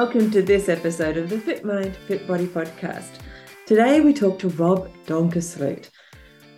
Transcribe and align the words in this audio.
Welcome 0.00 0.30
to 0.30 0.40
this 0.40 0.70
episode 0.70 1.18
of 1.18 1.28
the 1.28 1.38
Fit 1.38 1.62
Mind, 1.62 1.94
Fit 1.94 2.26
Body 2.26 2.46
podcast. 2.46 3.20
Today 3.66 4.00
we 4.00 4.14
talk 4.14 4.38
to 4.38 4.48
Rob 4.48 4.88
Donkersloot. 5.04 5.90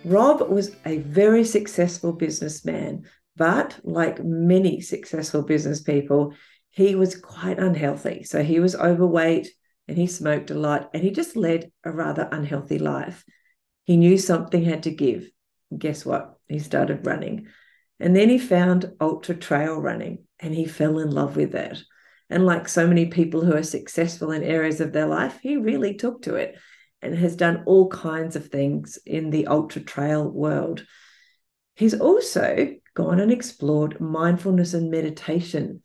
Rob 0.05 0.49
was 0.49 0.73
a 0.85 0.99
very 0.99 1.43
successful 1.43 2.13
businessman, 2.13 3.03
but 3.35 3.77
like 3.83 4.23
many 4.23 4.79
successful 4.79 5.41
business 5.41 5.81
people, 5.81 6.33
he 6.69 6.95
was 6.95 7.17
quite 7.17 7.59
unhealthy. 7.59 8.23
So 8.23 8.43
he 8.43 8.61
was 8.61 8.77
overweight 8.77 9.49
and 9.89 9.97
he 9.97 10.07
smoked 10.07 10.49
a 10.49 10.55
lot 10.55 10.89
and 10.93 11.03
he 11.03 11.11
just 11.11 11.35
led 11.35 11.69
a 11.83 11.91
rather 11.91 12.29
unhealthy 12.31 12.79
life. 12.79 13.25
He 13.83 13.97
knew 13.97 14.17
something 14.17 14.63
had 14.63 14.83
to 14.83 14.91
give. 14.91 15.29
guess 15.77 16.05
what? 16.05 16.37
He 16.47 16.59
started 16.59 17.05
running. 17.05 17.47
And 17.99 18.15
then 18.15 18.29
he 18.29 18.37
found 18.37 18.93
ultra 19.01 19.35
trail 19.35 19.81
running 19.81 20.23
and 20.39 20.55
he 20.55 20.63
fell 20.63 20.97
in 20.97 21.11
love 21.11 21.35
with 21.35 21.51
that. 21.51 21.83
And 22.33 22.47
like 22.47 22.67
so 22.67 22.87
many 22.87 23.05
people 23.05 23.45
who 23.45 23.55
are 23.55 23.61
successful 23.61 24.31
in 24.31 24.41
areas 24.41 24.81
of 24.81 24.91
their 24.91 25.05
life, 25.05 25.37
he 25.43 25.55
really 25.55 25.93
took 25.93 26.23
to 26.23 26.33
it 26.33 26.57
and 26.99 27.15
has 27.15 27.35
done 27.35 27.61
all 27.67 27.89
kinds 27.89 28.35
of 28.35 28.47
things 28.47 28.97
in 29.05 29.29
the 29.29 29.45
ultra 29.45 29.83
trail 29.83 30.27
world. 30.27 30.83
He's 31.75 31.93
also 31.93 32.73
gone 32.95 33.19
and 33.19 33.31
explored 33.31 34.01
mindfulness 34.01 34.73
and 34.73 34.89
meditation 34.89 35.83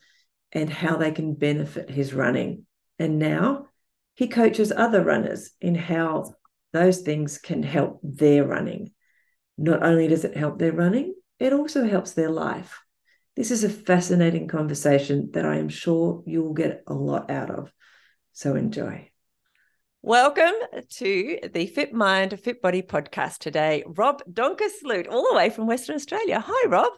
and 0.51 0.71
how 0.71 0.97
they 0.97 1.11
can 1.11 1.35
benefit 1.35 1.91
his 1.91 2.15
running. 2.15 2.65
And 2.99 3.19
now 3.19 3.67
he 4.15 4.27
coaches 4.27 4.73
other 4.75 5.05
runners 5.05 5.51
in 5.61 5.75
how 5.75 6.33
those 6.73 7.01
things 7.01 7.37
can 7.37 7.63
help 7.63 8.01
their 8.03 8.47
running. 8.47 8.93
Not 9.59 9.83
only 9.83 10.09
does 10.09 10.25
it 10.25 10.35
help 10.35 10.59
their 10.59 10.73
running, 10.73 11.15
it 11.39 11.53
also 11.53 11.87
helps 11.87 12.15
their 12.15 12.31
life. 12.31 12.81
This 13.39 13.53
is 13.53 13.63
a 13.63 13.69
fascinating 13.69 14.49
conversation 14.49 15.31
that 15.31 15.47
I 15.47 15.59
am 15.59 15.69
sure 15.69 16.25
you 16.27 16.43
will 16.43 16.55
get 16.55 16.83
a 16.89 16.93
lot 16.93 17.31
out 17.31 17.51
of. 17.51 17.73
So 18.33 18.57
enjoy. 18.57 19.13
Welcome 20.03 20.55
to 20.95 21.39
the 21.53 21.69
Fit 21.69 21.93
Mind, 21.93 22.41
Fit 22.41 22.61
Body 22.61 22.83
podcast 22.83 23.39
today. 23.39 23.85
Rob 23.87 24.25
Donkersloot, 24.29 25.07
all 25.09 25.29
the 25.31 25.37
way 25.37 25.51
from 25.51 25.69
Western 25.69 25.95
Australia. 25.95 26.43
Hi, 26.45 26.69
Rob. 26.69 26.91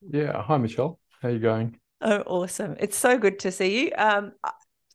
Yeah. 0.00 0.40
Hi, 0.40 0.56
Michelle. 0.56 0.98
How 1.20 1.28
you 1.28 1.38
going? 1.38 1.78
Oh, 2.00 2.20
awesome. 2.20 2.76
It's 2.80 2.96
so 2.96 3.18
good 3.18 3.40
to 3.40 3.52
see 3.52 3.82
you. 3.84 3.92
Um, 3.98 4.32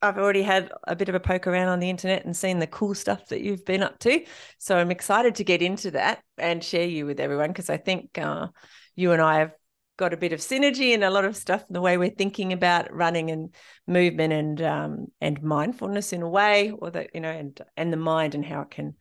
I've 0.01 0.17
already 0.17 0.41
had 0.41 0.71
a 0.87 0.95
bit 0.95 1.09
of 1.09 1.13
a 1.13 1.19
poke 1.19 1.45
around 1.45 1.67
on 1.67 1.79
the 1.79 1.91
internet 1.91 2.25
and 2.25 2.35
seen 2.35 2.57
the 2.57 2.65
cool 2.65 2.95
stuff 2.95 3.27
that 3.27 3.41
you've 3.41 3.63
been 3.63 3.83
up 3.83 3.99
to. 3.99 4.23
So 4.57 4.75
I'm 4.75 4.89
excited 4.89 5.35
to 5.35 5.43
get 5.43 5.61
into 5.61 5.91
that 5.91 6.23
and 6.39 6.63
share 6.63 6.87
you 6.87 7.05
with 7.05 7.19
everyone 7.19 7.49
because 7.49 7.69
I 7.69 7.77
think 7.77 8.17
uh, 8.17 8.47
you 8.95 9.11
and 9.11 9.21
I 9.21 9.37
have 9.37 9.51
got 9.99 10.13
a 10.13 10.17
bit 10.17 10.31
of 10.31 10.39
synergy 10.39 10.93
and 10.93 11.03
a 11.03 11.09
lot 11.09 11.25
of 11.25 11.35
stuff 11.35 11.65
in 11.67 11.73
the 11.73 11.81
way 11.81 11.97
we're 11.97 12.09
thinking 12.09 12.53
about 12.53 12.91
running 12.91 13.29
and 13.31 13.53
movement 13.85 14.31
and 14.31 14.61
um, 14.61 15.07
and 15.19 15.43
mindfulness 15.43 16.13
in 16.13 16.21
a 16.21 16.29
way, 16.29 16.71
or 16.71 16.89
that 16.89 17.09
you 17.13 17.19
know, 17.19 17.29
and 17.29 17.61
and 17.75 17.91
the 17.91 17.97
mind 17.97 18.33
and 18.33 18.45
how 18.45 18.61
it 18.61 18.71
can 18.71 18.95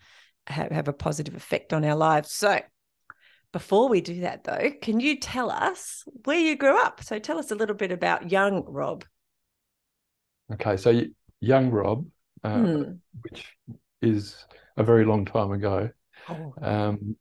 have, 0.49 0.73
have 0.73 0.89
a 0.89 0.93
positive 0.93 1.37
effect 1.37 1.73
on 1.73 1.85
our 1.85 1.95
lives. 1.95 2.33
So 2.33 2.61
before 3.53 3.89
we 3.89 4.01
do 4.01 4.23
that 4.23 4.43
though, 4.43 4.73
can 4.83 4.99
you 4.99 5.21
tell 5.21 5.51
us 5.51 6.03
where 6.25 6.41
you 6.41 6.57
grew 6.57 6.77
up? 6.77 7.03
So 7.05 7.21
tell 7.21 7.39
us 7.39 7.53
a 7.53 7.55
little 7.55 7.77
bit 7.77 7.93
about 7.93 8.33
young 8.33 8.65
Rob. 8.67 9.05
Okay, 10.53 10.77
so 10.77 11.01
young 11.41 11.71
Rob, 11.71 12.07
uh, 12.43 12.59
hmm. 12.59 12.83
which 13.23 13.47
is 14.03 14.45
a 14.77 14.83
very 14.83 15.05
long 15.05 15.25
time 15.25 15.53
ago. 15.53 15.91
Oh. 16.29 16.55
Um, 16.61 17.17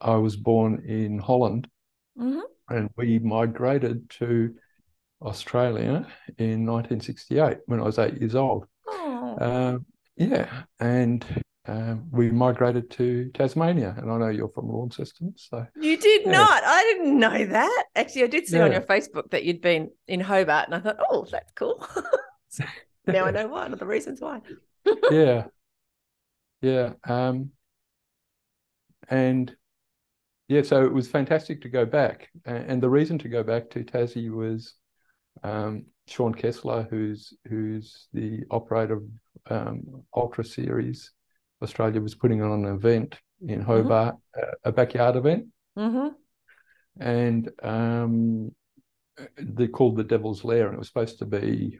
I 0.00 0.16
was 0.16 0.36
born 0.36 0.84
in 0.86 1.18
Holland 1.18 1.68
Mm-hmm. 2.18 2.40
And 2.68 2.90
we 2.96 3.18
migrated 3.18 4.08
to 4.10 4.54
Australia 5.22 6.06
in 6.38 6.66
1968 6.66 7.58
when 7.66 7.80
I 7.80 7.84
was 7.84 7.98
eight 7.98 8.18
years 8.20 8.34
old. 8.34 8.66
Uh, 8.88 9.78
yeah, 10.16 10.62
and 10.80 11.24
uh, 11.68 11.96
we 12.10 12.30
migrated 12.30 12.90
to 12.92 13.30
Tasmania, 13.34 13.94
and 13.98 14.10
I 14.10 14.18
know 14.18 14.28
you're 14.28 14.48
from 14.48 14.68
Launceston, 14.68 15.34
so 15.36 15.66
you 15.78 15.96
did 15.96 16.22
yeah. 16.24 16.32
not. 16.32 16.62
I 16.64 16.82
didn't 16.84 17.18
know 17.18 17.44
that. 17.44 17.84
Actually, 17.94 18.24
I 18.24 18.28
did 18.28 18.46
see 18.46 18.56
yeah. 18.56 18.64
on 18.64 18.72
your 18.72 18.80
Facebook 18.82 19.30
that 19.30 19.44
you'd 19.44 19.60
been 19.60 19.90
in 20.06 20.20
Hobart, 20.20 20.68
and 20.68 20.74
I 20.74 20.80
thought, 20.80 20.98
oh, 21.10 21.26
that's 21.30 21.52
cool. 21.52 21.86
now 23.06 23.24
I 23.24 23.30
know 23.30 23.48
one 23.48 23.72
of 23.72 23.78
the 23.78 23.86
reasons 23.86 24.20
why. 24.20 24.40
yeah, 25.10 25.46
yeah, 26.62 26.92
um, 27.04 27.50
and 29.08 29.54
yeah, 30.48 30.62
so 30.62 30.84
it 30.84 30.92
was 30.92 31.08
fantastic 31.08 31.62
to 31.62 31.68
go 31.68 31.84
back. 31.84 32.28
And 32.44 32.82
the 32.82 32.90
reason 32.90 33.18
to 33.18 33.28
go 33.28 33.42
back 33.42 33.70
to 33.70 33.84
Tassie 33.84 34.30
was 34.30 34.74
um, 35.42 35.86
Sean 36.06 36.34
Kessler, 36.34 36.86
who's 36.88 37.34
who's 37.48 38.08
the 38.12 38.44
operator 38.50 38.94
of 38.94 39.04
um, 39.50 40.04
Ultra 40.14 40.44
Series. 40.44 41.12
Australia 41.62 42.00
was 42.00 42.14
putting 42.14 42.42
on 42.42 42.64
an 42.64 42.74
event 42.74 43.18
in 43.40 43.60
mm-hmm. 43.60 43.70
Hobart, 43.70 44.16
mm-hmm. 44.36 44.50
a 44.64 44.72
backyard 44.72 45.16
event. 45.16 45.46
Mm-hmm. 45.76 46.08
And 47.00 47.50
um, 47.62 48.54
they 49.38 49.66
called 49.66 49.96
the 49.96 50.04
Devil's 50.04 50.44
Lair, 50.44 50.66
and 50.66 50.74
it 50.74 50.78
was 50.78 50.88
supposed 50.88 51.18
to 51.18 51.26
be 51.26 51.78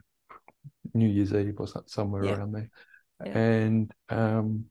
New 0.93 1.07
Year's 1.07 1.33
Eve 1.33 1.55
or 1.59 1.67
somewhere 1.85 2.25
yeah. 2.25 2.35
around 2.35 2.51
there. 2.51 2.69
Yeah. 3.25 3.37
And 3.37 3.91
um, 4.09 4.65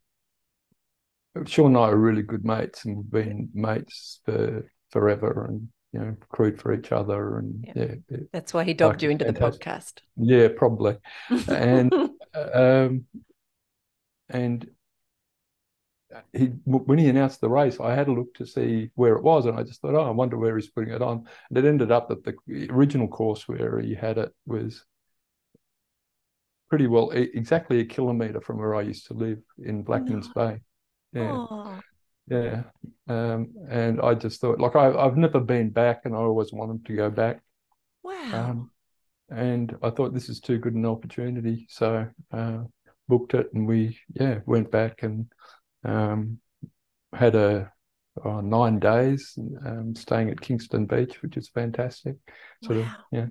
Sean 1.44 1.68
and 1.68 1.76
I 1.76 1.88
are 1.88 1.96
really 1.96 2.22
good 2.22 2.44
mates 2.44 2.84
and 2.84 2.96
we've 2.96 3.10
been 3.10 3.48
mates 3.54 4.20
for 4.24 4.70
forever 4.90 5.46
and 5.48 5.68
you 5.92 6.00
know 6.00 6.16
crewed 6.28 6.60
for 6.60 6.72
each 6.72 6.92
other 6.92 7.38
and 7.38 7.64
yeah, 7.74 7.94
yeah 8.08 8.18
that's 8.32 8.52
why 8.52 8.64
he 8.64 8.74
dogged 8.74 8.96
like, 8.96 9.02
you 9.02 9.10
into 9.10 9.24
the 9.24 9.32
podcast. 9.32 10.00
Yeah 10.16 10.48
probably. 10.48 10.96
And 11.48 11.92
um 12.54 13.04
and 14.28 14.68
he 16.32 16.46
when 16.64 16.98
he 16.98 17.08
announced 17.08 17.40
the 17.40 17.48
race 17.48 17.78
i 17.80 17.94
had 17.94 18.08
a 18.08 18.12
look 18.12 18.32
to 18.34 18.46
see 18.46 18.90
where 18.94 19.16
it 19.16 19.22
was 19.22 19.44
and 19.44 19.58
i 19.58 19.62
just 19.62 19.80
thought 19.80 19.94
oh 19.94 20.04
i 20.04 20.10
wonder 20.10 20.38
where 20.38 20.56
he's 20.56 20.70
putting 20.70 20.92
it 20.92 21.02
on. 21.02 21.26
And 21.48 21.58
it 21.58 21.64
ended 21.64 21.90
up 21.90 22.08
that 22.08 22.24
the 22.24 22.68
original 22.70 23.08
course 23.08 23.46
where 23.48 23.78
he 23.80 23.94
had 23.94 24.18
it 24.18 24.32
was 24.46 24.84
pretty 26.68 26.86
well 26.86 27.10
exactly 27.10 27.80
a 27.80 27.84
kilometre 27.84 28.40
from 28.40 28.58
where 28.58 28.74
i 28.74 28.82
used 28.82 29.06
to 29.06 29.14
live 29.14 29.38
in 29.58 29.84
blackmans 29.84 30.32
bay 30.34 30.60
yeah. 31.16 31.30
Aww. 31.30 31.80
Yeah. 32.28 32.62
Um, 33.08 33.54
and 33.70 34.00
I 34.00 34.14
just 34.14 34.40
thought, 34.40 34.58
like, 34.58 34.74
I, 34.76 34.92
I've 34.92 35.16
never 35.16 35.40
been 35.40 35.70
back 35.70 36.02
and 36.04 36.14
I 36.14 36.18
always 36.18 36.52
wanted 36.52 36.84
to 36.86 36.96
go 36.96 37.10
back. 37.10 37.40
Wow. 38.02 38.30
Um, 38.32 38.70
and 39.28 39.76
I 39.82 39.90
thought 39.90 40.14
this 40.14 40.28
is 40.28 40.40
too 40.40 40.58
good 40.58 40.74
an 40.74 40.86
opportunity. 40.86 41.66
So 41.68 42.06
uh, 42.32 42.58
booked 43.08 43.34
it 43.34 43.52
and 43.54 43.66
we, 43.66 43.98
yeah, 44.14 44.40
went 44.46 44.70
back 44.70 45.02
and 45.02 45.26
um, 45.84 46.40
had 47.12 47.34
a 47.34 47.72
oh, 48.24 48.40
nine 48.40 48.78
days 48.78 49.38
um, 49.64 49.94
staying 49.94 50.30
at 50.30 50.40
Kingston 50.40 50.86
Beach, 50.86 51.22
which 51.22 51.36
is 51.36 51.48
fantastic. 51.48 52.16
Sort 52.64 52.78
wow. 52.78 52.84
of, 52.84 52.88
yeah. 53.12 53.26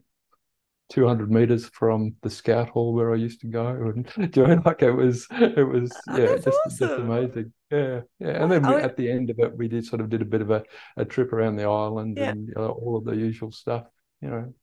200 0.90 1.32
meters 1.32 1.66
from 1.70 2.16
the 2.22 2.30
scout 2.30 2.70
hall 2.70 2.94
where 2.94 3.12
I 3.12 3.18
used 3.18 3.42
to 3.42 3.48
go 3.48 3.68
and 3.68 4.32
doing 4.32 4.62
like 4.64 4.84
it 4.84 4.92
was 4.92 5.28
it 5.32 5.68
was 5.68 5.92
oh, 6.10 6.18
yeah 6.18 6.36
just, 6.36 6.48
awesome. 6.48 6.88
just 6.88 7.00
amazing 7.00 7.54
yeah 7.72 8.02
yeah 8.20 8.44
and 8.44 8.52
then 8.52 8.68
we, 8.68 8.76
at 8.76 8.96
the 8.96 9.10
end 9.10 9.32
of 9.32 9.40
it 9.40 9.58
we 9.58 9.68
did 9.68 9.86
sort 9.86 10.02
of 10.02 10.10
did 10.10 10.22
a 10.22 10.26
bit 10.26 10.42
of 10.42 10.52
a, 10.52 10.64
a 10.98 11.06
trip 11.06 11.34
around 11.34 11.56
the 11.56 11.66
island 11.66 12.18
yeah. 12.18 12.30
and 12.30 12.54
uh, 12.56 12.68
all 12.68 12.98
of 12.98 13.04
the 13.04 13.16
usual 13.16 13.52
stuff 13.52 13.86
you 14.22 14.30
know 14.30 14.54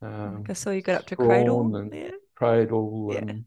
um, 0.00 0.44
I 0.48 0.52
saw 0.52 0.70
you 0.70 0.82
got 0.82 1.00
up 1.00 1.06
to 1.06 1.16
Cradle 1.16 1.74
and 1.76 1.92
yeah. 1.92 2.10
Cradle 2.36 3.10
yeah. 3.12 3.18
and 3.18 3.44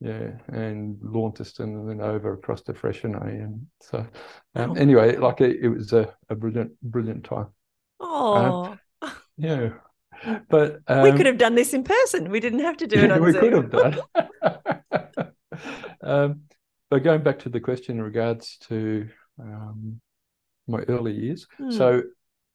yeah 0.00 0.30
and 0.48 0.98
Launceston 1.02 1.74
and 1.74 1.90
then 1.90 2.00
over 2.00 2.32
across 2.32 2.62
to 2.62 2.72
Freycinet 2.72 3.22
and 3.22 3.66
so 3.80 4.06
um, 4.54 4.70
oh. 4.70 4.74
anyway 4.74 5.16
like 5.16 5.40
it, 5.40 5.58
it 5.60 5.68
was 5.68 5.92
a, 5.92 6.14
a 6.28 6.36
brilliant 6.36 6.80
brilliant 6.80 7.24
time 7.24 7.48
oh 7.98 8.78
um, 9.02 9.10
yeah 9.36 9.70
but 10.48 10.80
um, 10.86 11.02
we 11.02 11.12
could 11.12 11.26
have 11.26 11.38
done 11.38 11.54
this 11.54 11.72
in 11.72 11.84
person. 11.84 12.30
We 12.30 12.40
didn't 12.40 12.60
have 12.60 12.76
to 12.78 12.86
do 12.86 12.98
it 12.98 13.10
on 13.10 13.22
we 13.22 13.32
Zoom. 13.32 13.40
could 13.40 13.52
have 13.52 13.70
done. 15.12 15.32
um, 16.02 16.40
but 16.90 17.02
going 17.02 17.22
back 17.22 17.38
to 17.40 17.48
the 17.48 17.60
question 17.60 17.96
in 17.98 18.02
regards 18.02 18.58
to 18.68 19.08
um, 19.40 20.00
my 20.66 20.80
early 20.88 21.12
years, 21.12 21.46
mm. 21.60 21.72
so 21.72 22.02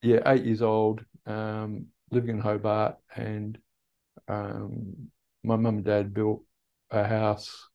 yeah, 0.02 0.20
eight 0.28 0.46
years 0.46 0.62
old, 0.62 1.04
um, 1.26 1.88
living 2.12 2.36
in 2.36 2.42
Hobart, 2.42 2.98
and 3.16 3.58
um, 4.28 5.10
my 5.44 5.56
mum 5.56 5.78
and 5.78 5.86
dad 5.86 6.14
built 6.14 6.44
a 6.92 7.04
house 7.04 7.68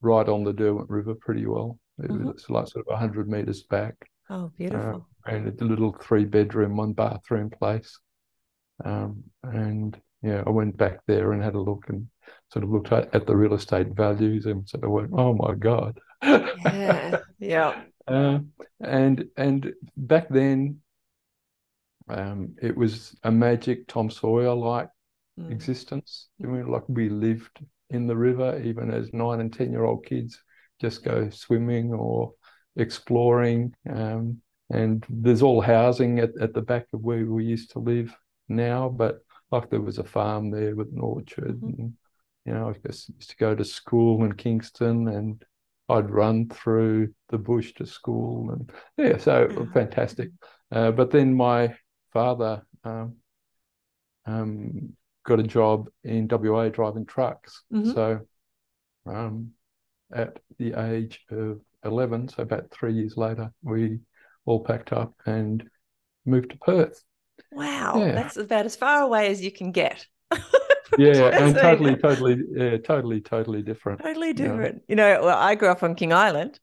right 0.00 0.28
on 0.28 0.44
the 0.44 0.52
Derwent 0.52 0.90
River 0.90 1.14
pretty 1.14 1.46
well. 1.46 1.78
It 1.98 2.10
Mhm. 2.10 2.32
was 2.32 2.48
like 2.48 2.68
sort 2.68 2.86
of 2.86 2.92
100 2.92 3.28
meters 3.28 3.64
back. 3.64 3.94
Oh, 4.30 4.52
beautiful. 4.56 5.06
Uh, 5.26 5.30
and 5.30 5.60
a 5.60 5.64
little 5.64 5.92
three 5.92 6.24
bedroom, 6.24 6.76
one 6.76 6.92
bathroom 6.92 7.50
place. 7.50 7.98
Um, 8.84 9.24
and 9.42 10.00
yeah, 10.22 10.42
I 10.46 10.50
went 10.50 10.76
back 10.76 11.00
there 11.06 11.32
and 11.32 11.42
had 11.42 11.54
a 11.54 11.60
look 11.60 11.86
and 11.88 12.08
sort 12.52 12.64
of 12.64 12.70
looked 12.70 12.92
at, 12.92 13.14
at 13.14 13.26
the 13.26 13.36
real 13.36 13.54
estate 13.54 13.88
values 13.88 14.46
and 14.46 14.68
sort 14.68 14.84
of 14.84 14.90
went, 14.90 15.10
oh 15.12 15.34
my 15.34 15.54
God. 15.54 15.98
yeah. 16.64 17.18
Yeah. 17.38 17.74
Uh, 18.06 18.38
and 18.80 19.26
and 19.36 19.74
back 19.96 20.28
then, 20.30 20.80
um, 22.08 22.54
it 22.62 22.76
was 22.76 23.16
a 23.22 23.30
magic 23.30 23.86
Tom 23.88 24.10
Sawyer 24.10 24.54
like 24.54 24.88
Mm. 25.38 25.52
existence. 25.52 26.28
I 26.42 26.48
mean, 26.48 26.66
like 26.66 26.82
we 26.88 27.08
lived 27.08 27.60
in 27.90 28.08
the 28.08 28.16
river, 28.16 28.60
even 28.64 28.90
as 28.90 29.12
nine 29.12 29.40
and 29.40 29.52
ten 29.52 29.70
year 29.70 29.84
old 29.84 30.04
kids, 30.04 30.42
just 30.80 31.04
go 31.04 31.30
swimming 31.30 31.92
or 31.92 32.32
exploring. 32.76 33.72
Um, 33.88 34.42
and 34.70 35.06
there's 35.08 35.42
all 35.42 35.60
housing 35.60 36.18
at, 36.18 36.30
at 36.40 36.54
the 36.54 36.62
back 36.62 36.86
of 36.92 37.02
where 37.02 37.24
we 37.24 37.44
used 37.44 37.70
to 37.72 37.78
live 37.78 38.16
now, 38.48 38.88
but 38.88 39.24
like 39.50 39.70
there 39.70 39.80
was 39.80 39.98
a 39.98 40.04
farm 40.04 40.50
there 40.50 40.74
with 40.76 40.92
an 40.92 41.00
orchard. 41.00 41.60
Mhm. 41.60 41.78
And, 41.78 41.92
you 42.44 42.52
know, 42.52 42.68
I 42.68 42.72
guess 42.86 43.08
used 43.08 43.30
to 43.30 43.36
go 43.36 43.54
to 43.54 43.64
school 43.64 44.24
in 44.24 44.32
Kingston 44.34 45.08
and 45.08 45.44
I'd 45.88 46.10
run 46.10 46.48
through 46.48 47.14
the 47.28 47.38
bush 47.38 47.72
to 47.74 47.86
school. 47.86 48.50
And 48.50 48.72
yeah, 48.96 49.16
so 49.18 49.48
Yeah. 49.50 49.64
fantastic. 49.72 50.30
Uh, 50.70 50.90
but 50.92 51.10
then 51.10 51.34
my 51.34 51.76
father 52.12 52.66
um, 52.84 53.16
um, 54.26 54.96
got 55.24 55.40
a 55.40 55.44
job 55.44 55.88
in 56.04 56.28
WA 56.28 56.68
driving 56.68 57.06
trucks. 57.06 57.64
Mhm. 57.72 57.94
So 57.94 58.26
um, 59.06 59.54
at 60.12 60.38
the 60.58 60.74
age 60.74 61.24
of 61.30 61.60
11, 61.84 62.28
so 62.28 62.42
about 62.42 62.70
three 62.70 62.92
years 62.92 63.16
later, 63.16 63.52
we 63.62 64.00
all 64.44 64.62
packed 64.64 64.92
up 64.92 65.14
and 65.24 65.68
moved 66.24 66.50
to 66.50 66.58
Perth. 66.58 67.02
Wow. 67.52 67.94
Yeah. 67.98 68.12
That's 68.12 68.36
about 68.36 68.66
as 68.66 68.76
far 68.76 69.02
away 69.02 69.28
as 69.30 69.42
you 69.42 69.50
can 69.52 69.72
get. 69.72 70.06
Yeah, 70.96 71.28
and 71.38 71.54
totally, 71.54 71.96
totally, 71.96 72.38
yeah, 72.50 72.78
totally, 72.78 73.20
totally 73.20 73.62
different. 73.62 74.00
Totally 74.02 74.28
Yeah. 74.28 74.32
different. 74.32 74.82
You 74.88 74.96
know, 74.96 75.20
well, 75.22 75.36
I 75.38 75.54
grew 75.54 75.68
up 75.68 75.82
on 75.82 75.94
King 75.94 76.14
Island 76.14 76.58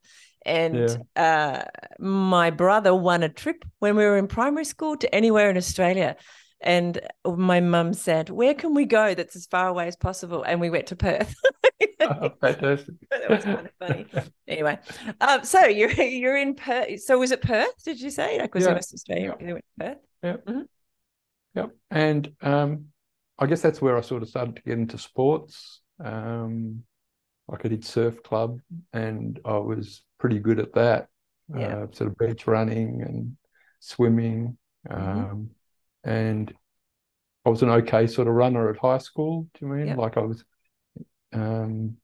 and 0.45 0.97
uh, 1.15 1.61
my 1.99 2.49
brother 2.49 2.93
won 2.93 3.21
a 3.21 3.29
trip 3.29 3.63
when 3.79 3.95
we 3.95 4.03
were 4.03 4.17
in 4.17 4.27
primary 4.27 4.65
school 4.65 4.97
to 4.97 5.13
anywhere 5.15 5.49
in 5.51 5.57
Australia. 5.57 6.15
And 6.59 6.99
my 7.25 7.59
mum 7.59 7.93
said, 7.93 8.29
Where 8.31 8.55
can 8.55 8.73
we 8.73 8.85
go 8.85 9.13
that's 9.13 9.35
as 9.35 9.45
far 9.45 9.67
away 9.67 9.87
as 9.87 9.95
possible? 9.95 10.41
And 10.41 10.59
we 10.59 10.71
went 10.71 10.87
to 10.87 10.95
Perth. 10.95 11.33
Oh, 12.01 12.29
fantastic. 12.39 12.93
that 13.09 13.29
was 13.29 13.43
kind 13.43 13.67
of 13.67 13.71
funny. 13.79 14.05
Anyway, 14.47 14.77
um, 15.21 15.43
so 15.43 15.65
you're 15.65 15.91
you're 16.01 16.37
in 16.37 16.53
Perth. 16.55 17.01
So 17.01 17.17
was 17.17 17.31
it 17.31 17.41
Perth? 17.41 17.83
Did 17.83 17.99
you 17.99 18.09
say? 18.11 18.39
Like 18.39 18.53
was 18.53 18.65
it 18.65 18.69
Yeah. 18.69 18.73
West 18.75 18.93
Australia? 18.93 19.35
You 19.39 19.59
went 19.79 19.99
to 20.33 20.37
Perth. 20.39 20.67
Yep. 21.55 21.71
And 21.89 22.31
um, 22.41 22.85
I 23.39 23.45
guess 23.45 23.61
that's 23.61 23.81
where 23.81 23.97
I 23.97 24.01
sort 24.01 24.23
of 24.23 24.29
started 24.29 24.57
to 24.57 24.61
get 24.61 24.77
into 24.77 24.97
sports. 24.97 25.81
Um, 26.03 26.83
like 27.47 27.65
I 27.65 27.69
did 27.69 27.85
surf 27.85 28.23
club 28.23 28.59
and 28.91 29.39
I 29.45 29.57
was 29.57 30.03
pretty 30.19 30.39
good 30.39 30.59
at 30.59 30.73
that. 30.73 31.07
Yeah. 31.55 31.83
Uh, 31.83 31.87
sort 31.91 32.09
of 32.09 32.17
beach 32.17 32.47
running 32.47 33.01
and 33.03 33.37
swimming. 33.79 34.57
Mhm. 34.89 35.31
Um, 35.31 35.49
and 36.03 36.53
I 37.45 37.49
was 37.49 37.61
an 37.61 37.69
okay 37.69 38.07
sort 38.07 38.27
of 38.27 38.33
runner 38.33 38.69
at 38.69 38.77
high 38.77 38.97
school. 38.97 39.47
Do 39.53 39.65
you 39.65 39.71
mean? 39.71 39.95
Like 39.95 40.17
I 40.17 40.21
was, 40.21 40.43
um, 41.33 41.97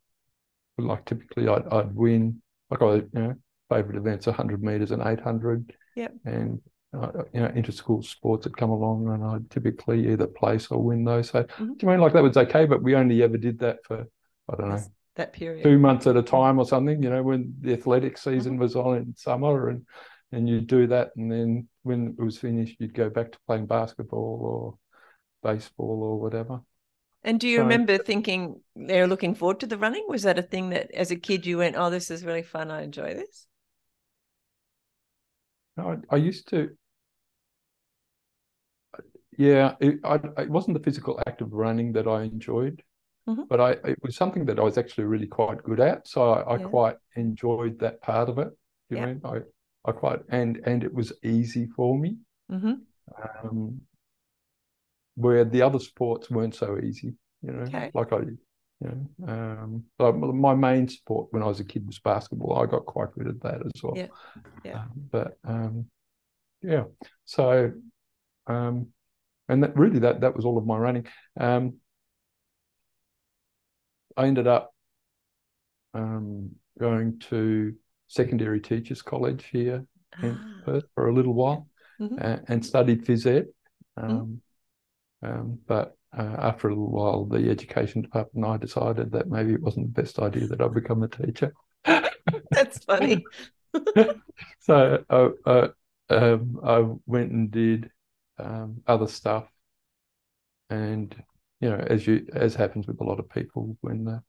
like 0.77 1.05
typically 1.05 1.47
I'd, 1.47 1.67
I'd 1.71 1.95
win, 1.95 2.41
like 2.69 2.81
I, 2.81 2.95
you 2.95 3.09
know, 3.13 3.35
favorite 3.69 3.97
events, 3.97 4.27
100 4.27 4.61
meters 4.61 4.91
and 4.91 5.01
800. 5.01 5.73
Yep. 5.95 6.13
And 6.25 6.61
uh, 6.93 7.23
you 7.33 7.39
know, 7.39 7.51
inter-school 7.55 8.03
sports 8.03 8.45
had 8.45 8.57
come 8.57 8.69
along, 8.69 9.07
and 9.09 9.23
I'd 9.23 9.49
typically 9.49 10.11
either 10.11 10.27
place 10.27 10.67
or 10.71 10.83
win 10.83 11.03
those. 11.03 11.29
So, 11.29 11.43
Mhm. 11.43 11.77
do 11.77 11.85
you 11.85 11.87
mean 11.89 11.99
like 12.01 12.13
that 12.13 12.23
was 12.23 12.37
okay? 12.37 12.65
But 12.65 12.83
we 12.83 12.95
only 12.95 13.23
ever 13.23 13.37
did 13.37 13.59
that 13.59 13.85
for 13.85 14.07
I 14.49 14.55
don't 14.55 14.69
know 14.69 14.83
that 15.15 15.31
period. 15.33 15.63
two 15.63 15.79
months 15.79 16.07
at 16.07 16.17
a 16.17 16.23
time 16.23 16.59
or 16.59 16.65
something. 16.65 17.01
You 17.01 17.09
know, 17.09 17.23
when 17.23 17.55
the 17.61 17.73
athletic 17.73 18.17
season 18.17 18.53
Mm-hmm. 18.53 18.61
was 18.61 18.75
on 18.75 18.97
in 18.97 19.15
summer, 19.15 19.69
and 19.69 19.85
and 20.33 20.47
you 20.47 20.61
do 20.61 20.87
that, 20.87 21.11
and 21.15 21.31
then 21.31 21.67
when 21.83 22.15
it 22.17 22.23
was 22.23 22.37
finished, 22.37 22.77
you'd 22.79 22.93
go 22.93 23.09
back 23.09 23.31
to 23.33 23.39
playing 23.47 23.65
basketball 23.67 24.39
or 24.41 24.77
baseball 25.43 26.03
or 26.03 26.19
whatever. 26.19 26.61
And 27.23 27.39
do 27.39 27.47
you 27.47 27.57
So- 27.57 27.63
remember 27.63 27.97
thinking 27.97 28.61
they're 28.75 29.07
looking 29.07 29.35
forward 29.35 29.59
to 29.61 29.67
the 29.67 29.77
running? 29.77 30.05
Was 30.07 30.23
that 30.23 30.39
a 30.39 30.43
thing 30.43 30.69
that 30.69 30.91
as 30.91 31.11
a 31.11 31.15
kid 31.15 31.45
you 31.45 31.57
went, 31.59 31.75
Oh, 31.77 31.89
this 31.89 32.09
is 32.11 32.25
really 32.25 32.43
fun, 32.43 32.71
I 32.71 32.81
enjoy 32.81 33.13
this? 33.13 33.47
I, 35.77 35.97
I 36.09 36.15
used 36.17 36.47
to. 36.49 36.69
Yeah, 39.37 39.75
it, 39.79 39.99
I, 40.03 40.15
it 40.41 40.49
wasn't 40.49 40.77
the 40.77 40.83
physical 40.83 41.19
act 41.25 41.41
of 41.41 41.53
running 41.53 41.93
that 41.93 42.07
I 42.07 42.23
enjoyed, 42.23 42.83
Mhm. 43.27 43.47
but 43.49 43.59
I 43.61 43.71
it 43.89 43.97
was 44.03 44.15
something 44.15 44.45
that 44.45 44.59
I 44.59 44.63
was 44.63 44.77
actually 44.77 45.05
really 45.05 45.27
quite 45.27 45.63
good 45.63 45.79
at. 45.79 46.07
So 46.07 46.31
I, 46.33 46.55
I 46.55 46.57
Yeah. 46.57 46.67
quite 46.67 46.97
enjoyed 47.15 47.79
that 47.79 48.01
part 48.01 48.29
of 48.29 48.37
it. 48.39 48.49
You 48.89 48.97
Yeah. 48.97 49.05
mean 49.07 49.21
I 49.23 49.41
I 49.85 49.91
quite 49.93 50.19
and 50.29 50.59
and 50.65 50.83
it 50.83 50.93
was 50.93 51.13
easy 51.23 51.67
for 51.75 51.97
me. 51.97 52.17
Mm-hmm. 52.51 52.73
Um, 53.43 53.81
where 55.15 55.45
the 55.45 55.61
other 55.61 55.79
sports 55.79 56.29
weren't 56.29 56.55
so 56.55 56.79
easy. 56.79 57.13
You 57.41 57.51
know, 57.51 57.63
Okay. 57.63 57.91
like 57.93 58.13
I, 58.13 58.19
you 58.19 58.37
know, 58.81 59.27
um, 59.27 59.83
like 59.99 60.15
my 60.15 60.55
main 60.55 60.87
sport 60.87 61.27
when 61.31 61.43
I 61.43 61.47
was 61.47 61.59
a 61.59 61.63
kid 61.65 61.85
was 61.85 61.99
basketball. 61.99 62.59
I 62.59 62.65
got 62.65 62.85
quite 62.85 63.11
good 63.13 63.27
at 63.27 63.41
that 63.41 63.61
as 63.65 63.83
well. 63.83 63.95
Yeah. 63.95 64.07
Yeah. 64.63 64.73
Um, 64.75 64.91
but 65.11 65.37
um, 65.43 65.85
yeah, 66.61 66.83
so 67.25 67.71
um, 68.47 68.87
and 69.51 69.63
that 69.63 69.77
really 69.77 69.99
that 69.99 70.21
that 70.21 70.35
was 70.35 70.45
all 70.45 70.57
of 70.57 70.65
my 70.65 70.77
running. 70.77 71.05
Um, 71.39 71.75
I 74.17 74.27
ended 74.27 74.47
up 74.47 74.73
um, 75.93 76.51
going 76.79 77.19
to 77.29 77.75
secondary 78.07 78.59
teachers 78.59 79.01
college 79.01 79.45
here 79.51 79.85
in 80.23 80.37
Ah, 80.37 80.61
Perth 80.65 80.85
for 80.95 81.07
a 81.09 81.13
little 81.13 81.33
while 81.33 81.67
Mhm. 81.99 82.23
uh, 82.23 82.37
and 82.47 82.65
studied 82.65 83.05
phys 83.05 83.25
ed. 83.25 83.47
Mm-hmm. 83.97 84.11
Um, 84.11 84.41
um, 85.23 85.59
but 85.67 85.97
uh, 86.17 86.35
after 86.39 86.67
a 86.67 86.71
little 86.71 86.91
while, 86.91 87.25
the 87.25 87.49
education 87.49 88.01
department 88.01 88.45
and 88.45 88.53
I 88.53 88.57
decided 88.57 89.11
that 89.11 89.29
maybe 89.29 89.53
it 89.53 89.61
wasn't 89.61 89.93
the 89.93 90.01
best 90.01 90.19
idea 90.19 90.47
that 90.47 90.61
I 90.61 90.67
become 90.67 91.03
a 91.03 91.07
teacher. 91.07 91.53
That's 92.51 92.83
funny. 92.85 93.25
So 94.59 95.03
I, 95.09 95.29
uh, 95.49 95.67
um, 96.09 96.59
I 96.63 96.85
went 97.05 97.31
and 97.31 97.51
did 97.51 97.89
um, 98.39 98.83
other 98.87 99.07
stuff, 99.07 99.45
and 100.69 101.15
you 101.59 101.69
know, 101.69 101.77
as 101.87 102.07
you 102.07 102.25
as 102.33 102.55
happens 102.55 102.87
with 102.87 102.99
a 103.01 103.03
lot 103.03 103.19
of 103.19 103.29
people 103.29 103.77
when 103.81 104.03
the 104.05 104.21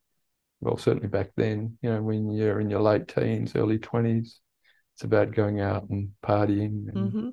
well, 0.61 0.77
certainly 0.77 1.07
back 1.09 1.31
then, 1.37 1.77
you 1.83 1.89
know, 1.91 2.01
when 2.01 2.31
you're 2.31 2.61
in 2.61 2.69
your 2.69 2.81
late 2.81 3.07
teens, 3.07 3.55
early 3.55 3.79
twenties, 3.79 4.41
it's 4.95 5.03
about 5.05 5.33
going 5.33 5.61
out 5.61 5.89
and 5.89 6.11
partying 6.25 6.89
and 6.89 7.15
hmm 7.15 7.29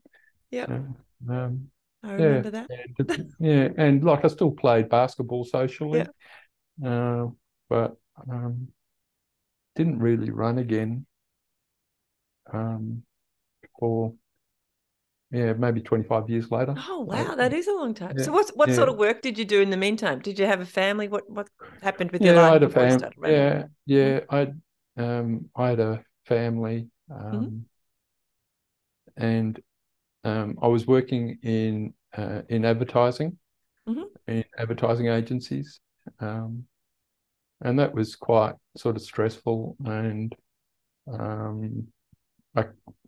Yeah, 0.50 0.68
you 0.68 0.74
know, 0.74 1.34
um, 1.34 1.70
I 2.02 2.12
yeah, 2.16 2.42
remember 2.42 2.50
that. 2.50 2.70
and 2.98 3.34
yeah, 3.40 3.68
and 3.78 4.04
like 4.04 4.24
I 4.24 4.28
still 4.28 4.52
played 4.52 4.88
basketball 4.90 5.44
socially, 5.44 6.10
uh, 6.84 7.26
but 7.68 7.96
um, 8.30 8.68
didn't 9.74 9.98
really 9.98 10.30
run 10.30 10.58
again 10.58 11.06
um, 12.52 13.02
for 13.78 14.14
yeah 15.30 15.52
maybe 15.54 15.80
25 15.80 16.28
years 16.30 16.50
later. 16.50 16.78
Oh 16.88 16.98
wow, 17.02 17.36
that 17.36 17.52
is 17.52 17.68
a 17.68 17.72
long 17.74 17.94
time. 17.94 18.18
So 18.18 18.30
yeah, 18.30 18.32
what 18.32 18.50
what 18.56 18.74
sort 18.74 18.88
of 18.88 18.96
work 18.96 19.22
did 19.22 19.38
you 19.38 19.44
do 19.44 19.60
in 19.60 19.70
the 19.70 19.76
meantime? 19.76 20.18
Did 20.20 20.36
you 20.38 20.46
have 20.46 20.58
a 20.60 20.66
family? 20.66 21.06
What 21.06 21.30
what 21.30 21.48
happened 21.80 22.10
with 22.10 22.24
your 22.24 22.34
yeah, 22.34 22.40
I 22.40 22.52
had 22.52 22.62
a 22.62 22.68
before 22.68 22.84
you 22.84 22.90
fam- 22.90 22.90
started 22.90 23.18
running? 23.20 23.46
yeah, 23.46 23.64
yeah, 23.86 24.20
I 24.30 24.52
um 24.96 25.50
I 25.56 25.68
had 25.70 25.80
a 25.80 26.04
family 26.26 26.88
Mm-hmm. 27.32 27.50
um 27.50 27.66
and 29.16 29.60
um 30.24 30.58
I 30.62 30.68
was 30.68 30.86
working 30.86 31.38
in 31.42 31.94
uh, 32.16 32.42
in 32.48 32.64
advertising 32.64 33.38
Mhm. 33.86 34.20
in 34.28 34.44
advertising 34.58 35.08
agencies 35.08 35.80
um 36.20 36.64
and 37.62 37.78
that 37.78 37.94
was 37.94 38.16
quite 38.16 38.54
sort 38.76 38.96
of 38.96 39.02
stressful 39.02 39.76
and 39.84 40.34
um 41.12 41.88
a 42.56 42.66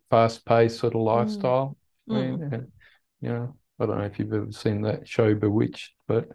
fast 0.09 0.45
paced 0.45 0.79
sort 0.79 0.95
of 0.95 1.01
lifestyle 1.01 1.77
I 1.77 1.82
Mm. 2.09 2.51
mean, 2.51 2.71
you 3.21 3.29
know 3.29 3.55
I 3.79 3.85
don't 3.85 3.97
know 3.97 4.03
if 4.05 4.19
you've 4.19 4.33
ever 4.33 4.51
seen 4.51 4.81
that 4.83 5.07
show 5.07 5.33
Bewitched 5.33 5.93
but 6.07 6.27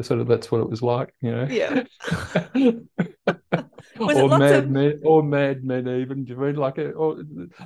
sort 0.00 0.20
of 0.20 0.26
that's 0.26 0.50
what 0.50 0.60
it 0.60 0.68
was 0.68 0.82
like 0.82 1.14
you 1.20 1.30
know 1.30 1.46
Yeah. 1.48 1.84
Or 3.98 4.28
Mad 4.28 4.54
of- 4.54 4.70
Men, 4.70 5.00
or 5.04 5.22
Mad 5.22 5.64
Men, 5.64 5.86
even. 5.88 6.24
Do 6.24 6.32
you 6.32 6.38
mean 6.38 6.56
like 6.56 6.78
it? 6.78 6.92
Or 6.92 7.16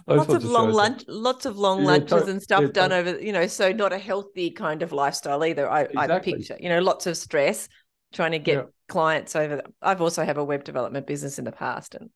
Lots 0.06 0.28
of 0.32 0.44
long 0.44 0.72
lunch, 0.72 1.04
lots 1.08 1.46
of 1.46 1.56
long 1.58 1.80
Yeah, 1.80 1.86
lunches 1.86 2.28
and 2.28 2.42
stuff 2.42 2.62
yeah, 2.62 2.68
done 2.72 2.92
over, 2.92 3.18
you 3.18 3.32
know, 3.32 3.46
so 3.46 3.72
not 3.72 3.92
a 3.92 3.98
healthy 3.98 4.50
kind 4.50 4.82
of 4.82 4.92
lifestyle 4.92 5.44
either. 5.44 5.70
I, 5.70 5.86
I 5.96 6.18
picture, 6.18 6.56
you 6.58 6.68
know, 6.68 6.80
lots 6.80 7.06
of 7.06 7.16
stress, 7.16 7.68
trying 8.12 8.32
to 8.32 8.38
get 8.38 8.56
Yeah. 8.56 8.62
clients 8.88 9.36
over. 9.36 9.62
I've 9.80 10.00
also 10.02 10.24
have 10.24 10.38
a 10.38 10.44
web 10.44 10.64
development 10.64 11.06
business 11.06 11.38
in 11.38 11.44
the 11.44 11.52
past, 11.52 11.94
and 11.94 12.10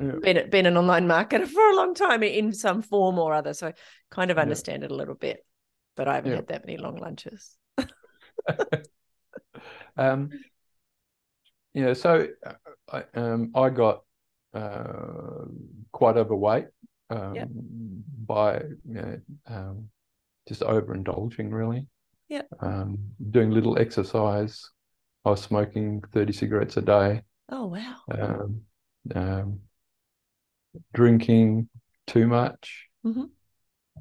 Yeah. 0.00 0.18
been 0.20 0.50
been 0.50 0.66
an 0.66 0.76
online 0.76 1.06
marketer 1.06 1.46
for 1.54 1.70
a 1.70 1.76
long 1.76 1.94
time 1.94 2.22
in 2.22 2.52
some 2.52 2.82
form 2.82 3.18
or 3.18 3.34
other. 3.34 3.54
So 3.54 3.68
I 3.68 3.74
kind 4.10 4.30
of 4.30 4.38
Yeah. 4.40 4.54
understand 4.54 4.84
it 4.84 4.90
a 4.90 4.94
little 4.94 5.14
bit, 5.14 5.44
but 5.96 6.08
I 6.08 6.14
haven't 6.16 6.32
Yeah. 6.32 6.36
had 6.36 6.48
that 6.48 6.66
many 6.66 6.78
long 6.78 6.96
lunches. 6.96 7.56
Um, 9.96 10.34
yeah, 11.72 11.92
so 11.92 12.28
uh, 12.46 12.52
I, 12.92 13.04
um, 13.18 13.50
I 13.54 13.70
got 13.70 14.02
uh, 14.54 15.44
quite 15.92 16.16
overweight 16.16 16.66
um, 17.10 17.34
Yep. 17.34 17.50
by 18.26 18.62
you 18.88 18.94
know, 18.94 19.20
um, 19.46 19.88
just 20.48 20.62
overindulging, 20.62 21.52
really. 21.52 21.86
Yeah. 22.28 22.42
Um, 22.60 22.98
doing 23.30 23.50
little 23.50 23.78
exercise. 23.78 24.70
I 25.24 25.30
was 25.30 25.42
smoking 25.42 26.02
30 26.12 26.32
cigarettes 26.32 26.76
a 26.76 26.82
day, 26.82 27.22
Oh 27.48 27.66
wow. 27.68 28.02
um, 28.12 28.62
um, 29.14 29.60
drinking 30.92 31.68
too 32.06 32.26
much. 32.26 32.86
Mhm. 33.04 33.30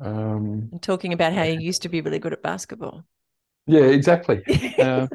Um, 0.01 0.69
talking 0.81 1.13
about 1.13 1.33
how 1.33 1.43
you 1.43 1.59
used 1.59 1.81
to 1.83 1.89
be 1.89 2.01
really 2.01 2.19
good 2.19 2.33
at 2.33 2.41
basketball. 2.41 3.05
yeah, 3.67 3.83
exactly. 3.85 4.41
Uh, 4.79 5.07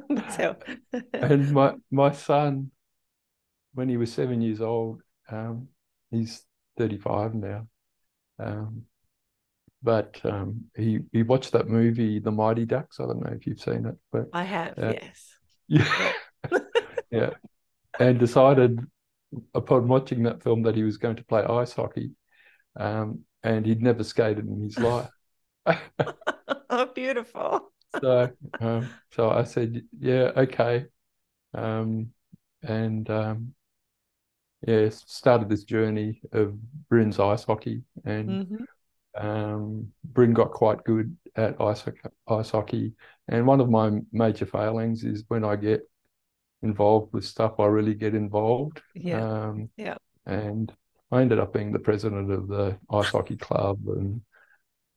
and 1.12 1.52
my 1.52 1.74
my 1.90 2.12
son, 2.12 2.70
when 3.74 3.88
he 3.88 3.96
was 3.96 4.12
seven 4.12 4.40
years 4.40 4.60
old, 4.60 5.02
um, 5.30 5.68
he's 6.10 6.44
35 6.78 7.34
now. 7.34 7.66
Um, 8.38 8.82
but 9.82 10.20
um, 10.24 10.64
he 10.76 11.00
he 11.12 11.22
watched 11.22 11.52
that 11.52 11.68
movie, 11.68 12.18
The 12.18 12.30
Mighty 12.30 12.64
Ducks. 12.64 13.00
I 13.00 13.04
don't 13.06 13.20
know 13.22 13.32
if 13.32 13.46
you've 13.46 13.60
seen 13.60 13.86
it, 13.86 13.96
but 14.12 14.26
I 14.32 14.44
have, 14.44 14.78
Uh, 14.78 14.92
yes. 14.92 15.36
yeah, 15.68 16.12
yeah, 17.10 17.30
and 17.98 18.18
decided 18.18 18.80
upon 19.54 19.88
watching 19.88 20.22
that 20.24 20.42
film 20.42 20.62
that 20.62 20.76
he 20.76 20.82
was 20.82 20.96
going 20.96 21.16
to 21.16 21.24
play 21.24 21.42
ice 21.42 21.72
hockey, 21.72 22.10
um, 22.76 23.20
and 23.42 23.66
he'd 23.66 23.82
never 23.82 24.04
skated 24.04 24.46
in 24.46 24.62
his 24.62 24.78
life. 24.78 25.08
oh, 26.70 26.86
beautiful. 26.94 27.72
so 28.02 28.30
um, 28.60 28.90
so 29.12 29.30
I 29.30 29.44
said, 29.44 29.82
yeah, 29.98 30.30
okay, 30.36 30.86
um, 31.54 32.10
and 32.62 33.08
um, 33.10 33.54
yeah, 34.66 34.88
started 34.90 35.48
this 35.48 35.64
journey 35.64 36.20
of 36.32 36.56
Bryn's 36.88 37.18
ice 37.18 37.44
hockey, 37.44 37.82
and 38.04 38.28
Mhm. 38.30 38.66
um, 39.16 39.92
Bryn 40.04 40.32
got 40.32 40.52
quite 40.52 40.82
good 40.84 41.16
at 41.36 41.60
ice 41.60 41.84
ice 42.28 42.50
hockey. 42.50 42.94
And 43.28 43.46
one 43.46 43.60
of 43.60 43.70
my 43.70 43.90
major 44.12 44.46
failings 44.46 45.04
is 45.04 45.24
when 45.28 45.44
I 45.44 45.56
get 45.56 45.88
involved 46.64 47.12
with 47.12 47.24
stuff, 47.24 47.60
I 47.60 47.66
really 47.66 47.94
get 47.94 48.14
involved. 48.14 48.82
Yeah. 48.94 49.22
Um, 49.22 49.70
Yeah. 49.76 49.96
And 50.26 50.72
I 51.12 51.20
ended 51.20 51.38
up 51.38 51.52
being 51.52 51.70
the 51.72 51.78
president 51.78 52.30
of 52.32 52.48
the 52.48 52.78
ice 52.90 53.08
hockey 53.08 53.36
club, 53.36 53.78
and 53.86 54.20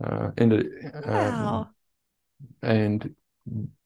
uh, 0.03 0.31
ended. 0.37 0.67
Um, 1.03 1.13
Wow. 1.13 1.69
and 2.61 3.15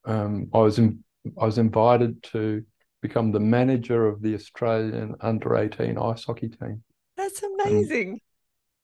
um, 0.06 0.50
I 0.54 0.60
was 0.60 0.78
in, 0.80 1.04
I 1.42 1.46
was 1.46 1.58
invited 1.58 2.22
to 2.34 2.64
become 3.02 3.32
the 3.32 3.40
manager 3.40 4.08
of 4.08 4.22
the 4.22 4.36
Australian 4.36 5.16
under 5.22 5.58
eighteen 5.58 5.98
ice 5.98 6.24
hockey 6.26 6.50
team, 6.50 6.84
That's 7.18 7.42
amazing. 7.44 8.22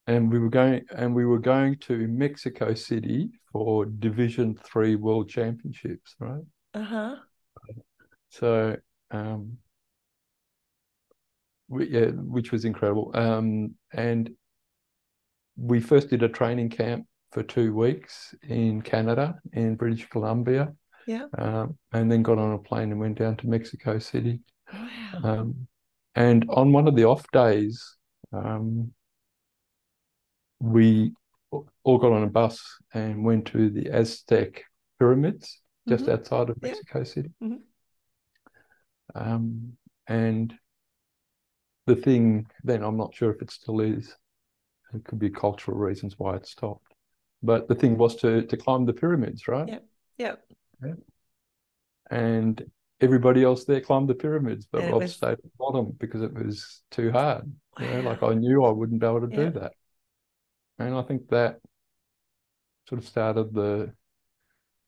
and 0.08 0.32
we 0.32 0.39
were 0.39 0.50
going 0.50 0.86
and 0.96 1.13
we 1.13 1.25
were 1.25 1.39
going 1.39 1.77
to 1.88 2.08
Mexico 2.08 2.74
City 2.74 3.30
for 3.51 3.86
Division 3.86 4.56
Three 4.63 4.96
World 4.96 5.30
Championships, 5.30 6.16
right? 6.20 6.44
Uh-huh. 6.74 7.16
So, 8.30 8.75
um, 9.12 9.58
we, 11.68 11.88
yeah, 11.90 12.08
which 12.08 12.52
was 12.52 12.66
incredible. 12.66 13.12
Um, 13.14 13.76
and 13.92 14.32
we 15.58 15.80
first 15.80 16.10
did 16.10 16.24
a 16.24 16.30
training 16.30 16.70
camp 16.70 17.06
for 17.32 17.44
two 17.44 17.74
weeks 17.74 18.34
in 18.48 18.82
Canada, 18.82 19.36
in 19.54 19.76
British 19.76 20.08
Columbia. 20.10 20.74
Yeah. 21.08 21.26
Um, 21.38 21.78
and 21.94 22.12
then 22.12 22.22
got 22.22 22.38
on 22.38 22.54
a 22.54 22.58
plane 22.60 22.92
and 22.92 23.00
went 23.00 23.18
down 23.18 23.38
to 23.38 23.48
Mexico 23.48 24.00
City. 24.00 24.42
Wow. 24.74 25.22
Um, 25.24 25.68
and 26.16 26.46
on 26.50 26.72
one 26.72 26.88
of 26.88 26.96
the 26.96 27.06
off 27.06 27.26
days, 27.32 27.96
um, 28.34 28.94
we 30.60 31.12
all 31.84 31.98
got 31.98 32.12
on 32.12 32.24
a 32.24 32.28
bus 32.28 32.62
and 32.94 33.24
went 33.24 33.46
to 33.48 33.70
the 33.70 33.90
Aztec 33.90 34.64
pyramids 35.00 35.62
just 35.88 36.06
Mhm. 36.06 36.14
outside 36.14 36.50
of 36.50 36.58
Yeah. 36.62 36.70
Mexico 36.70 37.04
City. 37.04 37.32
Mhm. 37.42 37.62
Um, 39.16 39.74
and 40.08 40.54
the 41.86 41.96
thing 41.96 42.48
then, 42.64 42.84
I'm 42.84 42.98
not 42.98 43.16
sure 43.16 43.32
if 43.32 43.42
it 43.42 43.52
still 43.52 43.80
is, 43.80 44.16
it 44.94 45.04
could 45.06 45.20
be 45.20 45.30
cultural 45.30 45.78
reasons 45.78 46.16
why 46.18 46.36
it 46.36 46.46
stopped. 46.46 46.94
But 47.44 47.68
the 47.68 47.76
thing 47.76 47.98
was 47.98 48.16
to 48.18 48.42
to 48.44 48.58
climb 48.58 48.86
the 48.86 48.94
pyramids, 48.94 49.48
right? 49.48 49.68
Yep. 49.68 49.86
Yep. 50.18 50.44
yep. 50.84 50.98
And 52.10 52.64
everybody 53.00 53.44
else 53.44 53.66
there 53.66 53.82
climbed 53.82 54.10
the 54.10 54.16
pyramids, 54.16 54.66
but 54.66 54.84
And 54.84 54.92
Rob 54.92 55.02
was- 55.04 55.14
stayed 55.16 55.34
at 55.34 55.44
the 55.44 55.52
bottom 55.58 55.92
because 56.00 56.22
it 56.22 56.34
was 56.34 56.82
too 56.90 57.12
hard. 57.12 57.52
You 57.80 57.88
know, 57.88 58.02
like 58.02 58.24
I 58.24 58.34
knew 58.34 58.64
I 58.64 58.72
wouldn't 58.72 59.00
be 59.02 59.06
able 59.06 59.28
to 59.28 59.36
Yeah. 59.36 59.50
do 59.50 59.60
that. 59.60 59.74
And 60.80 60.96
I 60.96 61.04
think 61.04 61.30
that 61.30 61.60
sort 62.88 63.00
of 63.02 63.08
started 63.08 63.54
the 63.54 63.94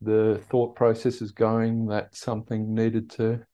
the 0.01 0.41
thought 0.49 0.75
processes 0.77 1.33
going 1.33 1.87
that 1.87 2.15
something 2.15 2.73
needed 2.73 3.09
to 3.09 3.45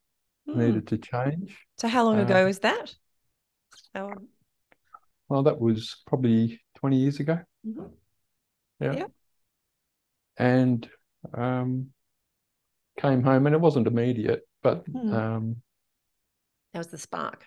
Hmm. 0.47 0.59
needed 0.59 0.87
to 0.87 0.97
change. 0.97 1.57
So 1.77 1.87
how 1.87 2.05
long 2.05 2.17
uh, 2.17 2.23
ago 2.25 2.45
was 2.45 2.59
that? 2.59 2.95
How, 3.93 4.09
Well, 5.29 5.43
that 5.43 5.59
was 5.59 5.97
probably 6.05 6.61
20 6.75 6.97
years 6.97 7.19
ago. 7.19 7.39
Mhm. 7.65 7.91
Yeah. 8.79 8.93
Yep. 8.93 9.11
And 10.37 10.89
um, 11.33 11.91
came 12.99 13.23
home, 13.23 13.45
and 13.45 13.55
it 13.55 13.61
wasn't 13.61 13.87
immediate, 13.87 14.47
but 14.61 14.85
Hmm. 14.87 15.13
um, 15.13 15.55
that 16.73 16.79
was 16.79 16.87
the 16.87 16.97
spark. 16.97 17.45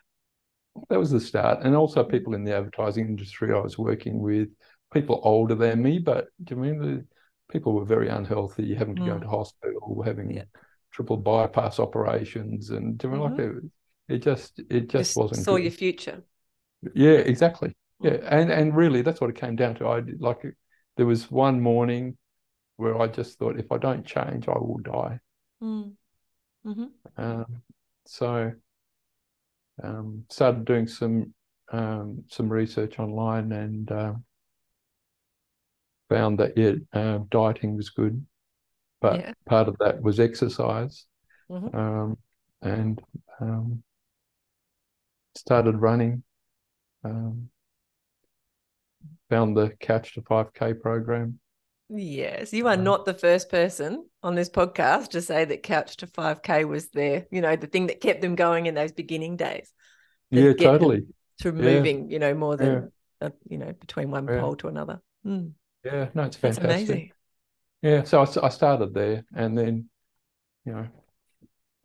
that 0.88 0.98
was 0.98 1.10
the 1.10 1.20
start. 1.20 1.64
And 1.64 1.74
also 1.74 2.04
people 2.04 2.34
in 2.34 2.44
the 2.44 2.56
advertising 2.56 3.06
industry 3.06 3.52
I 3.52 3.58
was 3.60 3.78
working 3.78 4.20
with, 4.20 4.48
people 4.92 5.20
older 5.22 5.54
than 5.54 5.82
me, 5.82 5.98
but 5.98 6.28
do 6.44 6.54
you 6.54 6.60
mean 6.60 6.78
the 6.78 7.04
people 7.52 7.72
were 7.74 7.84
very 7.84 8.08
unhealthy, 8.08 8.74
having 8.74 8.96
to 8.96 9.02
go 9.02 9.12
Mm. 9.12 9.16
into 9.16 9.28
hospital, 9.28 10.02
having 10.04 10.30
Yeah. 10.30 10.44
Triple 10.92 11.16
bypass 11.16 11.78
operations, 11.78 12.70
and 12.70 13.02
you 13.02 13.10
mean 13.10 13.20
like 13.20 13.38
it, 13.38 13.64
it 14.08 14.18
just 14.18 14.60
it 14.70 14.88
just, 14.88 15.16
wasn't 15.16 15.44
saw 15.44 15.54
good. 15.54 15.62
your 15.62 15.70
future. 15.70 16.22
Yeah, 16.94 17.18
exactly. 17.18 17.74
Yeah, 18.00 18.18
and 18.22 18.50
and 18.50 18.76
really 18.76 19.02
that's 19.02 19.20
what 19.20 19.30
it 19.30 19.36
came 19.36 19.56
down 19.56 19.74
to. 19.76 19.86
I 19.86 20.02
like 20.18 20.44
there 20.96 21.06
was 21.06 21.30
one 21.30 21.60
morning 21.60 22.16
where 22.76 23.00
I 23.00 23.08
just 23.08 23.38
thought 23.38 23.58
if 23.58 23.72
I 23.72 23.78
don't 23.78 24.06
change, 24.06 24.48
I 24.48 24.52
will 24.58 24.78
die. 24.78 25.20
Mm. 25.62 25.96
hmm 26.64 26.86
Um, 27.16 27.62
so 28.06 28.52
um, 29.82 30.24
started 30.30 30.64
doing 30.64 30.86
some 30.86 31.34
um, 31.72 32.24
some 32.28 32.48
research 32.48 32.98
online 32.98 33.52
and 33.52 33.90
uh, 33.90 34.14
found 36.08 36.38
that 36.38 36.56
yeah, 36.56 36.72
uh, 36.92 37.18
dieting 37.30 37.76
was 37.76 37.90
good, 37.90 38.24
but 39.00 39.20
Yeah. 39.20 39.32
part 39.46 39.68
of 39.68 39.76
that 39.78 40.02
was 40.02 40.20
exercise, 40.20 41.06
Mhm. 41.50 41.74
um, 41.74 42.18
and 42.62 43.00
um, 43.40 43.82
started 45.34 45.76
running. 45.76 46.22
Um, 47.04 47.50
found 49.30 49.56
the 49.56 49.70
Couch 49.80 50.14
to 50.14 50.22
5K 50.22 50.74
program. 50.74 51.38
Yes, 51.90 52.52
you 52.52 52.66
are 52.66 52.74
Um, 52.74 52.84
not 52.84 53.04
the 53.04 53.14
first 53.14 53.48
person 53.48 54.06
on 54.22 54.34
this 54.34 54.50
podcast 54.50 55.08
to 55.10 55.22
say 55.22 55.44
that 55.44 55.62
Couch 55.62 55.96
to 55.98 56.06
5K 56.06 56.64
was 56.64 56.88
their, 56.88 57.26
you 57.30 57.40
know, 57.40 57.56
the 57.56 57.66
thing 57.66 57.86
that 57.86 58.00
kept 58.00 58.20
them 58.20 58.34
going 58.34 58.66
in 58.66 58.74
those 58.74 58.92
beginning 58.92 59.36
days. 59.36 59.72
Yeah, 60.30 60.52
totally. 60.52 61.06
To 61.40 61.52
Yeah. 61.52 61.52
moving, 61.52 62.10
you 62.10 62.18
know, 62.18 62.34
more 62.34 62.56
than, 62.56 62.92
uh, 63.20 63.30
you 63.48 63.58
know, 63.58 63.72
between 63.72 64.10
one 64.10 64.26
Yeah. 64.26 64.40
pole 64.40 64.56
to 64.56 64.68
another. 64.68 65.00
Mm, 65.24 65.52
Yeah, 65.84 66.08
no, 66.14 66.24
it's 66.24 66.36
fantastic. 66.36 67.12
Yeah, 67.82 68.02
so 68.04 68.26
I 68.42 68.48
started 68.48 68.92
there, 68.92 69.24
and 69.34 69.56
then, 69.56 69.88
you 70.64 70.72
know, 70.72 70.88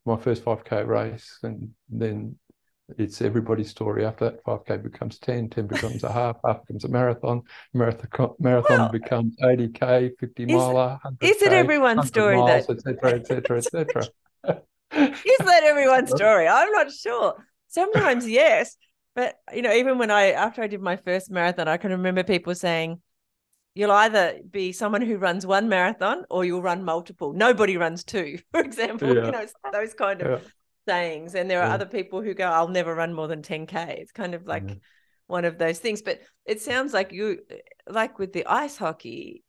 my 0.06 0.18
first 0.18 0.44
5K 0.44 0.84
race, 0.84 1.40
and 1.44 1.72
then 1.90 2.36
it's 2.98 3.22
everybody's 3.22 3.70
story. 3.70 4.06
After 4.06 4.26
that, 4.26 4.44
5K 4.44 4.78
becomes 4.78 5.20
10, 5.20 5.50
10 5.50 5.68
becomes 5.68 6.04
a 6.04 6.12
half, 6.12 6.38
half 6.44 6.62
becomes 6.66 6.84
a 6.84 6.90
marathon, 6.90 7.44
marathon 7.74 8.32
marathon 8.40 8.78
Well, 8.80 8.92
becomes 8.92 9.36
80K, 9.42 10.12
50 10.20 10.46
is- 10.46 10.54
miler, 10.54 11.00
Is 11.22 11.42
it 11.42 11.54
everyone's 11.54 12.08
story 12.08 12.36
miles, 12.36 12.66
that 12.66 12.70
et 12.70 12.82
cetera, 12.82 13.16
et 13.20 13.28
cetera, 13.28 13.58
et 13.60 13.72
cetera. 13.72 14.08
is 15.26 15.38
that 15.40 15.64
everyone's 15.64 16.10
story? 16.18 16.48
I'm 16.48 16.72
not 16.72 16.92
sure. 16.92 17.36
Sometimes 17.68 18.28
yes, 18.28 18.78
but 19.16 19.36
you 19.54 19.62
know, 19.62 19.74
even 19.74 19.98
when 19.98 20.12
I 20.12 20.32
after 20.32 20.62
I 20.64 20.68
did 20.68 20.82
my 20.82 20.98
first 20.98 21.32
marathon, 21.32 21.68
I 21.68 21.78
can 21.78 21.92
remember 21.92 22.24
people 22.24 22.56
saying, 22.56 23.02
you'll 23.76 23.92
either 23.92 24.40
be 24.50 24.72
someone 24.72 25.02
who 25.02 25.18
runs 25.18 25.46
one 25.46 25.68
marathon 25.70 26.26
or 26.30 26.46
you'll 26.46 26.62
run 26.62 26.84
multiple. 26.84 27.34
Nobody 27.34 27.78
runs 27.78 28.04
two, 28.04 28.40
for 28.52 28.62
example. 28.62 29.16
Yeah. 29.16 29.26
You 29.26 29.32
know, 29.32 29.46
those 29.72 29.94
kind 29.94 30.22
of 30.22 30.42
Yeah. 30.42 30.48
sayings. 30.88 31.36
And 31.36 31.50
there 31.50 31.62
are 31.62 31.68
Yeah. 31.68 31.74
other 31.74 31.86
people 31.86 32.22
who 32.22 32.34
go, 32.34 32.46
I'll 32.46 32.68
never 32.68 32.94
run 32.94 33.14
more 33.14 33.28
than 33.28 33.42
10K. 33.42 33.98
It's 34.00 34.12
kind 34.12 34.36
of 34.36 34.46
like 34.46 34.80
one 35.28 35.46
of 35.46 35.58
those 35.58 35.80
things. 35.80 36.02
But 36.02 36.22
it 36.46 36.62
sounds 36.62 36.94
like 36.94 37.12
you, 37.12 37.40
like 37.88 38.20
with 38.20 38.34
the 38.34 38.46
ice 38.46 38.78
hockey, 38.78 39.44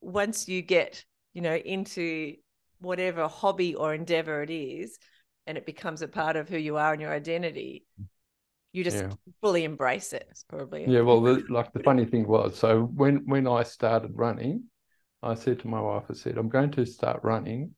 once 0.00 0.48
you 0.48 0.62
get, 0.62 1.04
you 1.34 1.42
know, 1.42 1.54
into 1.54 2.34
whatever 2.80 3.28
hobby 3.28 3.74
or 3.74 3.92
endeavor 3.92 4.42
it 4.42 4.50
is, 4.50 4.98
and 5.46 5.58
it 5.58 5.66
becomes 5.66 6.02
a 6.02 6.08
part 6.08 6.36
of 6.36 6.48
who 6.48 6.56
you 6.56 6.76
are 6.76 6.92
and 6.92 7.02
your 7.02 7.12
identity, 7.12 7.84
mm. 8.00 8.06
You 8.72 8.84
just 8.84 8.96
Yeah. 8.96 9.10
fully 9.40 9.64
embrace 9.64 10.12
it. 10.12 10.26
It's 10.30 10.44
probably 10.44 10.86
Yeah, 10.86 11.00
well, 11.00 11.20
the, 11.20 11.44
like 11.48 11.72
the 11.72 11.80
funny 11.82 12.04
thing 12.04 12.26
was, 12.26 12.56
so 12.56 12.82
when 12.82 13.26
when 13.26 13.46
I 13.46 13.62
started 13.62 14.12
running, 14.14 14.64
I 15.22 15.34
said 15.34 15.60
to 15.60 15.68
my 15.68 15.80
wife, 15.80 16.04
I 16.10 16.14
said, 16.14 16.38
I'm 16.38 16.48
going 16.48 16.70
to 16.72 16.86
start 16.86 17.20
running, 17.22 17.74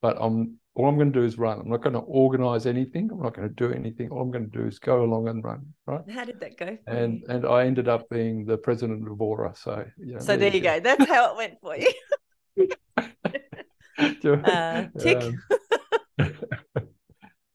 but 0.00 0.16
I'm 0.20 0.58
all 0.74 0.88
I'm 0.88 0.96
going 0.96 1.12
to 1.12 1.18
do 1.20 1.24
is 1.24 1.38
run. 1.38 1.60
I'm 1.60 1.68
not 1.68 1.82
going 1.82 1.94
to 1.94 1.98
organize 2.00 2.66
anything. 2.66 3.10
I'm 3.12 3.20
not 3.22 3.34
going 3.34 3.48
to 3.48 3.54
do 3.54 3.72
anything. 3.72 4.10
All 4.10 4.22
I'm 4.22 4.30
going 4.30 4.48
to 4.50 4.58
do 4.58 4.66
is 4.66 4.78
go 4.78 5.02
along 5.02 5.28
and 5.28 5.42
run, 5.42 5.74
right? 5.86 6.02
How 6.08 6.24
did 6.24 6.40
that 6.40 6.56
go? 6.56 6.78
for 6.84 6.94
And 6.94 7.20
you? 7.20 7.28
and 7.28 7.46
I 7.46 7.64
ended 7.66 7.88
up 7.88 8.08
being 8.08 8.44
the 8.44 8.56
president 8.56 9.08
of 9.08 9.20
Aura. 9.20 9.54
So 9.56 9.84
you 9.98 10.14
know, 10.14 10.20
so 10.20 10.36
there 10.36 10.54
you 10.54 10.60
go. 10.60 10.80
That's 10.80 11.06
how 11.06 11.32
it 11.32 11.36
went 11.36 11.60
for 11.60 11.76
you. 11.76 11.92
Uh, 14.44 14.86
tick. 14.98 15.18
Um, 15.18 15.42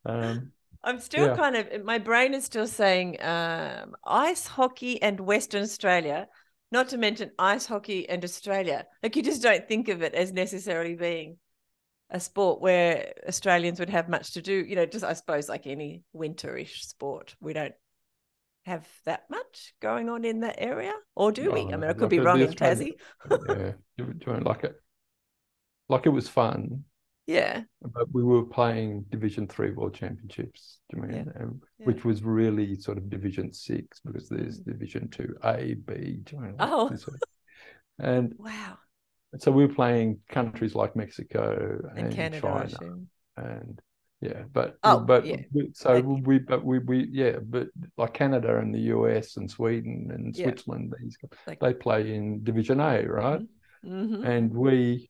um, 0.05 0.52
I'm 0.83 0.99
still 0.99 1.27
Yeah. 1.27 1.35
kind 1.35 1.55
of 1.55 1.85
my 1.85 1.97
brain 1.97 2.33
is 2.33 2.43
still 2.45 2.67
saying 2.67 3.21
um, 3.23 3.95
ice 4.05 4.47
hockey 4.47 5.01
and 5.01 5.19
Western 5.19 5.63
Australia, 5.63 6.27
not 6.71 6.89
to 6.89 6.97
mention 6.97 7.31
ice 7.39 7.65
hockey 7.65 8.07
and 8.09 8.23
Australia. 8.23 8.85
Like 9.01 9.15
you 9.15 9.23
just 9.23 9.41
don't 9.41 9.67
think 9.67 9.87
of 9.89 10.01
it 10.01 10.13
as 10.13 10.33
necessarily 10.33 10.95
being 10.95 11.37
a 12.09 12.19
sport 12.19 12.61
where 12.61 13.13
Australians 13.27 13.79
would 13.79 13.89
have 13.89 14.09
much 14.09 14.33
to 14.33 14.41
do. 14.41 14.53
You 14.53 14.75
know, 14.75 14.85
just 14.85 15.05
I 15.05 15.13
suppose 15.13 15.47
like 15.49 15.67
any 15.67 16.03
winterish 16.15 16.81
sport, 16.81 17.35
we 17.39 17.53
don't 17.53 17.73
have 18.65 18.87
that 19.05 19.23
much 19.29 19.73
going 19.81 20.09
on 20.09 20.23
in 20.25 20.41
that 20.41 20.55
area, 20.57 20.93
or 21.15 21.31
do 21.31 21.51
we? 21.51 21.61
I 21.61 21.75
mean, 21.77 21.89
I 21.89 21.93
could 21.93 22.09
be 22.09 22.19
wrong 22.19 22.39
in 22.41 22.53
Tassie. 22.53 22.93
yeah, 23.49 23.71
you 23.97 24.13
don't 24.13 24.45
like 24.45 24.63
it. 24.63 24.75
Like 25.89 26.05
it 26.05 26.09
was 26.09 26.29
fun, 26.29 26.85
Yeah, 27.25 27.61
but 27.81 28.07
we 28.11 28.21
were 28.23 28.43
playing 28.43 29.05
Division 29.09 29.47
Three 29.47 29.71
World 29.71 29.93
Championships. 29.93 30.79
Do 30.89 30.97
you 30.97 31.03
mean, 31.03 31.31
um, 31.39 31.61
yeah. 31.79 31.85
which 31.85 32.03
was 32.03 32.21
really 32.23 32.75
sort 32.75 32.97
of 32.97 33.09
Division 33.09 33.53
Six 33.53 34.01
because 34.01 34.27
there's 34.27 34.59
Division 34.59 35.07
Two 35.09 35.35
A, 35.43 35.75
B. 35.75 36.21
You 36.31 36.39
know, 36.41 36.55
Oh. 36.59 36.87
sort 36.95 37.15
of- 37.15 37.21
and 37.99 38.33
wow. 38.37 38.77
so 39.37 39.51
we 39.51 39.65
were 39.65 39.73
playing 39.73 40.19
countries 40.29 40.75
like 40.75 40.95
Mexico 40.95 41.79
And, 41.95 42.07
and, 42.07 42.13
Canada, 42.13 42.41
China, 42.41 42.99
and 43.37 43.81
yeah, 44.19 44.43
but 44.51 44.77
Oh, 44.83 44.99
but 44.99 45.25
yeah. 45.25 45.37
so 45.73 46.01
we 46.01 46.39
but 46.39 46.63
we 46.65 46.79
we 46.79 47.07
yeah, 47.09 47.39
but 47.39 47.67
like 47.97 48.13
Canada 48.13 48.57
and 48.57 48.73
the 48.75 48.79
US 48.95 49.37
and 49.37 49.49
Sweden 49.49 50.11
and 50.13 50.35
Yeah. 50.35 50.45
Switzerland, 50.45 50.93
these 50.99 51.17
Like- 51.47 51.59
they 51.61 51.73
play 51.73 52.15
in 52.15 52.43
Division 52.43 52.79
A, 52.81 53.03
right? 53.07 53.41
Mhm. 53.85 54.25
and 54.25 54.53
we 54.53 55.09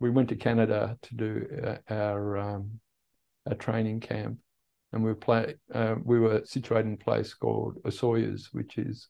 we 0.00 0.10
went 0.10 0.28
to 0.28 0.36
Canada 0.36 0.96
to 1.02 1.14
do 1.14 1.46
uh, 1.64 1.76
our 1.92 2.38
um, 2.38 2.80
a 3.46 3.54
training 3.54 4.00
camp, 4.00 4.38
and 4.92 5.02
we 5.02 5.14
play 5.14 5.54
uh, 5.74 5.96
we 6.04 6.18
were 6.20 6.42
situated 6.44 6.86
in 6.86 6.94
a 6.94 7.04
place 7.04 7.34
called 7.34 7.82
Osoyoos, 7.84 8.48
which 8.52 8.78
is 8.78 9.08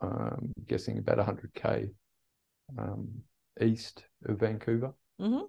um, 0.00 0.52
guessing 0.66 0.98
about 0.98 1.18
hundred 1.18 1.52
k 1.54 1.88
um, 2.78 3.08
east 3.60 4.04
of 4.26 4.38
Vancouver, 4.38 4.92
Mhm. 5.20 5.48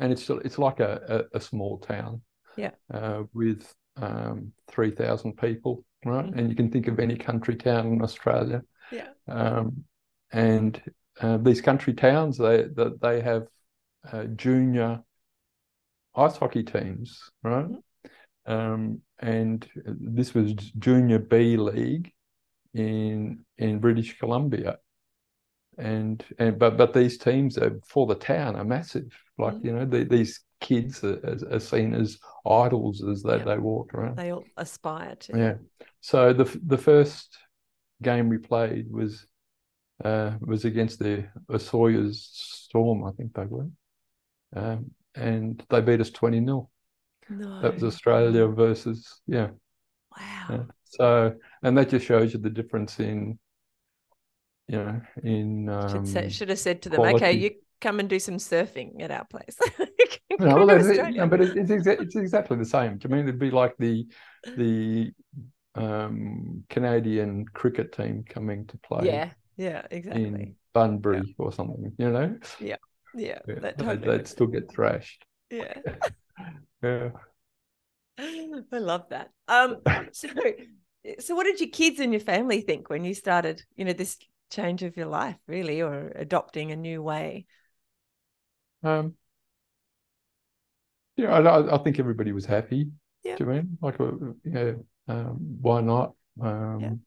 and 0.00 0.12
it's 0.12 0.28
it's 0.28 0.58
like 0.58 0.80
a, 0.80 1.26
a, 1.32 1.38
a 1.38 1.40
small 1.40 1.78
town, 1.78 2.22
Yeah. 2.56 2.72
uh, 2.92 3.24
with 3.32 3.72
um, 3.96 4.52
three 4.68 4.90
thousand 4.90 5.36
people, 5.36 5.84
right? 6.04 6.26
Mhm. 6.26 6.36
And 6.38 6.50
you 6.50 6.56
can 6.56 6.70
think 6.70 6.88
of 6.88 6.98
any 6.98 7.16
country 7.16 7.56
town 7.56 7.86
in 7.86 8.02
Australia, 8.02 8.62
Yeah. 8.90 9.08
um, 9.28 9.84
and 10.32 10.82
uh, 11.20 11.36
these 11.38 11.60
country 11.60 11.94
towns 11.94 12.38
they 12.38 12.64
that 12.74 13.00
they 13.00 13.20
have 13.20 13.46
uh, 14.12 14.24
junior 14.24 15.02
ice 16.14 16.36
hockey 16.36 16.62
teams, 16.62 17.30
right? 17.42 17.66
Um, 18.46 19.00
and 19.18 19.68
this 19.84 20.34
was 20.34 20.52
junior 20.78 21.18
B 21.18 21.56
league 21.56 22.12
in 22.74 23.44
in 23.58 23.78
British 23.80 24.18
Columbia, 24.18 24.78
and 25.78 26.24
and 26.38 26.58
but 26.58 26.76
but 26.76 26.92
these 26.92 27.18
teams 27.18 27.58
are 27.58 27.80
for 27.86 28.06
the 28.06 28.14
town 28.14 28.56
are 28.56 28.64
massive. 28.64 29.12
Like 29.38 29.54
Mhm. 29.54 29.64
you 29.64 29.72
know 29.72 29.84
the, 29.84 30.04
these 30.04 30.40
kids 30.60 31.04
are, 31.04 31.18
are- 31.24 31.54
are 31.56 31.60
seen 31.60 31.94
as 31.94 32.18
idols 32.46 33.04
as 33.04 33.22
they, 33.22 33.36
Yeah. 33.38 33.44
they 33.44 33.58
walk 33.58 33.92
around. 33.94 34.16
They 34.16 34.32
all 34.32 34.44
aspire 34.56 35.16
to. 35.16 35.38
Yeah. 35.38 35.54
So 36.00 36.32
the 36.32 36.44
the 36.66 36.78
first 36.78 37.36
game 38.02 38.28
we 38.28 38.38
played 38.38 38.90
was 38.90 39.26
uh, 40.04 40.32
was 40.40 40.64
against 40.64 40.98
the 40.98 41.26
Osoyoos 41.50 42.16
Storm, 42.16 43.04
I 43.04 43.12
think 43.12 43.34
they 43.34 43.46
were, 43.46 43.68
um, 44.54 44.90
and 45.14 45.62
they 45.70 45.80
beat 45.80 46.00
us 46.00 46.10
twenty 46.10 46.38
0 46.38 46.68
No. 47.30 47.62
That 47.62 47.74
was 47.74 47.84
Australia 47.84 48.46
versus 48.46 49.20
yeah. 49.26 49.48
Wow. 50.18 50.46
yeah. 50.50 50.62
So 50.84 51.34
and 51.62 51.76
that 51.78 51.90
just 51.90 52.06
shows 52.06 52.32
you 52.32 52.40
the 52.40 52.50
difference 52.50 53.00
in, 53.00 53.38
you 54.68 54.78
know, 54.78 55.00
in 55.22 55.68
um, 55.68 55.88
should, 55.90 56.08
say, 56.08 56.28
should 56.28 56.48
have 56.48 56.58
said 56.58 56.82
to 56.82 56.88
them, 56.88 57.00
okay, 57.00 57.32
you 57.32 57.50
come 57.80 58.00
and 58.00 58.08
do 58.08 58.18
some 58.18 58.36
surfing 58.36 59.02
at 59.02 59.10
our 59.10 59.24
place. 59.24 59.58
No, 60.38 60.66
well, 60.66 60.70
it. 60.70 61.14
No, 61.14 61.26
but 61.28 61.40
it, 61.40 61.56
it's 61.56 61.70
exa- 61.70 62.00
it's 62.00 62.14
exactly 62.14 62.58
the 62.58 62.64
same. 62.64 62.98
Do 62.98 63.08
you 63.08 63.14
mean 63.14 63.24
it'd 63.24 63.38
be 63.38 63.50
like 63.50 63.74
the 63.78 64.06
the 64.56 65.12
um, 65.74 66.64
Canadian 66.68 67.46
cricket 67.46 67.92
team 67.92 68.24
coming 68.28 68.66
to 68.66 68.78
play 68.78 69.06
yeah, 69.06 69.30
yeah, 69.56 69.82
exactly. 69.90 70.24
in 70.24 70.56
Bunbury 70.72 71.34
or 71.38 71.52
something? 71.52 71.92
You 71.98 72.10
know, 72.10 72.38
Yeah, 72.60 72.76
Yeah, 73.14 73.38
that 73.46 73.78
they- 73.78 73.84
totally 73.84 74.18
they'd 74.18 74.26
still 74.26 74.46
get 74.46 74.70
thrashed. 74.70 75.24
Yeah. 75.50 75.74
Yeah. 76.82 77.10
I 78.18 78.78
love 78.78 79.08
that. 79.10 79.30
Um, 79.48 79.78
so, 80.12 80.28
so 81.18 81.34
what 81.34 81.44
did 81.44 81.60
your 81.60 81.70
kids 81.70 82.00
and 82.00 82.12
your 82.12 82.20
family 82.20 82.60
think 82.60 82.90
when 82.90 83.04
you 83.04 83.14
started, 83.14 83.62
you 83.76 83.84
know, 83.84 83.94
this 83.94 84.18
change 84.50 84.82
of 84.82 84.96
your 84.96 85.06
life, 85.06 85.36
really, 85.46 85.80
or 85.82 86.12
adopting 86.14 86.70
a 86.72 86.76
new 86.76 87.02
way? 87.02 87.46
Um, 88.82 89.14
yeah, 91.16 91.32
I, 91.32 91.74
I- 91.74 91.78
think 91.82 91.98
everybody 91.98 92.32
was 92.32 92.44
happy. 92.46 92.90
Yeah. 93.24 93.36
Do 93.36 93.44
you 93.44 93.50
mean 93.50 93.78
like, 93.80 93.98
uh, 93.98 94.12
yeah, 94.44 94.72
um, 95.08 95.38
why 95.60 95.80
not? 95.80 96.14
Um, 96.40 97.00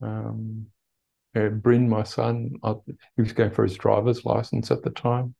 um, 0.00 0.66
yeah, 1.34 1.48
Bryn, 1.48 1.88
my 1.88 2.04
son, 2.04 2.52
I, 2.62 2.74
he 3.16 3.22
was 3.22 3.32
going 3.32 3.50
for 3.50 3.64
his 3.64 3.76
driver's 3.76 4.24
license 4.24 4.70
at 4.70 4.82
the 4.82 4.90
time. 4.90 5.34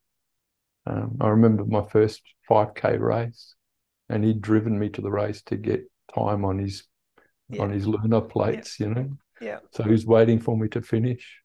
Um, 0.86 1.16
I 1.20 1.28
remember 1.28 1.64
my 1.64 1.84
first 1.84 2.22
5K 2.50 2.98
race, 2.98 3.54
and 4.08 4.24
he'd 4.24 4.42
driven 4.42 4.78
me 4.78 4.88
to 4.90 5.00
the 5.00 5.10
race 5.10 5.42
to 5.42 5.56
get 5.56 5.84
time 6.14 6.44
on 6.44 6.58
his 6.58 6.84
on 7.58 7.70
his 7.70 7.86
lunar 7.86 8.20
plates, 8.20 8.80
you 8.80 8.88
know. 8.88 9.10
Yeah. 9.40 9.58
So 9.72 9.82
he 9.82 9.90
was 9.90 10.06
waiting 10.06 10.40
for 10.40 10.56
me 10.56 10.68
to 10.68 10.82
finish. 10.82 11.40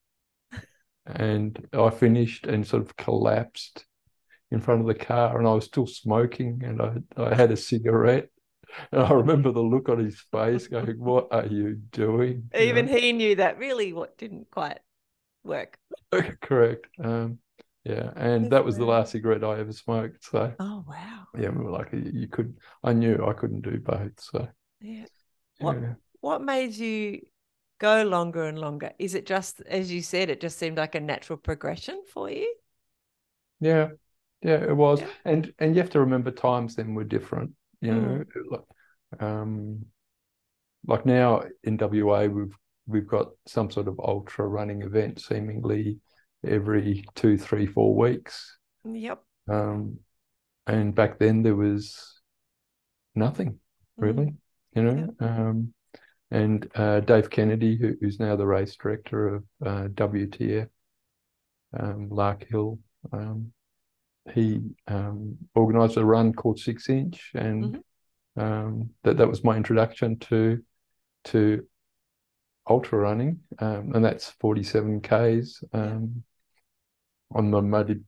And 1.06 1.68
I 1.74 1.90
finished 1.90 2.46
and 2.46 2.66
sort 2.66 2.84
of 2.84 2.96
collapsed 2.96 3.86
in 4.52 4.62
front 4.62 4.82
of 4.82 4.88
the 4.88 4.96
car, 4.96 5.38
and 5.38 5.48
I 5.48 5.54
was 5.54 5.66
still 5.66 5.88
smoking, 5.88 6.62
and 6.64 6.82
I, 6.82 6.94
I 7.18 7.36
had 7.36 7.52
a 7.52 7.58
cigarette. 7.58 8.30
And 8.92 9.02
I 9.04 9.12
remember 9.14 9.52
the 9.52 9.62
look 9.62 9.90
on 9.90 10.00
his 10.04 10.20
face 10.32 10.68
going, 10.68 11.00
What 11.00 11.28
are 11.32 11.46
you 11.46 11.76
doing? 11.76 12.52
You 12.58 12.68
Even 12.68 12.88
know? 12.88 12.88
he 12.88 13.12
knew 13.12 13.36
that 13.38 13.58
really 13.58 13.92
what 13.94 14.18
didn't 14.18 14.52
quite 14.52 14.80
work. 15.44 15.80
Correct. 16.42 16.88
Um, 17.04 17.40
yeah. 17.84 18.12
And 18.16 18.52
that 18.52 18.66
was 18.66 18.78
the 18.78 18.86
last 18.86 19.12
cigarette 19.12 19.44
I 19.44 19.60
ever 19.60 19.72
smoked. 19.74 20.24
So, 20.26 20.54
Oh, 20.60 20.86
wow. 20.88 21.28
yeah, 21.38 21.50
we 21.50 21.64
were 21.64 21.72
like, 21.72 21.94
you 21.94 22.12
you 22.14 22.28
could, 22.28 22.58
I 22.84 22.94
knew 22.94 23.26
I 23.28 23.34
couldn't 23.34 23.62
do 23.62 23.80
both. 23.80 24.20
So, 24.22 24.50
Yeah. 24.82 25.06
What 25.60 25.82
yeah. 25.82 25.96
what 26.22 26.42
made 26.42 26.74
you 26.76 27.22
go 27.80 28.04
longer 28.04 28.46
and 28.46 28.60
longer? 28.60 28.92
Is 29.00 29.16
it 29.16 29.26
just 29.26 29.62
as 29.62 29.92
you 29.92 30.02
said, 30.02 30.30
it 30.30 30.42
just 30.42 30.58
seemed 30.60 30.78
like 30.78 30.96
a 30.96 31.00
natural 31.00 31.38
progression 31.38 32.04
for 32.12 32.30
you? 32.30 32.56
Yeah, 33.60 33.90
yeah, 34.42 34.64
it 34.64 34.76
was, 34.76 35.02
Yeah. 35.02 35.10
and 35.26 35.54
and 35.60 35.76
you 35.76 35.82
have 35.82 35.92
to 35.92 36.00
remember 36.02 36.32
times 36.32 36.76
then 36.76 36.96
were 36.96 37.04
different. 37.04 37.54
You 37.82 37.92
Mm. 37.94 38.02
know, 38.02 38.24
like, 38.52 39.22
um, 39.22 39.86
like 40.86 41.06
now 41.06 41.44
in 41.64 41.78
WA 41.78 42.26
we've 42.26 42.56
we've 42.88 43.08
got 43.08 43.28
some 43.48 43.70
sort 43.70 43.88
of 43.88 44.00
ultra 44.00 44.48
running 44.48 44.82
event 44.82 45.20
seemingly 45.22 46.00
every 46.46 47.06
two, 47.16 47.38
three, 47.38 47.66
four 47.66 47.96
weeks. 47.96 48.58
Yep. 48.84 49.22
Um, 49.50 50.00
and 50.66 50.96
back 50.96 51.20
then 51.20 51.44
there 51.44 51.56
was 51.56 52.22
nothing 53.16 53.60
Mm. 54.00 54.04
really, 54.04 54.36
you 54.74 54.84
know. 54.84 55.14
Um, 55.20 55.74
and 56.32 56.70
uh, 56.76 57.00
Dave 57.02 57.30
Kennedy, 57.30 57.76
who, 57.76 57.96
who's 58.00 58.20
now 58.20 58.36
the 58.36 58.46
race 58.46 58.76
director 58.76 59.36
of 59.36 59.44
uh, 59.66 59.88
WTF, 59.90 60.68
um, 61.80 62.10
Larkhill. 62.10 62.80
Um, 63.12 63.52
he 64.34 64.62
um, 64.88 65.38
organised 65.56 65.98
a 65.98 66.06
run 66.06 66.34
called 66.34 66.60
Six 66.60 66.90
Inch, 66.90 67.32
and 67.34 67.82
mm-hmm. 68.38 68.42
um, 68.42 68.90
that 69.04 69.18
that 69.18 69.30
was 69.30 69.44
my 69.44 69.58
introduction 69.58 70.20
to 70.20 70.62
to 71.26 71.66
ultra 72.70 73.00
running, 73.00 73.40
um, 73.60 73.92
and 73.94 74.04
that's 74.04 74.30
forty 74.40 74.64
seven 74.64 75.02
k's 75.02 75.64
um, 75.74 76.24
on 77.34 77.52
the 77.52 77.62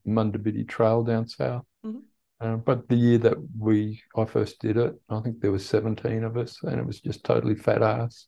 Munda 0.05 0.39
Biddi 0.39 0.67
Trail 0.67 1.03
down 1.03 1.27
south. 1.27 1.65
Mm-hmm. 1.85 1.99
Uh, 2.41 2.55
but 2.55 2.87
the 2.89 2.95
year 2.95 3.19
that 3.19 3.37
we 3.57 4.01
I 4.17 4.25
first 4.25 4.59
did 4.59 4.77
it, 4.77 4.95
I 5.09 5.19
think 5.21 5.39
there 5.39 5.51
was 5.51 5.65
17 5.65 6.23
of 6.23 6.37
us, 6.37 6.57
and 6.63 6.79
it 6.79 6.85
was 6.85 6.99
just 6.99 7.23
totally 7.23 7.55
fat 7.55 7.83
ass. 7.83 8.27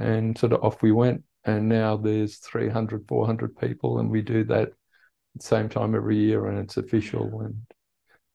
And 0.00 0.36
sort 0.36 0.52
of 0.52 0.64
off 0.64 0.82
we 0.82 0.92
went. 0.92 1.22
And 1.44 1.68
now 1.68 1.96
there's 1.96 2.38
300, 2.38 3.06
400 3.06 3.56
people, 3.56 4.00
and 4.00 4.10
we 4.10 4.20
do 4.20 4.42
that 4.44 4.72
same 5.42 5.68
time 5.68 5.94
every 5.94 6.16
year, 6.16 6.46
and 6.46 6.58
it's 6.58 6.76
official, 6.76 7.40
and 7.40 7.54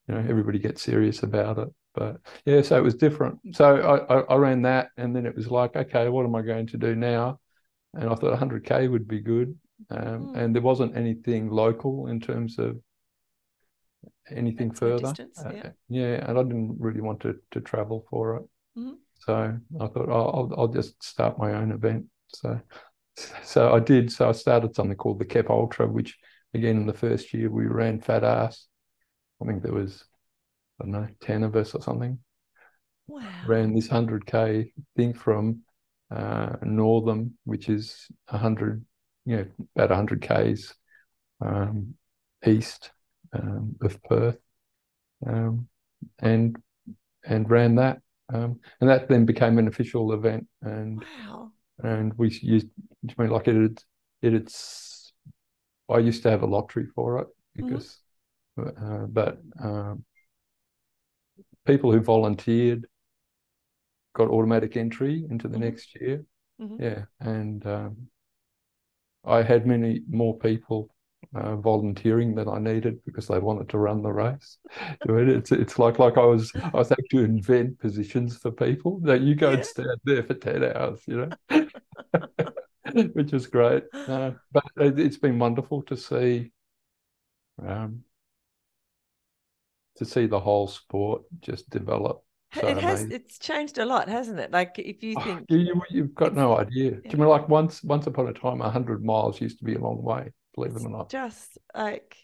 you 0.08 0.16
know 0.16 0.30
everybody 0.30 0.60
gets 0.60 0.82
serious 0.82 1.24
about 1.24 1.58
it. 1.58 1.70
But 1.94 2.18
yeah, 2.46 2.62
so 2.62 2.78
it 2.78 2.84
was 2.84 2.96
different. 2.96 3.40
So 3.54 3.76
I, 3.76 4.16
I, 4.16 4.20
I 4.22 4.36
ran 4.36 4.62
that, 4.64 4.90
and 4.98 5.16
then 5.16 5.26
it 5.26 5.36
was 5.36 5.48
like, 5.48 5.76
okay, 5.76 6.08
what 6.10 6.26
am 6.26 6.36
I 6.36 6.42
going 6.42 6.68
to 6.68 6.78
do 6.78 6.96
now? 6.96 7.40
And 7.94 8.10
I 8.10 8.16
thought 8.16 8.40
100k 8.40 8.90
would 8.90 9.08
be 9.08 9.20
good, 9.20 9.58
um, 9.90 10.00
mm. 10.00 10.38
and 10.38 10.56
there 10.56 10.62
wasn't 10.62 10.96
anything 10.96 11.50
local 11.50 12.08
in 12.08 12.20
terms 12.20 12.58
of 12.58 12.80
anything 14.30 14.70
That's 14.70 14.80
further. 14.80 15.08
Distance, 15.08 15.40
uh, 15.40 15.52
yeah. 15.54 15.70
yeah. 15.90 16.26
and 16.28 16.38
I 16.38 16.44
didn't 16.44 16.78
really 16.80 17.02
want 17.02 17.20
to 17.22 17.36
to 17.52 17.62
travel 17.62 18.06
for 18.10 18.38
it. 18.38 18.44
Mm-hmm. 18.80 18.94
So 19.20 19.58
I 19.80 19.88
thought 19.88 20.10
oh, 20.10 20.32
I'll 20.34 20.54
I'll 20.58 20.68
just 20.68 21.04
start 21.04 21.38
my 21.38 21.54
own 21.54 21.72
event. 21.72 22.06
So 22.30 22.60
so 23.44 23.74
I 23.74 23.80
did. 23.80 24.12
So 24.12 24.30
I 24.30 24.32
started 24.32 24.76
something 24.76 24.98
called 24.98 25.20
the 25.20 25.26
Kep 25.26 25.50
Ultra, 25.50 25.88
which 25.88 26.18
again 26.54 26.78
in 26.78 26.86
the 26.86 26.94
first 26.94 27.34
year 27.34 27.50
we 27.50 27.66
ran 27.66 28.00
fat 28.00 28.24
ass. 28.24 28.68
I 29.42 29.46
think 29.46 29.64
there 29.64 29.74
was 29.74 30.04
I 30.80 30.86
don't 30.86 30.92
know 30.92 31.08
ten 31.22 31.44
of 31.44 31.56
us 31.56 31.74
or 31.74 31.82
something. 31.82 32.20
Wow. 33.08 33.28
Ran 33.48 33.74
this 33.74 33.88
hundred 33.88 34.26
k 34.26 34.74
thing 34.96 35.14
from 35.14 35.62
uh, 36.10 36.56
Northam, 36.64 37.38
which 37.46 37.70
is 37.70 38.08
hundred, 38.28 38.86
you 39.26 39.38
know, 39.38 39.46
about 39.76 39.96
hundred 39.96 40.22
k's 40.22 40.74
um, 41.44 41.96
east 42.46 42.92
um, 43.34 43.76
of 43.82 44.02
Perth, 44.04 44.38
um, 45.26 45.68
and 46.20 46.58
and 47.26 47.50
ran 47.50 47.76
that, 47.76 48.00
um, 48.34 48.60
and 48.80 48.90
that 48.90 49.08
then 49.08 49.26
became 49.26 49.58
an 49.58 49.68
official 49.68 50.14
event, 50.14 50.48
and 50.62 51.04
wow. 51.28 51.52
and 51.84 52.14
we 52.18 52.30
used 52.30 52.68
I 53.10 53.22
mean 53.22 53.32
like 53.32 53.48
it 53.48 53.56
had, 53.56 53.84
it 54.22 54.34
it's 54.34 54.91
I 55.92 56.00
used 56.00 56.24
to 56.24 56.32
have 56.32 56.44
a 56.44 56.48
lottery 56.48 56.88
for 56.96 57.20
it 57.20 57.28
mm-hmm. 57.28 57.68
because, 57.68 57.98
mm-hmm. 58.58 59.04
uh, 59.04 59.06
but 59.08 59.40
um, 59.62 60.04
people 61.66 61.92
who 61.92 62.02
volunteered 62.02 62.88
got 64.14 64.30
automatic 64.30 64.76
entry 64.78 65.26
into 65.30 65.48
the 65.48 65.56
mm-hmm. 65.56 65.64
next 65.64 65.96
year, 66.00 66.26
mm-hmm. 66.62 66.82
yeah, 66.82 67.04
and 67.20 67.66
um, 67.66 67.98
I 69.26 69.42
had 69.44 69.66
many 69.66 70.02
more 70.10 70.38
people 70.38 70.90
uh, 71.36 71.56
volunteering 71.56 72.36
than 72.36 72.50
I 72.50 72.60
needed 72.60 73.00
because 73.06 73.28
they 73.28 73.40
wanted 73.40 73.70
to 73.70 73.78
run 73.78 74.02
the 74.02 74.12
race. 74.12 74.58
it's 75.06 75.52
it's 75.52 75.80
like 75.80 76.00
like 76.00 76.18
I 76.18 76.26
was 76.26 76.52
I 76.56 76.70
was 76.74 76.90
having 76.90 77.06
to 77.12 77.24
invent 77.24 77.80
positions 77.80 78.38
for 78.38 78.52
people 78.52 79.00
that 79.02 79.22
you 79.22 79.36
go 79.36 79.52
and 79.52 79.66
stand 79.66 80.00
there 80.04 80.24
for 80.24 80.34
ten 80.34 80.64
hours, 80.64 81.02
you 81.08 81.18
know, 81.50 81.68
which 83.14 83.34
is 83.34 83.48
great. 83.48 83.84
Uh, 83.94 84.32
but 84.52 84.64
it's 84.78 85.18
been 85.18 85.40
wonderful 85.40 85.82
to 85.84 85.98
see. 85.98 86.52
Um, 87.66 88.04
to 89.98 90.06
see 90.06 90.26
the 90.26 90.40
whole 90.40 90.68
sport 90.68 91.24
just 91.42 91.70
develop 91.70 92.24
so 92.54 92.66
it 92.66 92.78
has 92.78 93.04
it's 93.04 93.38
changed 93.38 93.78
a 93.78 93.86
lot 93.86 94.08
hasn't 94.10 94.40
it 94.40 94.50
like 94.52 94.80
if 94.80 95.04
you 95.04 95.14
oh, 95.18 95.22
think 95.22 95.46
oh, 95.52 95.56
you, 95.90 96.02
have 96.02 96.16
got 96.16 96.34
no 96.34 96.58
idea 96.58 96.92
yeah. 96.92 96.98
do 97.04 97.10
you 97.10 97.18
mean 97.18 97.28
like 97.28 97.48
once 97.50 97.84
once 97.84 98.08
upon 98.08 98.28
a 98.28 98.34
time 98.34 98.60
100 98.60 99.04
miles 99.04 99.40
used 99.40 99.60
to 99.60 99.66
be 99.66 99.76
a 99.76 99.80
long 99.80 100.02
way 100.02 100.32
believe 100.56 100.76
it 100.76 100.86
or 100.86 100.90
not. 100.90 101.10
Just 101.10 101.58
like 101.76 102.18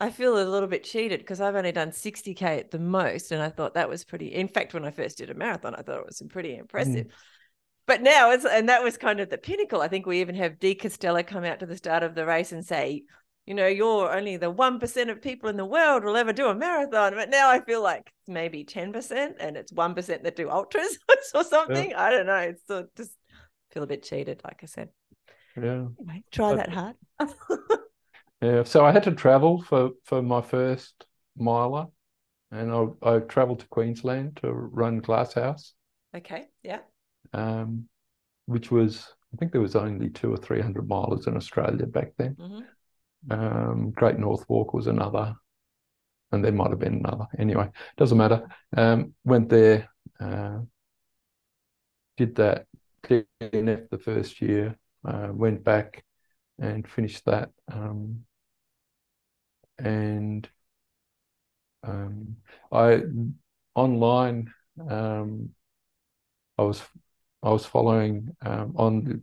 I 0.00 0.10
feel 0.10 0.36
a 0.36 0.42
little 0.48 0.68
bit 0.68 0.84
cheated 0.84 1.20
because 1.20 1.40
I've 1.40 1.54
only 1.54 1.72
done 1.72 1.90
60k 1.90 2.42
at 2.42 2.70
the 2.72 2.78
most, 2.78 3.30
and 3.30 3.40
I 3.40 3.50
thought 3.50 3.74
that 3.74 3.88
was 3.88 4.02
pretty. 4.02 4.34
In 4.34 4.48
fact, 4.48 4.74
when 4.74 4.84
I 4.84 4.90
first 4.90 5.18
did 5.18 5.30
a 5.30 5.34
marathon, 5.34 5.76
I 5.76 5.82
thought 5.82 6.00
it 6.00 6.06
was 6.06 6.20
pretty 6.28 6.56
impressive. 6.56 7.06
Mm. 7.06 7.10
But 7.86 8.02
now 8.02 8.30
it's 8.30 8.44
and 8.44 8.68
that 8.68 8.82
was 8.82 8.96
kind 8.96 9.20
of 9.20 9.28
the 9.28 9.38
pinnacle. 9.38 9.80
I 9.80 9.88
think 9.88 10.06
we 10.06 10.20
even 10.20 10.34
have 10.36 10.60
De 10.60 10.74
Castella 10.74 11.26
come 11.26 11.44
out 11.44 11.60
to 11.60 11.66
the 11.66 11.76
start 11.76 12.02
of 12.02 12.14
the 12.14 12.24
race 12.24 12.52
and 12.52 12.64
say, 12.64 13.02
you 13.46 13.54
know, 13.54 13.66
you're 13.66 14.14
only 14.14 14.36
the 14.36 14.50
one 14.50 14.78
percent 14.78 15.10
of 15.10 15.20
people 15.20 15.48
in 15.48 15.56
the 15.56 15.64
world 15.64 16.04
will 16.04 16.16
ever 16.16 16.32
do 16.32 16.46
a 16.46 16.54
marathon. 16.54 17.14
But 17.14 17.28
now 17.28 17.50
I 17.50 17.60
feel 17.60 17.82
like 17.82 18.12
maybe 18.28 18.64
ten 18.64 18.92
percent, 18.92 19.36
and 19.40 19.56
it's 19.56 19.72
one 19.72 19.94
percent 19.94 20.22
that 20.22 20.36
do 20.36 20.48
ultras 20.48 20.98
or 21.34 21.42
something. 21.42 21.90
Yeah. 21.90 22.02
I 22.02 22.10
don't 22.10 22.26
know. 22.26 22.36
It's 22.36 22.62
so 22.68 22.86
just 22.96 23.12
feel 23.72 23.82
a 23.82 23.88
bit 23.88 24.04
cheated, 24.04 24.40
like 24.44 24.60
I 24.62 24.66
said. 24.66 24.90
Yeah. 25.56 25.86
Anyway, 25.98 26.24
try 26.30 26.54
but, 26.54 26.56
that 26.56 26.72
hard. 26.72 26.96
yeah. 28.40 28.62
So 28.62 28.84
I 28.84 28.92
had 28.92 29.02
to 29.04 29.12
travel 29.12 29.60
for 29.60 29.90
for 30.04 30.22
my 30.22 30.40
first 30.40 31.04
miler, 31.36 31.86
and 32.52 32.72
I 32.72 32.86
I 33.02 33.18
travelled 33.18 33.60
to 33.60 33.66
Queensland 33.66 34.36
to 34.36 34.52
run 34.52 35.00
Glasshouse. 35.00 35.74
Okay. 36.14 36.46
Yeah. 36.62 36.78
Um, 37.32 37.88
which 38.46 38.70
was 38.70 39.08
I 39.32 39.36
think 39.36 39.52
there 39.52 39.60
was 39.60 39.76
only 39.76 40.10
two 40.10 40.32
or 40.32 40.36
three 40.36 40.60
hundred 40.60 40.88
milers 40.88 41.26
in 41.26 41.36
Australia 41.36 41.86
back 41.86 42.12
then. 42.18 42.34
Mm-hmm. 42.34 43.32
Um, 43.32 43.90
Great 43.92 44.18
North 44.18 44.44
Walk 44.48 44.74
was 44.74 44.86
another, 44.86 45.34
and 46.32 46.44
there 46.44 46.52
might 46.52 46.70
have 46.70 46.80
been 46.80 47.04
another. 47.04 47.26
Anyway, 47.38 47.70
doesn't 47.96 48.18
matter. 48.18 48.46
Um, 48.76 49.14
went 49.24 49.48
there, 49.48 49.88
uh, 50.20 50.58
did 52.16 52.34
that 52.36 52.66
DNF 53.04 53.88
the 53.90 53.98
first 53.98 54.40
year, 54.40 54.76
uh, 55.04 55.28
went 55.32 55.64
back 55.64 56.04
and 56.58 56.86
finished 56.86 57.24
that. 57.26 57.50
Um, 57.70 58.24
and 59.78 60.48
um, 61.84 62.36
I 62.70 63.02
online 63.74 64.52
um, 64.88 65.50
I 66.58 66.62
was 66.62 66.82
I 67.42 67.50
was 67.50 67.66
following 67.66 68.34
um, 68.42 68.72
on 68.76 69.22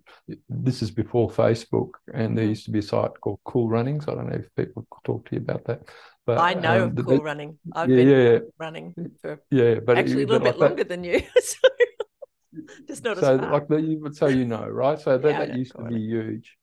this 0.49 0.81
is 0.81 0.91
before 0.91 1.29
Facebook, 1.29 1.91
and 2.13 2.37
there 2.37 2.45
used 2.45 2.65
to 2.65 2.71
be 2.71 2.79
a 2.79 2.83
site 2.83 3.11
called 3.21 3.39
Cool 3.45 3.69
Runnings. 3.69 4.07
I 4.07 4.15
don't 4.15 4.29
know 4.29 4.35
if 4.35 4.53
people 4.55 4.85
talk 5.05 5.29
to 5.29 5.35
you 5.35 5.41
about 5.41 5.63
that. 5.65 5.83
But 6.25 6.37
I 6.39 6.53
know 6.53 6.83
um, 6.83 6.97
of 6.97 7.05
Cool 7.05 7.23
Running. 7.23 7.57
I've 7.73 7.89
yeah, 7.89 7.95
been 7.95 8.07
yeah, 8.09 8.39
running 8.59 8.93
for 9.21 9.39
yeah, 9.51 9.75
but 9.75 9.97
actually 9.97 10.23
it, 10.23 10.29
a 10.29 10.33
little 10.33 10.39
bit 10.39 10.59
like 10.59 10.69
longer 10.69 10.83
that, 10.83 10.89
than 10.89 11.03
you. 11.03 11.21
so 11.41 11.69
just 12.87 13.03
not 13.03 13.17
so 13.17 13.35
as 13.35 13.39
far. 13.39 13.51
like 13.51 13.67
the, 13.67 14.11
so 14.13 14.27
you 14.27 14.45
know 14.45 14.67
right 14.67 14.99
so 14.99 15.17
that, 15.17 15.29
yeah, 15.29 15.45
that 15.45 15.57
used 15.57 15.75
to 15.75 15.83
be 15.83 15.99
huge 15.99 16.57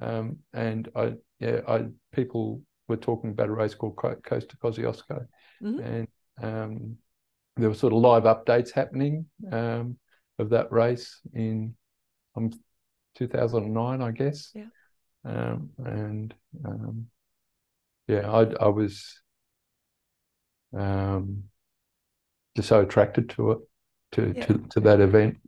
um, 0.00 0.36
and 0.52 0.88
i 0.96 1.14
yeah 1.38 1.60
i 1.68 1.84
people 2.12 2.60
were 2.88 2.96
talking 2.96 3.30
about 3.30 3.48
a 3.48 3.52
race 3.52 3.74
called 3.74 3.96
coast 3.96 4.48
to 4.48 4.56
kosciuszko 4.56 5.26
mm-hmm. 5.62 5.78
and 5.78 6.08
um, 6.42 6.96
there 7.56 7.68
were 7.68 7.74
sort 7.74 7.92
of 7.92 8.00
live 8.00 8.24
updates 8.24 8.72
happening 8.72 9.26
um, 9.52 9.96
of 10.38 10.50
that 10.50 10.70
race 10.72 11.20
in 11.34 11.74
um, 12.36 12.50
2009 13.16 14.02
i 14.02 14.10
guess 14.10 14.52
yeah 14.54 14.64
um, 15.24 15.70
and 15.84 16.34
um, 16.64 17.06
yeah 18.06 18.30
i 18.30 18.42
i 18.60 18.68
was 18.68 19.20
um, 20.76 21.44
just 22.56 22.68
so 22.68 22.80
attracted 22.80 23.30
to 23.30 23.52
it 23.52 23.58
to 24.12 24.32
yeah. 24.36 24.46
to, 24.46 24.58
to 24.70 24.80
that 24.80 25.00
event. 25.00 25.38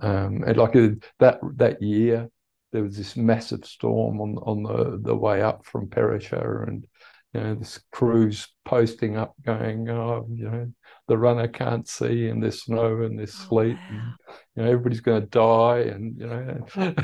Um, 0.00 0.42
and 0.46 0.56
like 0.56 0.76
uh, 0.76 0.90
that 1.20 1.40
that 1.56 1.82
year, 1.82 2.28
there 2.72 2.82
was 2.82 2.96
this 2.96 3.16
massive 3.16 3.64
storm 3.64 4.20
on 4.20 4.36
on 4.38 4.62
the 4.62 4.98
the 5.02 5.14
way 5.14 5.42
up 5.42 5.64
from 5.64 5.88
Perisher, 5.88 6.64
and 6.64 6.86
you 7.34 7.40
know 7.40 7.54
this 7.56 7.80
crews 7.90 8.48
posting 8.64 9.16
up, 9.16 9.34
going, 9.44 9.88
oh, 9.90 10.26
you 10.32 10.48
know, 10.48 10.72
the 11.08 11.18
runner 11.18 11.48
can't 11.48 11.88
see, 11.88 12.28
and 12.28 12.42
there's 12.42 12.62
snow 12.62 13.02
and 13.02 13.18
there's 13.18 13.36
oh, 13.42 13.48
sleet, 13.48 13.76
wow. 13.76 13.88
and 13.90 14.02
you 14.54 14.62
know 14.62 14.70
everybody's 14.70 15.00
going 15.00 15.20
to 15.20 15.28
die, 15.28 15.78
and 15.80 16.18
you 16.18 16.26
know, 16.26 16.94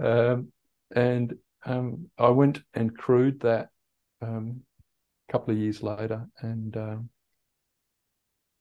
um, 0.32 0.48
and 0.94 1.34
um, 1.66 2.08
I 2.18 2.30
went 2.30 2.62
and 2.72 2.96
crewed 2.96 3.40
that 3.40 3.68
um, 4.22 4.62
a 5.28 5.32
couple 5.32 5.52
of 5.52 5.60
years 5.60 5.82
later, 5.82 6.26
and 6.40 6.74
um, 6.76 7.10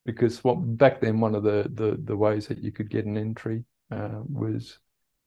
because 0.05 0.43
what 0.43 0.55
back 0.77 0.99
then 0.99 1.21
one 1.21 1.33
of 1.33 1.43
the 1.43 1.69
the, 1.73 1.97
the 2.03 2.17
ways 2.17 2.47
that 2.47 2.59
you 2.59 2.73
could 2.73 2.89
get 2.89 3.05
an 3.05 3.17
entry 3.17 3.63
uh, 3.89 4.19
was 4.27 4.79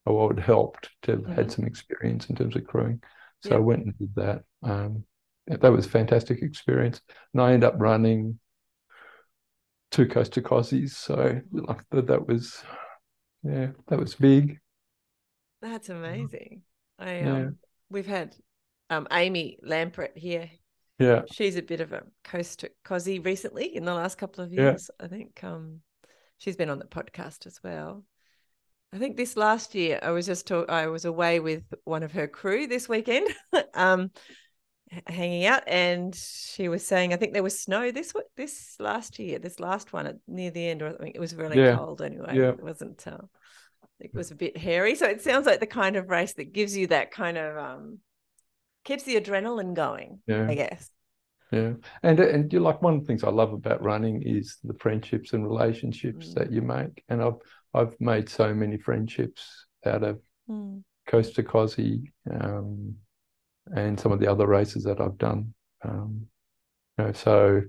oh, 0.05 0.29
it 0.29 0.39
helped 0.39 0.89
to 1.03 1.11
have 1.11 1.25
had 1.25 1.51
some 1.51 1.65
experience 1.65 2.29
in 2.29 2.35
terms 2.35 2.55
of 2.55 2.65
crewing. 2.65 3.01
So 3.43 3.55
I 3.55 3.59
went 3.59 3.85
and 3.85 3.97
did 3.97 4.15
that. 4.15 4.43
Um, 4.63 5.05
that 5.49 5.71
was 5.71 5.85
a 5.85 5.89
fantastic 5.89 6.41
experience, 6.41 7.01
and 7.33 7.41
I 7.41 7.53
ended 7.53 7.67
up 7.67 7.75
running 7.77 8.39
two 9.91 10.07
coast 10.07 10.33
to 10.33 10.41
Cossies. 10.41 10.95
So 10.97 11.41
like 11.51 11.81
that, 11.91 12.07
that 12.07 12.27
was 12.27 12.63
yeah, 13.43 13.67
that 13.87 13.99
was 13.99 14.15
big. 14.15 14.59
That's 15.61 15.89
amazing. 15.89 16.61
I 16.97 17.19
Yeah. 17.19 17.31
um, 17.33 17.57
we've 17.89 18.07
had 18.07 18.35
um 18.89 19.07
Amy 19.11 19.57
Lampret 19.65 20.15
here. 20.17 20.49
Yeah, 20.99 21.21
She's 21.31 21.55
a 21.55 21.61
bit 21.61 21.79
of 21.79 21.93
a 21.93 22.03
coast 22.25 22.59
to 22.59 22.71
cosy 22.83 23.19
recently 23.19 23.73
in 23.73 23.85
the 23.85 23.93
last 23.93 24.17
couple 24.17 24.43
of 24.43 24.51
years. 24.51 24.89
Yeah. 24.99 25.05
I 25.05 25.09
think 25.09 25.43
um 25.43 25.81
she's 26.37 26.57
been 26.57 26.69
on 26.69 26.79
the 26.79 26.85
podcast 26.85 27.45
as 27.47 27.59
well. 27.63 28.03
I 28.91 28.97
think 28.97 29.15
this 29.17 29.37
last 29.37 29.75
year 29.75 29.99
I 30.01 30.11
was 30.11 30.25
just 30.25 30.47
talk- 30.47 30.69
I 30.69 30.87
was 30.87 31.05
away 31.05 31.39
with 31.39 31.63
one 31.85 32.03
of 32.03 32.11
her 32.13 32.27
crew 32.27 32.67
this 32.67 32.89
weekend, 32.89 33.27
um, 33.73 34.11
hanging 35.07 35.45
out, 35.45 35.63
and 35.67 36.15
she 36.15 36.67
was 36.67 36.85
saying 36.85 37.13
I 37.13 37.17
think 37.17 37.33
there 37.33 37.43
was 37.43 37.59
snow 37.59 37.91
this 37.91 38.13
this 38.35 38.75
last 38.79 39.19
year, 39.19 39.39
this 39.39 39.59
last 39.59 39.93
one 39.93 40.07
at, 40.07 40.15
near 40.27 40.51
the 40.51 40.67
end, 40.67 40.81
or 40.81 40.87
I 40.89 40.93
think 40.93 41.15
it 41.15 41.19
was 41.19 41.35
really 41.35 41.57
Yeah. 41.57 41.75
cold 41.75 42.01
anyway. 42.01 42.35
Yeah. 42.37 42.49
It 42.49 42.63
wasn't. 42.63 43.05
Uh, 43.07 43.17
it 43.99 44.13
was 44.13 44.31
a 44.31 44.35
bit 44.35 44.55
hairy, 44.57 44.95
so 44.95 45.05
it 45.07 45.21
sounds 45.21 45.45
like 45.45 45.59
the 45.59 45.67
kind 45.67 45.95
of 45.97 46.09
race 46.09 46.33
that 46.33 46.53
gives 46.53 46.75
you 46.75 46.87
that 46.87 47.11
kind 47.11 47.37
of 47.37 47.57
um, 47.57 47.99
keeps 48.85 49.03
the 49.03 49.19
adrenaline 49.19 49.73
going. 49.73 50.21
yeah. 50.25 50.47
I 50.47 50.55
guess. 50.55 50.89
Yeah, 51.51 51.73
and 52.03 52.19
and 52.19 52.53
you 52.53 52.59
like 52.59 52.81
one 52.81 52.93
of 52.95 53.01
the 53.01 53.07
things 53.07 53.23
I 53.23 53.29
love 53.31 53.53
about 53.53 53.81
running 53.83 54.21
is 54.23 54.57
the 54.63 54.75
friendships 54.75 55.33
and 55.33 55.43
relationships 55.43 56.29
Mm. 56.29 56.33
that 56.35 56.51
you 56.51 56.61
make, 56.61 57.03
and 57.09 57.21
I've 57.21 57.39
I've 57.73 57.99
made 57.99 58.29
so 58.29 58.53
many 58.53 58.77
friendships 58.77 59.65
out 59.85 60.03
of 60.03 60.19
Mm. 60.49 60.83
Coast 61.07 61.35
to 61.35 61.43
Cosy, 61.43 62.11
um, 62.31 62.95
and 63.75 63.99
some 63.99 64.11
of 64.11 64.19
the 64.19 64.27
other 64.27 64.47
races 64.47 64.83
that 64.85 64.99
I've 65.01 65.17
done. 65.17 65.53
Um, 65.83 66.27
you 66.97 67.05
know, 67.05 67.11
so 67.13 67.61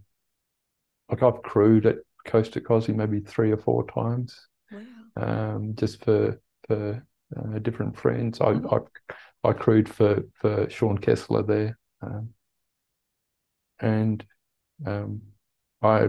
like 1.10 1.22
I've 1.22 1.42
crewed 1.42 1.86
at 1.86 1.96
Costa 2.26 2.52
to 2.54 2.60
Cosy 2.60 2.92
maybe 2.92 3.20
three 3.20 3.50
or 3.50 3.56
four 3.56 3.86
times, 3.86 4.48
Wow. 4.70 4.82
um, 5.16 5.74
just 5.74 6.04
for 6.04 6.40
for 6.68 7.04
uh, 7.36 7.58
different 7.60 7.96
friends. 7.96 8.40
I, 8.40 8.52
Mhm. 8.52 8.86
I 9.44 9.48
I 9.48 9.52
crewed 9.52 9.88
for 9.88 10.24
for 10.34 10.68
Sean 10.70 10.98
Kessler 10.98 11.42
there, 11.42 11.78
um, 12.02 12.34
and 13.80 14.24
um, 14.86 15.22
I 15.82 16.08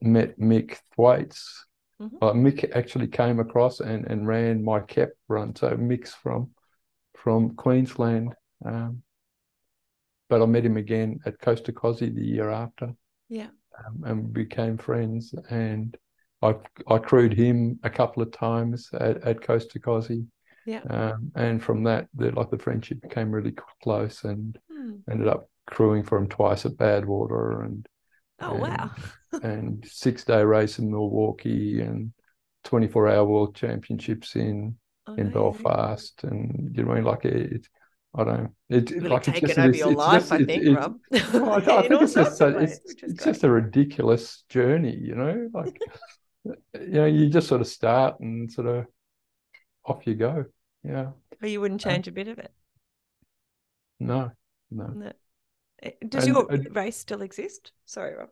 met 0.00 0.38
Mick 0.38 0.78
Thwaites. 0.94 1.66
Mhm. 2.00 2.18
Uh, 2.20 2.32
Mick 2.32 2.70
actually 2.74 3.08
came 3.08 3.40
across 3.40 3.80
and 3.80 4.06
and 4.06 4.26
ran 4.26 4.62
my 4.64 4.80
cap 4.80 5.10
run. 5.28 5.54
So 5.56 5.76
Mick's 5.76 6.14
from 6.14 6.50
from 7.14 7.54
Queensland, 7.56 8.34
um, 8.64 9.02
but 10.28 10.42
I 10.42 10.46
met 10.46 10.64
him 10.64 10.76
again 10.76 11.20
at 11.26 11.40
Costa 11.40 11.72
Cosy 11.72 12.08
the 12.10 12.24
year 12.24 12.50
after 12.50 12.94
Yeah. 13.28 13.48
um, 13.86 14.02
and 14.04 14.24
we 14.24 14.44
became 14.44 14.78
friends. 14.78 15.34
And 15.50 15.96
I 16.42 16.56
I 16.88 16.98
crewed 16.98 17.32
him 17.32 17.78
a 17.82 17.90
couple 17.90 18.22
of 18.22 18.32
times 18.32 18.90
at, 18.92 19.22
at 19.22 19.42
to 19.42 19.80
Cosy. 19.80 20.26
Yeah. 20.66 20.80
Um, 20.88 21.30
and 21.34 21.62
from 21.62 21.84
that, 21.84 22.08
the, 22.14 22.30
like 22.32 22.50
the 22.50 22.58
friendship 22.58 23.02
became 23.02 23.30
really 23.30 23.54
close, 23.82 24.24
and 24.24 24.58
Hmm. 24.70 24.96
ended 25.10 25.28
up 25.28 25.48
crewing 25.66 26.02
for 26.04 26.18
him 26.18 26.28
twice 26.28 26.64
at 26.66 26.72
Badwater, 26.72 27.64
and 27.64 27.86
Oh 28.40 28.56
wow. 28.56 28.90
and 29.42 29.84
six 29.88 30.24
day 30.24 30.42
race 30.42 30.78
in 30.78 30.90
Milwaukee, 30.90 31.80
and 31.80 32.12
twenty 32.64 32.88
four 32.88 33.08
hour 33.08 33.24
World 33.24 33.54
Championships 33.54 34.36
in 34.36 34.76
in 35.16 35.30
Amazing. 35.30 35.32
Belfast, 35.32 36.24
and 36.24 36.74
you 36.74 36.82
know 36.82 36.88
what 36.88 36.94
I 36.96 37.00
mean 37.00 37.04
like 37.04 37.24
it. 37.24 37.68
It 38.14 38.20
I 38.20 38.24
don't. 38.24 38.50
It, 38.68 38.90
it 38.90 38.94
Really 38.96 39.08
like 39.08 39.28
it's 39.28 39.40
taken 39.40 39.48
just 39.48 39.58
over 39.58 39.76
your 39.76 39.90
it's 39.90 39.98
life, 39.98 40.20
just- 40.22 40.32
I 40.32 40.36
think, 40.44 40.62
it's- 40.62 40.76
Rob. 40.76 40.98
well, 41.32 41.50
I, 41.52 41.56
I 41.78 41.88
think 41.88 42.02
it's 42.02 42.14
just 42.14 42.40
a, 42.40 42.58
it's, 42.58 42.80
it's 43.02 43.24
just 43.24 43.44
a 43.44 43.50
ridiculous 43.50 44.44
journey, 44.48 44.96
you 44.96 45.14
know. 45.14 45.48
Like 45.52 45.78
you 46.44 46.54
know, 46.74 47.06
you 47.06 47.28
just 47.28 47.48
sort 47.48 47.60
of 47.60 47.66
start 47.66 48.20
and 48.20 48.50
sort 48.50 48.66
of 48.66 48.86
off 49.84 50.06
you 50.06 50.14
go. 50.14 50.44
Yeah. 50.82 51.10
Or 51.42 51.48
you 51.48 51.60
wouldn't 51.60 51.84
Uh, 51.84 51.90
change 51.90 52.08
a 52.08 52.12
bit 52.12 52.28
of 52.28 52.38
it. 52.38 52.52
No. 54.00 54.30
No. 54.70 54.86
No. 54.86 55.12
Eh, 55.82 55.90
Does 56.08 56.24
And- 56.26 56.34
your 56.34 56.52
and- 56.52 56.74
race 56.76 56.96
still 56.96 57.22
exist? 57.22 57.72
Sorry, 57.84 58.14
Rob. 58.14 58.28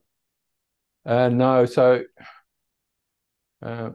Uh, 1.04 1.28
no. 1.28 1.66
So, 1.66 2.02
uh, 3.62 3.90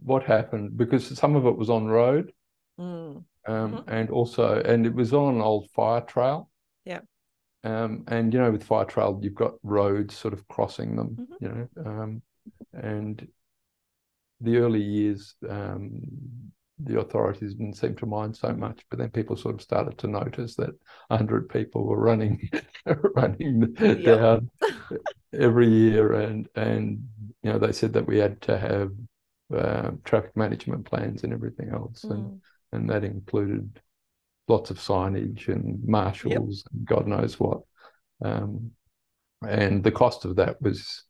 what 0.00 0.24
happened? 0.24 0.76
Because 0.76 1.06
some 1.18 1.36
of 1.36 1.46
it 1.46 1.56
was 1.56 1.70
on 1.70 1.86
road, 1.86 2.32
Mm. 2.78 3.24
um, 3.46 3.72
Mhm. 3.72 3.84
and 3.88 4.10
also, 4.10 4.60
and 4.60 4.86
it 4.86 4.94
was 4.94 5.12
on 5.12 5.36
an 5.36 5.40
old 5.42 5.70
fire 5.70 6.00
trail. 6.00 6.50
Yeah. 6.84 7.00
Um, 7.64 8.04
and 8.08 8.32
you 8.32 8.40
know, 8.40 8.50
with 8.50 8.64
fire 8.64 8.84
trail, 8.84 9.18
you've 9.22 9.34
got 9.34 9.54
roads 9.62 10.16
sort 10.16 10.34
of 10.34 10.46
crossing 10.48 10.96
them. 10.96 11.16
Mhm. 11.18 11.36
You 11.40 11.48
know, 11.48 11.68
um, 11.84 12.22
and 12.72 13.28
the 14.40 14.56
early 14.56 14.82
years, 14.82 15.34
um, 15.48 16.00
the 16.78 16.98
authorities 16.98 17.54
didn't 17.54 17.74
seem 17.76 17.94
to 17.96 18.06
mind 18.06 18.36
so 18.36 18.52
much, 18.52 18.84
but 18.90 18.98
then 18.98 19.10
people 19.10 19.36
sort 19.36 19.54
of 19.54 19.62
started 19.62 19.96
to 19.98 20.08
notice 20.08 20.56
that 20.56 20.70
a 21.10 21.16
hundred 21.16 21.48
people 21.48 21.84
were 21.84 22.00
running, 22.00 22.50
running 23.14 23.76
Yep. 23.78 24.02
down 24.02 24.50
every 25.32 25.68
year, 25.68 26.12
and 26.14 26.48
and 26.56 27.08
you 27.42 27.52
know 27.52 27.58
they 27.58 27.72
said 27.72 27.92
that 27.92 28.06
we 28.06 28.18
had 28.18 28.40
to 28.42 28.58
have 28.58 28.92
uh, 29.54 29.90
traffic 30.04 30.36
management 30.36 30.84
plans 30.86 31.22
and 31.24 31.32
everything 31.32 31.68
else, 31.70 32.04
Mm. 32.04 32.10
and 32.10 32.32
that 32.90 33.04
included 33.04 33.80
lots 34.48 34.70
of 34.70 34.78
signage 34.78 35.48
and 35.48 35.82
marshals 35.84 36.64
and 36.72 36.86
God 36.86 37.06
knows 37.06 37.38
what. 37.38 37.60
Um, 38.24 38.72
and 39.46 39.82
the 39.82 39.92
cost 39.92 40.24
of 40.24 40.36
that 40.36 40.60
was 40.60 41.04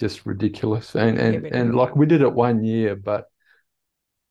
just 0.00 0.26
ridiculous. 0.26 0.94
And 0.94 1.18
and 1.18 1.46
and 1.46 1.74
like 1.74 1.94
we 1.94 2.06
did 2.06 2.22
it 2.22 2.32
one 2.32 2.64
year, 2.64 2.96
but 2.96 3.26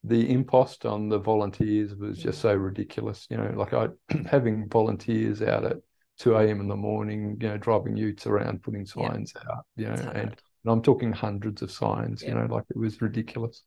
the 0.04 0.30
impost 0.32 0.86
on 0.86 1.10
the 1.10 1.20
volunteers 1.20 1.96
was 1.96 2.18
just 2.18 2.42
so 2.42 2.54
ridiculous. 2.54 3.28
You 3.30 3.38
know, 3.38 3.54
like 3.56 3.74
I 3.74 3.88
having 4.30 4.68
volunteers 4.68 5.42
out 5.42 5.66
at 5.66 5.78
2 6.20 6.36
a.m. 6.36 6.60
in 6.60 6.68
the 6.68 6.76
morning, 6.76 7.38
you 7.40 7.48
know, 7.48 7.58
driving 7.58 7.96
utes 7.96 8.28
around, 8.28 8.64
putting 8.64 8.86
signs 8.86 9.34
out, 9.50 9.66
you 9.76 9.86
know, 9.86 9.94
and, 9.94 10.18
and 10.18 10.36
I'm 10.66 10.82
talking 10.82 11.12
hundreds 11.12 11.62
of 11.62 11.72
signs, 11.72 12.22
you 12.22 12.34
know, 12.34 12.46
like 12.50 12.66
it 12.70 12.78
was 12.78 13.02
ridiculous. 13.02 13.64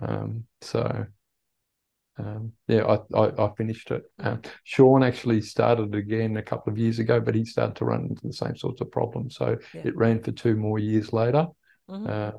Um, 0.00 0.44
so 0.60 1.06
um, 2.18 2.52
yeah, 2.68 2.84
I, 2.84 3.18
I, 3.18 3.46
I 3.46 3.54
finished 3.56 3.90
it. 3.90 4.02
Um, 4.18 4.42
Sean 4.64 5.02
actually 5.02 5.40
started 5.40 5.94
again 5.94 6.36
a 6.36 6.42
couple 6.42 6.72
of 6.72 6.78
years 6.78 6.98
ago, 6.98 7.20
but 7.20 7.34
he 7.34 7.44
started 7.44 7.76
to 7.76 7.84
run 7.84 8.06
into 8.06 8.26
the 8.26 8.32
same 8.32 8.56
sorts 8.56 8.80
of 8.80 8.90
problems. 8.90 9.36
So 9.36 9.56
Yeah. 9.74 9.82
it 9.84 9.96
ran 9.96 10.22
for 10.22 10.32
two 10.32 10.56
more 10.56 10.78
years 10.78 11.12
later. 11.12 11.46
Mhm. 11.88 12.08
Uh, 12.08 12.32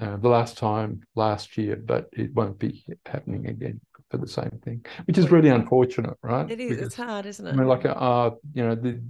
uh, 0.00 0.16
the 0.16 0.28
last 0.28 0.58
time 0.58 1.02
last 1.14 1.56
year, 1.56 1.76
but 1.76 2.08
it 2.12 2.34
won't 2.34 2.58
be 2.58 2.84
happening 3.06 3.46
again 3.46 3.80
for 4.10 4.18
the 4.18 4.26
same 4.28 4.60
thing, 4.64 4.84
which 5.04 5.18
is 5.18 5.30
really 5.30 5.48
unfortunate, 5.48 6.16
right? 6.22 6.50
It 6.50 6.60
is. 6.60 6.78
It's 6.78 6.96
hard, 6.96 7.26
isn't 7.26 7.46
it? 7.46 7.52
I 7.52 7.56
mean, 7.56 7.68
like, 7.68 7.84
uh, 7.86 8.30
you 8.52 8.64
know, 8.64 8.74
the, 8.74 9.00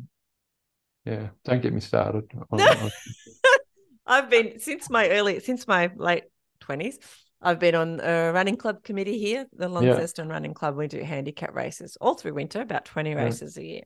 yeah, 1.04 1.28
don't 1.44 1.62
get 1.62 1.72
me 1.72 1.80
started. 1.80 2.30
on- 2.50 2.60
on- 2.60 2.90
I've 4.06 4.28
been 4.28 4.60
since 4.60 4.90
my 4.90 5.08
early, 5.08 5.40
since 5.40 5.66
my 5.66 5.90
late 5.96 6.24
twenties. 6.60 6.98
I've 7.44 7.58
been 7.58 7.74
on 7.74 8.00
a 8.00 8.32
running 8.32 8.56
club 8.56 8.82
committee 8.82 9.18
here, 9.18 9.46
the 9.54 9.68
Launceston 9.68 10.28
Running 10.28 10.54
Club. 10.54 10.76
We 10.76 10.88
do 10.88 11.02
handicap 11.02 11.54
races 11.54 11.96
all 12.00 12.14
through 12.14 12.34
winter, 12.34 12.60
about 12.60 12.84
twenty 12.84 13.10
Yeah. 13.10 13.24
races 13.24 13.56
a 13.56 13.64
year, 13.64 13.82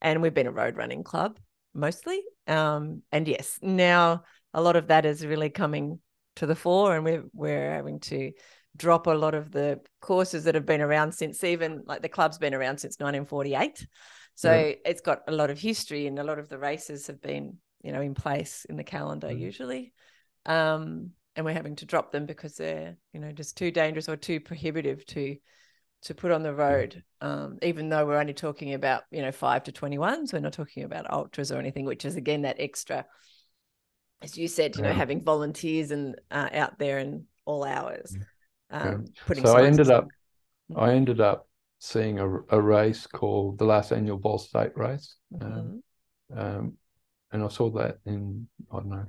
and 0.00 0.20
we've 0.20 0.34
been 0.34 0.46
a 0.46 0.52
road 0.52 0.76
running 0.76 1.04
club 1.04 1.38
mostly. 1.72 2.22
Um, 2.46 3.02
and 3.12 3.26
yes, 3.26 3.58
now 3.62 4.24
a 4.52 4.60
lot 4.60 4.76
of 4.76 4.88
that 4.88 5.06
is 5.06 5.24
really 5.24 5.50
coming 5.50 6.00
to 6.36 6.46
the 6.46 6.56
fore, 6.56 6.94
and 6.96 7.04
we're 7.04 7.24
we're 7.32 7.72
having 7.72 8.00
to 8.00 8.32
drop 8.76 9.06
a 9.06 9.10
lot 9.12 9.34
of 9.34 9.52
the 9.52 9.80
courses 10.00 10.44
that 10.44 10.56
have 10.56 10.66
been 10.66 10.80
around 10.80 11.12
since 11.12 11.44
even 11.44 11.82
like 11.86 12.02
the 12.02 12.08
club's 12.08 12.38
been 12.38 12.54
around 12.54 12.78
since 12.78 12.98
1948. 12.98 13.86
So 14.34 14.52
Yeah. 14.52 14.74
it's 14.84 15.00
got 15.00 15.20
a 15.28 15.32
lot 15.32 15.50
of 15.50 15.60
history, 15.60 16.06
and 16.08 16.18
a 16.18 16.24
lot 16.24 16.40
of 16.40 16.48
the 16.48 16.58
races 16.58 17.06
have 17.06 17.20
been 17.20 17.58
you 17.82 17.92
know 17.92 18.00
in 18.00 18.14
place 18.14 18.66
in 18.68 18.76
the 18.76 18.84
calendar 18.84 19.28
Mm. 19.28 19.40
usually. 19.40 19.92
Um, 20.46 21.10
and 21.36 21.44
we're 21.44 21.52
having 21.52 21.76
to 21.76 21.86
drop 21.86 22.12
them 22.12 22.26
because 22.26 22.56
they're 22.56 22.96
you 23.12 23.20
know 23.20 23.32
just 23.32 23.56
too 23.56 23.70
dangerous 23.70 24.08
or 24.08 24.16
too 24.16 24.40
prohibitive 24.40 25.04
to 25.06 25.36
to 26.02 26.14
put 26.14 26.30
on 26.32 26.42
the 26.42 26.54
road 26.54 27.02
um, 27.20 27.58
even 27.62 27.88
though 27.88 28.04
we're 28.06 28.18
only 28.18 28.34
talking 28.34 28.74
about 28.74 29.04
you 29.10 29.22
know 29.22 29.32
5 29.32 29.64
to 29.64 29.72
21s 29.72 30.32
we're 30.32 30.40
not 30.40 30.52
talking 30.52 30.84
about 30.84 31.10
ultras 31.10 31.50
or 31.50 31.58
anything 31.58 31.84
which 31.84 32.04
is 32.04 32.16
again 32.16 32.42
that 32.42 32.56
extra 32.58 33.06
as 34.22 34.36
you 34.38 34.48
said 34.48 34.76
you 34.76 34.82
know 34.82 34.90
Yeah. 34.90 34.94
having 34.94 35.22
volunteers 35.22 35.90
and 35.90 36.16
uh, 36.30 36.48
out 36.52 36.78
there 36.78 36.98
in 36.98 37.24
all 37.44 37.64
hours 37.64 38.16
um, 38.70 39.08
putting 39.26 39.44
So 39.44 39.56
I 39.56 39.64
ended 39.64 39.90
and 39.90 39.90
up. 39.90 40.08
I 40.76 40.92
ended 40.92 41.20
up 41.20 41.48
seeing 41.80 42.18
a, 42.18 42.28
a 42.50 42.60
race 42.60 43.06
called 43.06 43.58
the 43.58 43.64
last 43.64 43.92
annual 43.92 44.18
Vol 44.18 44.38
State 44.38 44.76
race. 44.76 45.16
Um, 45.40 45.74
Mhm. 45.74 45.80
um, 46.36 46.74
and 47.32 47.42
I 47.42 47.48
saw 47.48 47.70
that 47.72 47.98
in, 48.06 48.48
I 48.72 48.76
don't 48.76 48.90
know, 48.90 49.06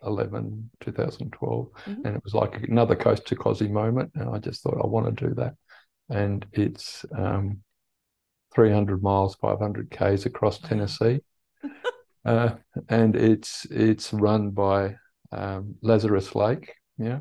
2011, 0.00 0.70
2012. 0.80 1.68
Mhm. 1.86 2.04
And 2.04 2.16
it 2.16 2.24
was 2.24 2.34
like 2.34 2.62
another 2.68 2.96
coast 2.96 3.26
to 3.26 3.36
Cosy 3.36 3.68
moment. 3.68 4.12
And 4.14 4.28
I 4.30 4.38
just 4.38 4.62
thought, 4.62 4.80
I 4.82 4.86
want 4.86 5.06
to 5.16 5.28
do 5.28 5.34
that. 5.34 5.54
And 6.08 6.46
it's 6.52 7.04
um, 7.16 7.62
300 8.54 9.02
miles, 9.02 9.34
500 9.36 9.90
Ks 9.90 10.26
across 10.26 10.58
Tennessee. 10.58 11.20
uh, 12.24 12.50
and 12.88 13.16
it's 13.16 13.66
it's 13.70 14.12
run 14.12 14.50
by 14.50 14.96
um, 15.32 15.74
Lazarus 15.82 16.34
Lake. 16.34 16.74
Yeah. 16.96 17.20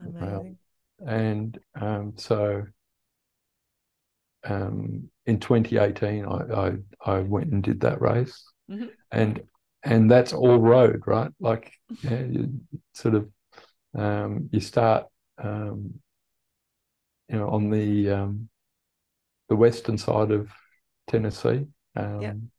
Amazing. 0.00 0.58
and 1.04 1.58
um, 1.80 2.12
so 2.16 2.64
um, 4.44 5.10
in 5.26 5.40
2018 5.40 6.24
I, 6.24 6.28
I, 6.54 6.76
I 7.04 7.18
went 7.20 7.52
and 7.52 7.62
did 7.62 7.80
that 7.80 8.00
race 8.00 8.44
Mhm. 8.70 8.90
and 9.10 9.42
and 9.88 10.10
that's 10.10 10.34
all 10.34 10.58
road 10.60 11.02
right 11.06 11.32
like 11.40 11.72
yeah, 12.02 12.22
you 12.24 12.60
sort 12.94 13.16
of 13.16 13.30
um, 13.96 14.48
you 14.52 14.60
start 14.60 15.06
um, 15.42 15.94
you 17.28 17.36
know 17.38 17.48
on 17.48 17.70
the 17.70 18.10
um, 18.10 18.48
the 19.48 19.56
western 19.56 19.98
side 19.98 20.30
of 20.30 20.50
Tennessee 21.08 21.66
um, 21.96 22.50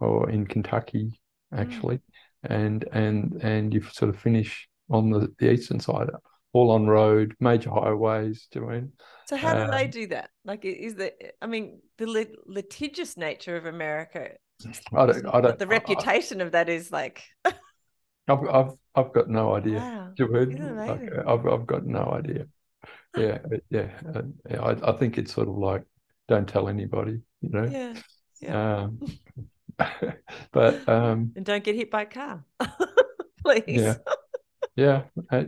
or 0.00 0.30
in 0.30 0.46
Kentucky 0.46 1.20
Mm. 1.60 1.82
actually 1.82 2.00
and 2.44 2.84
and 2.92 3.40
and 3.42 3.74
you 3.74 3.82
sort 3.82 4.08
of 4.08 4.18
finish 4.20 4.68
on 4.90 5.10
the, 5.10 5.32
the 5.38 5.52
eastern 5.52 5.80
side 5.80 6.08
all 6.52 6.70
on 6.70 6.86
road 6.86 7.34
major 7.40 7.70
highways 7.70 8.48
do 8.50 8.60
you 8.60 8.62
know 8.62 8.66
what 8.68 8.76
I 8.76 8.80
mean? 8.80 8.92
So 9.26 9.36
how 9.36 9.54
do 9.54 9.64
they 9.70 9.86
Um, 9.86 9.92
do 9.92 10.06
that? 10.08 10.30
Like, 10.44 10.64
is 10.64 10.94
the 10.96 11.12
I 11.42 11.46
mean, 11.46 11.82
the 11.98 12.06
lit- 12.06 12.46
litigious 12.46 13.16
nature 13.16 13.56
of 13.56 13.66
America, 13.66 14.36
I 14.94 15.06
don't, 15.06 15.26
I 15.26 15.40
don't, 15.40 15.58
the 15.58 15.66
I- 15.70 16.04
reputation 16.06 16.40
of 16.40 16.52
that 16.52 16.68
is 16.68 16.90
like, 16.92 17.24
I, 17.44 18.32
have 18.34 18.48
I've, 18.48 18.72
I've 18.94 19.12
got 19.12 19.28
no 19.28 19.54
idea. 19.54 19.86
wow, 19.86 20.16
you 20.18 20.28
know 20.30 20.40
I 20.40 20.44
Isn't 20.50 20.64
mean? 20.66 20.76
it 20.78 20.78
Like? 20.86 21.12
I've, 21.26 21.46
I've 21.46 21.66
got 21.66 21.86
no 21.86 22.10
idea. 22.12 22.46
Yeah, 23.16 23.38
uh, 23.52 23.58
yeah, 23.70 23.90
uh. 24.06 24.22
I, 24.50 24.76
I 24.90 24.92
think 24.98 25.18
it's 25.18 25.34
sort 25.34 25.48
of 25.48 25.56
like, 25.58 25.84
don't 26.28 26.48
tell 26.48 26.68
anybody, 26.68 27.22
you 27.42 27.50
know. 27.50 27.74
yeah, 27.74 27.94
yeah. 28.40 28.58
Um, 28.84 29.04
but 30.52 30.88
um, 30.88 31.36
and 31.36 31.44
don't 31.44 31.64
get 31.64 31.74
hit 31.74 31.90
by 31.90 32.02
a 32.02 32.06
car, 32.06 32.44
please. 33.44 33.68
yeah, 33.74 33.98
yeah, 34.76 35.04
uh, 35.30 35.44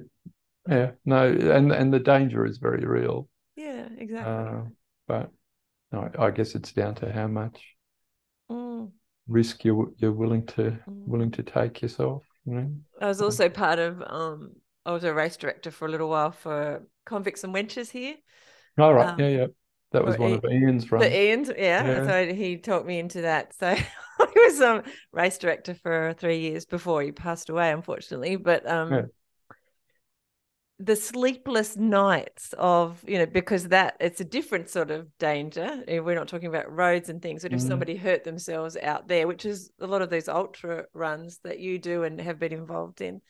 yeah. 0.68 0.92
No, 1.04 1.28
and 1.32 1.72
and 1.72 1.94
the 1.94 2.00
danger 2.00 2.46
is 2.46 2.58
very 2.58 2.84
real. 2.86 3.28
Yeah, 3.56 3.88
exactly. 3.98 4.46
Uh, 4.46 4.64
but 5.08 5.32
no, 5.92 6.10
I 6.18 6.30
guess 6.32 6.54
it's 6.54 6.72
down 6.72 6.96
to 6.96 7.12
how 7.12 7.28
much 7.28 7.62
Mm, 8.50 8.92
risk 9.30 9.64
you're 9.64 9.90
you're 9.96 10.12
willing 10.12 10.44
to 10.44 10.62
mm. 10.62 10.78
willing 10.86 11.30
to 11.30 11.42
take 11.42 11.80
yourself. 11.80 12.24
You 12.44 12.54
know. 12.54 12.70
I 13.00 13.06
was 13.06 13.22
also 13.22 13.48
part 13.48 13.78
of 13.78 14.02
um 14.06 14.52
I 14.84 14.92
was 14.92 15.04
a 15.04 15.14
race 15.14 15.36
director 15.36 15.70
for 15.70 15.86
a 15.86 15.90
little 15.90 16.10
while 16.10 16.32
for 16.32 16.82
Convicts 17.06 17.44
and 17.44 17.54
Wenches 17.54 17.90
here. 17.90 18.16
All 18.78 18.94
right. 18.94 19.08
Um, 19.08 19.20
yeah, 19.20 19.28
yeah. 19.28 19.46
That 19.92 20.04
was 20.04 20.16
one 20.18 20.34
of 20.34 20.44
Ian's 20.44 20.90
runs. 20.92 21.04
The 21.04 21.20
Ian's, 21.20 21.48
yeah. 21.48 21.84
Yeah. 21.84 22.06
So 22.06 22.34
he 22.34 22.58
taught 22.58 22.86
me 22.86 23.00
into 23.00 23.22
that. 23.22 23.54
So 23.58 23.66
I 24.20 24.32
was 24.36 24.60
um 24.60 24.82
race 25.12 25.38
director 25.38 25.74
for 25.74 26.14
three 26.16 26.40
years 26.40 26.64
before 26.64 27.02
he 27.02 27.12
passed 27.12 27.50
away, 27.50 27.70
unfortunately. 27.70 28.36
But 28.36 28.68
um 28.68 28.92
Yeah. 28.92 29.02
The 30.82 30.96
sleepless 30.96 31.76
nights 31.76 32.54
of, 32.56 33.04
you 33.06 33.18
know, 33.18 33.26
because 33.26 33.68
that 33.68 33.96
it's 34.00 34.22
a 34.22 34.24
different 34.24 34.70
sort 34.70 34.90
of 34.90 35.06
danger. 35.18 35.84
We're 35.86 36.14
not 36.14 36.26
talking 36.26 36.48
about 36.48 36.74
roads 36.74 37.10
and 37.10 37.20
things, 37.20 37.42
but 37.42 37.52
if 37.52 37.60
Mhm. 37.60 37.66
somebody 37.66 37.96
hurt 37.96 38.24
themselves 38.24 38.78
out 38.78 39.06
there, 39.06 39.26
which 39.26 39.44
is 39.44 39.70
a 39.78 39.86
lot 39.86 40.00
of 40.00 40.08
those 40.08 40.26
ultra 40.26 40.86
runs 40.94 41.38
that 41.40 41.58
you 41.58 41.78
do 41.78 42.04
and 42.04 42.18
have 42.18 42.38
been 42.38 42.54
involved 42.54 43.02
in, 43.02 43.20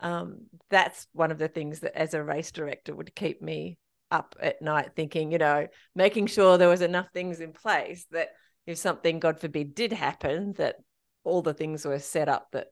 um, 0.00 0.50
that's 0.68 1.06
one 1.12 1.30
of 1.30 1.38
the 1.38 1.48
things 1.48 1.80
that 1.80 1.96
as 1.96 2.12
a 2.12 2.22
race 2.22 2.52
director 2.52 2.94
would 2.94 3.14
keep 3.14 3.40
me 3.40 3.78
up 4.10 4.36
at 4.38 4.60
night 4.60 4.90
thinking, 4.94 5.32
you 5.32 5.38
know, 5.38 5.68
making 5.94 6.26
sure 6.26 6.58
there 6.58 6.68
was 6.68 6.82
enough 6.82 7.08
things 7.14 7.40
in 7.40 7.54
place 7.54 8.04
that 8.10 8.28
if 8.66 8.76
something, 8.76 9.18
God 9.18 9.40
forbid, 9.40 9.74
did 9.74 9.94
happen, 9.94 10.52
that 10.54 10.76
all 11.24 11.40
the 11.40 11.54
things 11.54 11.86
were 11.86 11.98
set 11.98 12.28
up 12.28 12.48
that, 12.52 12.66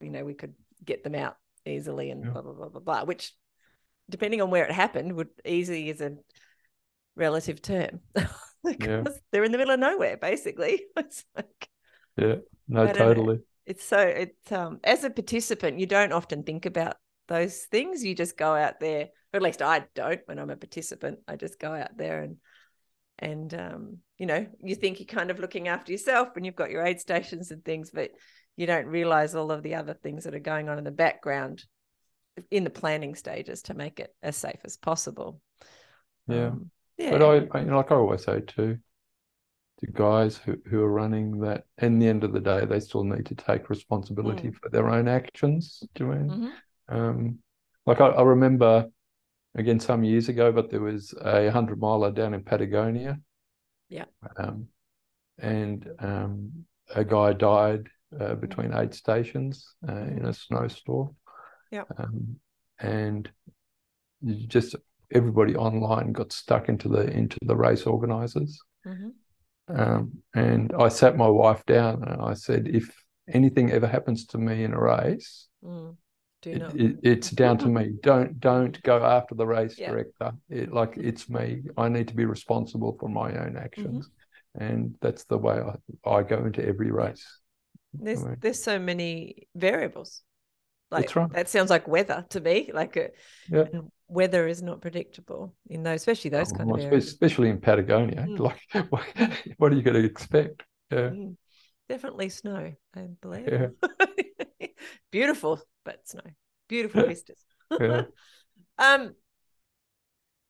you 0.00 0.10
know, 0.10 0.24
we 0.24 0.34
could 0.34 0.54
get 0.84 1.02
them 1.02 1.16
out 1.16 1.36
easily 1.66 2.10
and 2.10 2.22
Yeah. 2.22 2.30
blah, 2.30 2.42
blah, 2.42 2.52
blah, 2.52 2.68
blah, 2.68 2.80
blah, 2.80 3.04
which 3.04 3.34
depending 4.10 4.40
on 4.42 4.50
where 4.50 4.64
it 4.64 4.72
happened 4.72 5.12
would 5.14 5.28
easy 5.44 5.88
is 5.90 6.00
a 6.00 6.16
relative 7.16 7.62
term 7.62 8.00
because 8.64 9.18
they're 9.30 9.44
in 9.44 9.52
the 9.52 9.58
middle 9.58 9.74
of 9.74 9.80
nowhere, 9.80 10.16
basically. 10.16 10.84
It's 10.96 11.24
like, 11.36 11.68
Yeah. 12.16 12.36
No, 12.68 12.86
don't 12.86 12.98
know. 12.98 13.14
totally. 13.14 13.38
it's 13.66 13.84
so 13.84 13.98
it's 13.98 14.52
um 14.52 14.80
as 14.84 15.04
a 15.04 15.10
participant 15.10 15.78
you 15.78 15.86
don't 15.86 16.12
often 16.12 16.42
think 16.42 16.64
about 16.66 16.96
those 17.28 17.60
things 17.70 18.02
you 18.04 18.14
just 18.14 18.36
go 18.36 18.54
out 18.54 18.80
there 18.80 19.08
or 19.32 19.36
at 19.36 19.42
least 19.42 19.62
i 19.62 19.84
don't 19.94 20.20
when 20.26 20.38
i'm 20.38 20.50
a 20.50 20.56
participant 20.56 21.18
i 21.28 21.36
just 21.36 21.58
go 21.58 21.72
out 21.72 21.96
there 21.96 22.22
and 22.22 22.36
and 23.18 23.54
um 23.54 23.98
you 24.18 24.26
know 24.26 24.46
you 24.62 24.74
think 24.74 24.98
you're 24.98 25.06
kind 25.06 25.30
of 25.30 25.38
looking 25.38 25.68
after 25.68 25.92
yourself 25.92 26.28
and 26.36 26.44
you've 26.46 26.56
got 26.56 26.70
your 26.70 26.84
aid 26.84 27.00
stations 27.00 27.50
and 27.50 27.64
things 27.64 27.90
but 27.92 28.10
you 28.56 28.66
don't 28.66 28.86
realize 28.86 29.34
all 29.34 29.50
of 29.50 29.62
the 29.62 29.74
other 29.74 29.94
things 29.94 30.24
that 30.24 30.34
are 30.34 30.40
going 30.40 30.68
on 30.68 30.78
in 30.78 30.84
the 30.84 30.90
background 30.90 31.64
in 32.50 32.64
the 32.64 32.70
planning 32.70 33.14
stages 33.14 33.62
to 33.62 33.74
make 33.74 34.00
it 34.00 34.14
as 34.22 34.36
safe 34.36 34.60
as 34.64 34.76
possible 34.76 35.40
Yeah. 36.28 36.48
Um, 36.48 36.70
yeah 36.98 37.10
But 37.10 37.22
I, 37.22 37.58
I, 37.58 37.60
you 37.62 37.70
know, 37.70 37.76
like 37.76 37.92
I 37.92 37.96
always 37.96 38.24
say 38.24 38.40
too, 38.40 38.78
the 39.80 39.86
guys 39.92 40.36
who, 40.36 40.56
who 40.70 40.80
are 40.82 40.90
running 40.90 41.40
that, 41.40 41.64
in 41.78 41.98
the 41.98 42.08
end 42.08 42.24
of 42.24 42.32
the 42.32 42.40
day, 42.40 42.64
they 42.64 42.80
still 42.80 43.04
need 43.04 43.26
to 43.26 43.34
take 43.34 43.68
responsibility 43.70 44.48
Mm. 44.48 44.54
for 44.54 44.68
their 44.70 44.88
own 44.88 45.08
actions. 45.08 45.82
Do 45.94 46.04
you 46.04 46.10
mean? 46.12 46.30
Mhm. 46.30 46.52
Um, 46.88 47.38
like 47.86 48.00
I, 48.00 48.06
I 48.08 48.22
remember 48.22 48.88
again 49.54 49.80
some 49.80 50.04
years 50.04 50.28
ago, 50.28 50.52
but 50.52 50.70
there 50.70 50.80
was 50.80 51.12
a 51.20 51.50
hundred 51.50 51.78
miler 51.78 52.10
down 52.12 52.34
in 52.34 52.42
Patagonia. 52.44 53.20
Yeah. 53.88 54.06
Um, 54.36 54.68
and 55.38 55.88
um, 55.98 56.66
a 56.94 57.04
guy 57.04 57.32
died 57.32 57.88
uh, 58.18 58.34
between 58.36 58.72
eight 58.72 58.94
stations 58.94 59.74
uh, 59.88 59.92
in 60.16 60.24
a 60.26 60.32
snowstorm. 60.32 61.16
Yeah. 61.70 61.84
Um, 61.96 62.36
and 62.78 63.30
just 64.46 64.74
everybody 65.12 65.54
online 65.54 66.12
got 66.12 66.32
stuck 66.32 66.68
into 66.68 66.88
the 66.88 67.08
into 67.10 67.38
the 67.42 67.56
race 67.56 67.86
organizers. 67.86 68.58
Mhm. 68.86 69.12
Um, 69.68 70.18
and 70.34 70.72
I 70.78 70.88
sat 70.88 71.16
my 71.16 71.28
wife 71.28 71.64
down 71.66 72.04
and 72.04 72.20
I 72.20 72.34
said, 72.34 72.68
if 72.68 72.94
anything 73.28 73.70
ever 73.70 73.86
happens 73.86 74.26
to 74.26 74.38
me 74.38 74.64
in 74.64 74.72
a 74.74 74.80
race, 74.80 75.48
Mm. 75.64 75.96
it, 76.44 76.62
it, 76.74 76.96
it's 77.02 77.30
down 77.30 77.56
to 77.58 77.68
me. 77.68 77.94
Don't 78.02 78.38
don't 78.40 78.80
go 78.82 79.02
after 79.02 79.34
the 79.34 79.46
race 79.46 79.78
Yeah. 79.78 79.90
director. 79.92 80.32
It, 80.50 80.72
like 80.72 80.96
it's 80.98 81.28
me. 81.30 81.62
I 81.78 81.88
need 81.88 82.08
to 82.08 82.14
be 82.14 82.26
responsible 82.26 82.96
for 83.00 83.08
my 83.08 83.34
own 83.38 83.56
actions, 83.56 84.10
and 84.54 84.94
that's 85.00 85.24
the 85.24 85.38
way 85.38 85.58
I, 85.60 86.10
I 86.10 86.22
go 86.22 86.44
into 86.44 86.62
every 86.66 86.90
race. 86.90 87.26
There's 87.94 88.20
Right. 88.22 88.38
there's 88.40 88.62
so 88.62 88.78
many 88.78 89.48
variables. 89.54 90.22
Like 90.94 91.02
That's 91.06 91.16
right. 91.16 91.32
that 91.32 91.48
sounds 91.48 91.70
like 91.70 91.86
weather 91.88 92.24
to 92.30 92.40
me. 92.40 92.70
Like 92.72 92.96
a, 92.96 93.10
Yeah. 93.50 93.64
and 93.72 93.90
weather 94.08 94.46
is 94.46 94.62
not 94.62 94.80
predictable 94.80 95.54
in 95.68 95.82
those, 95.82 95.96
especially 96.00 96.30
those 96.30 96.52
kind 96.52 96.70
Well, 96.70 96.78
of 96.80 96.86
areas. 96.86 97.06
especially 97.08 97.50
in 97.50 97.60
Patagonia. 97.60 98.26
Mm. 98.28 98.38
Like, 98.48 98.60
what, 98.90 99.04
what 99.58 99.72
are 99.72 99.76
you 99.76 99.82
going 99.82 100.00
to 100.00 100.04
expect? 100.04 100.62
Yeah, 100.90 101.10
Mm. 101.10 101.36
Definitely 101.88 102.30
snow, 102.30 102.72
I 102.96 103.08
believe. 103.20 103.46
Yeah. 103.46 103.68
Beautiful, 105.10 105.60
but 105.84 106.08
snow. 106.08 106.22
Beautiful 106.68 107.06
vistas. 107.06 107.44
yeah, 107.78 108.02
Um, 108.78 109.14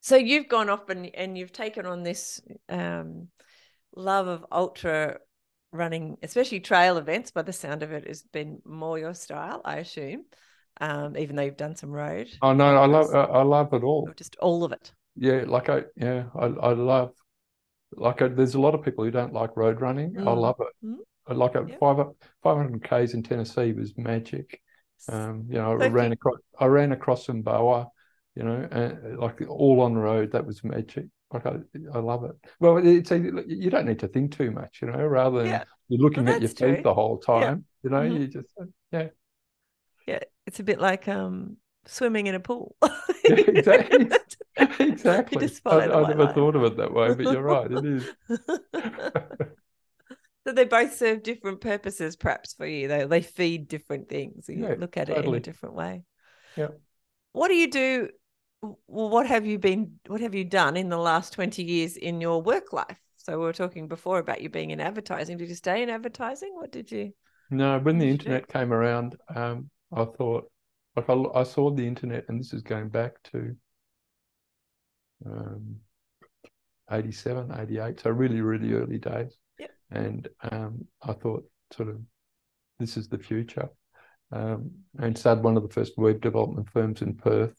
so 0.01 0.17
you've 0.17 0.49
gone 0.49 0.69
off 0.71 0.89
and 0.91 1.11
and 1.15 1.37
you've 1.37 1.53
taken 1.53 1.87
on 1.87 2.03
this 2.03 2.41
um 2.69 3.29
love 3.97 4.27
of 4.29 4.45
ultra 4.53 5.19
running, 5.75 6.19
especially 6.23 6.61
trail 6.61 6.97
events. 6.97 7.31
By 7.31 7.43
the 7.43 7.53
sound 7.53 7.83
of 7.83 7.93
it, 7.93 8.07
has 8.07 8.23
been 8.23 8.63
more 8.65 8.99
your 8.99 9.15
style, 9.15 9.61
I 9.65 9.77
assume. 9.79 10.25
Um, 10.81 11.17
even 11.17 11.37
though 11.37 11.43
you've 11.43 11.57
done 11.57 11.77
some 11.77 11.91
road, 11.91 12.29
Oh 12.43 12.53
no, 12.53 12.77
I 12.77 12.87
love 12.87 13.15
I, 13.15 13.25
I 13.25 13.43
love 13.43 13.73
it 13.73 13.83
all. 13.85 14.09
just 14.17 14.37
all 14.37 14.65
of 14.65 14.73
it. 14.73 14.93
Yeah, 15.17 15.45
like 15.47 15.69
I 15.69 15.85
yeah, 15.97 16.25
I, 16.35 16.47
I 16.47 16.73
love 16.73 17.13
like 17.93 18.23
I, 18.23 18.29
there's 18.29 18.55
a 18.55 18.61
lot 18.61 18.75
of 18.75 18.83
people 18.83 19.05
who 19.05 19.11
don't 19.11 19.33
like 19.33 19.57
road 19.57 19.81
running. 19.81 20.17
I 20.19 20.23
Mm. 20.23 20.41
love 20.41 20.57
it. 20.61 20.87
Mm. 20.87 20.97
I 21.29 21.33
like 21.35 21.55
it. 21.55 21.69
Yeah. 21.69 21.77
Five 21.79 22.07
five 22.43 22.57
hundred 22.57 22.83
k's 22.85 23.15
in 23.15 23.23
Tennessee 23.23 23.73
was 23.73 23.97
magic. 23.97 24.61
Um, 25.09 25.47
you 25.49 25.57
know, 25.57 25.73
I 25.73 25.87
ran 25.87 26.13
across 26.13 26.39
I 26.59 26.67
ran 26.67 26.93
across 26.93 27.27
Boa, 27.27 27.89
you 28.35 28.43
know, 28.43 28.69
and 28.71 29.19
like 29.19 29.41
all 29.49 29.81
on 29.83 29.95
road. 29.95 30.33
That 30.33 30.47
was 30.47 30.65
magic. 30.65 31.07
Like 31.35 31.47
I, 31.47 31.57
I 31.93 31.99
love 31.99 32.25
it. 32.25 32.37
Well, 32.61 32.79
it's 32.79 33.11
a, 33.11 33.19
you 33.19 33.69
don't 33.69 33.87
need 33.87 33.99
to 34.01 34.09
think 34.09 34.37
too 34.37 34.51
much, 34.53 34.81
you 34.81 34.89
know. 34.89 35.05
Rather 35.05 35.41
than 35.43 35.49
Yeah. 35.49 35.65
you're 35.89 36.01
looking 36.01 36.27
Well, 36.27 36.37
at 36.37 36.41
your 36.41 36.49
feet 36.51 36.59
true. 36.59 36.83
the 36.83 36.95
whole 36.95 37.19
Yeah. 37.19 37.51
time, 37.51 37.65
you 37.83 37.91
know. 37.91 38.03
Mhm. 38.03 38.21
You 38.21 38.29
just 38.29 38.49
yeah, 38.93 39.09
Yeah, 40.07 40.21
it's 40.47 40.61
a 40.61 40.65
bit 40.65 40.81
like 40.81 41.09
um 41.09 41.57
swimming 41.87 42.27
in 42.29 42.35
a 42.35 42.41
pool. 42.41 42.77
yeah 42.83 42.91
exactly, 43.49 44.09
exactly. 44.79 45.51
I, 45.67 45.77
I 45.81 46.09
never 46.09 46.29
thought 46.33 46.57
of 46.57 46.63
it 46.65 46.77
that 46.77 46.93
way, 46.93 47.15
but 47.15 47.27
you're 47.27 47.43
right. 47.43 47.71
It 47.71 47.85
is. 47.85 48.05
so 50.47 50.53
they 50.53 50.65
both 50.65 50.95
serve 50.95 51.23
different 51.23 51.61
purposes, 51.61 52.17
perhaps 52.17 52.55
for 52.55 52.67
you. 52.67 52.87
They 52.89 53.05
they 53.05 53.23
feed 53.23 53.69
different 53.69 54.09
things. 54.09 54.49
You 54.49 54.63
Yeah, 54.63 54.75
look 54.79 54.97
at 54.97 55.09
it 55.09 55.25
in 55.25 55.35
a 55.35 55.41
different 55.41 55.75
way. 55.75 56.05
Yeah. 56.57 56.69
What 57.33 57.49
do 57.49 57.55
you 57.55 57.71
do? 57.71 58.09
Well, 58.87 59.11
what 59.11 59.27
have 59.27 59.47
you 59.47 59.59
been? 59.59 59.99
What 60.07 60.21
have 60.21 60.35
you 60.35 60.45
done 60.45 60.77
in 60.77 60.89
the 60.89 60.99
last 60.99 61.33
twenty 61.33 61.63
years 61.63 61.97
in 61.97 62.21
your 62.21 62.43
work 62.43 62.73
life? 62.73 62.99
So 63.17 63.39
we 63.39 63.45
were 63.45 63.53
talking 63.53 63.89
before 63.89 64.19
about 64.19 64.43
you 64.43 64.51
being 64.51 64.71
in 64.71 64.81
advertising. 64.81 65.39
Did 65.39 65.49
you 65.49 65.55
stay 65.55 65.83
in 65.83 65.91
advertising? 65.91 66.55
What 66.55 66.73
did 66.73 66.91
you? 66.93 67.13
No, 67.51 67.79
when 67.79 67.99
the 67.99 68.07
you 68.07 68.13
do? 68.13 68.19
internet 68.19 68.49
came 68.49 68.73
around, 68.73 69.17
um, 69.35 69.71
I 69.93 70.05
thought 70.05 70.51
like 70.97 71.09
I, 71.09 71.15
I 71.35 71.43
saw 71.43 71.71
the 71.71 71.87
internet, 71.87 72.25
and 72.29 72.39
this 72.39 72.53
is 72.53 72.63
going 72.63 72.89
back 72.89 73.23
to 73.33 73.57
um, 75.27 75.77
87, 76.91 77.53
88, 77.59 78.01
so 78.01 78.11
really, 78.11 78.41
really 78.41 78.75
early 78.75 78.99
days. 78.99 79.37
Yep. 79.59 79.71
And 79.91 80.29
um, 80.51 80.87
I 81.03 81.13
thought, 81.13 81.45
sort 81.73 81.89
of, 81.89 82.01
this 82.79 82.97
is 82.97 83.09
the 83.09 83.19
future. 83.19 83.69
Um, 84.33 84.71
and 84.99 85.17
started 85.17 85.45
one 85.45 85.57
of 85.57 85.63
the 85.63 85.73
first 85.73 85.93
web 85.97 86.21
development 86.21 86.69
firms 86.71 87.03
in 87.03 87.15
Perth, 87.15 87.55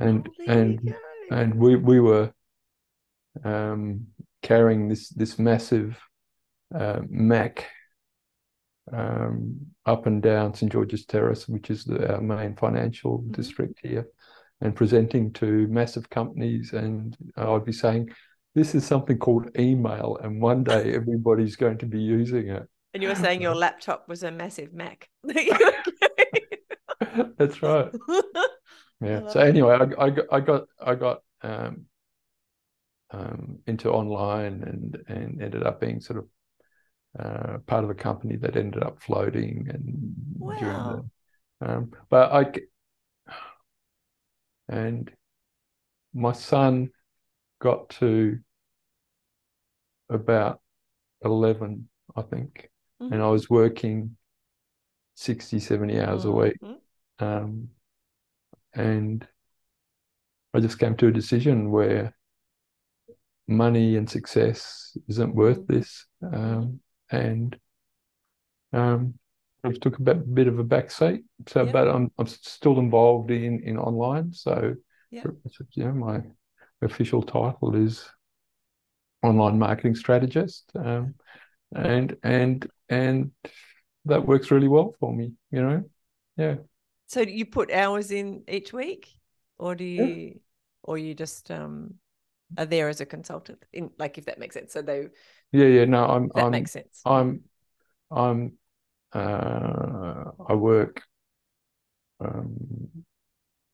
and 0.00 0.26
Oh, 0.28 0.32
there 0.38 0.46
you 0.46 0.52
and 0.78 0.88
go. 0.88 0.94
and 1.30 1.54
we 1.54 1.76
we 1.76 2.00
were 2.00 2.32
um, 3.44 4.06
carrying 4.42 4.88
this 4.88 5.08
this 5.10 5.38
massive 5.38 5.98
uh, 6.74 7.00
Mac 7.08 7.66
um, 8.92 9.56
up 9.86 10.06
and 10.06 10.22
down 10.22 10.54
St 10.54 10.70
George's 10.70 11.06
Terrace, 11.06 11.48
which 11.48 11.70
is 11.70 11.84
the, 11.84 12.14
our 12.14 12.20
main 12.20 12.54
financial 12.56 13.20
Mhm. 13.22 13.32
district 13.32 13.80
here, 13.82 14.06
and 14.60 14.74
presenting 14.76 15.32
to 15.34 15.66
massive 15.68 16.08
companies. 16.10 16.72
And 16.72 17.16
I'd 17.36 17.64
be 17.64 17.72
saying, 17.72 18.10
"This 18.54 18.74
is 18.74 18.84
something 18.84 19.18
called 19.18 19.50
email, 19.58 20.18
and 20.22 20.40
one 20.42 20.64
day 20.64 20.94
everybody's 20.94 21.56
going 21.56 21.78
to 21.78 21.86
be 21.86 22.00
using 22.00 22.48
it." 22.48 22.68
And 22.92 23.02
you 23.02 23.08
were 23.08 23.14
saying 23.16 23.40
your 23.42 23.54
laptop 23.64 24.08
was 24.08 24.22
a 24.22 24.30
massive 24.30 24.72
Mac. 24.72 25.08
That's 27.38 27.62
right. 27.62 27.90
Yeah. 29.04 29.20
So 29.28 29.40
anyway, 29.40 29.74
I, 29.74 30.04
I 30.04 30.10
got 30.10 30.26
I 30.32 30.40
got 30.40 30.64
I 30.80 30.94
got 30.94 31.22
um, 31.42 31.86
um, 33.10 33.58
into 33.66 33.90
online 33.90 34.62
and 34.62 35.02
and 35.08 35.42
ended 35.42 35.62
up 35.62 35.80
being 35.80 36.00
sort 36.00 36.18
of 36.20 36.26
uh, 37.18 37.58
part 37.66 37.84
of 37.84 37.90
a 37.90 37.94
company 37.94 38.36
that 38.36 38.56
ended 38.56 38.82
up 38.82 39.00
floating 39.02 39.66
and 39.68 40.14
Wow. 40.38 41.04
the 41.60 41.68
um, 41.68 41.92
but 42.10 42.32
I 42.32 42.52
and 44.68 45.10
my 46.12 46.32
son 46.32 46.90
got 47.60 47.88
to 47.90 48.38
about 50.08 50.60
11 51.24 51.88
I 52.16 52.22
think 52.22 52.70
and 53.00 53.22
I 53.22 53.28
was 53.28 53.48
working 53.50 54.16
60 55.14 55.60
70 55.60 56.00
hours 56.00 56.24
a 56.24 56.30
week 56.30 56.56
Mhm. 56.62 56.80
um, 57.20 57.68
and 58.74 59.26
I 60.54 60.60
just 60.60 60.78
came 60.78 60.96
to 60.96 61.08
a 61.08 61.12
decision 61.12 61.70
where 61.70 62.14
money 63.48 63.96
and 63.96 64.08
success 64.08 64.96
isn't 65.08 65.34
worth 65.34 65.58
Mhm. 65.58 65.66
this, 65.66 66.06
um, 66.32 66.80
and 67.10 67.58
um, 68.72 69.14
I 69.62 69.72
took 69.72 69.98
a 69.98 70.02
bit, 70.02 70.34
bit 70.34 70.46
of 70.48 70.58
a 70.58 70.64
back 70.64 70.90
seat. 70.90 71.24
So, 71.46 71.64
Yep. 71.64 71.72
but 71.72 71.88
I'm 71.88 72.10
I'm 72.18 72.26
still 72.26 72.78
involved 72.78 73.30
in 73.30 73.62
in 73.64 73.78
online. 73.78 74.32
So, 74.32 74.74
Yep. 75.10 75.24
know, 75.84 75.92
my 75.92 76.22
official 76.82 77.22
title 77.22 77.74
is 77.76 78.08
online 79.22 79.58
marketing 79.58 79.94
strategist, 79.94 80.70
um, 80.74 81.14
and 81.74 82.16
and 82.22 82.70
and 82.88 83.30
that 84.04 84.26
works 84.26 84.50
really 84.50 84.68
well 84.68 84.94
for 85.00 85.12
me. 85.14 85.32
You 85.50 85.62
know, 85.62 85.84
yeah. 86.36 86.56
So 87.06 87.20
you 87.20 87.46
put 87.46 87.70
hours 87.70 88.10
in 88.10 88.44
each 88.48 88.72
week, 88.72 89.08
or 89.58 89.74
do 89.74 89.84
Yeah. 89.96 90.08
you, 90.08 90.40
or 90.82 90.98
you 90.98 91.14
just 91.14 91.50
um 91.50 91.94
are 92.58 92.66
there 92.66 92.88
as 92.88 93.00
a 93.00 93.06
consultant? 93.06 93.64
In 93.72 93.90
like, 93.98 94.18
if 94.18 94.26
that 94.26 94.38
makes 94.38 94.54
sense. 94.54 94.72
So 94.72 94.82
they 94.82 95.08
Yeah, 95.52 95.66
yeah, 95.66 95.84
no, 95.84 96.04
I'm 96.06 96.30
that 96.34 96.50
I'm 96.50 96.50
makes 96.50 96.72
sense. 96.72 97.06
I'm 97.06 97.44
I'm 98.10 98.58
uh 99.14 100.32
I 100.48 100.54
work 100.54 101.02
um 102.20 103.04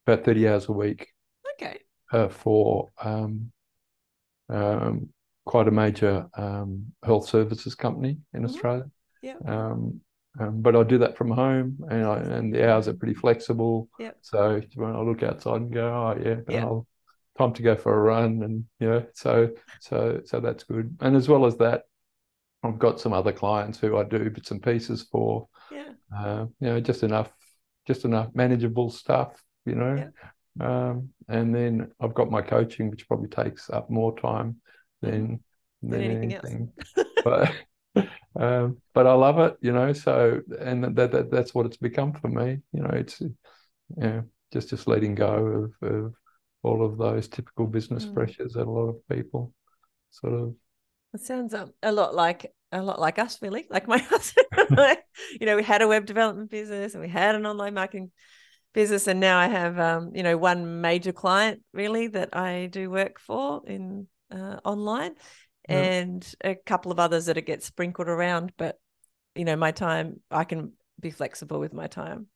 about 0.07 0.25
30 0.25 0.49
hours 0.49 0.69
a 0.69 0.73
week 0.73 1.09
Okay. 1.55 1.81
uh, 2.13 2.29
for 2.29 2.89
um 3.03 3.51
um 4.49 5.09
quite 5.45 5.69
a 5.69 5.71
major 5.71 6.29
um 6.35 6.93
health 7.05 7.29
services 7.29 7.75
company 7.75 8.19
in 8.35 8.45
Mhm. 8.45 8.61
Australia. 8.61 8.91
Yeah. 9.23 9.39
Um, 9.47 10.01
um 10.39 10.63
but 10.63 10.77
I 10.77 10.83
do 10.85 10.99
that 10.99 11.17
from 11.17 11.31
home 11.31 11.79
and 11.91 12.05
I 12.05 12.19
and 12.19 12.55
the 12.55 12.71
hours 12.71 12.89
are 12.89 12.95
pretty 12.95 13.15
flexible. 13.15 13.89
Yep. 13.99 14.17
So 14.23 14.61
when 14.75 14.95
I 14.95 15.01
look 15.01 15.23
outside 15.23 15.63
and 15.63 15.73
go, 15.73 15.87
oh 15.89 16.21
yeah, 16.23 16.37
Yeah. 16.49 16.65
I'll 16.65 16.87
time 17.39 17.53
to 17.55 17.63
go 17.63 17.75
for 17.77 17.95
a 17.95 17.99
run 17.99 18.43
and 18.43 18.65
you 18.79 18.89
know, 18.91 19.07
so 19.15 19.51
so 19.81 20.21
so 20.25 20.41
that's 20.41 20.65
good. 20.65 20.97
And 21.01 21.17
as 21.17 21.29
well 21.29 21.47
as 21.47 21.57
that, 21.59 21.83
I've 22.63 22.79
got 22.79 23.01
some 23.01 23.13
other 23.13 23.33
clients 23.33 23.79
who 23.79 23.97
I 23.97 24.05
do 24.05 24.31
bits 24.31 24.51
and 24.51 24.63
pieces 24.63 25.03
for, 25.11 25.49
Yeah. 25.73 25.93
uh, 26.15 26.47
you 26.61 26.69
know, 26.69 26.81
just 26.81 27.03
enough, 27.03 27.33
just 27.87 28.05
enough 28.05 28.29
manageable 28.35 28.91
stuff, 28.91 29.43
you 29.65 29.75
know. 29.75 29.97
Yeah. 30.61 30.91
Um, 30.91 31.11
and 31.29 31.55
then 31.55 31.91
I've 32.01 32.15
got 32.15 32.31
my 32.31 32.43
coaching, 32.43 32.91
which 32.91 33.09
probably 33.09 33.29
takes 33.29 33.71
up 33.71 33.89
more 33.89 34.17
time 34.19 34.61
than 35.01 35.41
Than 35.83 35.91
than 35.91 36.03
anything 36.03 36.33
else. 36.35 36.55
But 37.25 37.53
um, 38.39 38.79
but 38.95 39.07
I 39.07 39.13
love 39.15 39.39
it, 39.39 39.57
you 39.61 39.73
know. 39.73 39.93
So 39.93 40.41
and 40.61 40.97
that, 40.97 41.13
that 41.13 41.31
that's 41.31 41.55
what 41.55 41.67
it's 41.67 41.77
become 41.77 42.13
for 42.13 42.29
me, 42.29 42.59
you 42.73 42.83
know. 42.83 42.91
It's 42.93 43.21
know, 43.97 44.25
just 44.53 44.71
just 44.71 44.89
letting 44.89 45.15
go 45.17 45.73
of, 45.83 45.91
of 45.91 46.15
all 46.63 46.85
of 46.85 46.99
those 46.99 47.29
typical 47.29 47.67
business 47.67 48.07
Mm. 48.07 48.07
pressures 48.07 48.55
that 48.55 48.67
a 48.67 48.71
lot 48.71 48.89
of 48.91 49.09
people 49.09 49.55
sort 50.11 50.35
of 50.35 50.55
It 51.13 51.21
sounds 51.21 51.55
um, 51.55 51.73
a 51.83 51.93
lot 51.93 52.15
like 52.15 52.53
a 52.73 52.83
lot 52.83 53.01
like 53.01 53.19
us, 53.19 53.41
really. 53.43 53.67
Like 53.69 53.89
my 53.89 53.99
husband, 54.11 54.47
you 55.41 55.47
know, 55.47 55.57
we 55.57 55.63
had 55.63 55.83
a 55.83 55.89
web 55.89 56.07
development 56.07 56.51
business 56.51 56.95
and 56.95 57.03
we 57.03 57.09
had 57.09 57.35
an 57.35 57.47
online 57.47 57.75
marketing 57.75 58.11
business, 58.75 59.07
and 59.09 59.21
now 59.21 59.39
I 59.39 59.49
have, 59.49 59.79
um, 59.79 60.13
you 60.15 60.23
know, 60.23 60.37
one 60.39 60.81
major 60.81 61.13
client 61.13 61.63
really 61.73 62.09
that 62.09 62.37
I 62.37 62.67
do 62.67 62.91
work 62.91 63.19
for 63.21 63.63
in 63.67 64.09
uh, 64.31 64.61
online, 64.65 65.15
Yeah. 65.69 66.01
and 66.03 66.35
a 66.43 66.55
couple 66.55 66.93
of 66.93 66.99
others 66.99 67.27
that 67.27 67.37
it 67.37 67.47
gets 67.47 67.67
sprinkled 67.67 68.09
around. 68.09 68.53
But 68.57 68.79
you 69.35 69.45
know, 69.45 69.57
my 69.57 69.73
time, 69.73 70.21
I 70.31 70.45
can 70.45 70.73
be 70.99 71.11
flexible 71.11 71.61
with 71.61 71.73
my 71.73 71.87
time, 71.87 72.27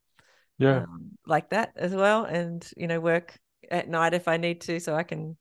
yeah. 0.58 0.82
um, 0.82 1.12
like 1.26 1.50
that 1.50 1.72
as 1.76 1.94
well, 1.94 2.24
and 2.24 2.66
you 2.76 2.86
know, 2.86 3.00
work 3.00 3.38
at 3.70 3.88
night 3.88 4.14
if 4.14 4.28
I 4.28 4.36
need 4.36 4.60
to, 4.62 4.80
so 4.80 4.94
I 4.94 5.02
can 5.02 5.36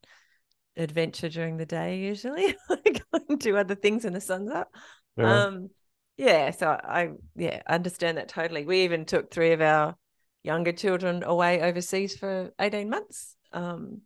adventure 0.77 1.29
during 1.29 1.57
the 1.57 1.65
day 1.65 1.99
usually 1.99 2.55
and 3.29 3.39
do 3.39 3.55
other 3.55 3.75
things 3.75 4.03
when 4.03 4.13
the 4.13 4.21
sun's 4.21 4.49
up 4.49 4.73
Yeah. 5.17 5.43
um 5.43 5.69
yeah 6.17 6.49
so 6.49 6.67
i 6.67 7.09
yeah 7.35 7.61
understand 7.67 8.17
that 8.17 8.27
totally 8.27 8.65
we 8.65 8.83
even 8.83 9.05
took 9.05 9.29
three 9.29 9.51
of 9.51 9.61
our 9.61 9.95
younger 10.43 10.71
children 10.71 11.23
away 11.23 11.61
overseas 11.61 12.17
for 12.17 12.51
18 12.59 12.89
months 12.89 13.35
um 13.51 14.01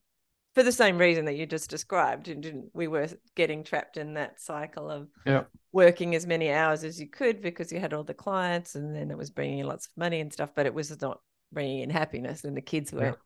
for 0.58 0.64
the 0.64 0.72
same 0.72 0.98
reason 0.98 1.26
that 1.26 1.36
you 1.36 1.46
just 1.46 1.70
described 1.70 2.28
and 2.30 2.42
didn't 2.42 2.72
we 2.74 2.88
were 2.88 3.08
getting 3.36 3.64
trapped 3.64 3.96
in 3.96 4.16
that 4.16 4.42
cycle 4.42 4.90
of 4.90 5.08
Yeah. 5.24 5.44
working 5.72 6.16
as 6.16 6.26
many 6.26 6.52
hours 6.52 6.84
as 6.84 7.00
you 7.00 7.08
could 7.08 7.44
because 7.44 7.72
you 7.72 7.80
had 7.80 7.94
all 7.94 8.04
the 8.04 8.16
clients 8.16 8.74
and 8.74 8.96
then 8.96 9.12
it 9.12 9.18
was 9.20 9.30
bringing 9.30 9.60
in 9.60 9.68
lots 9.68 9.86
of 9.86 9.92
money 9.96 10.20
and 10.20 10.34
stuff 10.34 10.50
but 10.56 10.66
it 10.66 10.74
was 10.74 11.00
not 11.00 11.20
bringing 11.52 11.82
in 11.82 11.92
happiness 11.92 12.44
and 12.44 12.58
the 12.58 12.62
kids 12.62 12.92
weren't 12.92 13.20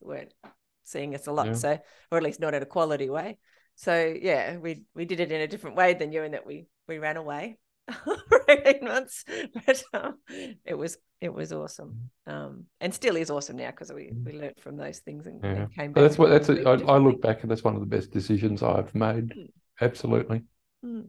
weren't 0.00 0.34
seeing 0.82 1.14
us 1.14 1.28
a 1.28 1.32
lot 1.32 1.46
Yeah. 1.46 1.52
so 1.52 1.78
or 2.10 2.18
at 2.18 2.24
least 2.24 2.40
not 2.40 2.52
in 2.54 2.62
a 2.64 2.66
quality 2.66 3.08
way 3.08 3.38
so 3.76 4.14
yeah 4.20 4.56
we 4.56 4.82
we 4.92 5.04
did 5.04 5.20
it 5.20 5.30
in 5.30 5.40
a 5.40 5.46
different 5.46 5.76
way 5.76 5.94
than 5.94 6.10
you 6.10 6.24
in 6.24 6.32
that 6.32 6.44
we 6.44 6.66
we 6.88 6.98
ran 6.98 7.16
away 7.16 7.58
for 8.04 8.42
18 8.48 8.84
months 8.84 9.24
but 9.66 9.84
um, 9.94 10.18
it 10.64 10.76
was 10.76 10.98
it 11.22 11.32
was 11.32 11.52
awesome 11.52 12.10
um 12.26 12.64
and 12.80 12.92
still 12.92 13.16
is 13.16 13.30
awesome 13.30 13.56
now 13.56 13.70
because 13.70 13.92
we 13.92 14.12
we 14.26 14.32
learned 14.32 14.58
from 14.60 14.76
those 14.76 14.98
things 14.98 15.26
and. 15.26 15.42
Yeah. 15.42 15.50
and 15.62 15.74
came 15.74 15.92
But 15.92 16.00
back 16.00 16.02
that's 16.02 16.18
what 16.18 16.30
that's 16.30 16.48
a, 16.48 16.68
I, 16.68 16.94
I 16.94 16.98
look 16.98 17.22
back 17.22 17.42
and 17.42 17.50
that's 17.50 17.64
one 17.64 17.74
of 17.74 17.80
the 17.80 17.86
best 17.86 18.10
decisions 18.10 18.62
I've 18.62 18.94
made. 18.94 19.28
Mm. 19.30 19.48
Absolutely. 19.80 20.42
Mm. 20.84 21.04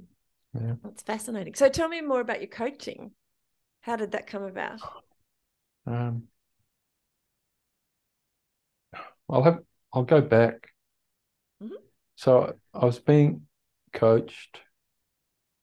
Yeah. 0.53 0.75
that's 0.83 1.01
fascinating 1.01 1.55
so 1.55 1.67
tell 1.67 1.89
me 1.89 1.99
more 2.01 2.21
about 2.21 2.41
your 2.41 2.47
coaching 2.47 3.11
how 3.81 3.95
did 3.95 4.11
that 4.11 4.27
come 4.27 4.43
about 4.43 4.79
Um, 5.85 6.27
I'll 9.29 9.43
have 9.43 9.59
I'll 9.93 10.03
go 10.03 10.21
back. 10.21 10.69
Mhm. 11.61 11.77
So 12.15 12.53
I 12.73 12.85
was 12.85 12.99
being 12.99 13.47
coached, 13.93 14.59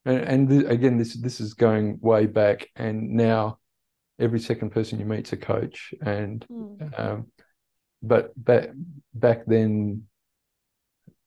and, 0.04 0.20
and 0.20 0.48
th 0.48 0.64
again, 0.66 0.98
this 0.98 1.14
this 1.16 1.40
is 1.40 1.54
going 1.54 1.98
way 2.00 2.26
back, 2.26 2.68
and 2.76 3.12
now 3.12 3.59
every 4.20 4.40
second 4.40 4.70
person 4.70 4.98
you 4.98 5.04
meet's 5.06 5.32
a 5.32 5.36
coach, 5.36 5.92
and 6.02 6.46
Mm. 6.50 6.98
um, 7.00 7.26
but 8.02 8.32
back 8.36 8.70
back 9.14 9.44
then 9.46 10.04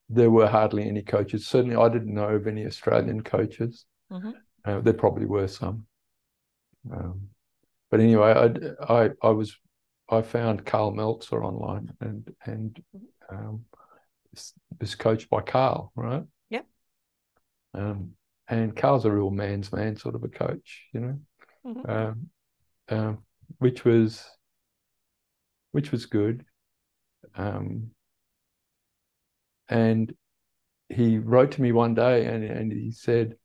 there 0.10 0.30
were 0.32 0.48
hardly 0.48 0.88
any 0.88 1.02
coaches. 1.02 1.48
Certainly, 1.48 1.76
I 1.76 1.90
didn't 1.90 2.14
know 2.14 2.30
of 2.30 2.48
any 2.48 2.66
Australian 2.66 3.24
coaches. 3.24 3.86
Mhm. 4.12 4.34
Uh, 4.66 4.80
there 4.82 4.94
probably 4.94 5.26
were 5.26 5.48
some. 5.48 5.88
Um, 6.92 7.30
but 7.90 8.00
anyway, 8.00 8.32
I, 8.88 9.04
I 9.06 9.10
I 9.22 9.30
was 9.30 9.58
I 10.10 10.22
found 10.22 10.66
Karl 10.66 10.92
Meltzer 10.92 11.44
online 11.44 11.94
and 12.00 12.36
and 12.46 12.84
um, 13.30 13.66
was- 14.80 14.96
coached 14.96 15.30
by 15.30 15.42
Karl, 15.42 15.92
right? 15.96 16.24
Yep. 16.50 16.66
Um, 17.74 18.16
and 18.48 18.76
Karl's 18.76 19.06
a 19.06 19.12
real 19.12 19.32
man's 19.32 19.72
man 19.72 19.96
sort 19.96 20.16
of 20.16 20.24
a 20.24 20.28
coach, 20.30 20.88
you 20.94 21.00
know, 21.00 21.20
Mhm. 21.66 21.90
um, 21.90 22.30
um, 22.90 23.20
which 23.60 23.86
was 23.86 24.26
which 25.72 25.92
was 25.92 26.06
good. 26.06 26.46
Um, 27.36 27.92
and 29.70 30.14
he 30.90 31.18
wrote 31.18 31.52
to 31.54 31.62
me 31.62 31.72
one 31.72 31.96
day 31.96 32.26
and, 32.26 32.44
and 32.44 32.72
he 32.72 32.92
said, 32.92 33.36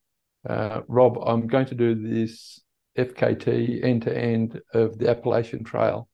uh, 0.49 0.83
Rob, 0.89 1.19
I'm 1.25 1.47
going 1.47 1.67
to 1.67 1.75
do 1.75 1.95
this 1.95 2.61
FKT 2.99 3.83
end 3.83 4.03
to 4.03 4.17
end 4.17 4.61
of 4.75 4.99
the 4.99 5.09
Appalachian 5.09 5.65
Trail. 5.65 6.09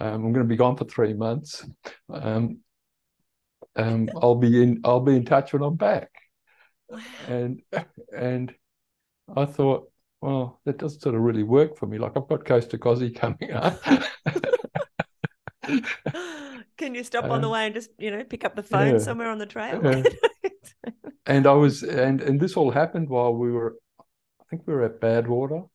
Um, 0.00 0.14
I'm 0.14 0.32
going 0.32 0.44
to 0.44 0.48
be 0.48 0.56
gone 0.56 0.76
for 0.76 0.84
three 0.84 1.14
months. 1.14 1.64
Um, 2.12 2.58
um, 3.76 4.08
I'll 4.20 4.34
be 4.34 4.62
in. 4.62 4.80
I'll 4.84 5.00
be 5.00 5.16
in 5.16 5.24
touch 5.24 5.52
when 5.52 5.62
I'm 5.62 5.76
back. 5.76 6.10
Wow. 6.88 7.00
And 7.26 7.62
and 8.16 8.54
I 9.34 9.44
thought, 9.46 9.90
well, 10.24 10.60
that 10.64 10.78
doesn't 10.78 11.02
sort 11.02 11.14
of 11.14 11.20
really 11.20 11.42
work 11.42 11.76
for 11.76 11.86
me. 11.86 11.98
Like 11.98 12.12
I've 12.16 12.26
got 12.26 12.46
Coast 12.46 12.70
to 12.70 12.78
Kosci 12.78 13.14
coming 13.14 13.52
up. 13.52 13.78
Can 16.78 16.94
you 16.94 17.04
stop 17.04 17.26
on 17.26 17.42
the 17.42 17.50
way 17.50 17.66
and 17.66 17.74
just, 17.74 17.90
you 17.98 18.10
know, 18.10 18.24
pick 18.24 18.42
up 18.42 18.56
the 18.56 18.62
phone 18.62 18.94
yeah. 18.94 18.98
somewhere 18.98 19.28
on 19.28 19.36
the 19.36 19.44
trail? 19.44 19.82
Yeah. 19.84 20.02
and 21.26 21.46
I 21.46 21.52
was 21.52 21.82
and 21.82 22.22
and 22.22 22.40
this 22.40 22.56
all 22.56 22.70
happened 22.70 23.10
while 23.10 23.34
we 23.34 23.52
were, 23.52 23.76
I 24.00 24.44
think 24.48 24.62
we 24.66 24.72
were 24.72 24.84
at 24.84 24.98
Badwater, 24.98 25.68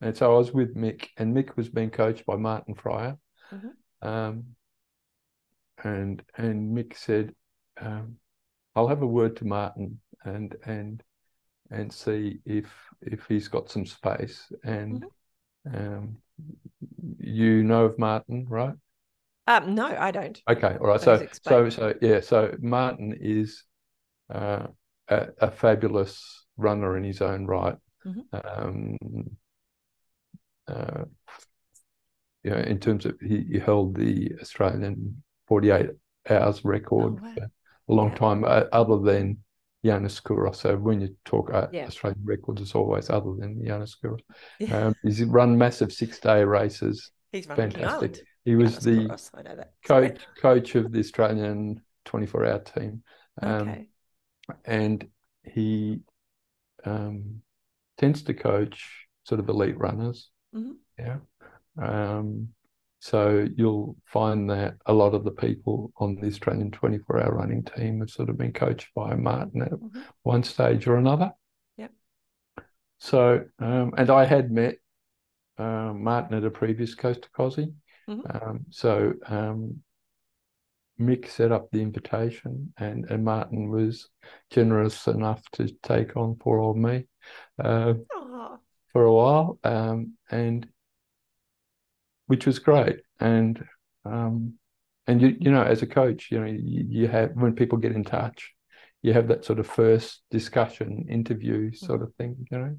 and 0.00 0.16
so 0.16 0.34
I 0.34 0.38
was 0.38 0.50
with 0.50 0.74
Mick, 0.74 1.08
and 1.18 1.36
Mick 1.36 1.54
was 1.56 1.68
being 1.68 1.90
coached 1.90 2.24
by 2.24 2.36
Martin 2.36 2.74
Fryer, 2.74 3.18
Mhm. 3.52 3.72
um, 4.00 4.44
and 5.84 6.22
and 6.38 6.74
Mick 6.74 6.96
said, 6.96 7.34
um, 7.78 8.16
"I'll 8.74 8.88
have 8.88 9.02
a 9.02 9.06
word 9.06 9.36
to 9.36 9.44
Martin 9.44 10.00
and 10.24 10.56
and 10.64 11.02
and 11.70 11.92
see 11.92 12.38
if 12.44 12.66
if 13.02 13.26
he's 13.28 13.48
got 13.48 13.70
some 13.70 13.86
space." 13.86 14.50
And 14.64 15.04
um, 15.72 16.16
you 17.18 17.62
know 17.62 17.84
of 17.86 17.98
Martin, 17.98 18.46
right? 18.48 18.74
um, 19.46 19.74
no, 19.74 19.86
I 19.86 20.10
don't. 20.10 20.40
Okay, 20.48 20.76
all 20.80 20.86
right. 20.88 21.00
Please 21.00 21.20
So, 21.20 21.20
explain. 21.20 21.70
so, 21.70 21.70
so, 21.70 21.94
yeah. 22.02 22.20
So 22.20 22.54
Martin 22.60 23.16
is 23.20 23.64
uh, 24.32 24.66
a, 25.08 25.28
a 25.40 25.50
fabulous 25.50 26.46
runner 26.56 26.96
in 26.96 27.04
his 27.04 27.22
own 27.22 27.46
right. 27.46 27.76
Mhm. 28.04 28.24
Um, 28.32 28.98
uh, 30.66 31.04
you 32.44 32.50
know, 32.50 32.58
in 32.58 32.78
terms 32.78 33.04
of 33.06 33.18
he, 33.20 33.44
he 33.50 33.58
held 33.58 33.94
the 33.96 34.32
Australian 34.40 35.22
48 35.46 35.90
hours 36.30 36.64
record 36.64 37.14
Oh, 37.14 37.18
wow. 37.22 37.34
for 37.34 37.42
a 37.44 37.92
long 37.94 38.10
Yeah. 38.12 38.18
time, 38.18 38.44
uh, 38.44 38.64
other 38.72 38.98
than 38.98 39.38
Yiannis 39.84 40.22
Kouros. 40.22 40.56
So 40.56 40.76
when 40.76 41.00
you 41.00 41.16
talk 41.24 41.52
uh, 41.52 41.68
Yeah. 41.72 41.86
Australian 41.86 42.20
records, 42.24 42.60
it's 42.60 42.74
always 42.74 43.10
other 43.10 43.32
than 43.38 43.62
Yiannis 43.62 43.94
Kouros. 44.04 44.20
Yeah. 44.58 44.86
Um, 44.88 44.94
he's 45.02 45.22
run 45.24 45.56
massive 45.56 45.92
six-day 45.92 46.44
races. 46.44 47.10
He's 47.32 47.46
fantastic. 47.46 48.24
He 48.44 48.56
was 48.56 48.78
Yiannis 48.78 48.84
the 48.84 49.08
Kouros, 49.08 49.30
I 49.34 49.42
know 49.42 49.56
that. 49.56 49.72
Sorry. 49.86 50.08
coach 50.10 50.20
coach 50.40 50.74
of 50.74 50.92
the 50.92 50.98
Australian 51.00 51.80
24 52.04 52.46
hour 52.46 52.58
team. 52.60 53.02
Um, 53.42 53.60
Okay. 53.60 53.88
and 54.64 55.06
he 55.44 56.00
um, 56.84 57.42
tends 57.98 58.22
to 58.22 58.34
coach 58.34 59.06
sort 59.24 59.40
of 59.40 59.48
elite 59.48 59.78
runners. 59.78 60.30
Mhm. 60.54 60.76
Yeah. 60.98 61.18
Um, 61.80 62.48
so 63.00 63.46
you'll 63.56 63.96
find 64.04 64.50
that 64.50 64.74
a 64.86 64.92
lot 64.92 65.14
of 65.14 65.24
the 65.24 65.30
people 65.30 65.92
on 65.96 66.16
the 66.16 66.26
Australian 66.26 66.70
24 66.70 67.22
hour 67.22 67.34
running 67.34 67.62
team 67.64 68.00
have 68.00 68.10
sort 68.10 68.28
of 68.28 68.36
been 68.36 68.52
coached 68.52 68.88
by 68.94 69.14
Martin 69.14 69.62
at 69.62 69.70
Mhm. 69.70 70.04
one 70.22 70.42
stage 70.42 70.86
or 70.86 70.96
another. 70.96 71.32
Yep. 71.76 71.92
So, 72.98 73.44
um, 73.58 73.94
and 73.96 74.10
I 74.10 74.24
had 74.24 74.50
met 74.50 74.78
uh, 75.58 75.92
Martin 75.92 76.36
at 76.36 76.44
a 76.44 76.50
previous 76.50 76.94
Coast 76.94 77.22
to 77.22 77.30
Kosci. 77.30 77.74
Mhm. 78.08 78.42
Um, 78.46 78.66
so 78.70 79.14
um, 79.26 79.82
Mick 81.00 81.28
set 81.28 81.52
up 81.52 81.70
the 81.70 81.80
invitation, 81.80 82.72
and, 82.76 83.08
and 83.10 83.24
Martin 83.24 83.70
was 83.70 84.08
generous 84.50 85.06
enough 85.06 85.42
to 85.52 85.68
take 85.82 86.16
on 86.16 86.34
poor 86.34 86.58
old 86.58 86.76
me 86.76 87.06
uh, 87.58 87.94
for 88.92 89.04
a 89.04 89.12
while, 89.12 89.58
um, 89.64 90.14
and 90.30 90.68
which 92.28 92.46
was 92.46 92.58
great. 92.60 93.00
And 93.20 93.62
um, 94.04 94.54
and 95.06 95.20
you 95.20 95.36
you 95.38 95.50
know, 95.50 95.62
as 95.62 95.82
a 95.82 95.86
coach, 95.86 96.28
you 96.30 96.38
know, 96.40 96.46
you, 96.46 96.86
you 96.88 97.08
have 97.08 97.32
when 97.34 97.54
people 97.54 97.78
get 97.78 97.92
in 97.92 98.04
touch, 98.04 98.54
you 99.02 99.12
have 99.12 99.28
that 99.28 99.44
sort 99.44 99.58
of 99.58 99.66
first 99.66 100.22
discussion, 100.30 101.06
interview 101.10 101.72
sort 101.72 102.02
of 102.02 102.14
thing, 102.14 102.46
you 102.50 102.58
know. 102.58 102.76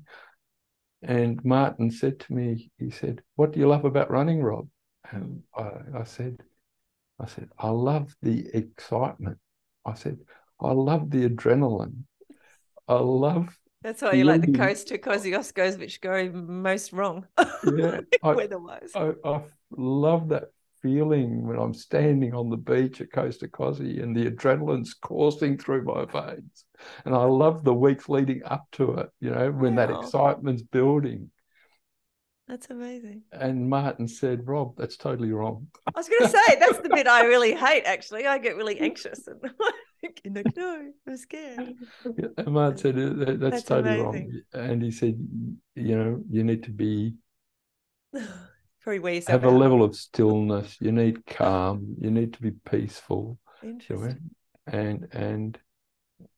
And 1.02 1.44
Martin 1.46 1.92
said 1.92 2.20
to 2.22 2.34
me, 2.34 2.72
he 2.78 2.90
said, 2.90 3.22
"What 3.36 3.52
do 3.52 3.60
you 3.60 3.68
love 3.68 3.86
about 3.86 4.12
running, 4.12 4.42
Rob?" 4.42 4.68
And 5.12 5.44
I, 5.56 5.72
I 6.00 6.04
said, 6.04 6.38
I 7.20 7.26
said, 7.28 7.50
I 7.58 7.70
love 7.70 8.16
the 8.22 8.48
excitement. 8.54 9.38
I 9.86 9.94
said, 9.94 10.20
I 10.62 10.72
love 10.72 11.10
the 11.10 11.28
adrenaline. 11.28 12.04
I 12.88 12.96
love, 12.96 13.59
that's 13.82 14.02
why 14.02 14.14
you 14.14 14.26
like 14.26 14.42
the 14.42 14.52
coast 14.52 14.88
to 14.90 14.98
Kosciuszkos, 14.98 15.80
which 15.80 16.02
go 16.02 16.30
most 16.32 16.92
wrong 16.94 17.26
yeah, 17.38 18.02
I, 18.24 18.34
weather-wise. 18.34 18.92
I, 18.96 19.14
I 19.24 19.42
love 19.72 20.30
that 20.30 20.46
feeling 20.82 21.46
when 21.46 21.58
I'm 21.58 21.74
standing 21.74 22.34
on 22.34 22.50
the 22.50 22.58
beach 22.58 23.02
at 23.02 23.12
Coast 23.12 23.42
to 23.42 23.48
Kosci 23.48 24.02
and 24.02 24.16
the 24.16 24.30
adrenaline's 24.30 24.94
coursing 24.94 25.58
through 25.58 25.84
my 25.84 26.06
veins. 26.06 26.66
And 27.06 27.14
I 27.14 27.24
love 27.24 27.64
the 27.64 27.74
weeks 27.74 28.08
leading 28.08 28.42
up 28.46 28.66
to 28.74 28.94
it, 28.96 29.10
you 29.20 29.32
know, 29.32 29.52
when 29.52 29.76
that 29.76 29.92
excitement's 29.92 30.64
building. 30.64 31.30
That's 32.50 32.70
amazing. 32.72 33.22
And 33.32 33.70
Martin 33.70 34.08
said, 34.08 34.48
Rob, 34.48 34.76
that's 34.76 34.98
totally 34.98 35.32
wrong. 35.32 35.68
I 35.88 35.92
was 35.96 36.10
going 36.10 36.22
to 36.24 36.30
say 36.30 36.56
that's 36.60 36.80
the 36.80 36.90
bit 36.90 37.08
I 37.08 37.24
really 37.26 37.54
hate. 37.66 37.84
Actually, 37.86 38.26
I 38.26 38.40
get 38.40 38.58
really 38.58 38.80
anxious 38.80 39.28
and 39.28 39.40
like, 40.36 40.58
no, 40.58 40.92
I'm 41.08 41.18
scared. 41.18 41.76
Yeah, 42.18 42.28
And 42.38 42.48
Martin 42.48 42.78
said, 42.78 42.96
"Uh, 42.98 43.14
that- 43.26 43.40
that's, 43.40 43.52
That's 43.58 43.64
totally 43.64 44.00
amazing. 44.00 44.42
wrong. 44.54 44.64
And 44.66 44.82
he 44.82 44.90
said, 44.92 45.16
you 45.76 45.96
know, 45.96 46.24
you 46.30 46.44
need 46.44 46.64
to 46.64 46.72
be 46.72 47.14
Probably 48.82 49.00
wear 49.00 49.22
have 49.28 49.44
a 49.44 49.50
level 49.50 49.84
of 49.84 49.96
stillness. 49.96 50.78
You 50.82 50.92
need 50.92 51.26
calm. 51.28 51.96
You 52.00 52.10
need 52.12 52.34
to 52.34 52.42
be 52.42 52.52
peaceful. 52.52 53.38
Interesting. 53.62 54.32
And 54.66 55.08
and 55.12 55.58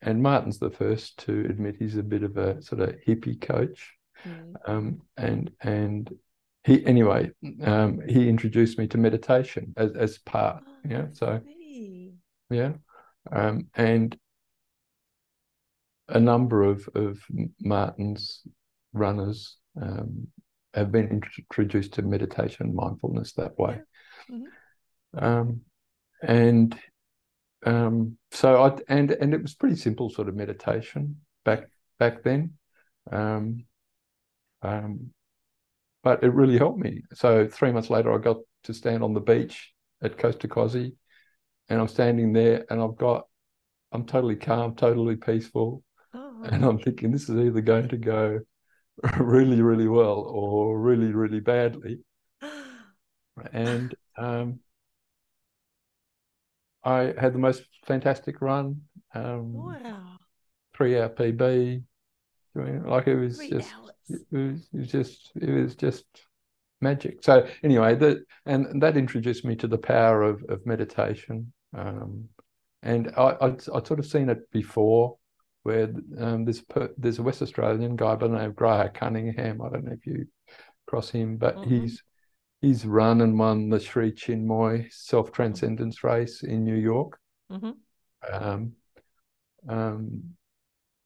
and 0.02 0.22
Martin's 0.22 0.60
the 0.60 0.72
first 0.72 1.18
to 1.26 1.46
admit 1.50 1.76
he's 1.80 1.98
a 1.98 2.04
bit 2.04 2.24
of 2.24 2.38
a 2.38 2.62
sort 2.62 2.82
of 2.82 2.96
hippie 3.08 3.40
coach. 3.40 3.94
Mm. 4.28 4.56
Um, 4.66 5.02
and 5.18 5.52
and 5.62 6.12
he 6.64 6.86
anyway, 6.86 7.32
um, 7.64 8.02
he 8.08 8.30
introduced 8.30 8.78
me 8.78 8.88
to 8.88 8.98
meditation 8.98 9.74
as 9.78 9.92
as 9.94 10.18
part. 10.20 10.64
Oh, 10.68 10.72
Yeah. 10.88 11.08
So 11.14 11.42
yeah. 12.50 12.74
Um, 13.32 13.68
and 13.76 14.18
a 16.10 16.20
number 16.20 16.64
of 16.64 16.88
of 16.96 17.20
Martin's 17.60 18.44
runners 18.94 19.58
um, 19.82 20.28
have 20.74 20.92
been 20.92 21.08
introduced 21.08 21.94
to 21.94 22.02
meditation 22.02 22.68
and 22.68 22.76
mindfulness 22.76 23.34
that 23.34 23.58
way. 23.58 23.80
Mhm. 24.30 24.46
Um, 25.14 25.62
and 26.22 26.78
um, 27.66 28.18
so 28.32 28.64
I 28.64 28.78
and 28.88 29.12
and 29.12 29.34
it 29.34 29.42
was 29.42 29.56
pretty 29.56 29.76
simple 29.76 30.10
sort 30.10 30.30
of 30.30 30.36
meditation 30.36 31.18
back 31.46 31.70
back 32.00 32.24
then. 32.24 32.54
Um, 33.12 33.66
um, 34.62 35.12
but 36.04 36.24
it 36.24 36.34
really 36.34 36.58
helped 36.58 36.80
me. 36.80 37.04
So 37.14 37.48
three 37.48 37.72
months 37.72 37.90
later, 37.90 38.14
I 38.14 38.18
got 38.18 38.38
to 38.64 38.74
stand 38.74 39.04
on 39.04 39.14
the 39.14 39.20
beach 39.20 39.74
at 40.02 40.18
Coast 40.18 40.40
to 40.42 40.48
Kosci, 40.48 40.94
and 41.70 41.80
I'm 41.80 41.88
standing 41.88 42.34
there, 42.34 42.66
and 42.70 42.82
I've 42.82 42.98
got, 42.98 43.28
I'm 43.92 44.06
totally 44.06 44.36
calm, 44.36 44.76
totally 44.76 45.16
peaceful, 45.16 45.84
Oh, 46.14 46.44
and 46.44 46.66
I'm 46.66 46.80
thinking 46.80 47.12
this 47.12 47.30
is 47.30 47.38
either 47.38 47.62
going 47.62 47.90
to 47.90 47.98
go 47.98 48.40
really, 49.20 49.62
really 49.62 49.88
well 49.88 50.20
or 50.20 50.80
really, 50.80 51.14
really 51.14 51.40
badly. 51.40 52.00
And 53.54 53.96
um, 54.18 54.60
I 56.84 57.14
had 57.18 57.34
the 57.34 57.40
most 57.40 57.64
fantastic 57.86 58.42
run, 58.42 58.82
um, 59.14 59.54
wow. 59.54 60.18
three 60.76 61.00
hour 61.00 61.10
PB. 61.10 61.84
Like 62.54 63.08
it 63.08 63.16
was 63.16 63.38
Three 63.38 63.50
just, 63.50 63.72
hours. 63.74 63.92
It 64.32 64.38
was, 64.38 64.70
it 64.74 64.78
was 64.78 64.88
just, 64.92 65.32
it 65.36 65.50
was 65.50 65.76
just 65.76 66.06
magic. 66.82 67.24
So 67.24 67.48
anyway, 67.64 67.96
that 67.96 68.26
and 68.46 68.82
that 68.82 68.98
introduced 68.98 69.46
me 69.46 69.56
to 69.58 69.68
the 69.68 69.78
power 69.78 70.24
of 70.24 70.44
of 70.50 70.66
meditation. 70.66 71.54
Um, 71.78 72.30
and 72.84 73.14
I 73.16 73.38
I'd, 73.42 73.62
I'd 73.74 73.88
sort 73.88 74.00
of 74.00 74.06
seen 74.06 74.30
it 74.30 74.50
before, 74.52 75.18
where 75.64 75.94
um, 76.18 76.46
there's 76.46 76.64
there's 76.98 77.20
a 77.20 77.24
West 77.24 77.42
Australian 77.42 77.96
guy 77.96 78.16
by 78.16 78.28
the 78.28 78.38
name 78.38 78.50
of 78.50 78.56
Grahak 78.56 78.96
Cunningham. 78.96 79.62
I 79.62 79.70
don't 79.70 79.86
know 79.86 79.94
if 79.94 80.06
you 80.06 80.28
cross 80.88 81.10
him, 81.10 81.38
but 81.38 81.58
Mhm. 81.58 81.70
he's 81.70 82.04
he's 82.62 82.86
run 82.86 83.22
and 83.22 83.38
won 83.38 83.70
the 83.70 83.80
Sri 83.80 84.12
Chinmoy 84.12 84.92
Self 84.92 85.32
Transcendence 85.32 86.04
Race 86.04 86.44
in 86.44 86.64
New 86.64 86.76
York. 86.76 87.20
Mhm. 87.50 87.76
Um, 88.32 88.74
um, 89.68 90.36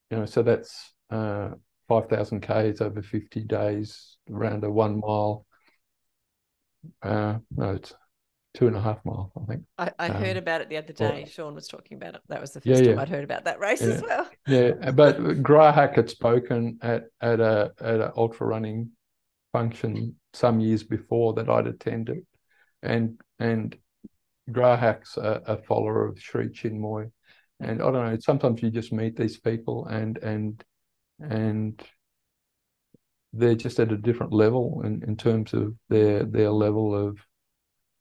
you 0.10 0.18
know, 0.18 0.26
so 0.26 0.44
that's 0.44 0.94
uh, 1.10 1.52
5,000 1.88 2.42
Ks 2.42 2.82
over 2.82 3.02
50 3.02 3.42
days 3.44 4.18
around 4.32 4.64
a 4.64 4.72
one 4.72 5.00
mile. 5.00 5.46
Uh, 7.02 7.38
no, 7.56 7.72
it's 7.72 7.94
two 8.54 8.68
and 8.68 8.76
a 8.76 8.82
half 8.82 9.04
miles, 9.06 9.32
I 9.42 9.46
think. 9.46 9.64
I, 9.78 9.92
I 10.00 10.08
heard 10.10 10.38
Um, 10.38 10.44
about 10.44 10.62
it 10.62 10.70
the 10.70 10.78
other 10.78 10.92
or- 11.00 11.12
day. 11.12 11.26
Sean 11.30 11.56
was 11.56 11.68
talking 11.68 11.98
about 11.98 12.16
it. 12.16 12.22
That 12.30 12.42
was 12.42 12.52
the 12.54 12.62
Yeah, 12.64 12.76
first 12.76 12.86
time 12.86 12.96
yeah. 12.96 13.02
I'd 13.02 13.10
heard 13.10 13.24
about 13.24 13.46
that 13.46 13.60
race 13.60 13.82
as 13.82 14.02
well. 14.02 14.30
Yeah, 14.48 14.92
but 14.92 15.18
Grahak 15.44 15.96
had 15.96 16.10
spoken 16.10 16.78
at 16.82 17.06
at 17.22 17.40
a 17.40 17.72
at 17.80 18.00
an 18.02 18.12
ultra 18.16 18.48
running 18.48 18.92
function 19.52 20.16
some 20.34 20.60
years 20.60 20.84
before 20.84 21.34
that 21.34 21.50
I'd 21.50 21.68
attended, 21.68 22.26
and 22.82 23.20
and 23.40 23.76
Grahak's 24.50 25.18
a, 25.18 25.42
a 25.48 25.58
follower 25.58 26.08
of 26.08 26.20
Sri 26.20 26.48
Chinmoy, 26.50 27.12
and 27.60 27.82
I 27.82 27.92
don't 27.92 28.06
know. 28.12 28.18
Sometimes 28.20 28.62
you 28.62 28.70
just 28.70 28.94
meet 28.94 29.16
these 29.18 29.38
people, 29.40 29.86
and 29.88 30.18
and 30.20 30.64
and 31.20 31.82
they're 33.34 33.56
just 33.56 33.80
at 33.80 33.92
a 33.92 33.98
different 33.98 34.34
level 34.34 34.82
in, 34.86 35.04
in 35.04 35.18
terms 35.18 35.54
of 35.54 35.74
their 35.90 36.24
their 36.24 36.52
level 36.52 36.96
of 36.96 37.18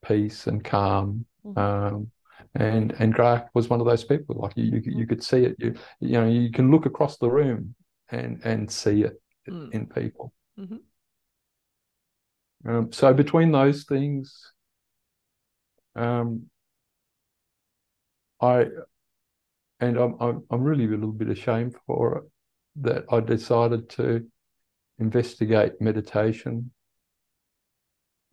peace 0.05 0.47
and 0.47 0.65
calm. 0.65 1.27
Mhm. 1.45 1.59
Um, 1.59 2.11
and 2.55 2.93
and 2.99 3.15
Grahak 3.15 3.49
was 3.55 3.69
one 3.69 3.81
of 3.81 3.87
those 3.87 4.05
people. 4.05 4.37
Like 4.37 4.57
you, 4.57 4.65
you, 4.65 4.83
you 4.99 5.07
could 5.07 5.23
see 5.23 5.45
it. 5.45 5.57
You 5.59 5.75
you 6.01 6.13
know 6.13 6.29
you 6.29 6.51
can 6.51 6.71
look 6.71 6.87
across 6.87 7.19
the 7.19 7.31
room 7.31 7.75
and 8.11 8.41
and 8.45 8.71
see 8.71 9.03
it 9.03 9.21
Mm. 9.49 9.75
in 9.75 9.87
people. 9.87 10.33
Mhm. 10.57 10.81
Um, 12.67 12.93
so 12.93 13.13
between 13.13 13.53
those 13.53 13.85
things, 13.85 14.53
um, 15.97 16.49
I 18.41 18.67
and 19.81 19.97
I'm, 19.97 20.17
I'm 20.21 20.45
I'm 20.51 20.63
really 20.63 20.85
a 20.85 20.89
little 20.89 21.13
bit 21.13 21.29
ashamed 21.29 21.77
for 21.87 22.19
it 22.19 22.25
that 22.77 23.05
I 23.11 23.21
decided 23.21 23.89
to 23.91 24.27
investigate 24.99 25.81
meditation 25.81 26.71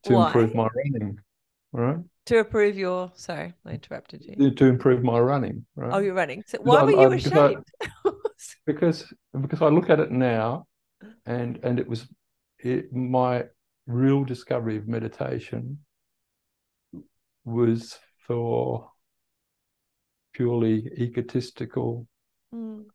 to 0.03 0.13
Why? 0.13 0.27
improve 0.27 0.55
my 0.55 0.67
running, 0.75 1.19
right? 1.71 1.97
To 2.25 2.37
improve 2.39 2.77
your 2.77 3.11
sorry, 3.15 3.53
I 3.65 3.71
interrupted 3.71 4.23
you. 4.25 4.51
To 4.51 4.65
improve 4.65 5.03
my 5.03 5.19
running, 5.19 5.65
right? 5.75 5.93
Oh, 5.93 5.99
you're 5.99 6.13
running. 6.13 6.43
So 6.47 6.59
why 6.61 6.81
I- 6.81 6.85
were 6.85 6.91
I- 6.91 7.09
you 7.09 7.11
because 7.13 7.33
I- 7.33 7.47
ashamed? 7.47 7.65
because 8.65 9.13
because 9.41 9.61
I 9.61 9.67
look 9.67 9.89
at 9.89 9.99
it 9.99 10.11
now, 10.11 10.67
and 11.25 11.59
and 11.63 11.79
it 11.79 11.87
was 11.87 12.07
it, 12.59 12.93
my 12.93 13.45
real 13.87 14.23
discovery 14.23 14.77
of 14.77 14.87
meditation 14.87 15.79
was 17.43 17.97
for 18.27 18.91
purely 20.33 20.87
egotistical 20.97 22.07
Mm. 22.53 22.85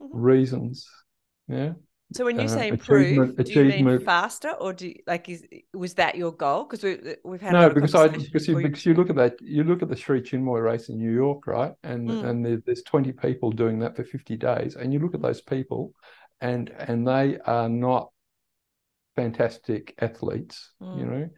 Reasons. 0.00 0.88
Yeah, 1.48 1.74
So 2.12 2.24
when 2.24 2.38
you 2.38 2.48
Uh, 2.48 2.48
say 2.48 2.68
improve, 2.68 3.32
do 3.44 3.52
you 3.54 3.64
mean 3.64 3.88
faster 3.98 4.50
or 4.50 4.72
do 4.72 4.88
you, 4.88 4.96
like 5.06 5.28
is 5.28 5.46
was 5.72 5.94
that 5.94 6.16
your 6.16 6.32
goal? 6.32 6.64
Because 6.64 6.82
we 6.82 7.16
we've 7.24 7.40
had 7.40 7.58
no, 7.58 7.70
because 7.70 7.94
I 7.94 8.08
because 8.08 8.46
you 8.48 8.56
because 8.56 8.86
you 8.86 8.94
look 8.94 9.10
at 9.10 9.16
that 9.16 9.40
you 9.40 9.64
look 9.64 9.82
at 9.82 9.88
the 9.88 9.96
Sri 9.96 10.20
Chinmoy 10.22 10.62
race 10.62 10.88
in 10.88 10.98
New 10.98 11.12
York, 11.12 11.46
right? 11.46 11.72
And 11.82 12.20
Mm. 12.20 12.22
and 12.22 12.44
there, 12.44 12.62
there's 12.64 12.82
20 12.82 13.12
people 13.12 13.50
doing 13.50 13.78
that 13.80 13.96
for 13.96 14.04
50 14.04 14.36
days, 14.36 14.76
and 14.76 14.92
you 14.92 14.98
look 15.00 15.14
at 15.14 15.22
those 15.22 15.40
people, 15.40 15.92
and 16.40 16.70
and 16.70 17.06
they 17.06 17.38
are 17.44 17.68
not 17.68 18.10
fantastic 19.16 19.94
athletes, 19.98 20.70
you 20.92 21.04
Mm. 21.04 21.06
know. 21.06 21.28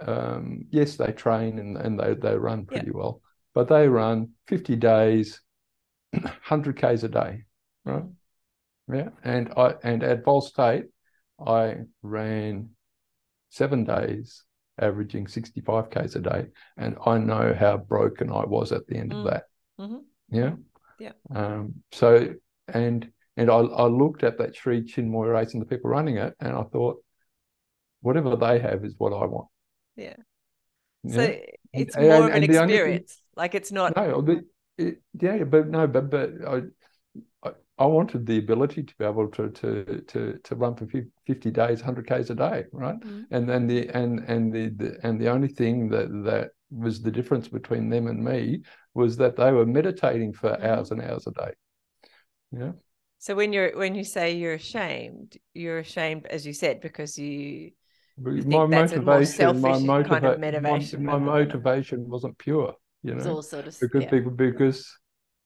Um, 0.00 0.64
yes, 0.70 0.96
they 0.96 1.12
train 1.12 1.58
and 1.58 1.76
and 1.76 1.98
they 1.98 2.14
they 2.14 2.36
run 2.36 2.66
pretty 2.66 2.90
well, 2.90 3.20
but 3.54 3.68
they 3.68 3.88
run 3.88 4.30
50 4.46 4.76
days, 4.76 5.40
100 6.12 6.76
k's 6.76 7.04
a 7.04 7.08
day, 7.08 7.44
right? 7.84 8.04
Yeah, 8.92 9.10
and 9.24 9.52
I 9.56 9.74
and 9.82 10.02
at 10.02 10.24
Vol 10.24 10.40
State, 10.40 10.86
I 11.44 11.76
ran 12.02 12.70
seven 13.48 13.84
days, 13.84 14.44
averaging 14.78 15.28
65 15.28 15.90
k's 15.90 16.16
a 16.16 16.20
day, 16.20 16.46
and 16.76 16.96
I 17.06 17.18
know 17.18 17.54
how 17.58 17.76
broken 17.76 18.30
I 18.32 18.44
was 18.44 18.72
at 18.72 18.86
the 18.86 18.96
end 18.96 19.12
Mm. 19.12 19.18
of 19.18 19.24
that. 19.30 19.44
Mhm. 19.78 20.00
Yeah, 20.30 20.56
Yeah. 20.98 21.12
Um, 21.34 21.82
so 21.92 22.34
and 22.68 23.10
and 23.36 23.50
I 23.50 23.56
I 23.58 23.86
looked 23.86 24.24
at 24.24 24.38
that 24.38 24.54
Sri 24.56 24.82
Chinmoy 24.82 25.32
race 25.32 25.52
and 25.54 25.62
the 25.62 25.66
people 25.66 25.90
running 25.90 26.16
it, 26.16 26.34
and 26.40 26.54
I 26.54 26.62
thought, 26.64 27.02
whatever 28.00 28.36
they 28.36 28.58
have 28.58 28.84
is 28.84 28.94
what 28.98 29.12
I 29.12 29.26
want. 29.26 29.48
Yeah. 29.96 30.16
Yeah? 31.04 31.14
So 31.14 31.40
it's 31.72 31.96
and- 31.96 32.04
more 32.06 32.14
of 32.16 32.24
an 32.26 32.32
and 32.32 32.34
only 32.44 32.46
thing- 32.48 32.62
experience. 32.64 33.22
Like 33.36 33.54
it's 33.54 33.72
not 33.72 33.96
No, 33.96 34.20
but 34.22 34.38
it, 34.76 35.02
yeah, 35.20 35.44
but 35.44 35.68
no, 35.68 35.86
but 35.86 36.10
but 36.10 36.30
I, 36.46 36.62
I 37.78 37.86
wanted 37.86 38.26
the 38.26 38.38
ability 38.38 38.82
to 38.84 38.94
be 38.98 39.04
able 39.04 39.28
to 39.30 39.50
to 39.50 40.02
to 40.02 40.38
to 40.44 40.54
run 40.56 40.76
for 40.76 40.86
fifty 41.26 41.50
days, 41.50 41.80
hundred 41.80 42.06
k's 42.06 42.30
a 42.30 42.34
day, 42.34 42.64
right? 42.72 42.96
Mm. 43.04 43.26
And 43.30 43.48
then 43.48 43.66
the 43.66 43.88
and 43.90 44.20
and 44.28 44.52
the, 44.52 44.68
the 44.70 44.98
and 45.02 45.20
the 45.20 45.28
only 45.28 45.48
thing 45.48 45.88
that 45.90 46.08
that 46.24 46.50
was 46.70 47.02
the 47.02 47.10
difference 47.10 47.48
between 47.48 47.88
them 47.90 48.06
and 48.06 48.22
me 48.24 48.62
was 48.94 49.16
that 49.18 49.36
they 49.36 49.52
were 49.52 49.66
meditating 49.66 50.32
for 50.34 50.50
Mhm. 50.58 50.64
hours 50.64 50.90
and 50.90 51.02
hours 51.02 51.26
a 51.26 51.32
day. 51.32 51.52
Yeah, 52.52 52.72
So 53.18 53.34
when 53.34 53.52
you're 53.52 53.76
when 53.76 53.94
you 53.94 54.04
say 54.04 54.32
you're 54.36 54.54
ashamed, 54.54 55.38
you're 55.54 55.78
ashamed, 55.78 56.26
as 56.26 56.44
you 56.46 56.52
said, 56.52 56.80
because 56.80 57.18
you 57.18 57.72
You 58.24 58.42
my 58.44 58.66
think 58.66 58.68
that's 58.70 58.96
more 58.96 59.24
motivation, 59.24 59.60
my 59.60 59.76
selfish 59.76 59.96
kind 60.02 60.24
of 60.26 60.38
motivation 60.38 60.40
my, 60.46 60.74
my 60.98 61.18
motivation 61.18 62.08
wasn't 62.08 62.38
pure. 62.38 62.74
You 63.02 63.14
it's 63.16 63.26
know, 63.26 63.26
all 63.26 63.42
sort 63.42 63.66
of 63.66 63.76
because 63.80 64.04
yeah. 64.04 64.06
people 64.06 64.30
because 64.30 64.86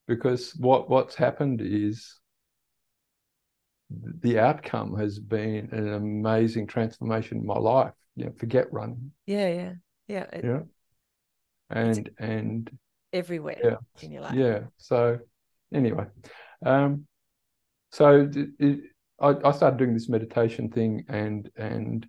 because 0.06 0.52
what 0.56 0.88
what's 0.88 1.14
happened 1.14 1.60
is 1.62 2.18
the 3.90 4.38
outcome 4.38 4.96
has 4.96 5.18
been 5.18 5.68
an 5.72 5.92
amazing 5.94 6.66
transformation 6.66 7.38
in 7.38 7.46
my 7.46 7.58
life. 7.58 7.92
You 8.16 8.26
know, 8.26 8.32
forget 8.38 8.72
running. 8.72 9.12
yeah, 9.26 9.48
yeah, 9.48 9.72
yeah, 10.08 10.22
it- 10.32 10.44
Yeah. 10.44 10.60
And 11.70 12.10
and 12.18 12.70
everywhere 13.12 13.60
Yeah. 13.62 13.76
in 14.02 14.12
your 14.12 14.22
life. 14.22 14.34
yeah. 14.34 14.60
So 14.76 15.18
anyway, 15.72 16.06
um, 16.64 17.06
so 17.90 18.28
it, 18.32 18.48
it, 18.60 18.80
I, 19.20 19.34
I 19.44 19.50
started 19.52 19.78
doing 19.78 19.94
this 19.94 20.08
meditation 20.08 20.70
thing 20.70 21.04
and 21.08 21.50
and 21.56 22.06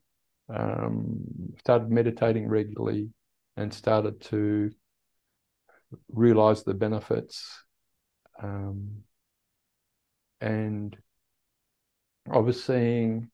um, 0.49 1.19
started 1.59 1.89
meditating 1.89 2.47
regularly 2.47 3.09
and 3.55 3.73
started 3.73 4.21
to 4.21 4.69
realize 6.09 6.63
the 6.63 6.73
benefits. 6.73 7.63
Um, 8.41 9.03
and 10.41 10.95
I 12.31 12.37
was 12.37 12.63
seeing, 12.63 13.29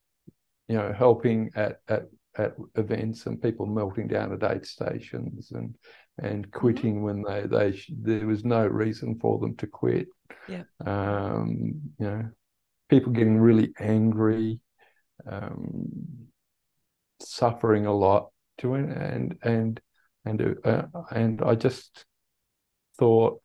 you 0.68 0.78
know, 0.78 0.94
helping 0.94 1.52
at 1.56 1.80
at 1.88 2.04
at 2.38 2.56
events 2.76 3.26
and 3.26 3.42
people 3.42 3.66
melting 3.66 4.08
down 4.08 4.34
at 4.34 4.52
aid 4.52 4.66
stations 4.66 5.52
and 5.52 5.76
and 6.20 6.52
quitting 6.52 7.04
when 7.04 7.24
they 7.24 7.42
they 7.46 7.76
sh- 7.76 7.92
there 7.96 8.26
was 8.26 8.44
no 8.46 8.66
reason 8.66 9.20
for 9.20 9.40
them 9.40 9.56
to 9.58 9.68
quit. 9.68 10.08
Yeah. 10.48 10.64
Um, 10.86 11.82
you 12.00 12.06
know, 12.06 12.30
people 12.90 13.12
getting 13.12 13.40
really 13.40 13.74
angry, 13.80 14.60
um, 15.28 16.28
suffering 17.22 17.86
a 17.86 17.94
lot 17.94 18.30
to 18.60 18.76
it, 18.76 18.86
and 18.86 19.38
and 19.44 19.82
and 20.26 20.58
uh, 20.64 20.84
and 21.12 21.42
I 21.42 21.56
just 21.56 22.06
thought 22.98 23.42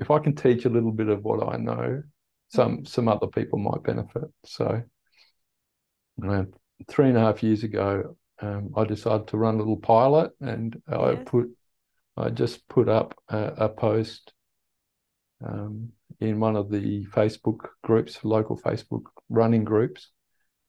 if 0.00 0.10
I 0.10 0.18
can 0.18 0.34
teach 0.34 0.64
a 0.64 0.70
little 0.70 0.92
bit 0.92 1.08
of 1.08 1.22
what 1.22 1.46
I 1.46 1.56
know, 1.56 2.02
some 2.48 2.84
some 2.84 3.08
other 3.08 3.26
people 3.26 3.58
might 3.58 3.82
benefit. 3.82 4.24
So, 4.44 4.82
uh, 6.26 6.44
three 6.88 7.08
and 7.08 7.16
a 7.16 7.20
half 7.20 7.42
years 7.42 7.62
ago, 7.62 8.16
um, 8.40 8.72
I 8.76 8.84
decided 8.84 9.28
to 9.28 9.36
run 9.36 9.54
a 9.54 9.58
little 9.58 9.76
pilot, 9.76 10.32
and 10.40 10.80
I 10.88 11.14
put 11.16 11.50
I 12.16 12.30
just 12.30 12.66
put 12.68 12.88
up 12.88 13.14
a, 13.28 13.44
a 13.56 13.68
post 13.68 14.32
um, 15.44 15.90
in 16.20 16.40
one 16.40 16.56
of 16.56 16.70
the 16.70 17.04
Facebook 17.06 17.68
groups, 17.82 18.24
local 18.24 18.58
Facebook 18.58 19.04
running 19.28 19.64
groups, 19.64 20.10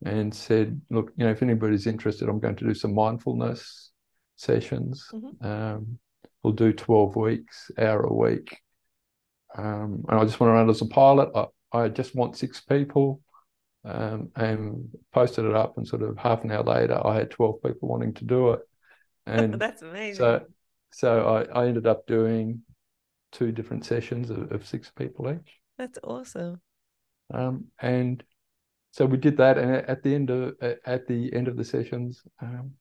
and 0.05 0.33
said, 0.33 0.81
"Look, 0.89 1.11
you 1.17 1.25
know, 1.25 1.31
if 1.31 1.41
anybody's 1.41 1.87
interested, 1.87 2.29
I'm 2.29 2.39
going 2.39 2.57
to 2.57 2.67
do 2.67 2.73
some 2.73 2.93
mindfulness 2.93 3.91
sessions. 4.41 5.07
Mhm. 5.13 5.45
Um, 5.45 5.99
we'll 6.43 6.53
do 6.53 6.73
12 6.73 7.15
weeks, 7.15 7.71
hour 7.77 8.01
a 8.01 8.13
week, 8.13 8.57
um, 9.57 10.05
and 10.07 10.19
I 10.19 10.23
just 10.23 10.39
want 10.39 10.49
to 10.49 10.53
run 10.53 10.67
it 10.67 10.71
as 10.71 10.81
a 10.81 10.85
pilot. 10.85 11.29
I, 11.35 11.45
I 11.77 11.89
just 11.89 12.15
want 12.15 12.37
six 12.37 12.61
people." 12.61 13.21
Um, 13.83 14.29
and 14.35 14.89
posted 15.11 15.45
it 15.45 15.55
up, 15.55 15.77
and 15.77 15.87
sort 15.87 16.03
of 16.03 16.15
half 16.15 16.43
an 16.43 16.51
hour 16.51 16.63
later, 16.63 17.01
I 17.03 17.15
had 17.15 17.31
12 17.31 17.63
people 17.63 17.89
wanting 17.89 18.13
to 18.13 18.25
do 18.25 18.51
it. 18.51 18.59
And 19.25 19.53
That's 19.59 19.81
amazing. 19.81 20.23
so, 20.23 20.45
so 20.91 21.47
I, 21.53 21.61
I 21.61 21.67
ended 21.67 21.87
up 21.87 22.05
doing 22.05 22.61
two 23.31 23.51
different 23.51 23.85
sessions 23.85 24.29
of, 24.29 24.51
of 24.51 24.67
six 24.67 24.91
people 24.91 25.31
each. 25.31 25.59
That's 25.77 25.97
awesome. 26.03 26.61
Um, 27.33 27.65
and 27.79 28.23
so 28.91 29.05
we 29.05 29.17
did 29.17 29.37
that, 29.37 29.57
and 29.57 29.71
at 29.71 30.03
the 30.03 30.13
end 30.13 30.29
of 30.29 30.55
at 30.85 31.07
the 31.07 31.33
end 31.33 31.47
of 31.47 31.55
the 31.55 31.63
sessions, 31.63 32.21
um, 32.41 32.71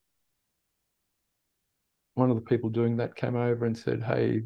one 2.14 2.30
of 2.30 2.36
the 2.36 2.42
people 2.42 2.68
doing 2.68 2.96
that 2.96 3.14
came 3.14 3.36
over 3.36 3.64
and 3.64 3.78
said, 3.78 4.02
"Hey, 4.02 4.42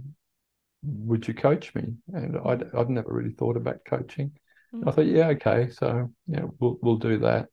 would 0.84 1.26
you 1.28 1.34
coach 1.34 1.74
me?" 1.74 1.94
And 2.12 2.36
I'd 2.44 2.74
I'd 2.74 2.90
never 2.90 3.12
really 3.12 3.32
thought 3.32 3.56
about 3.56 3.84
coaching. 3.84 4.32
I 4.72 4.76
Mhm. 4.76 4.94
thought, 4.94 5.06
yeah, 5.06 5.28
okay, 5.28 5.70
so 5.70 6.10
yeah, 6.26 6.44
we'll 6.58 6.78
we'll 6.82 6.96
do 6.96 7.18
that, 7.20 7.48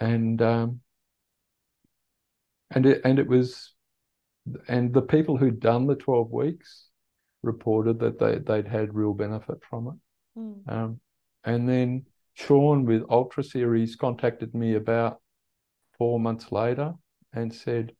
and 0.00 0.40
um, 0.42 0.80
and 2.70 2.86
it 2.86 3.00
and 3.04 3.18
it 3.18 3.26
was 3.26 3.74
and 4.68 4.92
the 4.92 5.02
people 5.02 5.36
who'd 5.36 5.60
done 5.60 5.86
the 5.86 5.94
12 5.96 6.30
weeks 6.30 6.88
reported 7.42 7.98
that 8.00 8.18
they, 8.18 8.38
they'd 8.38 8.68
had 8.68 8.94
real 8.94 9.14
benefit 9.14 9.58
from 9.68 9.88
it. 9.88 10.40
Mm. 10.40 10.68
Um, 10.72 11.00
and 11.44 11.68
then 11.68 12.06
Sean 12.34 12.84
with 12.84 13.04
Ultra 13.08 13.42
Series 13.42 13.96
contacted 13.96 14.54
me 14.54 14.74
about 14.74 15.20
four 15.96 16.18
months 16.20 16.52
later 16.52 16.94
and 17.32 17.52
said, 17.54 17.92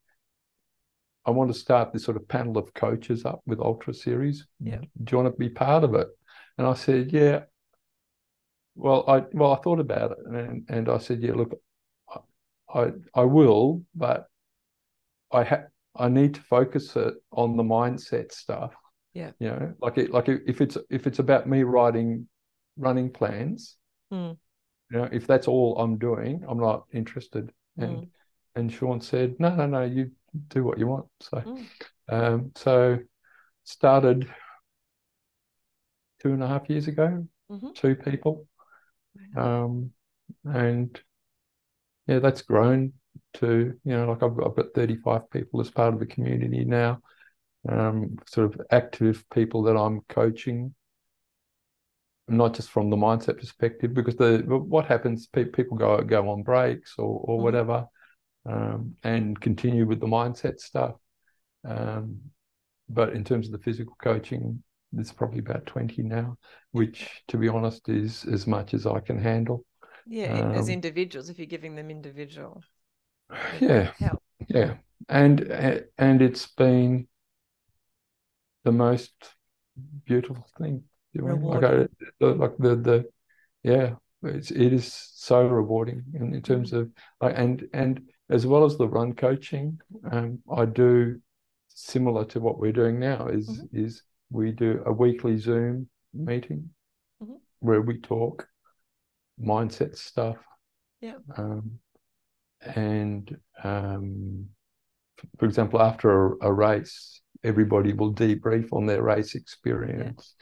I 1.26 1.30
want 1.30 1.52
to 1.52 1.58
start 1.58 1.92
this 1.92 2.04
sort 2.04 2.16
of 2.16 2.28
panel 2.28 2.58
of 2.58 2.72
coaches 2.74 3.24
up 3.24 3.40
with 3.46 3.60
Ultra 3.60 3.94
Series. 3.94 4.46
Yeah. 4.60 4.80
Do 5.02 5.10
you 5.16 5.22
want 5.22 5.34
to 5.34 5.38
be 5.38 5.48
part 5.48 5.84
of 5.84 5.94
it? 5.94 6.08
And 6.58 6.66
I 6.66 6.74
said, 6.74 7.12
Yeah. 7.12 7.44
Well, 8.76 9.04
I 9.08 9.24
well, 9.32 9.52
I 9.52 9.56
thought 9.62 9.80
about 9.80 10.12
it 10.12 10.18
and, 10.26 10.64
and 10.68 10.88
I 10.88 10.98
said, 10.98 11.22
Yeah, 11.22 11.32
look, 11.34 11.58
I 12.72 12.92
I 13.14 13.22
will, 13.22 13.84
but 13.94 14.26
I 15.32 15.44
ha- 15.44 15.68
I 15.96 16.08
need 16.08 16.34
to 16.34 16.40
focus 16.42 16.94
it 16.96 17.14
on 17.30 17.56
the 17.56 17.62
mindset 17.62 18.32
stuff. 18.32 18.74
Yeah. 19.12 19.30
You 19.38 19.48
know, 19.48 19.74
like 19.80 19.96
it 19.98 20.10
like 20.10 20.28
if 20.28 20.60
it's 20.60 20.76
if 20.90 21.06
it's 21.06 21.20
about 21.20 21.48
me 21.48 21.62
writing 21.62 22.28
running 22.76 23.10
plans, 23.10 23.76
Mm. 24.12 24.36
you 24.90 24.98
know, 24.98 25.08
if 25.10 25.26
that's 25.26 25.48
all 25.48 25.78
I'm 25.78 25.96
doing, 25.98 26.44
I'm 26.46 26.58
not 26.58 26.84
interested. 26.92 27.52
And 27.78 27.96
Mm. 27.96 28.08
and 28.56 28.72
Sean 28.72 29.00
said, 29.00 29.36
No, 29.38 29.54
no, 29.54 29.66
no, 29.66 29.84
you 29.84 30.10
do 30.48 30.64
what 30.64 30.78
you 30.78 30.86
want. 30.86 31.06
So 31.20 31.42
Mm. 31.46 31.66
um 32.08 32.52
so 32.56 32.98
started 33.64 34.28
two 36.20 36.32
and 36.32 36.42
a 36.42 36.48
half 36.48 36.68
years 36.70 36.88
ago, 36.88 37.26
Mhm. 37.48 37.74
two 37.74 37.94
people. 37.96 38.46
Um 39.36 39.92
and 40.44 41.00
yeah, 42.06 42.18
that's 42.18 42.42
grown 42.42 42.92
to, 43.34 43.74
you 43.84 43.92
know, 43.96 44.10
like 44.10 44.22
I've 44.22 44.36
got, 44.36 44.46
I've 44.48 44.56
got 44.56 44.74
35 44.74 45.30
people 45.30 45.60
as 45.60 45.70
part 45.70 45.94
of 45.94 46.00
the 46.00 46.06
community 46.06 46.64
now, 46.64 47.00
um, 47.68 48.16
sort 48.26 48.54
of 48.54 48.60
active 48.70 49.24
people 49.32 49.62
that 49.64 49.76
I'm 49.76 50.02
coaching, 50.08 50.74
not 52.28 52.54
just 52.54 52.70
from 52.70 52.90
the 52.90 52.96
mindset 52.96 53.38
perspective, 53.38 53.94
because 53.94 54.16
the 54.16 54.42
what 54.46 54.86
happens, 54.86 55.26
pe- 55.26 55.44
people 55.46 55.76
go 55.76 56.00
go 56.02 56.28
on 56.30 56.42
breaks 56.42 56.94
or 56.98 57.20
or 57.24 57.38
Mhm. 57.38 57.42
whatever, 57.42 57.86
um, 58.46 58.94
and 59.04 59.40
continue 59.40 59.86
with 59.86 60.00
the 60.00 60.06
mindset 60.06 60.60
stuff. 60.60 60.96
Um, 61.68 62.20
but 62.88 63.14
in 63.14 63.24
terms 63.24 63.46
of 63.46 63.52
the 63.52 63.58
physical 63.64 63.96
coaching, 64.02 64.62
there's 64.92 65.12
probably 65.12 65.40
about 65.40 65.66
20 65.66 66.02
now, 66.02 66.36
which, 66.72 67.22
to 67.28 67.38
be 67.38 67.48
honest, 67.48 67.88
is 67.88 68.24
as 68.26 68.46
much 68.46 68.74
as 68.74 68.86
I 68.86 69.00
can 69.00 69.18
handle. 69.18 69.64
Yeah, 70.06 70.28
in- 70.28 70.50
as 70.50 70.68
Um, 70.68 70.70
individuals, 70.70 71.28
if 71.28 71.36
you're 71.38 71.44
giving 71.46 71.74
them 71.74 71.90
individual 71.90 72.64
Yeah, 73.60 73.92
help. 73.98 74.22
yeah, 74.48 74.76
and 75.08 75.40
and 75.98 76.22
it's 76.22 76.46
been 76.46 77.08
the 78.64 78.72
most 78.72 79.12
beautiful 80.06 80.46
thing 80.58 80.84
doing. 81.14 81.42
Like 81.46 81.62
I, 81.64 81.88
like 82.20 82.56
the 82.58 82.76
the 82.76 83.10
yeah, 83.62 83.96
it's 84.24 84.50
it 84.50 84.72
is 84.72 84.92
so 85.14 85.46
rewarding 85.46 86.02
in, 86.14 86.34
in 86.34 86.42
terms 86.42 86.72
of 86.72 86.90
like 87.20 87.34
and 87.36 87.66
and 87.72 88.00
as 88.30 88.46
well 88.46 88.64
as 88.64 88.76
the 88.78 88.88
run 88.88 89.14
coaching, 89.14 89.78
um, 90.10 90.38
I 90.50 90.64
do 90.64 91.20
similar 91.68 92.24
to 92.26 92.40
what 92.40 92.58
we're 92.58 92.72
doing 92.72 92.98
now 92.98 93.28
is 93.28 93.48
Mhm. 93.48 93.68
is 93.72 94.02
we 94.30 94.52
do 94.52 94.82
a 94.86 94.92
weekly 94.92 95.36
Zoom 95.38 95.88
meeting 96.12 96.70
Mhm. 97.22 97.38
where 97.60 97.82
we 97.82 98.00
talk 98.00 98.48
mindset 99.40 99.96
stuff. 99.96 100.38
Yeah. 101.00 101.18
Um, 101.36 101.80
and 102.60 103.36
um, 103.62 104.48
for 105.38 105.44
example, 105.46 105.80
after 105.82 106.34
a, 106.34 106.46
a 106.48 106.52
race, 106.52 107.20
everybody 107.42 107.92
will 107.92 108.14
debrief 108.14 108.72
on 108.72 108.86
their 108.86 109.02
race 109.02 109.34
experience. 109.34 110.34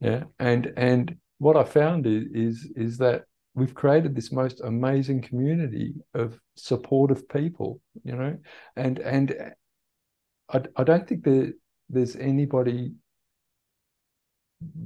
Yeah, 0.00 0.24
and 0.38 0.72
and 0.76 1.16
what 1.40 1.56
I 1.56 1.64
found 1.64 2.06
is 2.06 2.24
is 2.46 2.56
is 2.76 2.98
that 2.98 3.24
we've 3.54 3.74
created 3.74 4.14
this 4.14 4.30
most 4.30 4.60
amazing 4.60 5.22
community 5.22 5.94
of 6.14 6.38
supportive 6.54 7.28
people, 7.28 7.80
you 8.04 8.14
know, 8.14 8.36
and 8.76 8.98
and 9.00 9.54
I 10.52 10.58
I 10.76 10.84
don't 10.84 11.08
think 11.08 11.24
there 11.24 11.52
there's 11.88 12.14
anybody 12.14 12.92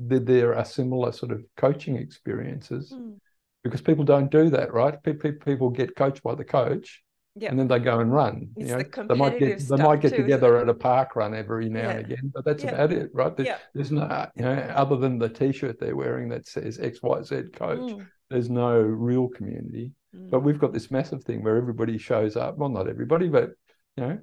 that 0.07 0.24
there 0.26 0.55
are 0.57 0.64
similar 0.64 1.11
sort 1.12 1.32
of 1.32 1.44
coaching 1.57 1.96
experiences 1.96 2.92
Mm. 2.92 3.18
because 3.64 3.82
people 3.82 4.05
don't 4.05 4.30
do 4.30 4.48
that, 4.50 4.72
right? 4.72 5.02
People 5.02 5.32
people 5.44 5.70
get 5.70 5.96
coached 5.96 6.22
by 6.22 6.34
the 6.36 6.44
coach 6.44 7.02
Yeah. 7.37 7.51
and 7.51 7.59
then 7.59 7.66
they 7.66 7.80
go 7.80 7.99
and 7.99 8.12
run. 8.12 8.51
It's 8.57 8.70
you 8.70 8.76
know, 8.76 8.82
the 8.82 9.07
they 9.09 9.14
might 9.16 9.39
get 9.41 9.59
they 9.59 9.76
might 9.76 10.01
get 10.01 10.11
too, 10.12 10.22
together 10.22 10.57
at 10.59 10.68
a 10.68 10.74
park 10.74 11.16
run 11.16 11.35
every 11.35 11.68
now 11.68 11.80
Yeah. 11.80 11.91
and 11.91 12.01
again, 12.12 12.32
but 12.32 12.45
that's 12.45 12.62
Yeah. 12.62 12.70
about 12.74 12.93
it, 12.93 13.11
right? 13.12 13.37
There-. 13.37 13.59
There's 13.74 13.91
no, 13.91 14.26
you 14.37 14.43
know, 14.45 14.53
other 14.53 14.97
than 14.97 15.18
the 15.18 15.28
T-shirt 15.28 15.80
they're 15.80 15.97
wearing 15.97 16.28
that 16.28 16.47
says 16.47 16.78
X 16.78 17.03
Y 17.03 17.22
Z 17.22 17.43
coach. 17.53 17.78
Mm. 17.80 18.07
There's 18.30 18.49
no 18.51 18.80
real 18.80 19.28
community. 19.28 19.93
But 20.12 20.41
Mm. 20.41 20.45
we've 20.45 20.61
got 20.61 20.72
this 20.72 20.93
massive 20.93 21.24
thing 21.24 21.43
where 21.43 21.57
everybody 21.57 21.99
shows 21.99 22.37
up. 22.37 22.57
Well, 22.57 22.68
not 22.68 22.89
everybody, 22.89 23.28
but 23.28 23.51
you 23.97 24.05
know, 24.07 24.18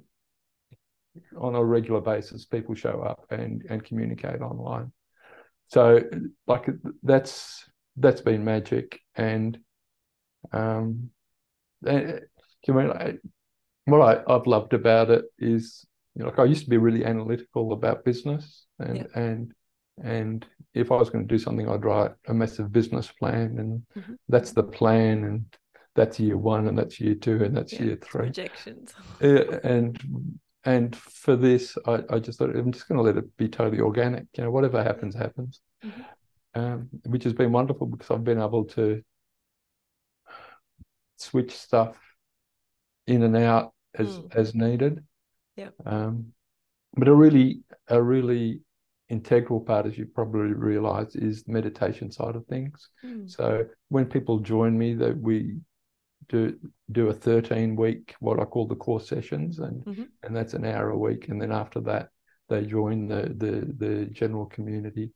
on 1.36 1.54
a 1.54 1.62
regular 1.62 2.00
basis, 2.00 2.46
people 2.46 2.74
show 2.74 3.02
up 3.02 3.26
and 3.30 3.62
and 3.68 3.84
communicate 3.84 4.40
online. 4.40 4.90
So, 5.68 6.00
like 6.46 6.66
that's 7.02 7.68
that's 7.96 8.22
been 8.22 8.42
magic, 8.42 9.00
and 9.14 9.58
um, 10.52 11.10
eh, 11.86 12.20
you 12.68 12.74
mean 12.74 13.18
what 13.86 14.00
I, 14.02 14.32
I've 14.32 14.46
loved 14.46 14.74
about 14.74 15.10
it 15.10 15.24
is, 15.38 15.86
you 16.14 16.22
know, 16.22 16.30
like 16.30 16.38
I 16.38 16.44
used 16.44 16.64
to 16.64 16.70
be 16.70 16.76
really 16.78 17.04
analytical 17.04 17.72
about 17.72 18.04
business, 18.04 18.66
and 18.78 18.96
Yeah. 18.98 19.06
and 19.14 19.54
and 20.02 20.46
if 20.74 20.90
I 20.92 20.96
was 20.96 21.10
going 21.10 21.26
to 21.26 21.34
do 21.34 21.38
something, 21.38 21.68
I'd 21.68 21.84
write 21.84 22.12
a 22.28 22.34
massive 22.34 22.72
business 22.72 23.08
plan, 23.12 23.58
and 23.58 23.82
Mhm. 23.96 24.18
that's 24.28 24.52
the 24.52 24.62
plan, 24.62 25.24
and 25.24 25.44
that's 25.94 26.20
year 26.20 26.36
one, 26.36 26.68
and 26.68 26.78
that's 26.78 27.00
year 27.00 27.14
two, 27.14 27.42
and 27.44 27.56
that's 27.56 27.72
Yeah, 27.72 27.84
year 27.84 27.98
three. 28.02 28.26
Projections. 28.26 28.94
Yeah, 29.20 29.58
and 29.64 30.00
and 30.64 30.96
for 30.96 31.36
this, 31.36 31.76
I, 31.86 32.02
I 32.10 32.18
just 32.18 32.38
thought 32.38 32.54
I'm 32.54 32.72
just 32.72 32.88
going 32.88 32.98
to 32.98 33.02
let 33.02 33.16
it 33.16 33.36
be 33.36 33.48
totally 33.48 33.80
organic. 33.80 34.26
You 34.36 34.44
know, 34.44 34.50
whatever 34.50 34.82
happens, 34.82 35.14
happens. 35.14 35.60
Mhm. 35.82 36.04
Um, 36.54 36.90
which 37.06 37.24
has 37.24 37.32
been 37.32 37.50
wonderful 37.50 37.86
because 37.86 38.10
I've 38.10 38.24
been 38.24 38.38
able 38.40 38.64
to 38.76 39.02
switch 41.16 41.56
stuff 41.56 41.96
in 43.12 43.22
and 43.22 43.36
out 43.36 43.72
as 43.94 44.18
Mm. 44.18 44.34
as 44.36 44.54
needed. 44.54 45.04
Yeah. 45.56 45.70
Um, 45.84 46.32
but 46.94 47.08
a 47.08 47.14
really 47.14 47.62
a 47.88 48.02
really 48.02 48.60
integral 49.08 49.60
part, 49.60 49.86
as 49.86 49.98
you 49.98 50.06
probably 50.06 50.52
realise, 50.54 51.14
is 51.14 51.42
the 51.44 51.52
meditation 51.52 52.10
side 52.10 52.36
of 52.36 52.46
things. 52.46 52.88
Mm. 53.04 53.28
So 53.30 53.66
when 53.88 54.06
people 54.06 54.38
join 54.40 54.76
me, 54.78 54.94
that 54.94 55.16
we 55.18 55.60
do 56.28 56.58
do 56.92 57.08
a 57.08 57.12
13 57.12 57.74
week 57.76 58.14
what 58.20 58.38
I 58.40 58.44
call 58.44 58.66
the 58.66 58.76
core 58.76 59.00
sessions 59.00 59.58
and 59.58 59.84
Mhm. 59.84 60.08
and 60.22 60.36
that's 60.36 60.54
an 60.54 60.64
hour 60.64 60.90
a 60.90 60.96
week 60.96 61.28
and 61.28 61.40
then 61.42 61.50
after 61.52 61.80
that 61.80 62.10
they 62.48 62.64
join 62.64 63.08
the 63.08 63.22
the 63.36 63.52
the 63.84 64.06
general 64.06 64.46
community 64.46 65.10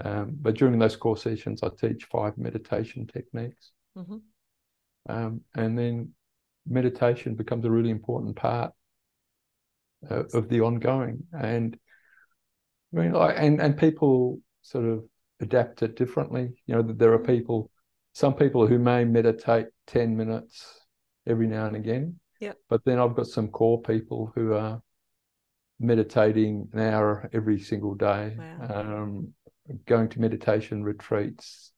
um, 0.00 0.34
but 0.40 0.56
during 0.56 0.78
those 0.78 0.96
core 0.96 1.16
sessions 1.18 1.62
I 1.62 1.68
teach 1.68 2.04
five 2.06 2.38
meditation 2.38 3.06
techniques 3.06 3.72
Mhm. 3.94 4.22
um, 5.08 5.44
and 5.54 5.78
then 5.78 6.14
meditation 6.68 7.34
becomes 7.34 7.64
a 7.64 7.70
really 7.70 7.90
important 7.90 8.36
part 8.36 8.72
uh, 10.10 10.24
of 10.34 10.48
the 10.48 10.60
ongoing 10.60 11.24
and 11.32 11.78
I 12.94 13.00
mean 13.00 13.12
like 13.12 13.36
and 13.38 13.60
and 13.60 13.76
people 13.76 14.40
sort 14.62 14.84
of 14.84 15.04
adapt 15.40 15.82
it 15.82 15.96
differently 15.96 16.54
you 16.66 16.74
know 16.74 16.82
there 16.82 17.12
are 17.12 17.18
Mm. 17.18 17.26
people 17.26 17.70
some 18.12 18.34
people 18.34 18.66
who 18.66 18.78
may 18.78 19.04
meditate 19.04 19.66
10 19.86 20.16
minutes 20.16 20.80
every 21.26 21.46
now 21.46 21.66
and 21.66 21.76
again 21.76 22.18
Yeah. 22.40 22.52
but 22.68 22.84
then 22.84 22.98
I've 22.98 23.14
got 23.14 23.26
some 23.26 23.48
core 23.48 23.82
people 23.82 24.32
who 24.34 24.54
are 24.54 24.80
meditating 25.78 26.68
an 26.72 26.80
hour 26.80 27.28
every 27.32 27.60
single 27.60 27.94
day 27.94 28.36
Wow. 28.38 28.70
um, 28.70 29.34
going 29.84 30.08
to 30.10 30.20
meditation 30.20 30.82
retreats 30.84 31.72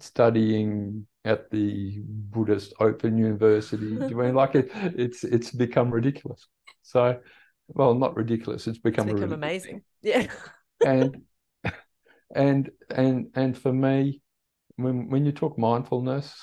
studying 0.00 1.06
at 1.24 1.50
the 1.50 2.00
Buddhist 2.04 2.72
Open 2.80 3.18
University. 3.18 3.86
You 4.08 4.16
mean 4.16 4.34
like 4.34 4.54
it? 4.54 4.70
It's 4.74 5.24
it's 5.24 5.50
become 5.50 5.90
ridiculous. 5.90 6.46
So, 6.82 7.20
well, 7.68 7.94
not 7.94 8.16
ridiculous. 8.16 8.66
It's 8.66 8.78
become, 8.78 9.06
It's 9.06 9.20
become 9.20 9.32
amazing. 9.32 9.82
Yeah. 10.02 10.26
and 10.84 11.22
and 12.34 12.70
and 12.90 13.26
and 13.34 13.56
for 13.58 13.72
me 13.72 14.20
when 14.76 15.08
when 15.10 15.26
you 15.26 15.32
talk 15.32 15.58
mindfulness 15.58 16.34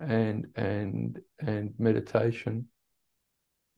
and 0.00 0.46
and 0.56 1.20
and 1.40 1.74
meditation 1.78 2.68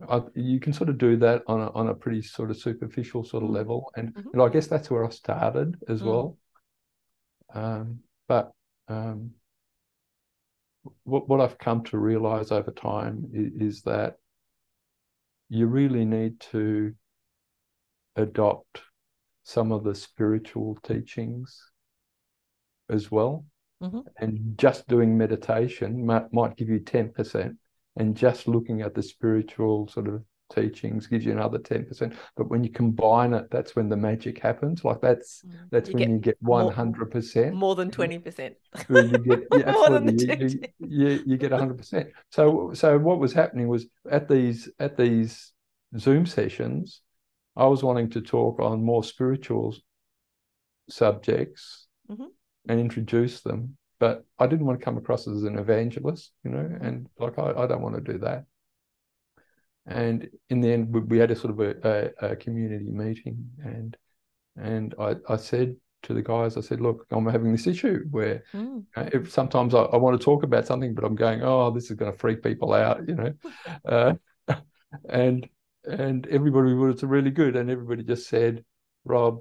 I, 0.09 0.21
you 0.35 0.61
can 0.61 0.73
sort 0.75 0.91
of 0.91 0.99
do 0.99 1.17
that 1.19 1.43
on 1.47 1.61
a, 1.61 1.71
on 1.71 1.89
a 1.89 1.95
pretty 1.95 2.21
sort 2.23 2.51
of 2.51 2.59
superficial 2.59 3.25
sort 3.25 3.43
of 3.43 3.51
Mm. 3.51 3.55
level 3.55 3.91
and, 3.97 4.15
Mhm. 4.15 4.33
and 4.33 4.43
I 4.43 4.49
guess 4.51 4.67
that's 4.67 4.91
where 4.91 5.05
I 5.07 5.09
started 5.09 5.77
as 5.89 6.03
Mm. 6.03 6.07
well 6.07 6.37
um, 7.55 8.01
but 8.29 8.53
um, 8.89 9.31
what 11.05 11.29
what 11.29 11.41
I've 11.41 11.59
come 11.59 11.85
to 11.85 11.99
realize 11.99 12.53
over 12.53 12.71
time 12.71 13.29
is, 13.33 13.77
is 13.77 13.83
that 13.83 14.17
you 15.49 15.67
really 15.67 16.05
need 16.05 16.41
to 16.53 16.95
adopt 18.17 18.83
some 19.45 19.71
of 19.71 19.85
the 19.85 19.95
spiritual 19.95 20.77
teachings 20.83 21.63
as 22.91 23.11
well. 23.11 23.45
Mm-hmm. 23.83 24.01
And 24.19 24.59
just 24.59 24.89
doing 24.89 25.17
meditation 25.17 26.05
might, 26.05 26.33
might 26.33 26.57
give 26.57 26.69
you 26.69 26.81
10%, 26.81 27.57
and 27.97 28.17
just 28.17 28.49
looking 28.49 28.81
at 28.81 28.95
the 28.95 29.03
spiritual 29.03 29.89
sort 29.89 30.09
of 30.09 30.25
teachings 30.53 31.07
gives 31.07 31.25
you 31.25 31.33
another 31.33 31.59
10%. 31.59 32.15
But 32.37 32.49
when 32.49 32.63
you 32.65 32.71
combine 32.71 33.35
it, 33.35 33.51
that's 33.51 33.75
when 33.77 33.89
the 33.89 33.97
magic 33.97 34.39
happens. 34.39 34.85
Like 34.85 35.01
that's 35.01 35.43
Mm. 35.45 35.71
that's 35.71 35.89
You 35.89 35.95
when 35.95 36.03
get 36.03 36.11
you 36.11 36.19
get 36.19 36.39
100%. 36.41 37.55
More 37.55 37.75
than 37.75 37.91
20%. 37.91 38.57
When 38.89 39.09
you 39.09 39.19
get 39.19 39.49
yeah, 39.53 39.73
More 39.73 39.91
than 39.91 40.07
the 40.07 40.13
you, 40.13 40.61
you, 40.79 41.23
you, 41.27 41.37
get 41.37 41.51
100%. 41.53 42.09
So 42.31 42.73
so 42.75 42.99
what 42.99 43.19
was 43.19 43.33
happening 43.33 43.69
was 43.69 43.87
at 44.11 44.29
these 44.29 44.69
at 44.79 44.97
these 44.97 45.53
Zoom 45.99 46.27
sessions, 46.27 47.01
I 47.57 47.67
was 47.67 47.83
wanting 47.83 48.11
to 48.11 48.21
talk 48.21 48.61
on 48.61 48.85
more 48.85 49.03
spiritual 49.05 49.75
subjects 50.89 51.87
Mhm. 52.09 52.31
and 52.69 52.81
introduce 52.81 53.41
them, 53.41 53.77
but 53.99 54.25
I 54.39 54.47
didn't 54.47 54.67
want 54.67 54.79
to 54.79 54.85
come 54.85 54.99
across 54.99 55.27
as 55.27 55.43
an 55.45 55.59
evangelist, 55.59 56.33
you 56.45 56.51
know, 56.51 56.69
and 56.81 57.09
like 57.19 57.39
I, 57.39 57.53
I 57.53 57.67
don't 57.67 57.83
want 57.83 57.97
to 57.97 58.13
do 58.13 58.19
that. 58.19 58.45
And 59.87 60.29
in 60.51 60.61
the 60.61 60.73
end, 60.73 60.93
we, 60.93 61.01
we 61.01 61.19
had 61.19 61.31
a 61.31 61.37
sort 61.37 61.53
of 61.53 61.61
a, 61.61 62.13
a, 62.21 62.31
a 62.33 62.37
community 62.37 62.91
meeting, 62.91 63.49
and 63.65 63.97
and 64.57 64.95
I, 64.99 65.17
I 65.29 65.37
said 65.37 65.77
to 66.05 66.15
the 66.15 66.23
guys, 66.23 66.57
I 66.57 66.61
said, 66.61 66.81
look, 66.81 67.07
I'm 67.11 67.27
having 67.27 67.53
this 67.53 67.67
issue 67.67 68.05
where 68.11 68.43
Mm. 68.55 68.85
uh, 68.97 69.11
if 69.13 69.31
sometimes 69.31 69.75
I, 69.75 69.83
I 69.83 69.97
want 69.97 70.19
to 70.19 70.25
talk 70.25 70.43
about 70.43 70.67
something, 70.67 70.95
but 70.95 71.05
I'm 71.05 71.15
going, 71.15 71.43
oh, 71.43 71.71
this 71.71 71.91
is 71.91 71.97
going 71.97 72.11
to 72.11 72.19
freak 72.19 72.43
people 72.43 72.73
out, 72.73 73.07
you 73.07 73.15
know, 73.15 73.33
uh, 73.85 74.15
and 75.09 75.49
and 75.85 76.27
everybody 76.29 76.73
was 76.75 77.03
really 77.05 77.31
good, 77.31 77.55
and 77.57 77.71
everybody 77.71 78.03
just 78.03 78.29
said, 78.29 78.65
Rob, 79.05 79.41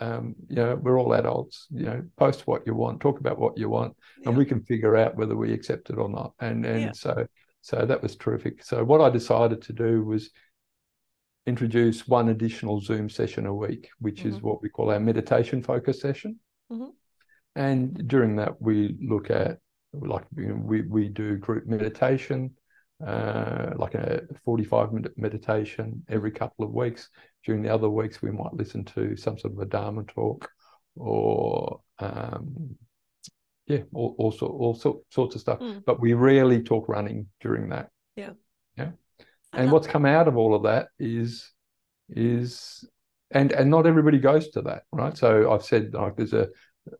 um, 0.00 0.34
you 0.48 0.56
know, 0.56 0.76
we're 0.76 0.98
all 0.98 1.12
adults, 1.14 1.66
you 1.70 1.84
know, 1.84 2.02
post 2.16 2.46
what 2.46 2.66
you 2.66 2.74
want, 2.74 3.00
talk 3.00 3.20
about 3.20 3.38
what 3.38 3.58
you 3.58 3.68
want, 3.68 3.94
and 4.24 4.36
we 4.36 4.44
can 4.44 4.62
figure 4.62 4.96
out 4.96 5.16
whether 5.16 5.36
we 5.36 5.52
accept 5.52 5.90
it 5.90 5.98
or 5.98 6.08
not. 6.08 6.32
And 6.40 6.64
and 6.64 6.84
Yeah. 6.86 6.92
so 6.92 7.26
so 7.60 7.84
that 7.84 8.02
was 8.02 8.16
terrific. 8.16 8.62
So 8.64 8.84
what 8.84 9.00
I 9.00 9.10
decided 9.10 9.62
to 9.62 9.72
do 9.72 10.04
was 10.04 10.30
introduce 11.46 12.06
one 12.06 12.28
additional 12.28 12.80
Zoom 12.80 13.08
session 13.08 13.46
a 13.46 13.54
week, 13.54 13.88
which 14.00 14.24
is 14.24 14.36
Mhm. 14.36 14.42
what 14.42 14.62
we 14.62 14.68
call 14.68 14.90
our 14.90 15.00
meditation 15.00 15.62
focus 15.62 16.00
session. 16.00 16.38
Mhm. 16.70 16.92
And 17.54 18.08
during 18.08 18.36
that, 18.36 18.60
we 18.60 18.98
look 19.00 19.30
at 19.30 19.58
like 19.92 20.26
we 20.34 20.82
we 20.82 21.08
do 21.08 21.38
group 21.38 21.66
meditation, 21.66 22.54
uh, 23.04 23.72
like 23.76 23.94
a 23.94 24.26
45 24.44 24.92
minute 24.92 25.16
meditation 25.16 26.04
every 26.08 26.30
couple 26.30 26.64
of 26.64 26.74
weeks. 26.74 27.08
During 27.44 27.62
the 27.62 27.72
other 27.72 27.88
weeks, 27.88 28.20
we 28.20 28.30
might 28.30 28.52
listen 28.52 28.84
to 28.84 29.16
some 29.16 29.38
sort 29.38 29.54
of 29.54 29.58
a 29.60 29.64
Dharma 29.64 30.04
talk 30.04 30.50
or 30.94 31.80
um, 32.00 32.76
yeah, 33.68 33.82
all, 33.94 34.14
all, 34.18 34.32
sort, 34.32 34.52
all 34.52 34.74
sort, 34.74 34.98
sorts 35.10 35.34
of 35.34 35.40
stuff. 35.40 35.60
Mm. 35.60 35.84
But 35.84 36.00
we 36.00 36.14
rarely 36.14 36.62
talk 36.62 36.88
running 36.88 37.26
during 37.40 37.68
that. 37.68 37.90
Yeah. 38.16 38.30
Yeah. 38.76 38.90
And 39.52 39.72
what's 39.72 39.86
come 39.86 40.04
out 40.04 40.28
of 40.28 40.36
all 40.36 40.54
of 40.54 40.64
that 40.64 40.88
is 40.98 41.52
is 42.10 42.88
and 43.30 43.52
and 43.52 43.70
not 43.70 43.86
everybody 43.86 44.18
goes 44.18 44.48
to 44.50 44.62
that, 44.62 44.82
right? 44.92 45.16
So 45.16 45.52
I've 45.52 45.64
said 45.64 45.94
like 45.94 46.16
there's 46.16 46.32
a 46.32 46.48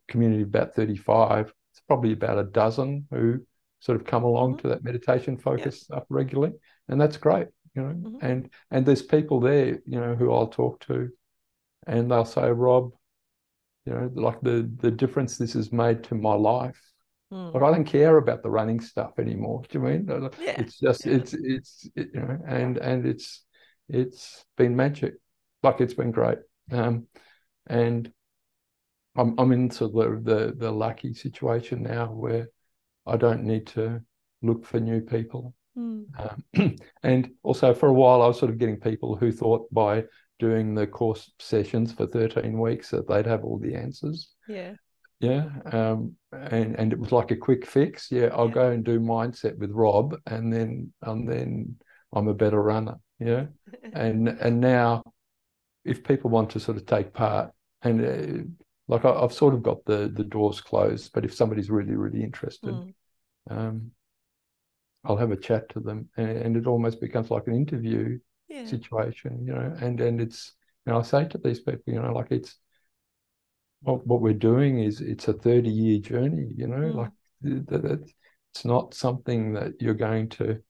community 0.08 0.42
of 0.42 0.48
about 0.48 0.74
35. 0.74 1.52
It's 1.72 1.80
probably 1.86 2.12
about 2.12 2.38
a 2.38 2.44
dozen 2.44 3.06
who 3.10 3.40
sort 3.80 4.00
of 4.00 4.06
come 4.06 4.24
along 4.24 4.56
Mhm. 4.56 4.60
to 4.62 4.68
that 4.68 4.84
meditation 4.84 5.38
focus 5.38 5.82
stuff 5.82 6.04
regularly, 6.08 6.54
and 6.88 7.00
that's 7.00 7.16
great, 7.16 7.48
you 7.74 7.82
know. 7.82 7.94
Mhm. 7.94 8.18
And 8.22 8.50
and 8.70 8.84
there's 8.84 9.02
people 9.02 9.40
there, 9.40 9.80
you 9.86 10.00
know, 10.00 10.14
who 10.14 10.32
I'll 10.32 10.48
talk 10.48 10.80
to, 10.86 11.10
and 11.86 12.10
they'll 12.10 12.24
say, 12.24 12.50
Rob, 12.50 12.92
you 13.88 13.94
know, 13.94 14.10
like 14.14 14.38
the 14.42 14.70
the 14.80 14.90
difference 14.90 15.38
this 15.38 15.54
has 15.54 15.72
made 15.72 16.04
to 16.04 16.14
my 16.14 16.34
life. 16.34 16.80
Mm. 17.32 17.54
Like 17.54 17.62
I 17.62 17.70
don't 17.70 17.84
care 17.84 18.18
about 18.18 18.42
the 18.42 18.50
running 18.50 18.80
stuff 18.80 19.18
anymore. 19.18 19.62
Do 19.68 19.78
you 19.78 19.84
mean? 19.84 20.30
Yeah. 20.38 20.60
It's 20.60 20.78
just 20.78 21.06
yeah. 21.06 21.14
it's 21.14 21.32
it's 21.32 21.90
it, 21.96 22.10
you 22.12 22.20
know, 22.20 22.38
and 22.46 22.76
and 22.76 23.06
it's 23.06 23.46
it's 23.88 24.44
been 24.58 24.76
magic. 24.76 25.14
Like 25.62 25.80
it's 25.80 25.94
been 25.94 26.10
great. 26.10 26.38
Um, 26.70 27.06
and 27.66 28.12
I'm 29.16 29.34
I'm 29.38 29.52
into 29.52 29.88
the 29.88 30.20
the 30.22 30.54
the 30.54 30.70
lucky 30.70 31.14
situation 31.14 31.82
now 31.82 32.12
where 32.12 32.48
I 33.06 33.16
don't 33.16 33.44
need 33.44 33.68
to 33.68 34.02
look 34.42 34.66
for 34.66 34.80
new 34.80 35.00
people. 35.00 35.54
Mm. 35.78 36.04
Um, 36.54 36.76
and 37.02 37.30
also 37.42 37.72
for 37.72 37.88
a 37.88 37.92
while, 37.92 38.20
I 38.20 38.26
was 38.26 38.38
sort 38.38 38.50
of 38.50 38.58
getting 38.58 38.80
people 38.80 39.16
who 39.16 39.32
thought 39.32 39.72
by 39.72 40.04
doing 40.38 40.74
the 40.74 40.86
course 40.86 41.30
sessions 41.38 41.92
for 41.92 42.06
13 42.06 42.58
weeks 42.58 42.90
that 42.90 43.08
they'd 43.08 43.26
have 43.26 43.44
all 43.44 43.58
the 43.58 43.74
answers. 43.74 44.34
Yeah. 44.46 44.74
Yeah. 45.20 45.48
Um, 45.72 46.14
and, 46.32 46.76
and 46.78 46.92
it 46.92 46.98
was 46.98 47.10
like 47.12 47.30
a 47.30 47.36
quick 47.36 47.66
fix. 47.66 48.10
Yeah, 48.10 48.28
I'll 48.32 48.46
Yeah. 48.48 48.54
go 48.54 48.70
and 48.70 48.84
do 48.84 49.00
mindset 49.00 49.58
with 49.58 49.72
Rob 49.72 50.14
and 50.26 50.52
then 50.52 50.92
and 51.02 51.28
then 51.28 51.76
I'm 52.12 52.28
a 52.28 52.34
better 52.34 52.62
runner. 52.62 52.96
Yeah. 53.18 53.46
And 53.92 54.28
and 54.28 54.60
now 54.60 55.02
if 55.84 56.04
people 56.04 56.30
want 56.30 56.50
to 56.50 56.60
sort 56.60 56.76
of 56.76 56.86
take 56.86 57.12
part 57.12 57.52
and 57.82 58.04
uh, 58.04 58.44
like 58.88 59.04
I, 59.04 59.10
I've 59.10 59.32
sort 59.32 59.54
of 59.54 59.62
got 59.62 59.84
the 59.84 60.08
the 60.14 60.24
doors 60.24 60.60
closed, 60.60 61.12
but 61.12 61.24
if 61.24 61.34
somebody's 61.34 61.70
really, 61.70 61.94
really 61.96 62.22
interested, 62.22 62.74
Mm. 62.74 62.94
um, 63.50 63.92
I'll 65.04 65.16
have 65.16 65.30
a 65.32 65.36
chat 65.36 65.68
to 65.70 65.80
them 65.80 66.08
and, 66.16 66.28
and 66.30 66.56
it 66.56 66.66
almost 66.66 67.00
becomes 67.00 67.30
like 67.30 67.46
an 67.46 67.54
interview 67.54 68.18
Yeah. 68.48 68.64
situation, 68.64 69.44
you 69.46 69.54
know, 69.54 69.76
and 69.80 70.00
and 70.00 70.20
it's 70.20 70.54
you 70.86 70.92
know 70.92 71.00
I 71.00 71.02
say 71.02 71.26
to 71.28 71.38
these 71.38 71.60
people, 71.60 71.82
you 71.94 72.00
know, 72.02 72.12
like 72.12 72.30
it's 72.32 72.56
what 73.82 74.06
what 74.06 74.20
we're 74.20 74.32
doing 74.34 74.80
is 74.80 75.00
it's 75.00 75.28
a 75.28 75.32
30 75.32 75.70
year 75.70 75.98
journey, 75.98 76.52
you 76.56 76.66
know, 76.66 76.88
Mm. 76.88 76.94
like 76.94 77.12
th- 77.42 77.66
th- 77.68 77.82
that 77.82 78.10
it's 78.52 78.64
not 78.64 78.94
something 78.94 79.52
that 79.54 79.80
you're 79.80 79.94
going 79.94 80.28
to 80.30 80.60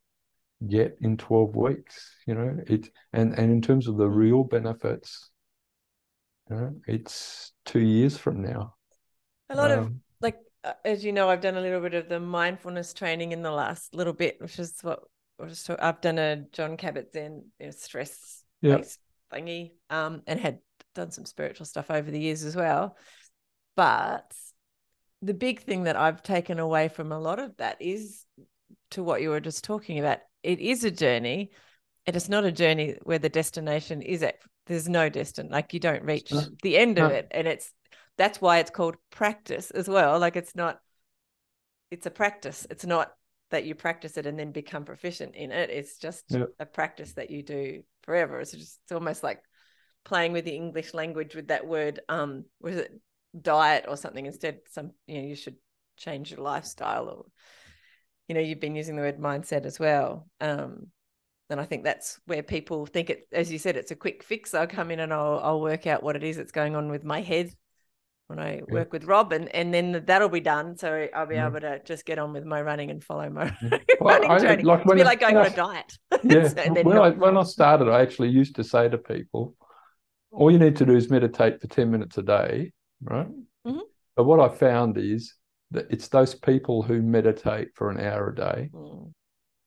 get 0.69 0.99
in 1.03 1.17
12 1.19 1.57
weeks, 1.57 2.15
you 2.27 2.35
know, 2.35 2.59
it 2.69 2.91
and 3.15 3.35
and 3.39 3.53
in 3.53 3.63
terms 3.63 3.89
of 3.89 3.97
the 3.99 4.09
Mm. 4.09 4.11
real 4.11 4.45
benefits, 4.45 5.31
you 6.51 6.57
know, 6.57 6.75
it's 6.87 7.53
two 7.65 7.81
years 7.81 8.17
from 8.17 8.43
now. 8.43 8.75
A 9.51 9.57
lot 9.57 9.71
of 9.71 9.81
Um, 9.81 10.01
like 10.21 10.39
uh, 10.65 10.75
as 10.85 11.05
you 11.05 11.13
know, 11.13 11.29
I've 11.29 11.41
done 11.41 11.57
a 11.57 11.61
little 11.61 11.81
bit 11.81 11.95
of 11.95 12.09
the 12.09 12.21
mindfulness 12.21 12.93
training 12.93 13.33
in 13.33 13.43
the 13.43 13.51
last 13.51 13.95
little 13.95 14.13
bit, 14.13 14.41
which 14.41 14.59
is 14.59 14.79
what 14.83 15.05
Was 15.39 15.63
talk- 15.63 15.79
I've 15.81 16.01
done 16.01 16.19
a 16.19 16.37
Jon 16.53 16.77
Kabat-Zinn 16.77 17.45
you 17.61 17.67
know, 17.67 17.71
stress 17.73 18.43
based 18.77 18.99
thingy, 19.33 19.73
um, 19.91 20.23
and 20.27 20.41
had 20.41 20.59
done 20.95 21.11
some 21.11 21.25
spiritual 21.25 21.67
stuff 21.67 21.91
over 21.91 22.11
the 22.11 22.19
years 22.19 22.45
as 22.45 22.57
well. 22.57 22.97
But 23.77 24.33
the 25.23 25.35
big 25.35 25.61
thing 25.61 25.85
that 25.85 25.97
I've 25.97 26.23
taken 26.23 26.59
away 26.59 26.89
from 26.89 27.13
a 27.13 27.19
lot 27.19 27.39
of 27.39 27.57
that 27.59 27.81
is 27.81 28.25
to 28.93 29.03
what 29.03 29.23
you 29.23 29.31
were 29.31 29.41
just 29.41 29.65
talking 29.65 29.99
about. 29.99 30.19
It 30.43 30.61
is 30.61 30.85
a 30.85 30.91
journey. 30.91 31.51
and 32.07 32.15
It 32.15 32.17
is 32.17 32.29
not 32.29 32.45
a 32.45 32.53
journey 32.53 32.97
where 33.03 33.19
the 33.19 33.29
destination 33.29 34.03
is 34.03 34.23
at. 34.23 34.37
There's 34.67 34.89
no 34.89 35.09
destination. 35.09 35.53
Like 35.53 35.73
you 35.73 35.81
don't 35.81 36.05
reach 36.05 36.33
No. 36.33 36.43
the 36.63 36.77
end 36.79 36.99
of 36.99 37.11
it, 37.13 37.29
and 37.31 37.47
it's 37.47 37.73
that's 38.17 38.41
why 38.41 38.59
it's 38.59 38.71
called 38.71 38.97
practice 39.11 39.71
as 39.71 39.89
well. 39.89 40.19
Like 40.19 40.37
it's 40.37 40.57
not. 40.57 40.81
It's 41.91 42.07
a 42.07 42.11
practice. 42.11 42.67
It's 42.71 42.85
not 42.85 43.13
that 43.51 43.65
you 43.65 43.75
practice 43.75 44.17
it 44.17 44.27
and 44.27 44.39
then 44.39 44.53
become 44.53 44.85
proficient 44.85 45.35
in 45.35 45.53
it. 45.53 45.71
It's 45.71 45.99
just 45.99 46.35
a 46.59 46.67
practice 46.67 47.15
that 47.15 47.31
you 47.31 47.43
do 47.43 47.83
forever. 48.03 48.41
It's 48.41 48.53
just 48.53 48.81
it's 48.85 48.93
almost 48.93 49.23
like 49.23 49.43
playing 50.05 50.33
with 50.33 50.45
the 50.45 50.55
English 50.55 50.95
language 50.95 51.35
with 51.35 51.49
that 51.49 51.67
word. 51.67 52.01
Um, 52.09 52.45
was 52.61 52.77
it 52.77 52.93
diet 53.41 53.87
or 53.89 53.97
something? 53.97 54.27
Instead, 54.27 54.61
some 54.71 54.93
you 55.07 55.21
know 55.21 55.29
you 55.29 55.37
should 55.37 55.57
change 55.97 56.31
your 56.31 56.41
lifestyle 56.41 57.09
or 57.09 57.25
you 58.29 58.35
know 58.35 58.41
you've 58.41 58.61
been 58.61 58.77
using 58.77 58.97
the 58.97 59.03
word 59.03 59.19
mindset 59.19 59.65
as 59.65 59.79
well. 59.79 60.29
Um, 60.41 60.89
and 61.51 61.59
I 61.61 61.65
think 61.65 61.85
that's 61.85 62.21
where 62.27 62.43
people 62.43 62.85
think 62.85 63.09
it, 63.09 63.27
as 63.33 63.51
you 63.51 63.59
said, 63.59 63.77
it's 63.77 63.91
a 63.91 63.97
quick 63.97 64.23
fix. 64.23 64.53
I'll 64.53 64.67
come 64.67 64.91
in 64.91 65.01
and 65.01 65.13
I'll 65.13 65.41
I'll 65.43 65.61
work 65.61 65.87
out 65.87 66.03
what 66.03 66.17
it 66.17 66.25
is 66.25 66.37
that's 66.37 66.53
going 66.53 66.77
on 66.77 66.91
with 66.91 67.05
my 67.05 67.23
head 67.23 67.53
when 68.29 68.39
I 68.39 68.61
work 68.69 68.93
with 68.93 69.05
Rob, 69.05 69.33
and, 69.33 69.49
and 69.55 69.73
then 69.73 70.03
that'll 70.07 70.29
be 70.29 70.41
done. 70.41 70.77
So 70.77 71.09
I'll 71.15 71.27
be 71.27 71.37
Yeah. 71.37 71.47
able 71.49 71.61
to 71.61 71.81
just 71.85 72.05
get 72.05 72.19
on 72.19 72.35
with 72.35 72.45
my 72.45 72.61
running 72.61 72.91
and 72.91 73.03
follow 73.03 73.29
my 73.31 73.51
Well, 74.01 74.21
running 74.21 74.31
I- 74.31 74.39
training. 74.39 74.67
like 74.67 74.81
it's 74.81 74.87
a 74.87 74.89
when 74.89 75.01
I- 75.01 75.05
like 75.05 75.21
going 75.21 75.35
when 75.35 75.47
on 75.47 75.53
a 75.53 75.57
diet. 75.57 75.99
Yeah, 76.23 76.49
then 76.49 76.75
when 76.85 76.97
not- 76.97 77.05
I 77.05 77.11
when 77.11 77.37
I 77.39 77.43
started, 77.43 77.89
I 77.89 78.03
actually 78.03 78.29
used 78.29 78.55
to 78.57 78.65
say 78.65 78.89
to 78.89 78.99
people, 78.99 79.55
all 80.31 80.51
you 80.51 80.59
need 80.59 80.77
to 80.77 80.85
do 80.87 80.95
is 80.95 81.09
meditate 81.11 81.61
for 81.61 81.69
10 81.69 81.91
minutes 81.91 82.19
a 82.19 82.23
day, 82.23 82.73
right? 83.03 83.29
Mhm. 83.67 83.81
But 84.15 84.25
what 84.25 84.41
I 84.41 84.55
found 84.55 84.99
is 84.99 85.35
that 85.71 85.87
it's 85.91 86.09
those 86.09 86.35
people 86.35 86.83
who 86.83 87.01
meditate 87.01 87.69
for 87.75 87.91
an 87.91 87.99
hour 87.99 88.29
a 88.29 88.35
day, 88.35 88.71
Mm, 88.75 89.13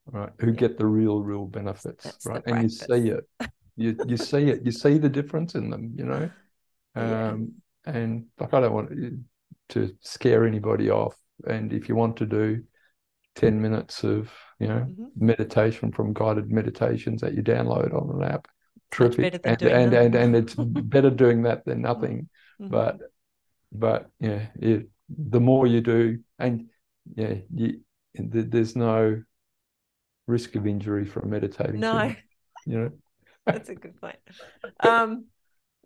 right, 0.06 0.30
who 0.40 0.48
Yeah. 0.48 0.54
get 0.54 0.78
the 0.78 0.86
real, 0.86 1.24
real 1.24 1.46
benefits, 1.46 2.04
That's 2.04 2.26
right? 2.28 2.44
And 2.46 2.62
you 2.62 2.70
see 2.70 3.10
it. 3.10 3.26
You 3.76 3.96
you 4.06 4.18
see 4.18 4.50
it. 4.50 4.64
You 4.66 4.72
see 4.72 5.00
the 5.00 5.10
difference 5.10 5.56
in 5.56 5.72
them, 5.72 5.94
you 5.98 6.06
know? 6.06 6.30
Yeah. 6.96 7.30
Um, 7.30 7.54
and 7.86 8.26
like 8.40 8.54
I 8.54 8.62
don't 8.62 8.74
want 8.74 8.90
to 9.70 9.96
scare 10.02 10.46
anybody 10.46 10.90
off. 10.90 11.16
And 11.48 11.74
if 11.74 11.90
you 11.90 11.96
want 11.96 12.18
to 12.18 12.26
do 12.26 12.64
10 13.36 13.62
minutes 13.62 14.04
of 14.04 14.32
you 14.60 14.68
know 14.68 14.86
Mhm. 14.88 15.12
meditation 15.16 15.92
from 15.92 16.14
guided 16.14 16.52
meditations 16.52 17.22
that 17.22 17.34
you 17.34 17.42
download 17.42 17.94
on 17.94 18.22
an 18.22 18.32
app 18.32 18.48
terrific 18.92 19.40
and, 19.46 19.62
and, 19.62 19.94
and 19.94 20.16
and 20.16 20.36
it's 20.36 20.54
better 20.58 21.10
doing 21.10 21.44
that 21.44 21.66
than 21.66 21.82
nothing 21.82 22.28
Mhm. 22.60 22.70
but 22.72 23.00
but 23.72 24.10
yeah 24.20 24.48
it, 24.60 24.88
the 25.10 25.40
more 25.40 25.66
you 25.66 25.82
do 25.82 26.20
and 26.40 26.70
yeah 27.16 27.36
you 27.54 27.80
th- 28.18 28.48
there's 28.50 28.76
no 28.76 29.22
risk 30.28 30.56
of 30.56 30.68
injury 30.68 31.06
from 31.06 31.30
meditating 31.30 31.82
no, 31.82 32.16
you 32.66 32.78
know 32.80 32.92
that's 33.46 33.70
a 33.70 33.76
good 33.76 34.00
point. 34.00 34.18
Um, 34.80 35.26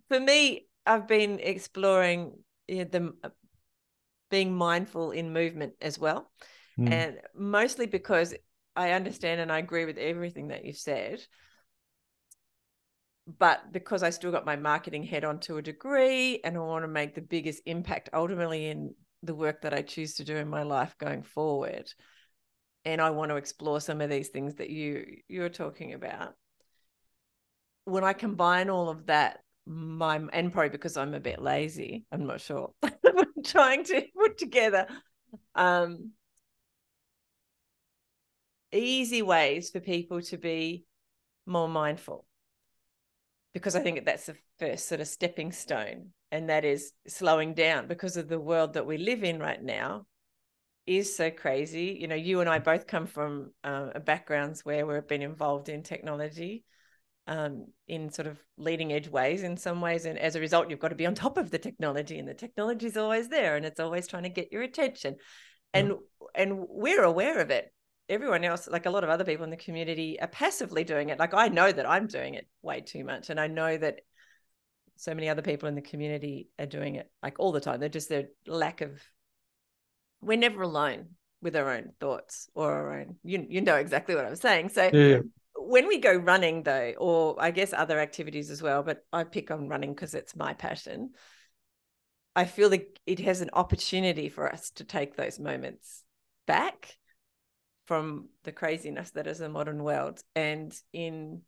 for 0.10 0.20
me, 0.20 0.68
I've 0.86 1.08
been 1.08 1.40
exploring 1.40 2.40
yeah, 2.68 2.86
the 2.86 3.14
being 4.30 4.56
mindful 4.56 5.12
in 5.12 5.34
movement 5.34 5.74
as 5.82 6.00
well, 6.00 6.32
Mm. 6.78 6.92
and 6.92 7.22
mostly 7.34 7.86
because 7.86 8.34
I 8.76 8.92
understand 8.92 9.40
and 9.40 9.52
I 9.52 9.60
agree 9.60 9.86
with 9.86 9.98
everything 9.98 10.50
that 10.50 10.66
you've 10.66 10.78
said. 10.78 11.26
But 13.28 13.72
because 13.72 14.04
I 14.04 14.12
still 14.12 14.32
got 14.32 14.46
my 14.46 14.56
marketing 14.56 15.04
head 15.04 15.24
on 15.24 15.40
to 15.42 15.58
a 15.58 15.62
degree 15.62 16.42
and 16.44 16.58
I 16.58 16.60
want 16.60 16.84
to 16.84 16.88
make 16.88 17.16
the 17.16 17.22
biggest 17.22 17.62
impact 17.66 18.10
ultimately 18.14 18.68
in 18.68 18.94
the 19.24 19.34
work 19.34 19.62
that 19.62 19.74
I 19.74 19.82
choose 19.82 20.16
to 20.16 20.24
do 20.24 20.36
in 20.36 20.48
my 20.48 20.64
life 20.64 20.96
going 21.00 21.24
forward. 21.24 21.92
And 22.84 23.02
I 23.02 23.10
want 23.10 23.30
to 23.30 23.38
explore 23.38 23.82
some 23.82 24.02
of 24.02 24.12
these 24.12 24.30
things 24.30 24.56
that 24.56 24.70
you 24.70 25.18
you're 25.28 25.50
talking 25.50 25.94
about. 25.94 26.36
When 27.86 28.04
I 28.04 28.14
combine 28.14 28.70
all 28.70 28.90
of 28.90 29.08
that, 29.08 29.40
my 29.66 30.22
and 30.34 30.52
probably 30.54 30.70
because 30.70 30.98
I'm 30.98 31.14
a 31.14 31.20
bit 31.20 31.42
lazy, 31.42 32.06
I'm 32.12 32.26
not 32.26 32.42
sure. 32.42 32.74
I'm 32.84 33.44
trying 33.44 33.84
to 33.86 34.06
put 34.16 34.38
together 34.38 34.88
um 35.56 36.12
easy 38.72 39.22
ways 39.22 39.70
for 39.70 39.80
people 39.80 40.22
to 40.22 40.38
be 40.38 40.86
more 41.46 41.70
mindful 41.70 42.26
because 43.54 43.76
I 43.76 43.80
think 43.80 44.04
that's 44.06 44.26
the 44.26 44.36
first 44.60 44.88
sort 44.88 45.00
of 45.00 45.08
stepping 45.08 45.52
stone, 45.54 46.12
and 46.32 46.50
that 46.50 46.66
is 46.66 46.92
slowing 47.08 47.54
down 47.54 47.88
because 47.88 48.18
of 48.18 48.28
the 48.28 48.40
world 48.40 48.74
that 48.74 48.86
we 48.86 48.98
live 48.98 49.24
in 49.24 49.40
right 49.40 49.62
now 49.62 50.06
is 50.86 51.16
so 51.16 51.32
crazy. 51.32 51.98
You 52.00 52.08
know, 52.08 52.16
you 52.16 52.42
and 52.42 52.50
I 52.50 52.60
both 52.60 52.86
come 52.86 53.08
from 53.08 53.52
uh, 53.64 53.98
backgrounds 54.00 54.66
where 54.66 54.86
we've 54.86 55.08
been 55.08 55.22
involved 55.22 55.70
in 55.70 55.84
technology 55.84 56.66
um, 57.28 57.68
in 57.88 58.12
sort 58.12 58.28
of 58.28 58.40
leading 58.58 58.94
edge 58.94 59.08
ways 59.08 59.44
in 59.44 59.58
some 59.58 59.82
ways, 59.82 60.06
and 60.06 60.18
as 60.20 60.36
a 60.36 60.40
result, 60.40 60.70
you've 60.70 60.80
got 60.80 60.90
to 60.90 60.96
be 60.96 61.06
on 61.06 61.16
top 61.16 61.38
of 61.38 61.52
the 61.52 61.58
technology, 61.58 62.20
and 62.20 62.28
the 62.28 62.34
technology 62.34 62.88
is 62.88 62.98
always 62.98 63.30
there, 63.30 63.56
and 63.56 63.66
it's 63.66 63.80
always 63.80 64.08
trying 64.08 64.24
to 64.24 64.30
get 64.30 64.52
your 64.52 64.62
attention, 64.62 65.16
and 65.74 65.94
and 66.34 66.66
we're 66.70 67.04
aware 67.04 67.40
of 67.40 67.50
it 67.50 67.72
everyone 68.10 68.44
else, 68.44 68.68
like 68.68 68.86
a 68.86 68.90
lot 68.90 69.04
of 69.04 69.10
other 69.10 69.24
people 69.24 69.44
in 69.44 69.50
the 69.50 69.58
community, 69.58 70.20
are 70.20 70.28
passively 70.28 70.84
doing 70.84 71.10
it. 71.10 71.20
Like 71.20 71.34
I 71.34 71.48
know 71.48 71.72
that 71.72 71.90
I'm 71.90 72.08
doing 72.08 72.36
it 72.36 72.48
way 72.62 72.82
too 72.82 73.04
much, 73.04 73.30
and 73.30 73.40
I 73.40 73.48
know 73.48 73.78
that 73.78 74.02
so 74.98 75.14
many 75.14 75.28
other 75.28 75.42
people 75.42 75.68
in 75.68 75.76
the 75.76 75.82
community 75.82 76.50
are 76.58 76.66
doing 76.66 76.96
it 76.96 77.10
like 77.22 77.40
all 77.40 77.52
the 77.52 77.60
time. 77.60 77.80
They're 77.80 77.90
just 77.90 78.10
their 78.10 78.28
lack 78.48 78.82
of. 78.82 79.02
We're 80.22 80.38
never 80.38 80.62
alone 80.62 81.10
with 81.42 81.56
our 81.56 81.70
own 81.70 81.92
thoughts 82.00 82.50
or 82.56 82.72
our 82.72 83.00
own. 83.00 83.18
You 83.24 83.46
you 83.50 83.62
know 83.62 83.76
exactly 83.76 84.16
what 84.16 84.26
I'm 84.26 84.36
saying. 84.36 84.70
So 84.70 84.90
yeah 84.94 85.20
when 85.68 85.88
we 85.88 86.00
go 86.00 86.14
running 86.14 86.64
though, 86.64 86.94
or 86.98 87.36
I 87.40 87.52
guess 87.52 87.74
other 87.74 88.00
activities 88.00 88.50
as 88.50 88.62
well, 88.62 88.84
but 88.84 89.06
I 89.12 89.24
pick 89.24 89.52
on 89.52 89.68
running 89.68 89.94
because 89.94 90.14
it's 90.14 90.36
my 90.36 90.54
passion. 90.54 91.12
I 92.36 92.46
feel 92.46 92.70
like 92.70 93.00
it 93.06 93.20
has 93.20 93.42
an 93.42 93.52
opportunity 93.54 94.30
for 94.30 94.52
us 94.52 94.72
to 94.72 94.84
take 94.84 95.16
those 95.16 95.40
moments 95.40 96.04
back 96.46 96.98
from 97.86 98.30
the 98.44 98.52
craziness 98.52 99.12
that 99.12 99.28
is 99.28 99.40
the 99.40 99.50
modern 99.50 99.84
world 99.84 100.22
and 100.36 100.74
in 100.92 101.42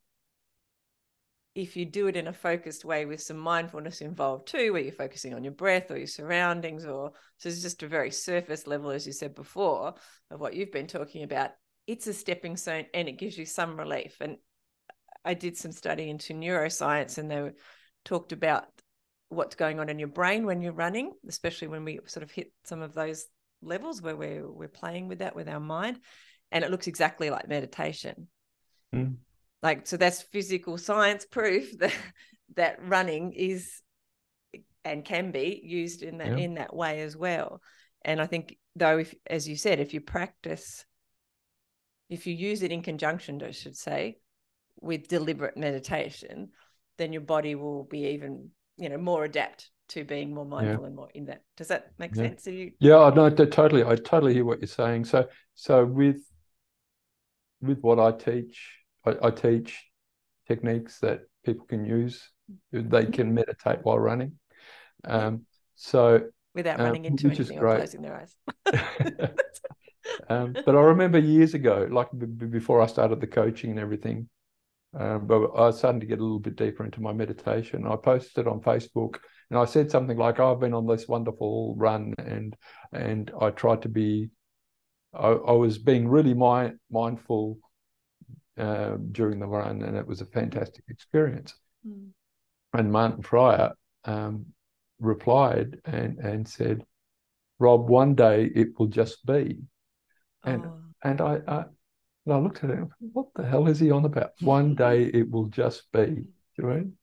if 1.56 1.76
you 1.76 1.86
do 1.86 2.06
it 2.06 2.16
in 2.16 2.28
a 2.28 2.34
focused 2.34 2.86
way 2.86 3.06
with 3.06 3.20
some 3.20 3.38
mindfulness 3.38 4.02
involved 4.02 4.48
too 4.48 4.72
where 4.72 4.82
you're 4.82 4.92
focusing 4.92 5.34
on 5.34 5.44
your 5.44 5.54
breath 5.54 5.90
or 5.90 5.98
your 5.98 6.06
surroundings 6.06 6.86
or 6.86 7.12
so 7.38 7.50
it's 7.50 7.64
just 7.64 7.82
a 7.82 7.88
very 7.88 8.12
surface 8.12 8.68
level 8.68 8.92
as 8.92 9.08
you 9.08 9.14
said 9.14 9.34
before 9.34 9.96
of 10.30 10.40
what 10.40 10.54
you've 10.54 10.72
been 10.72 10.88
talking 10.88 11.24
about 11.24 11.52
it's 11.88 12.06
a 12.08 12.14
stepping 12.14 12.58
stone 12.58 12.86
and 12.94 13.08
it 13.08 13.18
gives 13.18 13.38
you 13.38 13.46
some 13.46 13.80
relief 13.80 14.18
and 14.22 14.38
i 15.26 15.34
did 15.34 15.58
some 15.58 15.72
study 15.72 16.10
into 16.10 16.34
neuroscience 16.34 17.18
and 17.18 17.32
they 17.32 17.42
were, 17.42 17.54
talked 18.06 18.32
about 18.32 18.66
what's 19.30 19.56
going 19.56 19.80
on 19.80 19.90
in 19.90 20.00
your 20.00 20.08
brain 20.08 20.46
when 20.46 20.62
you're 20.62 20.72
running 20.72 21.12
especially 21.28 21.68
when 21.68 21.84
we 21.84 22.00
sort 22.06 22.24
of 22.24 22.32
hit 22.32 22.54
some 22.64 22.82
of 22.82 22.94
those 22.94 23.26
levels 23.62 24.02
where 24.02 24.16
we're 24.16 24.50
we're 24.50 24.68
playing 24.68 25.08
with 25.08 25.20
that 25.20 25.36
with 25.36 25.50
our 25.50 25.60
mind 25.60 26.00
and 26.52 26.64
it 26.64 26.72
looks 26.72 26.88
exactly 26.88 27.30
like 27.30 27.48
meditation 27.48 28.28
Mm. 28.96 29.18
like 29.62 29.86
so 29.86 29.98
that's 29.98 30.22
physical 30.22 30.78
science 30.78 31.26
proof 31.26 31.78
that 31.80 31.94
that 32.56 32.78
running 32.88 33.34
is 33.34 33.82
and 34.86 35.04
can 35.04 35.32
be 35.32 35.60
used 35.62 36.02
in 36.04 36.20
that 36.20 36.30
Yeah. 36.30 36.38
in 36.38 36.54
that 36.54 36.74
way 36.74 37.02
as 37.02 37.18
well 37.18 37.62
and 38.06 38.22
i 38.22 38.26
think 38.26 38.58
though 38.78 39.00
if 39.00 39.14
as 39.30 39.46
you 39.46 39.58
said 39.58 39.82
if 39.82 39.94
you 39.94 40.00
practice 40.00 40.86
if 42.10 42.28
you 42.28 42.34
use 42.34 42.64
it 42.64 42.72
in 42.72 42.82
conjunction 42.82 43.42
i 43.44 43.52
should 43.52 43.76
say 43.76 44.18
with 44.82 45.08
deliberate 45.08 45.58
meditation 45.58 46.50
then 46.98 47.14
your 47.14 47.22
body 47.22 47.56
will 47.56 47.84
be 47.84 48.08
even 48.08 48.50
you 48.78 48.90
know 48.90 48.98
more 48.98 49.24
adept 49.24 49.70
to 49.90 50.04
being 50.04 50.34
more 50.34 50.46
mindful 50.46 50.86
and 50.86 50.96
more 50.96 51.10
in 51.14 51.26
that 51.26 51.42
does 51.56 51.68
that 51.70 51.92
make 51.98 52.16
Yeah. 52.16 52.24
sense 52.24 52.46
you 52.48 52.72
Yeah, 52.80 53.00
I 53.00 53.14
know 53.14 53.30
totally. 53.30 53.84
I 53.84 53.96
totally 53.96 54.34
hear 54.34 54.46
what 54.46 54.60
you're 54.60 54.68
saying. 54.68 55.06
So, 55.06 55.28
so 55.56 55.86
with 55.86 56.18
with 57.62 57.80
what 57.82 58.00
I 58.00 58.12
teach, 58.12 58.72
I, 59.06 59.16
I 59.24 59.32
teach 59.32 59.84
techniques 60.48 61.00
that 61.00 61.22
people 61.46 61.66
can 61.66 61.86
use. 61.86 62.30
They 62.72 63.06
can 63.06 63.34
meditate 63.34 63.80
while 63.84 64.00
running. 64.00 64.34
Um, 65.04 65.46
so, 65.76 66.22
without 66.54 66.80
Um, 66.80 66.86
running 66.86 67.06
into 67.06 67.28
which 67.28 67.40
anything 67.40 67.60
or 67.60 67.76
closing 67.76 68.02
their 68.02 68.16
eyes 68.16 68.36
um, 70.30 70.54
but 70.66 70.76
I 70.76 70.82
remember 70.82 71.20
years 71.20 71.54
ago, 71.54 71.88
like 71.90 72.08
b- 72.18 72.26
before 72.26 72.82
I 72.82 72.88
started 72.88 73.22
the 73.22 73.28
coaching 73.28 73.72
and 73.72 73.80
everything, 73.80 74.30
um, 74.98 75.28
but 75.28 75.36
I 75.56 75.68
was 75.68 75.78
starting 75.78 76.00
to 76.00 76.06
get 76.06 76.20
a 76.20 76.24
little 76.24 76.40
bit 76.40 76.56
deeper 76.56 76.84
into 76.84 77.02
my 77.02 77.14
meditation. 77.14 77.86
I 77.88 77.96
posted 77.96 78.48
on 78.48 78.62
Facebook 78.62 79.18
and 79.50 79.60
I 79.60 79.66
said 79.66 79.92
something 79.92 80.18
like, 80.18 80.40
"I've 80.40 80.60
been 80.60 80.74
on 80.74 80.88
this 80.88 81.08
wonderful 81.08 81.76
run 81.78 82.14
and 82.18 82.56
and 82.92 83.32
I 83.40 83.52
tried 83.52 83.84
to 83.84 83.90
be, 83.90 84.30
I, 85.14 85.28
I 85.28 85.52
was 85.54 85.78
being 85.78 86.08
really 86.08 86.34
mi- 86.34 86.78
mindful 86.90 87.60
uh, 88.58 88.98
during 89.12 89.40
the 89.40 89.48
run, 89.48 89.84
and 89.84 89.96
it 89.96 90.08
was 90.08 90.22
a 90.22 90.26
fantastic 90.26 90.86
experience." 90.90 91.54
Mm. 91.88 92.10
And 92.74 92.92
Martin 92.92 93.24
Fryer 93.24 93.74
um, 94.06 94.48
replied 95.00 95.80
and 95.86 96.18
and 96.20 96.48
said, 96.48 96.84
"Rob, 97.60 97.90
one 97.90 98.16
day 98.16 98.46
it 98.46 98.80
will 98.80 98.88
just 98.88 99.26
be." 99.26 99.60
And 100.48 100.66
Oh. 100.66 100.74
and 101.04 101.22
I, 101.22 101.42
I 101.48 101.66
and 102.26 102.34
I 102.34 102.38
looked 102.40 102.64
at 102.64 102.70
him. 102.72 102.90
What 103.14 103.28
the 103.36 103.46
hell 103.46 103.68
is 103.68 103.80
he 103.80 103.92
on 103.92 104.06
about? 104.06 104.32
One 104.42 104.76
day 104.86 105.04
it 105.06 105.30
will 105.30 105.46
just 105.48 105.92
be. 105.92 106.06
Do 106.06 106.24
you 106.58 106.64
mean? 106.66 106.94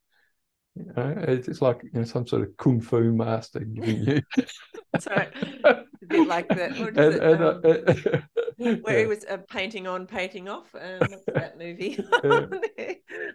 You 0.77 0.93
know, 0.97 1.15
it's, 1.29 1.47
it's 1.47 1.63
like 1.63 1.83
you 1.85 1.91
know 1.95 2.05
some 2.05 2.27
sort 2.27 2.43
of 2.43 2.57
kung 2.57 2.81
fu 2.81 3.13
master 3.13 3.61
giving 3.61 4.03
you. 4.03 4.23
That's 4.93 5.07
right. 5.07 5.29
a 5.65 5.85
bit 6.09 6.27
like 6.27 6.49
that. 6.49 6.73
And, 6.77 6.99
it? 6.99 7.23
and, 7.23 7.43
Um, 7.43 7.61
uh, 7.65 8.71
where 8.83 8.95
yeah, 8.95 9.01
he 9.01 9.07
was 9.07 9.25
uh, 9.25 9.39
painting 9.51 9.87
on, 9.87 10.07
painting 10.07 10.49
off. 10.49 10.75
Um, 10.75 11.09
that 11.35 11.59
movie? 11.59 11.99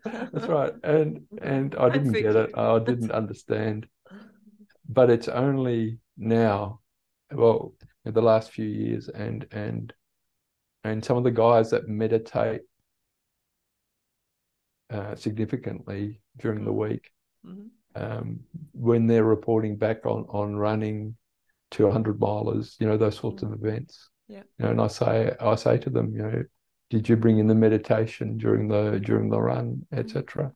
that's 0.05 0.47
right. 0.47 0.73
And 0.83 1.21
and 1.41 1.75
I 1.75 1.89
didn't 1.89 2.13
get 2.13 2.35
it. 2.35 2.57
I 2.57 2.79
didn't 2.79 3.11
understand. 3.11 3.87
But 4.89 5.09
it's 5.09 5.27
only 5.27 5.99
now, 6.17 6.79
well, 7.31 7.73
in 8.05 8.13
the 8.13 8.21
last 8.21 8.51
few 8.51 8.65
years, 8.65 9.07
and 9.07 9.45
and 9.51 9.93
and 10.83 11.03
some 11.03 11.17
of 11.17 11.23
the 11.23 11.31
guys 11.31 11.71
that 11.71 11.87
meditate 11.87 12.61
uh, 14.89 15.15
significantly 15.15 16.19
during 16.37 16.65
the 16.65 16.71
Mm. 16.73 16.89
week, 16.89 17.11
Mhm. 17.45 17.69
um, 17.95 18.39
when 18.73 19.05
they're 19.07 19.23
reporting 19.23 19.75
back 19.77 20.05
on 20.05 20.25
on 20.29 20.55
running 20.55 21.15
to 21.71 21.85
100 21.85 22.19
milers, 22.19 22.79
you 22.79 22.87
know, 22.87 22.97
those 22.97 23.17
sorts 23.17 23.43
of 23.43 23.53
events. 23.53 24.09
Yeah. 24.27 24.43
You 24.57 24.65
know, 24.65 24.71
and 24.71 24.81
I 24.81 24.87
say 24.87 25.35
I 25.39 25.55
say 25.55 25.77
to 25.77 25.89
them, 25.91 26.13
you 26.15 26.21
know, 26.23 26.43
did 26.89 27.07
you 27.07 27.15
bring 27.17 27.37
in 27.37 27.45
the 27.47 27.53
meditation 27.55 28.37
during 28.37 28.67
the 28.67 28.99
during 28.99 29.29
the 29.29 29.39
run, 29.39 29.85
etc. 29.91 30.55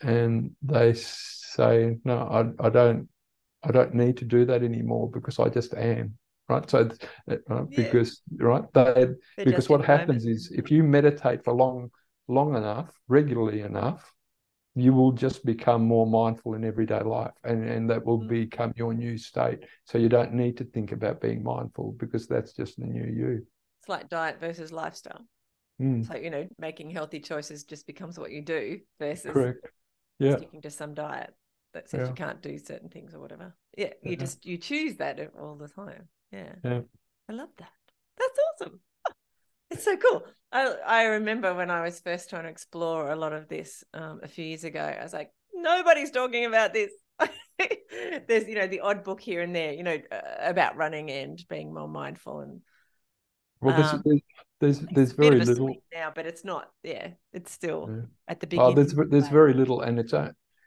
And 0.00 0.54
they 0.62 0.92
say, 0.94 1.98
no, 2.04 2.18
I 2.18 2.66
I 2.66 2.70
don't 2.70 3.08
I 3.64 3.72
don't 3.72 3.94
need 3.94 4.16
to 4.18 4.24
do 4.24 4.44
that 4.46 4.62
anymore 4.62 5.10
because 5.10 5.38
I 5.40 5.48
just 5.48 5.74
am. 5.74 6.16
Right. 6.50 6.68
So 6.70 6.88
uh, 7.30 7.62
Yeah. 7.68 7.76
because 7.76 8.22
right, 8.38 8.64
they 8.72 9.06
They're 9.36 9.44
because 9.44 9.68
what 9.68 9.84
happens 9.84 10.24
moment. 10.24 10.36
is 10.36 10.50
if 10.52 10.70
you 10.70 10.82
meditate 10.82 11.44
for 11.44 11.52
long 11.54 11.90
long 12.28 12.56
enough, 12.56 12.90
regularly 13.08 13.60
enough, 13.62 14.12
you 14.74 14.92
will 14.92 15.12
just 15.12 15.44
become 15.44 15.82
more 15.84 16.06
mindful 16.06 16.54
in 16.54 16.64
everyday 16.64 17.00
life 17.00 17.32
and, 17.44 17.68
and 17.68 17.90
that 17.90 18.04
will 18.04 18.18
Mm. 18.18 18.28
become 18.28 18.72
your 18.76 18.94
new 18.94 19.18
state. 19.18 19.60
So 19.84 19.98
you 19.98 20.08
don't 20.08 20.32
need 20.32 20.56
to 20.58 20.64
think 20.64 20.92
about 20.92 21.20
being 21.20 21.42
mindful 21.42 21.92
because 21.98 22.26
that's 22.26 22.52
just 22.52 22.78
the 22.78 22.86
new 22.86 23.04
you. 23.04 23.46
It's 23.80 23.88
like 23.88 24.08
diet 24.08 24.40
versus 24.40 24.72
lifestyle. 24.72 25.24
Mm, 25.80 26.06
So, 26.06 26.16
you 26.16 26.30
know, 26.30 26.48
making 26.58 26.90
healthy 26.90 27.20
choices 27.20 27.64
just 27.64 27.86
becomes 27.86 28.18
what 28.18 28.30
you 28.30 28.42
do 28.42 28.80
versus 28.98 29.32
correct. 29.32 29.66
Yeah. 30.18 30.36
sticking 30.36 30.62
to 30.62 30.70
some 30.70 30.94
diet 30.94 31.34
that 31.72 31.88
says 31.88 32.00
Yeah. 32.00 32.08
you 32.08 32.14
can't 32.14 32.42
do 32.42 32.58
certain 32.58 32.88
things 32.88 33.14
or 33.14 33.20
whatever. 33.20 33.54
Yeah, 33.76 33.92
you 34.02 34.16
Yeah. 34.16 34.26
just 34.26 34.44
you 34.44 34.58
choose 34.58 34.96
that 34.96 35.18
all 35.38 35.56
the 35.56 35.68
time. 35.68 36.08
Yeah. 36.32 36.54
Yeah. 36.64 36.80
I 37.28 37.32
love 37.32 37.50
that. 37.58 37.72
That's 38.18 38.38
awesome. 38.62 38.80
It's 39.72 39.84
so 39.84 39.96
cool. 39.96 40.24
I 40.50 40.66
I 40.84 41.02
remember 41.04 41.54
when 41.54 41.70
I 41.70 41.82
was 41.82 42.00
first 42.00 42.28
trying 42.28 42.42
to 42.42 42.48
explore 42.48 43.12
a 43.12 43.16
lot 43.16 43.32
of 43.32 43.46
this 43.48 43.84
um, 43.94 44.18
a 44.22 44.26
few 44.28 44.44
years 44.44 44.64
ago. 44.64 44.80
I 44.80 45.00
was 45.02 45.12
like, 45.12 45.30
nobody's 45.54 46.10
talking 46.10 46.44
about 46.46 46.72
this. 46.74 46.90
There's 48.26 48.48
you 48.48 48.56
know 48.56 48.66
the 48.66 48.80
odd 48.80 49.04
book 49.04 49.20
here 49.20 49.42
and 49.42 49.54
there, 49.54 49.72
you 49.72 49.84
know, 49.84 49.98
uh, 50.10 50.20
about 50.40 50.76
running 50.76 51.08
and 51.10 51.38
being 51.48 51.72
more 51.72 51.86
mindful 51.88 52.40
and 52.40 52.62
Well, 53.60 53.76
there's 53.76 53.92
Um, 53.92 54.02
there's 54.04 54.22
there's, 54.60 54.78
there's 54.90 55.12
a 55.12 55.16
bit 55.16 55.32
of 55.34 55.38
very 55.38 55.44
little. 55.44 55.76
now, 55.94 56.10
but 56.14 56.26
it's 56.26 56.44
not. 56.44 56.70
Yeah, 56.82 57.14
it's 57.32 57.52
still 57.52 57.86
Yeah. 57.88 58.06
at 58.26 58.40
the 58.40 58.46
beginning. 58.46 58.72
Oh, 58.72 58.74
there's 58.74 58.94
there's 59.08 59.28
very 59.28 59.54
little, 59.54 59.82
and 59.82 59.98
it's 60.00 60.14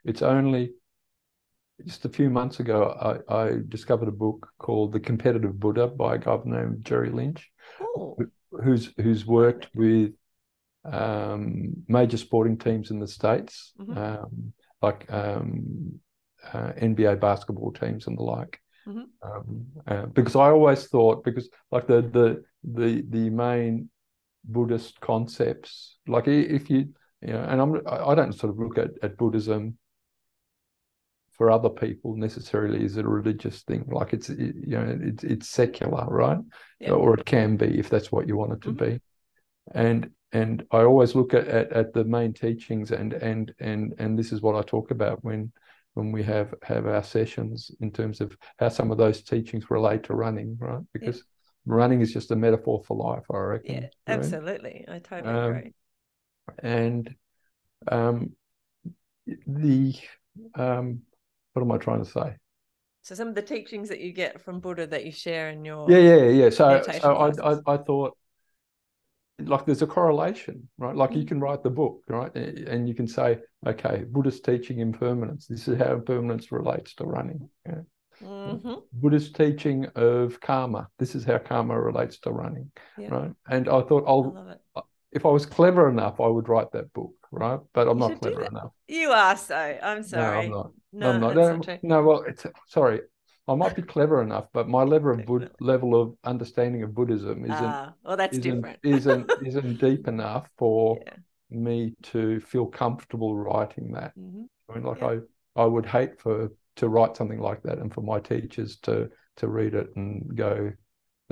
it's 0.05 0.21
only 0.21 0.75
just 1.85 2.05
a 2.05 2.09
few 2.09 2.29
months 2.29 2.59
ago 2.59 3.21
I, 3.29 3.33
I 3.35 3.51
discovered 3.69 4.07
a 4.07 4.11
book 4.11 4.49
called 4.59 4.93
The 4.93 4.99
Competitive 4.99 5.59
Buddha 5.59 5.87
by 5.87 6.15
a 6.15 6.17
guy 6.17 6.37
named 6.45 6.85
Jerry 6.85 7.09
Lynch, 7.09 7.49
Cool. 7.77 8.17
who's 8.63 8.91
who's 8.97 9.25
worked 9.25 9.69
with 9.75 10.11
um, 10.85 11.73
major 11.87 12.17
sporting 12.17 12.57
teams 12.57 12.91
in 12.91 12.99
the 12.99 13.07
states, 13.07 13.73
Mhm. 13.79 13.97
um, 13.97 14.53
like 14.81 15.11
um, 15.11 15.99
uh, 16.51 16.73
NBA 16.77 17.15
basketball 17.19 17.71
teams 17.71 18.07
and 18.07 18.17
the 18.17 18.23
like. 18.23 18.59
Mhm. 18.87 19.05
Um, 19.21 19.65
uh, 19.87 20.05
because 20.07 20.35
I 20.35 20.49
always 20.49 20.87
thought 20.87 21.23
because 21.23 21.49
like 21.71 21.87
the 21.87 22.01
the 22.01 22.43
the 22.63 23.03
the 23.09 23.29
main 23.29 23.89
Buddhist 24.43 24.99
concepts, 24.99 25.97
like 26.07 26.27
if 26.27 26.69
you 26.69 26.93
you 27.21 27.31
know, 27.33 27.43
and 27.43 27.61
I'm 27.61 27.87
I 27.87 28.11
I 28.11 28.15
don't 28.15 28.33
sort 28.33 28.51
of 28.51 28.59
look 28.59 28.77
at, 28.77 28.91
at 29.01 29.17
Buddhism 29.17 29.77
for 31.43 31.51
other 31.51 31.69
people 31.69 32.15
necessarily 32.15 32.85
is 32.85 32.95
a 32.95 33.03
religious 33.03 33.63
thing. 33.63 33.83
Like 33.91 34.13
it's 34.13 34.29
it- 34.29 34.55
you 34.55 34.77
know 34.77 34.97
it's 35.01 35.23
it's 35.25 35.49
secular, 35.49 36.05
right? 36.07 36.37
Yeah. 36.79 36.91
Or 36.91 37.15
it 37.15 37.25
can 37.25 37.57
be 37.57 37.77
if 37.77 37.89
that's 37.89 38.13
what 38.13 38.27
you 38.29 38.37
want 38.37 38.53
it 38.53 38.61
to 38.61 38.71
Mhm. 38.71 38.85
be. 38.85 38.99
And 39.73 40.11
and 40.31 40.65
I 40.71 40.83
always 40.83 41.15
look 41.15 41.33
at, 41.33 41.47
at 41.49 41.73
at 41.73 41.93
the 41.93 42.05
main 42.05 42.33
teachings 42.33 42.91
and 42.91 43.11
and 43.13 43.53
and 43.59 43.93
and 43.99 44.17
this 44.17 44.31
is 44.31 44.41
what 44.41 44.55
I 44.55 44.61
talk 44.61 44.91
about 44.91 45.21
when 45.23 45.51
when 45.95 46.13
we 46.13 46.23
have 46.23 46.53
have 46.63 46.87
our 46.87 47.03
sessions 47.03 47.71
in 47.81 47.91
terms 47.91 48.21
of 48.21 48.37
how 48.59 48.69
some 48.69 48.89
of 48.91 48.97
those 48.97 49.21
teachings 49.21 49.69
relate 49.69 50.03
to 50.03 50.13
running, 50.15 50.57
right? 50.61 50.83
Because 50.93 51.23
running 51.65 51.99
is 51.99 52.13
just 52.13 52.31
a 52.31 52.35
metaphor 52.37 52.81
for 52.87 52.95
life, 52.95 53.25
I 53.29 53.37
reckon. 53.37 53.75
Yeah, 53.75 53.87
right? 54.07 54.15
absolutely. 54.15 54.85
I 54.87 54.99
totally 54.99 55.35
Um, 55.35 55.53
agree. 55.59 55.73
and 56.63 57.15
um 57.91 58.31
the 59.47 59.93
um 60.55 61.01
what 61.53 61.61
am 61.61 61.71
I 61.71 61.77
trying 61.77 62.03
to 62.03 62.09
say? 62.09 62.35
So 63.01 63.15
some 63.15 63.27
of 63.27 63.35
the 63.35 63.41
teachings 63.41 63.89
that 63.89 63.99
you 63.99 64.11
get 64.13 64.41
from 64.41 64.59
Buddha 64.59 64.87
that 64.87 65.05
you 65.05 65.11
share 65.11 65.49
in 65.49 65.65
your 65.65 65.89
Yeah, 65.89 65.97
yeah, 65.99 66.29
yeah. 66.29 66.49
So 66.49 66.81
so 66.91 67.15
I, 67.15 67.29
I. 67.51 67.73
I 67.73 67.77
thought 67.77 68.17
like 69.39 69.65
there's 69.65 69.81
a 69.81 69.87
correlation, 69.87 70.69
right? 70.77 70.95
Like 70.95 71.15
you 71.15 71.23
Mm. 71.23 71.27
can 71.27 71.39
write 71.39 71.63
the 71.63 71.69
book, 71.69 72.01
right? 72.07 72.33
And 72.35 72.87
you 72.87 72.93
can 72.95 73.07
say, 73.07 73.39
okay, 73.65 74.03
Buddhist 74.09 74.45
teaching 74.45 74.79
impermanence. 74.79 75.47
This 75.47 75.67
is 75.67 75.77
how 75.77 75.93
impermanence 75.93 76.51
relates 76.51 76.93
to 76.95 77.05
running. 77.05 77.49
Yeah. 77.65 77.81
Mhm. 78.21 78.83
Buddhist 78.93 79.35
teaching 79.35 79.85
of 79.95 80.39
karma. 80.39 80.87
This 80.99 81.15
is 81.15 81.23
how 81.23 81.39
karma 81.39 81.79
relates 81.79 82.19
to 82.19 82.31
running, 82.31 82.71
Yeah. 82.97 83.09
right? 83.09 83.31
And 83.49 83.67
I 83.67 83.81
thought, 83.81 84.03
I 84.05 84.09
I'll 84.11 84.37
it. 84.75 84.83
if 85.11 85.25
I 85.25 85.29
was 85.29 85.45
clever 85.45 85.89
enough, 85.89 86.19
I 86.21 86.27
would 86.27 86.47
write 86.47 86.71
that 86.71 86.93
book, 86.93 87.13
right? 87.33 87.59
But 87.73 87.87
I'm 87.87 87.97
You 87.97 87.99
not 87.99 88.21
clever 88.21 88.45
enough. 88.45 88.71
You 88.87 89.11
are 89.11 89.35
so. 89.37 89.55
I'm 89.55 90.03
sorry. 90.03 90.49
No. 90.49 90.51
I'm 90.51 90.51
not. 90.51 90.71
No, 90.93 91.09
I'm 91.11 91.21
not. 91.21 91.35
No, 91.35 91.77
no, 91.81 92.03
well, 92.03 92.23
it's 92.27 92.45
sorry. 92.67 93.01
I 93.47 93.55
might 93.55 93.75
be 93.75 93.81
clever 93.95 94.21
enough, 94.21 94.47
but 94.53 94.69
my 94.69 94.83
level 94.83 95.11
of 95.11 95.25
Bud 95.25 95.51
level 95.59 95.99
of 96.01 96.15
understanding 96.23 96.83
of 96.83 96.93
Buddhism 96.93 97.43
isn't 97.45 97.55
Ah, 97.55 97.93
well, 98.03 98.15
that's 98.17 98.37
isn't 98.37 98.61
different. 98.61 98.79
isn't 98.83 99.31
isn't 99.45 99.77
deep 99.79 100.07
enough 100.07 100.49
for 100.57 100.97
Yeah. 101.05 101.17
me 101.49 101.95
to 102.03 102.39
feel 102.39 102.65
comfortable 102.67 103.35
writing 103.35 103.91
that. 103.93 104.13
Mhm. 104.17 104.47
I 104.69 104.73
mean, 104.75 104.83
like 104.83 105.01
Yeah. 105.01 105.19
I 105.55 105.63
I 105.63 105.65
would 105.65 105.85
hate 105.85 106.19
for 106.21 106.49
to 106.77 106.89
write 106.89 107.15
something 107.17 107.39
like 107.39 107.61
that 107.63 107.77
and 107.79 107.93
for 107.93 108.01
my 108.01 108.19
teachers 108.19 108.77
to 108.81 109.09
to 109.37 109.47
read 109.47 109.73
it 109.73 109.95
and 109.95 110.35
go, 110.35 110.71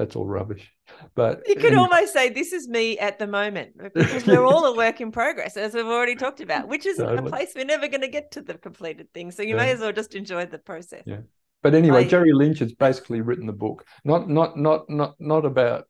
that's 0.02 0.16
all 0.16 0.26
rubbish. 0.26 0.68
But 1.14 1.43
You 1.47 1.54
could 1.56 1.66
anyway, 1.74 1.82
almost 1.84 2.12
say 2.12 2.30
this 2.30 2.54
is 2.54 2.68
me 2.68 2.97
at 2.97 3.20
the 3.20 3.28
moment 3.28 3.70
because 3.93 4.26
we're 4.26 4.43
all 4.43 4.66
a 4.66 4.76
work 4.76 4.99
in 4.99 5.12
progress, 5.12 5.56
as 5.58 5.76
we've 5.76 5.86
already 5.86 6.16
talked 6.16 6.41
about, 6.41 6.68
which 6.68 6.88
is 6.88 6.97
a 6.99 7.22
place 7.22 7.54
we're 7.56 7.66
never 7.66 7.88
going 7.88 8.02
to 8.02 8.08
get 8.08 8.32
to 8.32 8.41
the 8.41 8.56
completed 8.56 9.14
thing. 9.14 9.30
So 9.32 9.43
you 9.43 9.56
may 9.56 9.72
as 9.72 9.80
well 9.80 9.91
just 9.93 10.16
enjoy 10.16 10.47
the 10.47 10.58
process. 10.58 11.04
Yeah. 11.06 11.20
But 11.62 11.76
anyway, 11.76 12.06
I- 12.06 12.08
Jerry 12.08 12.34
Lynch 12.34 12.60
has 12.60 12.74
basically 12.74 13.22
written 13.22 13.45
the 13.45 13.54
book, 13.54 13.86
not 14.04 14.28
not 14.28 14.58
not 14.58 14.89
not 14.89 15.14
not 15.20 15.45
about 15.45 15.86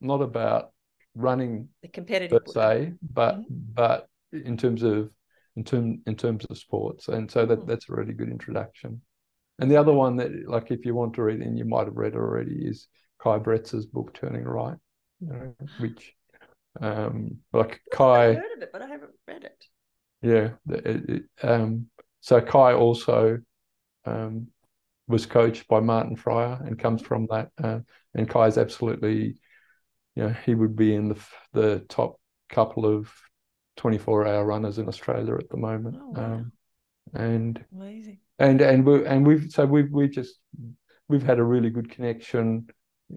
not 0.00 0.22
about 0.22 0.70
running 1.16 1.68
The 1.82 1.88
competitive 1.88 2.44
per 2.44 2.52
se, 2.52 2.92
but 3.02 3.38
Mhm. 3.38 3.44
but 3.74 4.06
in 4.32 4.56
terms 4.56 4.84
of 4.84 5.10
in 5.56 5.64
term 5.64 6.00
in 6.06 6.14
terms 6.14 6.44
of 6.48 6.56
sports, 6.56 7.08
and 7.08 7.28
so 7.28 7.44
that 7.44 7.58
Mm. 7.60 7.66
that's 7.66 7.88
a 7.88 7.92
really 7.92 8.12
good 8.12 8.28
introduction. 8.30 9.02
And 9.60 9.68
the 9.68 9.76
other 9.76 9.92
one 9.92 10.14
that, 10.18 10.30
like, 10.46 10.70
if 10.70 10.86
you 10.86 10.94
want 10.94 11.14
to 11.14 11.22
read, 11.24 11.40
and 11.40 11.58
you 11.58 11.64
might 11.64 11.86
have 11.88 11.96
read 11.96 12.14
already, 12.14 12.58
is 12.72 12.86
Kai 13.22 13.38
Bretz's 13.38 13.86
book 13.86 14.14
Turning 14.14 14.44
Right, 14.44 14.76
you 15.20 15.28
know, 15.28 15.54
which, 15.78 16.14
um, 16.80 17.38
like 17.52 17.80
I've 17.92 17.98
Kai, 17.98 18.26
heard 18.34 18.52
of 18.56 18.62
it, 18.62 18.70
but 18.72 18.82
I 18.82 18.86
haven't 18.86 19.12
read 19.26 19.44
it. 19.44 19.64
yeah, 20.22 20.50
it, 20.68 21.10
it, 21.10 21.22
um, 21.42 21.86
so 22.20 22.40
Kai 22.40 22.74
also, 22.74 23.38
um, 24.04 24.48
was 25.08 25.26
coached 25.26 25.66
by 25.68 25.80
Martin 25.80 26.16
Fryer 26.16 26.60
and 26.64 26.78
comes 26.78 27.02
from 27.02 27.26
that, 27.30 27.48
uh, 27.62 27.80
and 28.14 28.28
Kai's 28.28 28.58
absolutely, 28.58 29.40
you 30.14 30.22
know, 30.22 30.34
he 30.44 30.54
would 30.54 30.76
be 30.76 30.94
in 30.94 31.08
the 31.08 31.18
the 31.52 31.84
top 31.88 32.20
couple 32.50 32.86
of 32.86 33.10
24 33.76 34.26
hour 34.26 34.44
runners 34.44 34.78
in 34.78 34.88
Australia 34.88 35.34
at 35.34 35.48
the 35.48 35.56
moment. 35.56 35.96
Oh, 35.98 36.10
wow. 36.10 36.24
Um, 36.34 36.52
and 37.14 37.64
Amazing. 37.74 38.18
and 38.38 38.60
and 38.60 38.84
we 38.84 39.06
and 39.06 39.26
we've 39.26 39.50
so 39.50 39.64
we've 39.64 39.90
we 39.90 40.08
just 40.08 40.38
we've 41.08 41.22
had 41.22 41.38
a 41.38 41.44
really 41.44 41.70
good 41.70 41.90
connection. 41.90 42.68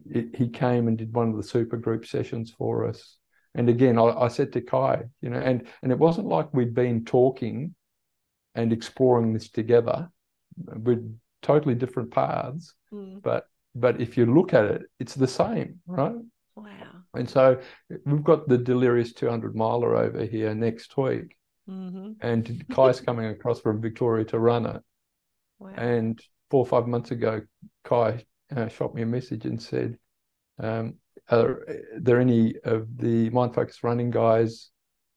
It, 0.10 0.36
he 0.36 0.50
came 0.50 0.88
and 0.88 0.98
did 0.98 1.14
one 1.14 1.30
of 1.30 1.38
the 1.38 1.44
super 1.44 1.78
group 1.78 2.06
sessions 2.06 2.54
for 2.58 2.88
us. 2.88 3.18
And 3.56 3.68
again, 3.70 4.00
I, 4.00 4.04
I 4.04 4.28
said 4.30 4.54
to 4.54 4.62
Kai, 4.62 5.04
you 5.22 5.30
know, 5.30 5.40
and 5.40 5.68
and 5.84 5.92
it 5.92 6.00
wasn't 6.00 6.28
like 6.28 6.54
we'd 6.54 6.74
been 6.74 7.04
talking 7.04 7.76
and 8.56 8.72
exploring 8.72 9.34
this 9.34 9.50
together 9.50 10.10
with 10.58 11.18
totally 11.42 11.76
different 11.76 12.12
paths. 12.12 12.74
Mm. 12.94 13.22
But 13.22 13.48
but 13.76 14.00
if 14.02 14.18
you 14.18 14.26
look 14.26 14.54
at 14.54 14.66
it, 14.66 14.84
it's 15.00 15.16
the 15.16 15.28
same, 15.28 15.80
right? 15.86 16.16
Wow. 16.56 16.68
And 17.14 17.30
so 17.30 17.60
we've 18.06 18.24
got 18.24 18.48
the 18.48 18.58
delirious 18.58 19.14
200 19.14 19.56
miler 19.56 19.96
over 19.96 20.24
here 20.26 20.54
next 20.56 20.96
week, 20.98 21.36
hmm 21.68 22.14
and 22.22 22.66
Kai's 22.74 23.02
coming 23.02 23.26
across 23.28 23.60
from 23.60 23.82
Victoria 23.82 24.26
to 24.26 24.40
run 24.40 24.66
it. 24.66 24.82
Wow. 25.60 25.74
And 25.76 26.22
four 26.50 26.62
or 26.62 26.66
five 26.66 26.88
months 26.88 27.12
ago, 27.12 27.42
Kai 27.84 28.26
uh, 28.56 28.68
shot 28.68 28.94
me 28.96 29.02
a 29.02 29.06
message 29.06 29.46
and 29.46 29.62
said, 29.62 29.98
um, 30.60 30.96
"Are 31.30 31.66
there 31.98 32.20
any 32.20 32.56
of 32.64 32.98
the 32.98 33.30
Mind 33.30 33.56
Focus 33.56 33.84
running 33.84 34.12
guys 34.12 34.70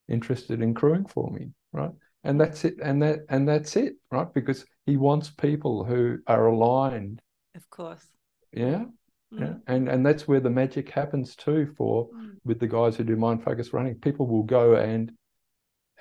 interested 0.08 0.62
in 0.62 0.74
crewing 0.74 1.06
for 1.06 1.30
me?" 1.30 1.50
Right, 1.72 1.92
and 2.22 2.40
that's 2.40 2.64
it, 2.64 2.76
and 2.82 3.02
that 3.02 3.20
and 3.28 3.48
that's 3.48 3.76
it, 3.76 3.94
right? 4.10 4.32
Because 4.32 4.64
he 4.86 4.96
wants 4.96 5.30
people 5.30 5.84
who 5.84 6.18
are 6.26 6.46
aligned. 6.46 7.20
of 7.54 7.68
course. 7.70 8.06
Yeah, 8.52 8.84
yeah, 9.32 9.54
Mm. 9.54 9.62
and 9.66 9.88
and 9.88 10.06
that's 10.06 10.28
where 10.28 10.40
the 10.40 10.50
magic 10.50 10.90
happens 10.90 11.34
too. 11.34 11.74
For 11.76 12.08
Mm. 12.10 12.38
with 12.44 12.60
the 12.60 12.68
guys 12.68 12.96
who 12.96 13.04
do 13.04 13.16
Mind 13.16 13.42
Focus 13.42 13.72
running, 13.72 13.96
people 14.00 14.26
will 14.26 14.44
go 14.44 14.74
and 14.76 15.12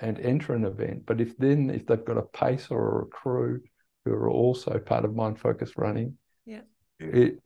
and 0.00 0.18
enter 0.18 0.54
an 0.54 0.64
event, 0.64 1.06
but 1.06 1.20
if 1.20 1.36
then 1.38 1.70
if 1.70 1.86
they've 1.86 2.04
got 2.04 2.18
a 2.18 2.22
pacer 2.22 2.74
or 2.74 3.02
a 3.02 3.06
crew 3.06 3.62
who 4.04 4.12
are 4.12 4.28
also 4.28 4.78
part 4.78 5.04
of 5.04 5.14
Mind 5.14 5.38
Focus 5.40 5.76
running, 5.76 6.18
Yeah. 6.44 6.62
It 6.98 7.38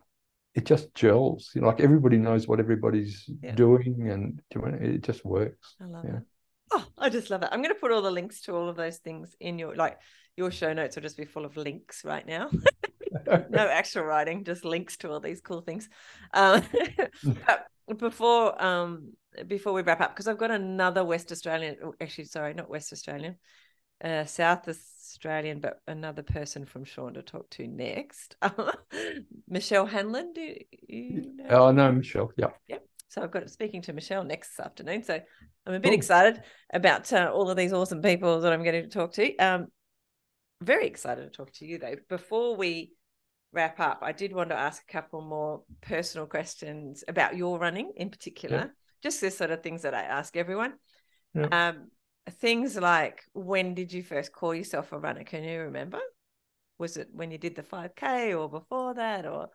it 0.55 0.65
just 0.65 0.95
gels. 0.95 1.53
You 1.55 1.61
know, 1.61 1.69
like 1.69 1.81
everybody 1.81 2.19
knows 2.19 2.49
what 2.49 2.61
everybody's 2.61 3.29
Yeah. 3.43 3.55
doing, 3.55 4.11
and 4.11 4.43
it 4.51 5.03
just 5.03 5.25
works. 5.25 5.77
I 5.81 5.85
love 5.85 6.05
Yeah. 6.05 6.17
it. 6.17 6.23
Oh, 6.71 6.87
I 6.99 7.09
just 7.09 7.31
love 7.31 7.43
it. 7.43 7.49
I'm 7.51 7.63
going 7.63 7.75
to 7.75 7.81
put 7.81 7.93
all 7.93 8.03
the 8.03 8.11
links 8.11 8.43
to 8.43 8.55
all 8.55 8.69
of 8.69 8.77
those 8.77 8.99
things 8.99 9.35
in 9.41 9.59
your 9.59 9.75
like 9.75 9.99
your 10.37 10.51
show 10.51 10.73
notes 10.73 10.97
will 10.97 11.03
just 11.03 11.17
be 11.17 11.25
full 11.25 11.45
of 11.45 11.57
links 11.57 12.05
right 12.05 12.27
now. 12.27 12.51
no 13.51 13.69
actual 13.69 14.05
writing, 14.05 14.45
just 14.45 14.65
links 14.65 14.97
to 14.99 15.11
all 15.11 15.21
these 15.21 15.41
cool 15.41 15.63
things. 15.63 15.89
Um, 16.35 16.63
but 17.47 17.67
before 17.99 18.63
um 18.63 19.13
before 19.47 19.73
we 19.73 19.83
wrap 19.83 20.01
up, 20.01 20.15
because 20.15 20.29
I've 20.29 20.39
got 20.39 20.51
another 20.51 21.05
West 21.05 21.33
Australian, 21.33 21.77
oh, 21.85 21.95
actually, 22.01 22.25
sorry, 22.25 22.55
not 22.55 22.69
West 22.69 22.93
Australian, 22.93 23.37
uh, 24.03 24.25
South 24.25 24.69
Australian, 24.69 25.61
but 25.61 25.81
another 25.87 26.23
person 26.23 26.65
from 26.65 26.85
Sean 26.85 27.15
to 27.15 27.23
talk 27.23 27.49
to 27.51 27.67
next. 27.67 28.37
Michelle 29.49 29.87
Hanlon, 29.87 30.33
do 30.33 30.55
you 30.89 31.33
know? 31.37 31.47
Oh 31.51 31.73
no, 31.73 31.91
Michelle. 31.93 32.33
Yeah. 32.37 32.79
So 33.09 33.23
I've 33.23 33.31
got 33.31 33.49
speaking 33.51 33.83
to 33.83 33.93
Michelle 33.93 34.23
next 34.23 34.61
afternoon. 34.61 35.03
So 35.03 35.21
I'm 35.67 35.75
a 35.75 35.81
bit 35.81 35.89
Cool. 35.89 35.95
excited 35.95 36.43
about 36.73 37.13
uh, 37.13 37.31
all 37.33 37.51
of 37.51 37.57
these 37.57 37.73
awesome 37.73 38.03
people 38.03 38.41
that 38.41 38.53
I'm 38.53 38.63
getting 38.63 38.85
to 38.85 38.89
talk 38.91 39.13
to. 39.15 39.35
Um, 39.37 39.67
very 40.61 40.87
excited 40.87 41.23
to 41.23 41.31
talk 41.31 41.53
to 41.55 41.67
you 41.67 41.79
though. 41.79 41.95
Before 42.09 42.57
we 42.57 42.93
wrap 43.53 43.81
up, 43.81 44.01
I 44.03 44.13
did 44.13 44.33
want 44.33 44.51
to 44.51 44.57
ask 44.59 44.83
a 44.83 44.93
couple 44.93 45.23
more 45.23 45.63
personal 45.81 46.27
questions 46.27 47.03
about 47.09 47.37
your 47.37 47.59
running 47.59 47.93
in 47.97 48.11
particular. 48.11 48.75
Just 49.03 49.21
the 49.21 49.31
sort 49.31 49.53
of 49.53 49.63
things 49.63 49.83
that 49.83 49.95
I 49.95 50.03
ask 50.03 50.37
everyone. 50.37 50.75
Yeah. 51.35 51.69
Um, 51.69 51.91
things 52.31 52.77
like 52.77 53.25
when 53.35 53.75
did 53.75 53.93
you 53.93 54.03
first 54.03 54.33
call 54.33 54.55
yourself 54.55 54.93
a 54.93 54.99
runner? 54.99 55.25
Can 55.25 55.45
you 55.45 55.61
remember? 55.63 56.01
Was 56.79 56.97
it 56.97 57.09
when 57.13 57.31
you 57.31 57.39
did 57.39 57.57
the 57.57 57.63
5K 57.63 58.35
or 58.35 58.49
before 58.49 58.95
that 58.95 59.27
or 59.27 59.51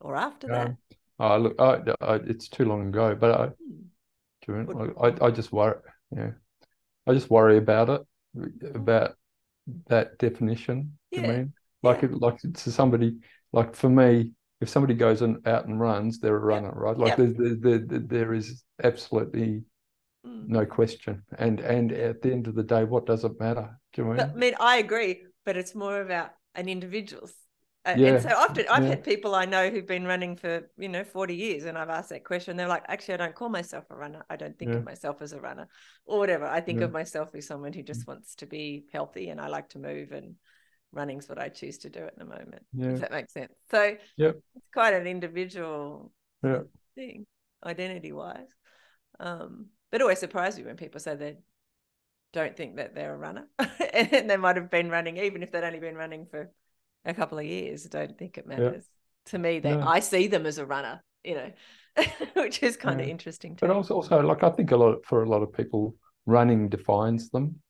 or 0.00 0.16
after 0.16 0.48
that? 0.50 0.76
Oh, 1.18 1.38
look, 1.38 1.54
I, 1.58 1.80
I, 2.00 2.14
it's 2.16 2.48
too 2.48 2.64
long 2.64 2.88
ago, 2.88 3.14
but 3.14 3.30
I, 3.30 3.50
Hmm. 3.58 3.88
I, 5.00 5.14
I 5.26 5.30
just 5.30 5.52
worry, 5.52 5.76
yeah, 6.14 6.32
I 7.06 7.14
just 7.14 7.30
worry 7.30 7.58
about 7.58 7.90
it, 7.90 8.02
about 8.74 9.16
that 9.88 10.18
definition. 10.18 10.98
Do 11.14 11.22
you 11.22 11.26
mean 11.26 11.54
like 11.82 12.02
yeah. 12.02 12.04
it, 12.04 12.12
like 12.14 12.38
to 12.40 12.72
somebody 12.72 13.18
like 13.52 13.74
for 13.76 13.90
me, 13.90 14.32
if 14.60 14.68
somebody 14.68 14.94
goes 14.94 15.22
and 15.22 15.46
out 15.48 15.66
and 15.66 15.80
runs, 15.80 16.20
they're 16.20 16.36
a 16.36 16.40
runner, 16.40 16.72
right? 16.74 16.98
Like 16.98 17.16
Yep. 17.16 17.16
there's 17.16 17.34
there, 17.34 17.56
there, 17.56 17.78
there, 17.78 18.00
there 18.00 18.34
is 18.34 18.64
absolutely 18.84 19.62
Mm. 20.26 20.48
no 20.48 20.66
question, 20.66 21.22
and 21.38 21.60
and 21.60 21.92
at 21.92 22.22
the 22.22 22.32
end 22.32 22.46
of 22.48 22.54
the 22.54 22.62
day, 22.62 22.84
what 22.84 23.06
does 23.06 23.24
it 23.24 23.38
matter? 23.38 23.78
Do 23.92 24.02
you 24.02 24.08
mean? 24.08 24.16
But, 24.16 24.30
I 24.30 24.34
mean, 24.34 24.54
I 24.58 24.76
agree, 24.78 25.24
but 25.44 25.56
it's 25.56 25.74
more 25.74 26.00
about 26.00 26.30
an 26.54 26.68
individual's. 26.68 27.34
Uh, 27.84 27.94
Yeah, 27.96 28.14
And 28.14 28.22
so 28.22 28.30
often 28.30 28.66
I've 28.68 28.82
yeah. 28.82 28.88
had 28.90 29.04
people 29.04 29.34
I 29.36 29.44
know 29.44 29.70
who've 29.70 29.86
been 29.86 30.06
running 30.06 30.34
for, 30.36 30.68
you 30.76 30.88
know, 30.88 31.04
40 31.04 31.36
years 31.36 31.64
and 31.64 31.78
I've 31.78 31.88
asked 31.88 32.08
that 32.10 32.24
question. 32.24 32.56
They're 32.56 32.66
like, 32.66 32.82
actually, 32.88 33.14
I 33.14 33.18
don't 33.18 33.34
call 33.34 33.48
myself 33.48 33.84
a 33.90 33.94
runner. 33.96 34.24
I 34.28 34.34
don't 34.34 34.58
think 34.58 34.72
Yeah. 34.72 34.78
of 34.78 34.84
myself 34.84 35.22
as 35.22 35.32
a 35.32 35.40
runner 35.40 35.68
or 36.04 36.18
whatever. 36.18 36.46
I 36.46 36.60
think 36.60 36.80
of 36.80 36.90
myself 36.92 37.28
as 37.34 37.46
someone 37.46 37.72
who 37.72 37.84
just 37.84 38.06
wants 38.08 38.34
to 38.36 38.46
be 38.46 38.86
healthy 38.92 39.28
and 39.28 39.40
I 39.40 39.46
like 39.46 39.68
to 39.70 39.78
move 39.78 40.10
and 40.10 40.34
running's 40.90 41.28
what 41.28 41.38
I 41.38 41.48
choose 41.48 41.78
to 41.78 41.90
do 41.90 42.00
at 42.00 42.18
the 42.18 42.24
moment. 42.24 42.64
Yeah. 42.72 42.90
If 42.90 43.00
that 43.02 43.12
makes 43.12 43.32
sense. 43.32 43.52
So 43.70 43.96
Yep. 44.16 44.36
it's 44.56 44.66
quite 44.72 44.94
an 44.94 45.06
individual 45.06 46.10
Yeah. 46.42 46.62
thing, 46.96 47.26
identity 47.64 48.10
wise. 48.10 48.48
Um, 49.20 49.66
but 49.90 50.00
it 50.00 50.02
always 50.04 50.18
surprises 50.20 50.60
me 50.60 50.66
when 50.66 50.76
people 50.76 51.00
say 51.00 51.14
they 51.14 51.38
don't 52.32 52.56
think 52.56 52.76
that 52.76 52.94
they're 52.94 53.14
a 53.14 53.18
runner 53.18 53.46
and 53.94 54.28
they 54.30 54.36
might 54.36 54.56
have 54.56 54.70
been 54.70 54.90
running, 54.90 55.16
even 55.18 55.42
if 55.42 55.50
they'd 55.52 55.64
only 55.64 55.80
been 55.80 55.96
running 55.96 56.26
for 56.26 56.50
a 57.04 57.14
couple 57.14 57.38
of 57.38 57.44
years. 57.46 57.86
I 57.86 57.90
don't 57.90 58.18
think 58.18 58.38
it 58.38 58.46
matters. 58.46 58.84
To 59.26 59.38
me, 59.38 59.58
they 59.60 59.78
No. 59.78 59.80
I 59.80 60.00
see 60.00 60.26
them 60.28 60.46
as 60.46 60.58
a 60.58 60.66
runner, 60.66 61.02
you 61.24 61.34
know, 61.36 61.52
which 62.34 62.62
is 62.62 62.76
kind 62.76 63.00
of 63.00 63.06
interesting. 63.06 63.56
To 63.56 63.66
But 63.66 63.68
me. 63.68 63.76
also, 63.76 63.94
also, 63.96 64.20
like 64.22 64.42
I 64.42 64.50
think 64.50 64.70
a 64.70 64.76
lot 64.76 65.04
for 65.04 65.22
a 65.22 65.28
lot 65.28 65.42
of 65.42 65.52
people, 65.52 65.94
running 66.26 66.68
defines 66.70 67.30
them. 67.30 67.60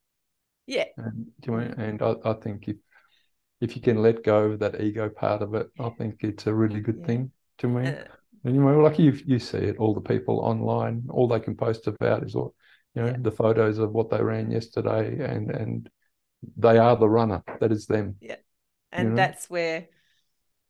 yeah, 0.66 0.84
And 0.98 1.26
do 1.40 1.52
you 1.52 1.58
mean? 1.58 1.68
And 1.78 2.02
I, 2.02 2.14
I 2.24 2.32
think 2.34 2.68
if 2.68 2.76
if 3.60 3.76
you 3.76 3.82
can 3.82 4.02
let 4.02 4.24
go 4.24 4.44
of 4.52 4.60
that 4.60 4.80
ego 4.82 5.08
part 5.10 5.42
of 5.42 5.54
it, 5.54 5.70
I 5.80 5.90
think 5.90 6.24
it's 6.24 6.46
a 6.46 6.54
really 6.54 6.80
good 6.80 7.02
Yeah. 7.02 7.04
thing 7.04 7.32
to 7.58 7.68
me. 7.68 7.92
uh, 7.92 8.04
You 8.44 8.52
know, 8.52 8.80
like 8.80 8.98
you 8.98 9.12
you 9.26 9.38
see 9.38 9.58
it, 9.58 9.78
all 9.78 9.94
the 9.94 10.00
people 10.00 10.40
online, 10.40 11.06
all 11.10 11.28
they 11.28 11.40
can 11.40 11.56
post 11.56 11.86
about 11.86 12.22
is 12.22 12.34
all, 12.34 12.54
you 12.94 13.02
know, 13.02 13.08
Yeah. 13.08 13.16
the 13.20 13.32
photos 13.32 13.78
of 13.78 13.92
what 13.92 14.10
they 14.10 14.22
ran 14.22 14.50
yesterday, 14.50 15.24
and 15.24 15.50
and 15.50 15.90
they 16.56 16.78
are 16.78 16.96
the 16.96 17.08
runner. 17.08 17.42
That 17.60 17.72
is 17.72 17.86
them. 17.86 18.16
Yeah. 18.20 18.36
And 18.92 19.10
know? 19.10 19.16
that's 19.16 19.50
where 19.50 19.88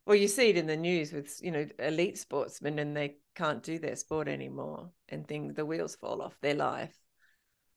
well 0.06 0.16
you 0.16 0.28
see 0.28 0.48
it 0.50 0.56
in 0.56 0.66
the 0.66 0.76
news 0.76 1.12
with 1.12 1.38
you 1.42 1.50
know 1.50 1.66
elite 1.78 2.16
sportsmen 2.16 2.78
and 2.78 2.96
they 2.96 3.16
can't 3.34 3.62
do 3.62 3.78
their 3.78 3.96
sport 3.96 4.28
anymore 4.28 4.90
and 5.08 5.26
things 5.26 5.54
the 5.54 5.66
wheels 5.66 5.96
fall 5.96 6.22
off 6.22 6.38
their 6.40 6.54
life 6.54 6.96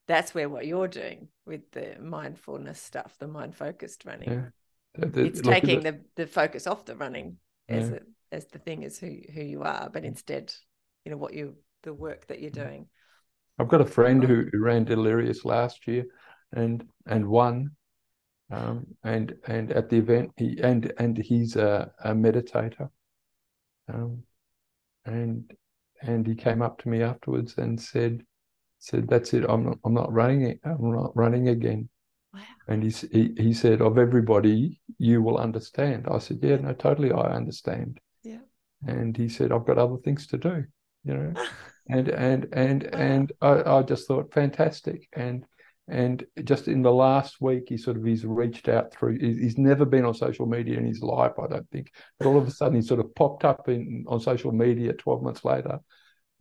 that's 0.07 0.33
where 0.33 0.47
what 0.47 0.65
you're 0.65 0.87
doing 0.87 1.27
with 1.45 1.69
the 1.71 1.97
mindfulness 1.99 2.81
stuff 2.81 3.17
the 3.19 3.27
mind 3.27 3.55
focused 3.55 4.05
running 4.05 4.29
Yeah. 4.29 5.09
It's 5.15 5.41
taking 5.41 5.79
it- 5.79 5.83
the, 6.15 6.23
the 6.23 6.27
focus 6.27 6.67
off 6.67 6.85
the 6.85 6.95
running 6.95 7.37
as 7.67 7.89
Yeah. 7.89 7.99
As 8.31 8.45
the 8.47 8.59
thing 8.59 8.83
is 8.83 8.99
who 8.99 9.17
who 9.33 9.41
you 9.41 9.63
are 9.63 9.89
but 9.91 10.03
instead 10.03 10.53
you 11.05 11.11
know 11.11 11.17
what 11.17 11.33
you 11.33 11.55
the 11.83 11.93
work 11.93 12.27
that 12.27 12.41
you're 12.41 12.51
doing 12.51 12.87
I've 13.59 13.67
got 13.67 13.81
a 13.81 13.85
friend 13.85 14.23
who, 14.23 14.45
who 14.51 14.59
ran 14.59 14.85
Delirious 14.85 15.43
last 15.43 15.85
year, 15.85 16.05
and 16.53 16.83
and 17.07 17.27
won. 17.27 17.71
Um, 18.51 18.87
and 19.03 19.35
and 19.47 19.71
at 19.71 19.89
the 19.89 19.97
event, 19.97 20.31
he 20.37 20.57
and 20.63 20.91
and 20.97 21.17
he's 21.17 21.55
a, 21.57 21.91
a 22.03 22.13
meditator. 22.13 22.89
Um, 23.93 24.23
and 25.05 25.51
and 26.01 26.25
he 26.25 26.35
came 26.35 26.61
up 26.61 26.79
to 26.79 26.89
me 26.89 27.03
afterwards 27.03 27.57
and 27.57 27.79
said, 27.79 28.23
said 28.79 29.09
that's 29.09 29.33
it. 29.33 29.43
I'm 29.47 29.65
not 29.65 29.77
I'm 29.83 29.93
not 29.93 30.11
running 30.11 30.43
it. 30.43 30.59
I'm 30.63 30.95
not 30.95 31.15
running 31.15 31.49
again. 31.49 31.89
wow 32.33 32.39
And 32.69 32.81
he 32.81 32.91
he 33.11 33.35
he 33.37 33.53
said 33.53 33.81
of 33.81 33.97
everybody, 33.97 34.79
you 34.97 35.21
will 35.21 35.37
understand. 35.37 36.07
I 36.09 36.19
said, 36.19 36.39
yeah, 36.41 36.55
no, 36.55 36.73
totally, 36.73 37.11
I 37.11 37.35
understand. 37.35 37.99
And 38.85 39.15
he 39.15 39.29
said, 39.29 39.51
I've 39.51 39.65
got 39.65 39.77
other 39.77 39.97
things 39.97 40.27
to 40.27 40.37
do. 40.37 40.63
You 41.03 41.13
know? 41.13 41.33
And 41.87 42.07
and 42.09 42.47
and 42.53 42.83
and 42.93 43.31
I, 43.41 43.77
I 43.77 43.81
just 43.83 44.07
thought 44.07 44.33
fantastic. 44.33 45.07
And 45.13 45.45
and 45.87 46.23
just 46.43 46.67
in 46.67 46.83
the 46.83 46.91
last 46.91 47.41
week 47.41 47.63
he 47.67 47.77
sort 47.77 47.97
of 47.97 48.03
he's 48.03 48.23
reached 48.23 48.69
out 48.69 48.93
through 48.93 49.17
he's 49.17 49.57
never 49.57 49.85
been 49.85 50.05
on 50.05 50.13
social 50.13 50.45
media 50.45 50.77
in 50.77 50.85
his 50.85 51.01
life 51.01 51.33
I 51.41 51.47
don't 51.47 51.69
think. 51.71 51.91
But 52.19 52.27
all 52.27 52.37
of 52.37 52.47
a 52.47 52.51
sudden 52.51 52.75
he 52.75 52.81
sort 52.83 52.99
of 52.99 53.13
popped 53.15 53.43
up 53.43 53.67
in 53.69 54.05
on 54.07 54.19
social 54.19 54.51
media 54.51 54.93
12 54.93 55.23
months 55.23 55.43
later 55.43 55.79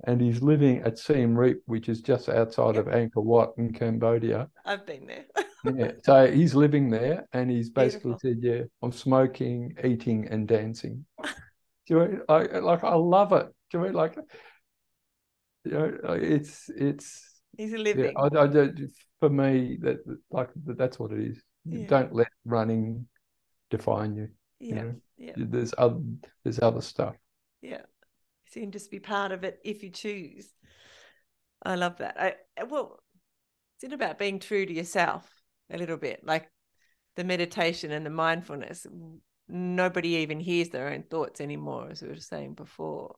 and 0.06 0.20
he's 0.20 0.42
living 0.42 0.82
at 0.82 0.98
Siem 0.98 1.36
Reap 1.36 1.62
which 1.64 1.88
is 1.88 2.02
just 2.02 2.28
outside 2.28 2.76
of 2.76 2.86
Angkor 2.86 3.24
Wat 3.24 3.50
in 3.56 3.72
Cambodia. 3.72 4.48
I've 4.64 4.86
been 4.86 5.06
there. 5.06 5.24
Yeah 5.64 5.90
so 6.04 6.30
he's 6.30 6.54
living 6.54 6.88
there 6.88 7.26
and 7.32 7.50
he's 7.50 7.68
basically 7.68 8.12
Beautiful. 8.12 8.30
said 8.30 8.38
yeah 8.42 8.62
I'm 8.80 8.92
smoking 8.92 9.74
eating 9.82 10.28
and 10.30 10.46
dancing 10.46 11.04
do 11.88 11.94
you 11.94 12.00
know, 12.00 12.20
I 12.28 12.58
like 12.60 12.84
I 12.84 12.94
love 12.94 13.32
it 13.32 13.46
do 13.70 13.78
you 13.78 13.84
mean 13.84 13.94
like 13.94 14.16
you 15.64 15.72
know 15.72 15.98
it's 16.14 16.70
it's 16.70 17.40
he's 17.56 17.72
a 17.72 17.78
yeah 17.94 18.06
living 18.06 18.16
I, 18.16 18.26
I 18.26 18.46
don't 18.46 18.80
for 19.20 19.30
me 19.30 19.78
that 19.82 19.98
like 20.30 20.50
that's 20.56 20.98
what 20.98 21.12
it 21.12 21.20
is 21.20 21.42
Yeah. 21.64 21.86
don't 21.86 22.14
let 22.14 22.28
running 22.44 23.06
define 23.70 24.16
you 24.16 24.28
you 24.70 24.76
yeah 24.76 24.82
know 24.82 24.94
yeah 25.16 25.36
there's 25.36 25.74
other 25.78 26.00
there's 26.44 26.60
other 26.60 26.80
stuff 26.80 27.14
Yeah. 27.62 27.82
So 28.46 28.60
you 28.60 28.66
can 28.66 28.72
just 28.72 28.90
be 28.90 29.00
part 29.00 29.32
of 29.32 29.44
it 29.44 29.60
if 29.64 29.82
you 29.82 29.90
choose. 29.90 30.48
I 31.62 31.74
love 31.74 31.98
that. 31.98 32.20
I 32.20 32.36
uh, 32.60 32.66
well, 32.66 33.00
it's 33.82 33.92
about 33.92 34.18
being 34.18 34.38
true 34.38 34.64
to 34.66 34.72
yourself 34.72 35.28
a 35.70 35.78
little 35.78 35.96
bit, 35.96 36.24
like 36.24 36.50
the 37.16 37.24
meditation 37.24 37.90
and 37.90 38.06
the 38.06 38.10
mindfulness. 38.10 38.86
Nobody 39.48 40.16
even 40.16 40.40
hears 40.40 40.68
their 40.68 40.88
own 40.88 41.02
thoughts 41.04 41.40
anymore, 41.40 41.88
as 41.90 42.02
we 42.02 42.08
were 42.08 42.16
saying 42.16 42.54
before. 42.54 43.16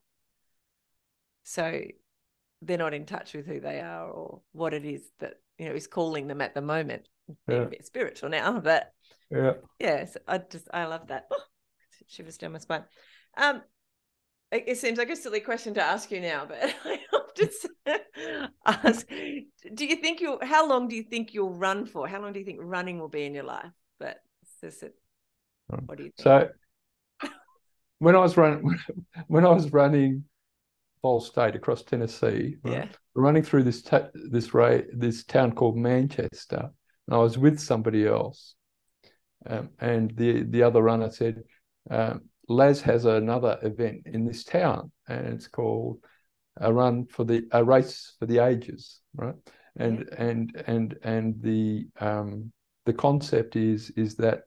So 1.43 1.81
they're 2.61 2.77
not 2.77 2.93
in 2.93 3.05
touch 3.05 3.33
with 3.33 3.45
who 3.47 3.59
they 3.59 3.81
are 3.81 4.09
or 4.09 4.41
what 4.51 4.73
it 4.73 4.85
is 4.85 5.03
that 5.19 5.35
you 5.57 5.65
know 5.67 5.75
is 5.75 5.87
calling 5.87 6.27
them 6.27 6.41
at 6.41 6.53
the 6.53 6.61
moment. 6.61 7.07
Being 7.47 7.61
Yeah. 7.61 7.67
a 7.67 7.69
bit 7.69 7.85
spiritual 7.85 8.29
now, 8.29 8.59
but 8.59 8.91
yeah 9.29 9.53
yes, 9.79 10.17
I 10.27 10.37
just 10.39 10.67
I 10.73 10.85
love 10.85 11.07
that. 11.07 11.27
Oh, 11.31 11.41
shivers 12.07 12.37
down 12.37 12.53
my 12.53 12.59
spine. 12.59 12.83
Um, 13.37 13.61
it, 14.51 14.65
it 14.67 14.77
seems 14.77 14.97
like 14.97 15.09
a 15.09 15.15
silly 15.15 15.39
question 15.39 15.73
to 15.75 15.83
ask 15.83 16.11
you 16.11 16.21
now, 16.21 16.45
but 16.45 16.59
I 16.85 16.99
s- 17.39 17.67
ask: 18.65 19.07
Do 19.73 19.85
you 19.85 19.95
think 19.97 20.21
you? 20.21 20.39
How 20.41 20.67
long 20.67 20.87
do 20.87 20.95
you 20.95 21.03
think 21.03 21.33
you'll 21.33 21.53
run 21.53 21.85
for? 21.85 22.07
How 22.07 22.21
long 22.21 22.33
do 22.33 22.39
you 22.39 22.45
think 22.45 22.59
running 22.61 22.99
will 22.99 23.09
be 23.09 23.25
in 23.25 23.33
your 23.33 23.43
life? 23.45 23.71
But 23.99 24.21
is 24.63 24.83
it? 24.83 24.95
Um, 24.95 25.00
What 25.85 25.97
do 25.97 26.03
you 26.05 26.11
think? 26.17 26.23
so 27.21 27.29
when 27.99 28.15
I 28.15 28.19
was 28.19 28.37
running 28.37 28.77
when 29.27 29.45
I 29.45 29.49
was 29.49 29.71
running 29.71 30.25
Vol 31.01 31.19
State 31.19 31.55
across 31.55 31.83
Tennessee 31.83 32.57
right, 32.63 32.73
yeah, 32.73 32.87
running 33.15 33.43
through 33.43 33.63
this 33.63 33.81
ta- 33.81 34.09
this 34.13 34.53
ra- 34.53 34.87
this 34.93 35.23
town 35.23 35.53
called 35.53 35.77
Manchester, 35.77 36.69
and 37.07 37.15
I 37.15 37.17
was 37.17 37.37
with 37.37 37.59
somebody 37.59 38.07
else, 38.07 38.55
um, 39.47 39.69
and 39.79 40.15
the 40.15 40.43
the 40.43 40.63
other 40.63 40.81
runner 40.81 41.09
said, 41.09 41.43
um, 41.89 42.21
"Laz 42.47 42.81
has 42.81 43.05
another 43.05 43.57
event 43.63 44.03
in 44.05 44.25
this 44.25 44.43
town, 44.43 44.91
and 45.07 45.27
it's 45.27 45.47
called 45.47 45.99
a 46.57 46.71
run 46.71 47.05
for 47.05 47.23
the 47.23 47.47
a 47.51 47.63
race 47.63 48.13
for 48.19 48.25
the 48.25 48.39
ages, 48.39 49.01
right? 49.15 49.35
And 49.77 50.09
and 50.17 50.63
and 50.67 50.97
and 51.03 51.41
the 51.41 51.87
um, 51.99 52.51
the 52.85 52.93
concept 52.93 53.55
is 53.55 53.89
is 53.91 54.15
that 54.17 54.43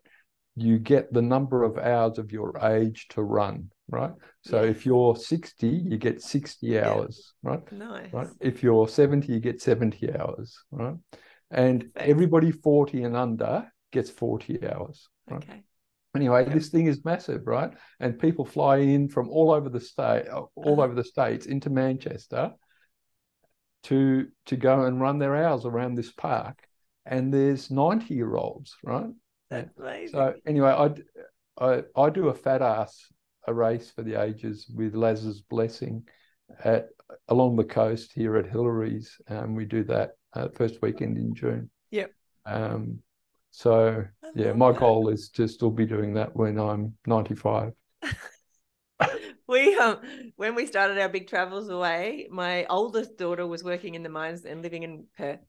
you 0.56 0.78
get 0.78 1.12
the 1.12 1.22
number 1.22 1.64
of 1.64 1.78
hours 1.78 2.18
of 2.18 2.30
your 2.30 2.56
age 2.58 3.08
to 3.08 3.22
run, 3.22 3.70
right? 3.88 4.12
So 4.42 4.62
Yeah. 4.62 4.70
if 4.70 4.86
you're 4.86 5.16
60, 5.16 5.66
you 5.68 5.98
get 5.98 6.22
60 6.22 6.80
hours, 6.80 7.34
right? 7.42 7.60
nice. 7.72 8.12
right? 8.12 8.28
If 8.40 8.62
you're 8.62 8.86
70, 8.88 9.32
you 9.32 9.40
get 9.40 9.60
70 9.60 10.14
hours, 10.14 10.56
right? 10.70 10.96
And 11.50 11.90
everybody 11.96 12.52
40 12.52 13.02
and 13.02 13.16
under 13.16 13.70
gets 13.90 14.10
40 14.10 14.66
hours, 14.68 15.08
right? 15.28 15.42
Okay. 15.42 15.64
Anyway, 16.16 16.44
this 16.44 16.68
thing 16.68 16.86
is 16.86 17.04
massive, 17.04 17.44
right? 17.46 17.72
And 17.98 18.18
people 18.18 18.44
fly 18.44 18.76
in 18.78 19.08
from 19.08 19.28
all 19.28 19.50
over 19.50 19.68
the 19.68 19.80
state, 19.80 20.28
all 20.28 20.50
Uh-huh. 20.56 20.82
over 20.82 20.94
the 20.94 21.02
states 21.04 21.46
into 21.46 21.70
Manchester 21.70 22.54
to 23.84 24.28
to 24.46 24.56
go 24.56 24.84
and 24.84 25.00
run 25.00 25.18
their 25.18 25.36
hours 25.36 25.64
around 25.66 25.94
this 25.96 26.12
park. 26.12 26.62
And 27.04 27.34
there's 27.34 27.70
90 27.70 28.14
year 28.14 28.34
olds, 28.36 28.76
right? 28.84 29.10
That's 29.54 29.76
amazing. 29.78 30.18
So 30.18 30.34
anyway, 30.46 30.92
I 31.58 32.10
do 32.10 32.28
a 32.28 32.34
fat 32.34 32.62
ass 32.62 33.12
a 33.46 33.54
race 33.54 33.90
for 33.90 34.02
the 34.02 34.20
ages 34.20 34.66
with 34.74 34.94
Laz's 34.94 35.40
blessing 35.42 36.04
at 36.64 36.88
along 37.28 37.56
the 37.56 37.64
coast 37.64 38.12
here 38.12 38.36
at 38.36 38.50
Hillarys. 38.50 39.08
Um, 39.28 39.54
we 39.54 39.64
do 39.64 39.84
that 39.84 40.12
uh, 40.34 40.48
first 40.48 40.80
weekend 40.82 41.18
in 41.18 41.34
June. 41.34 41.70
Yep. 41.90 42.12
Um, 42.46 43.00
so 43.50 44.04
I 44.22 44.28
yeah, 44.34 44.52
my 44.52 44.72
that. 44.72 44.80
goal 44.80 45.08
is 45.08 45.28
to 45.30 45.46
still 45.46 45.70
be 45.70 45.86
doing 45.86 46.14
that 46.14 46.34
when 46.34 46.58
I'm 46.58 46.94
95. 47.06 47.72
we 49.46 49.76
um 49.76 50.00
when 50.36 50.54
we 50.54 50.66
started 50.66 50.98
our 50.98 51.08
big 51.08 51.28
travels 51.28 51.68
away, 51.68 52.28
my 52.30 52.64
oldest 52.66 53.16
daughter 53.16 53.46
was 53.46 53.62
working 53.62 53.94
in 53.94 54.02
the 54.02 54.08
mines 54.08 54.44
and 54.44 54.62
living 54.62 54.82
in 54.82 55.04
Perth. 55.16 55.40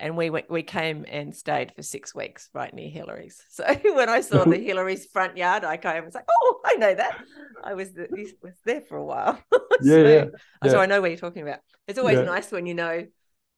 And 0.00 0.16
we 0.16 0.30
went, 0.30 0.50
we 0.50 0.62
came 0.62 1.04
and 1.08 1.36
stayed 1.36 1.72
for 1.76 1.82
six 1.82 2.14
weeks 2.14 2.48
right 2.54 2.72
near 2.72 2.90
Hillarys. 2.90 3.36
So 3.50 3.64
when 3.94 4.08
I 4.08 4.22
saw 4.22 4.44
the 4.44 4.56
Hillarys 4.66 5.04
front 5.12 5.36
yard, 5.36 5.62
I 5.64 5.76
came 5.76 5.96
and 5.96 6.06
was 6.06 6.14
like, 6.14 6.24
"Oh, 6.30 6.60
I 6.64 6.74
know 6.76 6.94
that." 6.94 7.22
I 7.62 7.74
was 7.74 7.92
the, 7.92 8.08
was 8.42 8.54
there 8.64 8.80
for 8.80 8.96
a 8.96 9.04
while. 9.04 9.38
Yeah, 9.82 9.94
so, 9.94 10.30
yeah, 10.64 10.70
so. 10.72 10.78
I 10.80 10.86
know 10.86 11.00
what 11.00 11.10
you're 11.10 11.18
talking 11.18 11.42
about. 11.42 11.60
It's 11.88 11.98
always 11.98 12.18
Yeah. 12.18 12.24
nice 12.24 12.50
when 12.52 12.66
you 12.66 12.74
know, 12.74 13.06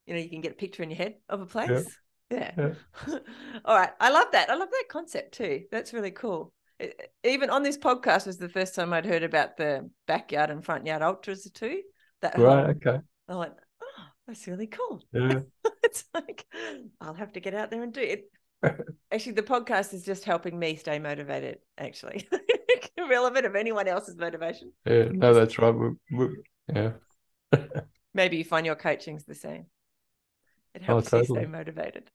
you 0.07 0.15
know, 0.15 0.21
you 0.21 0.29
can 0.31 0.41
get 0.41 0.53
a 0.53 0.55
picture 0.57 0.83
in 0.85 0.91
your 0.91 0.99
head 0.99 1.15
of 1.29 1.41
a 1.41 1.47
place. 1.47 1.71
Yeah. 2.31 2.53
Yeah. 2.57 2.75
All 3.65 3.77
right. 3.77 3.91
I 4.01 4.11
love 4.11 4.29
that. 4.33 4.49
I 4.51 4.55
love 4.55 4.71
that 4.71 4.85
concept 4.89 5.35
too. 5.35 5.65
That's 5.73 5.93
really 5.93 6.13
cool. 6.13 6.53
It- 6.79 7.13
even 7.25 7.51
on 7.51 7.63
this 7.63 7.77
podcast 7.77 8.27
was 8.27 8.39
the 8.39 8.49
first 8.49 8.75
time 8.75 8.93
I'd 8.93 9.05
heard 9.05 9.23
about 9.25 9.57
the 9.57 9.91
backyard 10.07 10.51
and 10.51 10.65
front 10.65 10.87
yard 10.87 11.03
ultras 11.03 11.51
too. 11.53 11.83
That 12.21 12.37
whole- 12.37 12.47
Right. 12.47 12.71
Okay. 12.77 12.99
I 13.29 13.35
went, 13.37 13.53
oh, 13.57 13.63
that's 14.27 14.47
really 14.47 14.67
cool. 14.69 15.03
Yeah. 15.13 15.41
it's 15.85 16.05
like 16.15 16.47
I'll 17.01 17.15
have 17.15 17.33
to 17.33 17.41
get 17.41 17.55
out 17.55 17.71
there 17.71 17.83
and 17.83 17.93
do 17.93 18.01
it. 18.01 18.25
Actually, 19.11 19.33
the 19.33 19.43
podcast 19.43 19.93
is 19.93 20.05
just 20.05 20.25
helping 20.25 20.57
me 20.59 20.77
stay 20.77 20.99
motivated. 21.01 21.59
Actually, 21.77 22.29
irrelevant 22.97 23.45
of 23.47 23.57
anyone 23.57 23.89
else's 23.89 24.17
motivation. 24.17 24.73
Yeah. 24.87 25.09
No, 25.11 25.35
that's 25.35 25.59
right. 25.59 25.75
We, 25.75 25.91
we, 26.13 26.29
yeah. 26.73 26.93
Maybe 28.15 28.37
you 28.37 28.45
find 28.45 28.65
your 28.65 28.77
coaching's 28.77 29.25
the 29.25 29.35
same. 29.35 29.67
It 30.75 30.83
Oh, 30.83 31.01
helps 31.01 31.13
you 31.13 31.25
stay 31.25 31.47
motivated. 31.47 32.11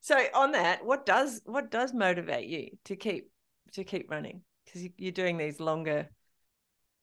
so 0.00 0.16
on 0.34 0.52
that, 0.52 0.84
what 0.84 1.04
does 1.04 1.40
what 1.44 1.70
does 1.70 1.92
motivate 1.92 2.46
you 2.48 2.70
to 2.84 2.96
keep 2.96 3.30
to 3.72 3.84
keep 3.84 4.10
running? 4.10 4.42
Because 4.64 4.82
you, 4.84 4.90
you're 4.96 5.12
doing 5.12 5.36
these 5.38 5.60
longer 5.60 6.08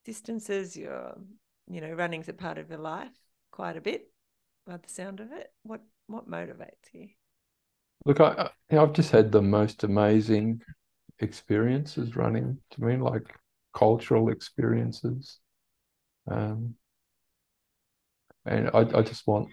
distances. 0.06 0.76
You're 0.78 1.16
you 1.70 1.82
know 1.82 1.92
running's 1.92 2.30
a 2.30 2.34
part 2.34 2.58
of 2.58 2.70
your 2.70 2.80
life 2.80 3.12
quite 3.52 3.78
a 3.78 3.82
bit. 3.82 4.10
By 4.66 4.78
the 4.78 4.90
sound 4.90 5.20
of 5.20 5.32
it, 5.32 5.52
what 5.64 5.82
what 6.08 6.30
motivates 6.30 6.94
you? 6.94 7.10
Look, 8.06 8.20
I, 8.20 8.50
I've 8.72 8.94
just 8.94 9.12
had 9.12 9.32
the 9.32 9.42
most 9.42 9.84
amazing 9.84 10.62
experiences 11.20 12.16
running 12.16 12.58
to 12.72 12.84
me, 12.84 12.98
like 12.98 13.34
cultural 13.74 14.30
experiences. 14.30 15.40
Um, 16.30 16.76
and 18.46 18.70
I, 18.74 18.80
I 18.80 19.02
just 19.02 19.26
want 19.26 19.50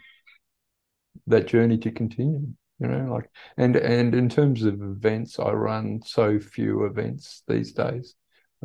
that 1.27 1.47
journey 1.47 1.79
to 1.79 1.91
continue, 1.91 2.47
you 2.81 2.89
know, 2.89 3.13
like, 3.13 3.31
and, 3.57 3.77
and 3.77 4.15
in 4.15 4.29
terms 4.29 4.65
of 4.65 4.83
events, 4.83 5.39
I 5.39 5.53
run 5.53 6.01
so 6.05 6.39
few 6.41 6.85
events 6.87 7.43
these 7.47 7.73
days. 7.73 8.15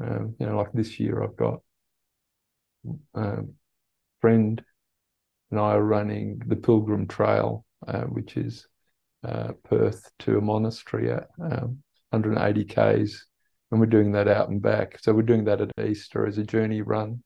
Um, 0.01 0.35
you 0.39 0.45
know, 0.45 0.57
like 0.57 0.73
this 0.73 0.99
year 0.99 1.23
I've 1.23 1.37
got 1.37 1.61
um, 3.13 3.53
friend 4.21 4.63
and 5.51 5.59
I 5.59 5.73
are 5.73 5.83
running 5.83 6.41
the 6.47 6.55
Pilgrim 6.55 7.07
Trail, 7.07 7.65
uh, 7.87 8.03
which 8.03 8.37
is 8.37 8.67
uh, 9.23 9.53
Perth 9.63 10.09
to 10.19 10.37
a 10.37 10.41
monastery 10.41 11.11
at 11.11 11.27
um, 11.39 11.81
180 12.09 12.65
k's, 12.65 13.25
and 13.71 13.79
we're 13.79 13.85
doing 13.85 14.11
that 14.13 14.27
out 14.27 14.49
and 14.49 14.61
back. 14.61 14.99
So 15.01 15.13
we're 15.13 15.21
doing 15.23 15.45
that 15.45 15.61
at 15.61 15.71
Easter 15.83 16.25
as 16.27 16.37
a 16.37 16.43
journey 16.43 16.81
run, 16.81 17.23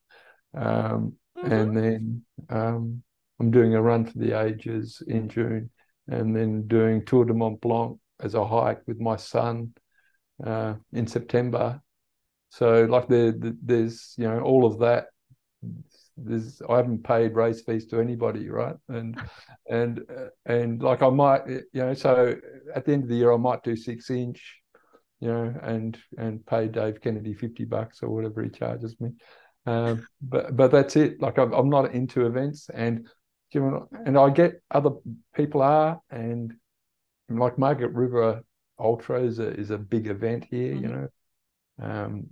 um, 0.53 1.14
Mhm. 1.38 1.52
and 1.52 1.77
then 1.77 2.26
um, 2.49 3.03
I'm 3.40 3.52
doing 3.52 3.73
a 3.76 3.81
run 3.81 4.06
for 4.06 4.18
the 4.18 4.34
ages 4.40 5.02
in 5.07 5.30
June, 5.30 5.69
and 6.07 6.36
then 6.36 6.68
doing 6.68 7.06
Tour 7.06 7.26
de 7.26 7.34
Mont 7.34 7.60
Blanc 7.61 7.98
as 8.19 8.34
a 8.36 8.45
hike 8.45 8.81
with 8.88 8.99
my 8.99 9.15
son 9.15 9.73
uh, 10.44 10.76
in 10.91 11.07
September. 11.07 11.81
So 12.49 12.86
like 12.86 13.07
there- 13.07 13.34
there's 13.38 14.15
you 14.18 14.26
know 14.27 14.41
all 14.41 14.65
of 14.65 14.80
that. 14.80 15.07
There's 16.24 16.62
I 16.70 16.78
haven't 16.78 17.04
paid 17.04 17.36
race 17.36 17.62
fees 17.62 17.88
to 17.88 18.00
anybody, 18.00 18.50
right? 18.50 18.76
And 18.90 19.20
and 19.70 20.02
and 20.46 20.82
like 20.82 21.02
I 21.04 21.10
might 21.10 21.48
you 21.48 21.64
know 21.74 21.94
so 21.94 22.36
at 22.76 22.86
the 22.86 22.94
end 22.94 23.04
of 23.04 23.10
the 23.10 23.16
year 23.16 23.34
I 23.34 23.38
might 23.38 23.64
do 23.64 23.76
six 23.76 24.10
inch, 24.10 24.41
you 25.20 25.30
know, 25.30 25.54
and 25.64 25.98
and 26.18 26.46
pay 26.46 26.68
Dave 26.68 27.02
Kennedy 27.02 27.34
fifty 27.34 27.66
bucks 27.66 28.02
or 28.04 28.10
whatever 28.10 28.44
he 28.44 28.50
charges 28.50 29.00
me. 29.00 29.12
Um, 29.66 30.08
but 30.22 30.56
but 30.56 30.72
that's 30.72 30.96
it. 30.96 31.22
Like 31.22 31.38
I'm, 31.38 31.54
I'm 31.54 31.70
not 31.70 31.94
into 31.94 32.26
events, 32.26 32.70
and 32.74 33.08
you 33.52 33.62
know, 33.62 33.90
and 34.06 34.18
I 34.18 34.30
get 34.30 34.62
other 34.72 34.91
people 35.36 35.62
are, 35.62 36.02
and 36.12 36.54
like 37.30 37.58
Margaret 37.58 37.94
River 37.94 38.44
Ultra 38.80 39.22
is 39.24 39.40
a 39.40 39.50
is 39.50 39.70
a 39.72 39.78
big 39.78 40.08
event 40.08 40.46
here. 40.50 40.74
You 40.74 40.88
Mhm. 40.88 40.90
know, 40.90 41.08
um, 41.82 42.28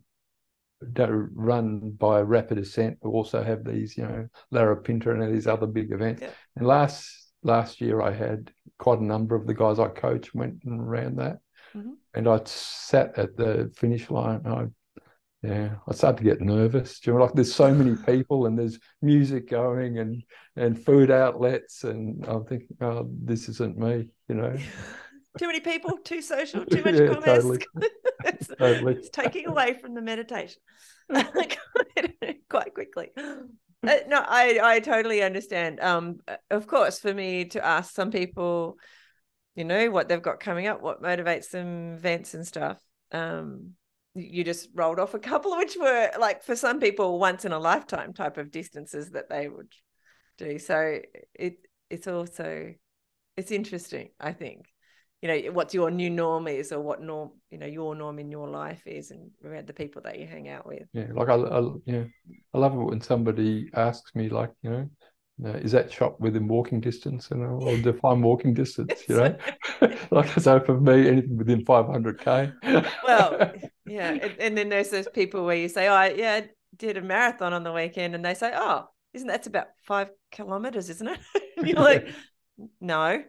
don't 0.94 1.32
run 1.34 1.92
by 1.92 2.22
Rapid 2.22 2.60
Ascent, 2.60 2.98
who 3.02 3.12
also 3.12 3.44
have 3.44 3.64
these, 3.64 3.98
you 3.98 4.04
know, 4.04 4.28
Larapinta 4.54 5.08
and 5.08 5.34
these 5.34 5.48
other 5.48 5.68
big 5.68 5.92
events. 5.92 6.22
Yeah. 6.22 6.30
And 6.56 6.68
last 6.68 7.32
last 7.44 7.82
year 7.82 8.02
I 8.02 8.12
had 8.12 8.52
quite 8.80 9.00
a 9.00 9.06
number 9.06 9.36
of 9.36 9.48
the 9.48 9.54
guys 9.54 9.80
I 9.80 9.88
coach 9.88 10.34
went 10.34 10.64
and 10.66 10.90
ran 10.90 11.16
that. 11.18 11.40
Mhm. 11.76 11.96
And 12.14 12.28
I 12.28 12.42
sat 12.46 13.18
at 13.18 13.38
the 13.38 13.72
finish 13.76 14.10
line. 14.10 14.46
I 14.46 14.68
yeah, 15.44 15.76
I 15.88 15.94
started 15.94 16.18
to 16.18 16.24
get 16.24 16.42
nervous. 16.42 17.00
Do 17.00 17.12
you 17.12 17.18
know, 17.18 17.24
like 17.24 17.34
there's 17.34 17.54
so 17.54 17.74
many 17.74 17.96
people 18.06 18.48
and 18.48 18.58
there's 18.58 18.80
music 19.02 19.50
going 19.50 20.00
and 20.00 20.24
and 20.56 20.84
food 20.84 21.12
outlets 21.12 21.84
and 21.84 22.26
I'm 22.26 22.46
thinking, 22.46 22.76
oh, 22.82 23.10
this 23.24 23.50
isn't 23.50 23.78
me, 23.78 24.10
you 24.28 24.36
know. 24.36 24.56
too 25.38 25.48
many 25.48 25.60
people, 25.60 25.98
too 25.98 26.22
social, 26.22 26.66
too 26.66 26.84
much 26.84 26.96
Yeah, 27.00 27.08
commerce. 27.14 27.26
totally. 27.26 27.60
it's, 28.26 28.48
Totally. 28.48 28.94
it's 28.94 29.10
taking 29.10 29.48
away 29.48 29.74
from 29.74 29.94
the 29.94 30.02
meditation 30.02 30.62
quite 32.50 32.74
quickly. 32.74 33.12
Uh, 33.18 33.96
no, 34.08 34.24
I 34.28 34.60
I 34.62 34.80
totally 34.80 35.22
understand. 35.22 35.80
Um, 35.80 36.20
of 36.50 36.68
course, 36.68 37.00
for 37.00 37.14
me 37.14 37.46
to 37.46 37.64
ask 37.66 37.94
some 37.94 38.12
people, 38.12 38.78
you 39.56 39.64
know, 39.64 39.90
what 39.90 40.10
they've 40.10 40.22
got 40.22 40.40
coming 40.40 40.68
up, 40.68 40.82
what 40.82 41.02
motivates 41.02 41.52
them, 41.52 41.94
events 41.94 42.34
and 42.34 42.46
stuff. 42.46 42.80
Um, 43.12 43.74
you 44.16 44.44
just 44.44 44.70
rolled 44.74 45.00
off 45.00 45.14
a 45.14 45.20
couple, 45.20 45.56
which 45.58 45.78
were 45.80 46.10
like 46.20 46.44
for 46.44 46.56
some 46.56 46.80
people 46.80 47.20
once 47.20 47.46
in 47.46 47.52
a 47.52 47.60
lifetime 47.60 48.14
type 48.14 48.38
of 48.38 48.52
distances 48.52 49.12
that 49.12 49.30
they 49.30 49.48
would 49.48 49.72
do. 50.38 50.58
So 50.60 51.00
it 51.36 51.58
it's 51.90 52.08
also 52.08 52.74
it's 53.38 53.52
interesting, 53.52 54.10
I 54.20 54.34
think. 54.34 54.66
You 55.22 55.28
know, 55.28 55.52
what 55.52 55.74
your 55.74 55.90
new 55.90 56.12
norm 56.12 56.48
is 56.48 56.72
or 56.72 56.80
what 56.80 57.02
norm, 57.02 57.32
you 57.50 57.58
know, 57.58 57.66
your 57.66 57.96
norm 57.96 58.20
in 58.20 58.30
your 58.30 58.48
life 58.48 58.84
is 58.86 59.10
and 59.10 59.32
around 59.44 59.66
the 59.66 59.74
people 59.74 60.02
that 60.04 60.20
you 60.20 60.28
hang 60.28 60.48
out 60.48 60.68
with. 60.68 60.84
Yeah, 60.94 61.08
like 61.14 61.30
I, 61.30 61.36
I 61.36 61.70
yeah, 61.86 62.04
I 62.54 62.58
love 62.58 62.74
it 62.74 62.84
when 62.84 63.02
somebody 63.02 63.70
asks 63.74 64.14
me 64.14 64.30
like, 64.30 64.52
you 64.62 64.70
know, 64.70 64.90
uh, 65.46 65.50
is 65.58 65.72
that 65.72 65.92
shop 65.92 66.20
within 66.20 66.48
walking 66.48 66.80
distance? 66.80 67.30
And 67.30 67.44
I'll, 67.44 67.68
I'll 67.68 67.82
define 67.82 68.22
walking 68.22 68.54
distance, 68.54 69.04
you 69.08 69.18
know. 69.18 69.38
like 70.12 70.30
so 70.40 70.60
for 70.60 70.80
me, 70.80 71.08
anything 71.08 71.38
within 71.38 71.64
500k. 71.64 72.86
well, 73.06 73.54
yeah. 73.86 74.12
And, 74.12 74.36
and 74.40 74.58
then 74.58 74.70
there's 74.70 74.90
those 74.90 75.08
people 75.08 75.46
where 75.46 75.56
you 75.56 75.70
say, 75.70 75.88
Oh, 75.88 75.94
I, 75.94 76.10
yeah, 76.10 76.34
I 76.34 76.50
did 76.76 76.98
a 76.98 77.02
marathon 77.02 77.54
on 77.54 77.64
the 77.64 77.72
weekend 77.72 78.16
and 78.16 78.26
they 78.26 78.34
say, 78.34 78.52
Oh, 78.56 78.86
isn't 79.14 79.28
that's 79.28 79.48
about 79.48 79.68
five 79.84 80.10
kilometers, 80.32 80.90
isn't 80.90 81.08
it? 81.08 81.20
You're 81.64 81.76
like, 81.76 82.08
No. 82.82 83.24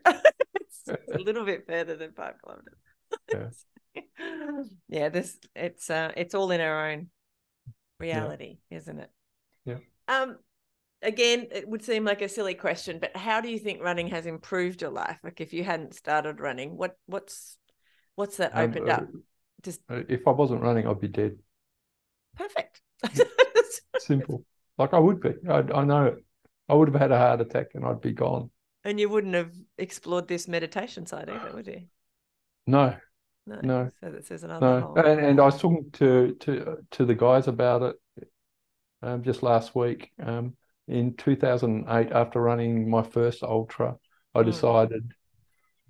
It's 0.91 1.13
a 1.13 1.19
little 1.19 1.45
bit 1.45 1.67
further 1.67 1.97
than 1.97 2.13
five 2.13 2.35
kilometers. 2.43 3.65
Yeah. 4.89 5.09
this 5.09 5.39
it's 5.55 5.91
uh 5.91 6.13
it's 6.17 6.35
all 6.35 6.51
in 6.51 6.61
our 6.61 6.91
own 6.91 7.09
reality, 7.99 8.59
isn't 8.71 8.99
it? 8.99 9.11
Yeah. 9.65 9.79
Um 10.09 10.39
again, 11.03 11.49
it 11.53 11.69
would 11.69 11.85
seem 11.85 12.05
like 12.05 12.23
a 12.23 12.29
silly 12.29 12.55
question, 12.55 12.99
but 12.99 13.17
how 13.17 13.41
do 13.41 13.51
you 13.51 13.59
think 13.59 13.83
running 13.83 14.09
has 14.09 14.27
improved 14.27 14.83
your 14.83 14.91
life? 14.91 15.19
Like 15.23 15.41
if 15.41 15.53
you 15.53 15.65
hadn't 15.65 15.95
started 15.95 16.41
running, 16.41 16.77
what 16.77 16.97
what's 17.07 17.57
what's 18.15 18.37
that 18.39 18.53
Um, 18.55 18.71
opened 18.71 18.89
up? 18.89 19.05
uh, 19.05 19.19
Just 19.63 19.81
uh, 19.91 20.03
if 20.09 20.27
I 20.27 20.31
wasn't 20.33 20.63
running, 20.63 20.87
I'd 20.87 21.01
be 21.01 21.09
dead. 21.09 21.39
perfect. 22.37 22.81
Simple. 23.97 24.45
Like 24.79 24.95
I 24.95 24.99
would 24.99 25.21
be. 25.21 25.35
I, 25.49 25.59
I 25.59 25.85
know 25.85 26.07
it. 26.07 26.25
I 26.69 26.75
would 26.75 26.89
have 26.89 27.01
had 27.01 27.13
a 27.13 27.19
heart 27.19 27.41
attack 27.41 27.69
and 27.75 27.85
I'd 27.85 28.01
be 28.01 28.13
gone. 28.13 28.51
And 28.85 28.99
you 29.01 29.09
wouldn't 29.09 29.35
have 29.35 29.53
explored 29.77 30.29
this 30.29 30.49
meditation 30.49 31.07
side 31.07 31.29
either, 31.29 31.53
would 31.53 31.67
you? 31.67 31.89
No, 32.67 32.95
No. 33.47 33.63
No. 33.63 33.91
So 34.01 34.11
that 34.11 34.27
says 34.27 34.45
another 34.45 34.67
No, 34.67 34.77
whole. 34.77 34.97
and, 34.97 35.21
and 35.21 35.41
I 35.41 35.47
was 35.47 35.61
talking 35.61 35.91
to 35.95 36.35
to 36.41 36.87
to 36.93 37.05
the 37.05 37.15
guys 37.15 37.49
about 37.49 37.83
it 37.83 37.97
um, 39.03 39.23
just 39.23 39.43
last 39.43 39.75
week. 39.75 40.11
Um, 40.23 40.57
in 40.87 41.15
2008, 41.17 42.13
after 42.13 42.41
running 42.41 42.89
my 42.89 43.03
first 43.03 43.43
ultra, 43.43 43.97
I 44.35 44.43
Mm. 44.43 44.45
decided 44.45 45.13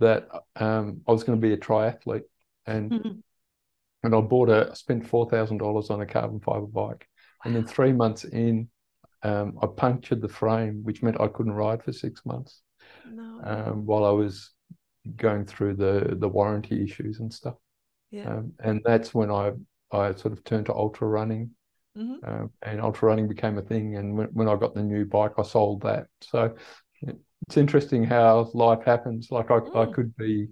that 0.00 0.28
um, 0.56 1.02
I 1.08 1.12
was 1.12 1.24
going 1.24 1.40
to 1.40 1.46
be 1.46 1.54
a 1.54 1.58
triathlete, 1.58 2.24
and 2.66 2.94
Mhm. 2.94 3.22
and 4.02 4.14
I 4.14 4.20
bought 4.20 4.48
a 4.50 4.70
I 4.70 4.74
spent 4.74 5.06
four 5.06 5.28
thousand 5.28 5.58
dollars 5.58 5.90
on 5.90 6.00
a 6.00 6.06
carbon 6.06 6.40
fiber 6.40 6.66
bike, 6.66 7.08
and 7.44 7.54
then 7.54 7.66
three 7.66 7.92
months 7.92 8.24
in, 8.24 8.68
um, 9.22 9.58
I 9.62 9.66
punctured 9.66 10.20
the 10.22 10.28
frame, 10.28 10.82
which 10.84 11.02
meant 11.02 11.20
I 11.20 11.28
couldn't 11.28 11.52
ride 11.54 11.82
for 11.82 11.92
six 11.92 12.24
months 12.26 12.62
No. 13.10 13.40
um, 13.44 13.86
while 13.86 14.04
I 14.04 14.10
was 14.10 14.50
going 15.16 15.46
through 15.46 15.76
the 15.76 16.16
the 16.18 16.28
warranty 16.28 16.82
issues 16.82 17.20
and 17.20 17.32
stuff. 17.32 17.54
yeah. 18.10 18.28
Um, 18.28 18.52
and 18.62 18.80
that's 18.84 19.14
when 19.14 19.30
I 19.30 19.52
I 19.92 20.14
sort 20.14 20.32
of 20.32 20.44
turned 20.44 20.66
to 20.66 20.74
ultra 20.74 21.08
running, 21.08 21.50
Mhm. 21.96 22.18
um, 22.24 22.50
and 22.62 22.80
ultra 22.80 23.08
running 23.08 23.28
became 23.28 23.58
a 23.58 23.62
thing. 23.62 23.96
And 23.96 24.16
when, 24.16 24.28
when 24.28 24.48
I 24.48 24.56
got 24.56 24.74
the 24.74 24.82
new 24.82 25.04
bike, 25.06 25.32
I 25.38 25.42
sold 25.42 25.82
that. 25.82 26.06
So 26.20 26.54
it's 27.02 27.56
interesting 27.56 28.04
how 28.04 28.50
life 28.54 28.82
happens. 28.84 29.30
Like 29.30 29.50
I, 29.50 29.56
I 29.56 29.86
Mm. 29.86 29.94
could 29.94 30.16
be, 30.16 30.48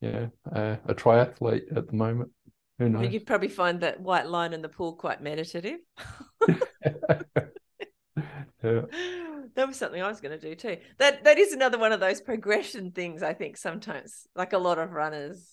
yeah, 0.00 0.26
uh, 0.52 0.76
a 0.86 0.94
triathlete 0.94 1.76
at 1.76 1.86
the 1.86 1.92
moment. 1.94 2.30
Who 2.78 2.88
knows? 2.88 3.12
you'd 3.12 3.26
probably 3.26 3.48
find 3.48 3.80
that 3.80 4.00
white 4.00 4.26
line 4.26 4.52
in 4.52 4.62
the 4.62 4.68
pool 4.68 4.94
quite 4.94 5.22
meditative. 5.22 5.78
yeah, 8.62 8.62
that 9.56 9.66
was 9.68 9.76
something 9.76 10.02
I 10.02 10.08
was 10.08 10.20
going 10.20 10.38
to 10.38 10.48
do 10.48 10.54
too. 10.54 10.78
That 10.98 11.24
that 11.24 11.38
is 11.38 11.52
another 11.52 11.78
one 11.78 11.92
of 11.92 12.00
those 12.00 12.20
progression 12.20 12.90
things. 12.92 13.22
I 13.22 13.34
think 13.34 13.56
sometimes, 13.56 14.26
like 14.34 14.52
a 14.52 14.58
lot 14.58 14.78
of 14.78 14.92
runners, 14.92 15.46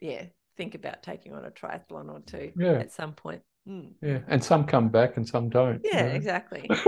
yeah, 0.00 0.24
think 0.56 0.74
about 0.74 1.02
taking 1.02 1.32
on 1.34 1.44
a 1.44 1.50
triathlon 1.50 2.10
or 2.10 2.20
two 2.26 2.52
Yeah. 2.56 2.72
at 2.78 2.92
some 2.92 3.12
point. 3.12 3.42
Mm. 3.68 3.92
yeah. 4.02 4.20
And 4.28 4.42
some 4.42 4.64
come 4.64 4.88
back 4.88 5.16
and 5.16 5.28
some 5.28 5.50
don't. 5.50 5.84
you 5.84 5.90
Yeah, 5.92 6.08
know. 6.08 6.14
exactly. 6.14 6.68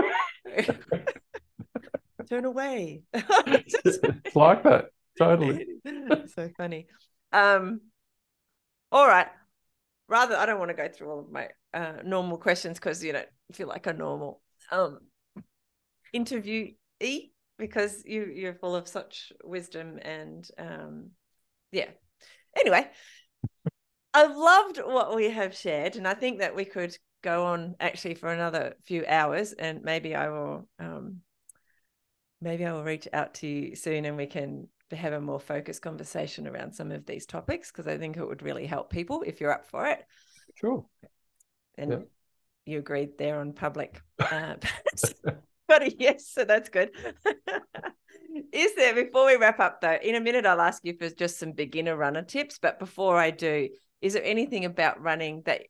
Turn 2.29 2.45
away. 2.45 3.03
it's 3.13 4.35
like 4.35 4.63
that. 4.63 4.87
Totally. 5.19 5.67
so 6.35 6.49
funny. 6.57 6.87
Um, 7.33 7.81
all 8.91 9.07
right. 9.07 9.29
Rather, 10.09 10.37
I 10.37 10.47
don't 10.47 10.59
want 10.59 10.71
to 10.71 10.75
go 10.77 10.89
through 10.89 11.11
all 11.11 11.21
of 11.21 11.31
my 11.31 11.49
uh, 11.75 11.95
normal 12.05 12.39
questions 12.39 12.79
because 12.79 13.03
you 13.05 13.13
know 13.13 13.23
feel 13.53 13.69
like 13.69 13.87
a 13.87 13.93
normal 13.93 14.41
um 14.71 14.99
interviewee 16.15 17.31
because 17.59 18.03
you 18.05 18.25
you're 18.35 18.55
full 18.55 18.75
of 18.75 18.89
such 18.89 19.33
wisdom 19.45 19.99
and 20.03 20.49
um 20.59 21.11
yeah. 21.71 21.89
Anyway, 22.59 22.87
I've 24.13 24.37
loved 24.37 24.79
what 24.79 25.17
we 25.17 25.31
have 25.31 25.57
shared, 25.57 25.97
and 25.97 26.07
I 26.07 26.15
think 26.15 26.41
that 26.41 26.55
we 26.55 26.67
could 26.67 26.95
go 27.23 27.47
on 27.47 27.77
actually 27.81 28.15
for 28.15 28.31
another 28.31 28.75
few 28.85 29.05
hours, 29.07 29.53
and 29.53 29.83
maybe 29.83 30.15
I 30.15 30.29
will 30.29 30.69
um 30.79 31.23
maybe 32.43 32.67
I 32.67 32.73
will 32.73 32.85
reach 32.85 33.09
out 33.13 33.35
to 33.35 33.47
you 33.47 33.77
soon 33.77 34.05
and 34.05 34.17
we 34.17 34.27
can 34.27 34.69
have 34.91 35.13
a 35.13 35.21
more 35.21 35.41
focused 35.41 35.81
conversation 35.81 36.47
around 36.47 36.75
some 36.75 36.91
of 36.91 37.07
these 37.07 37.25
topics 37.25 37.71
because 37.71 37.87
I 37.87 37.97
think 37.97 38.17
it 38.17 38.27
would 38.27 38.43
really 38.43 38.67
help 38.67 38.91
people 38.91 39.23
if 39.25 39.41
you're 39.41 39.53
up 39.53 39.67
for 39.67 39.87
it. 39.87 40.05
Sure. 40.57 40.85
And 41.79 41.93
Yeah. 41.93 41.99
you 42.67 42.79
agreed 42.79 43.17
there 43.17 43.39
on 43.39 43.53
public. 43.53 44.03
Uh, 44.19 44.57
got 45.73 45.83
a 45.87 45.95
yes, 45.99 46.29
so 46.29 46.45
that's 46.45 46.69
good. 46.69 46.91
Is 48.53 48.75
there, 48.77 48.95
before 48.95 49.27
we 49.27 49.37
wrap 49.37 49.61
up 49.61 49.81
though, 49.81 49.99
in 50.03 50.15
a 50.15 50.21
minute 50.21 50.47
I'll 50.47 50.61
ask 50.61 50.85
you 50.85 50.95
for 50.99 51.09
just 51.11 51.39
some 51.39 51.53
beginner 51.53 51.97
runner 51.97 52.23
tips. 52.23 52.59
But 52.59 52.79
before 52.79 53.19
I 53.19 53.31
do, 53.31 53.69
is 54.01 54.15
there 54.15 54.25
anything 54.25 54.65
about 54.65 55.01
running 55.03 55.43
that 55.47 55.63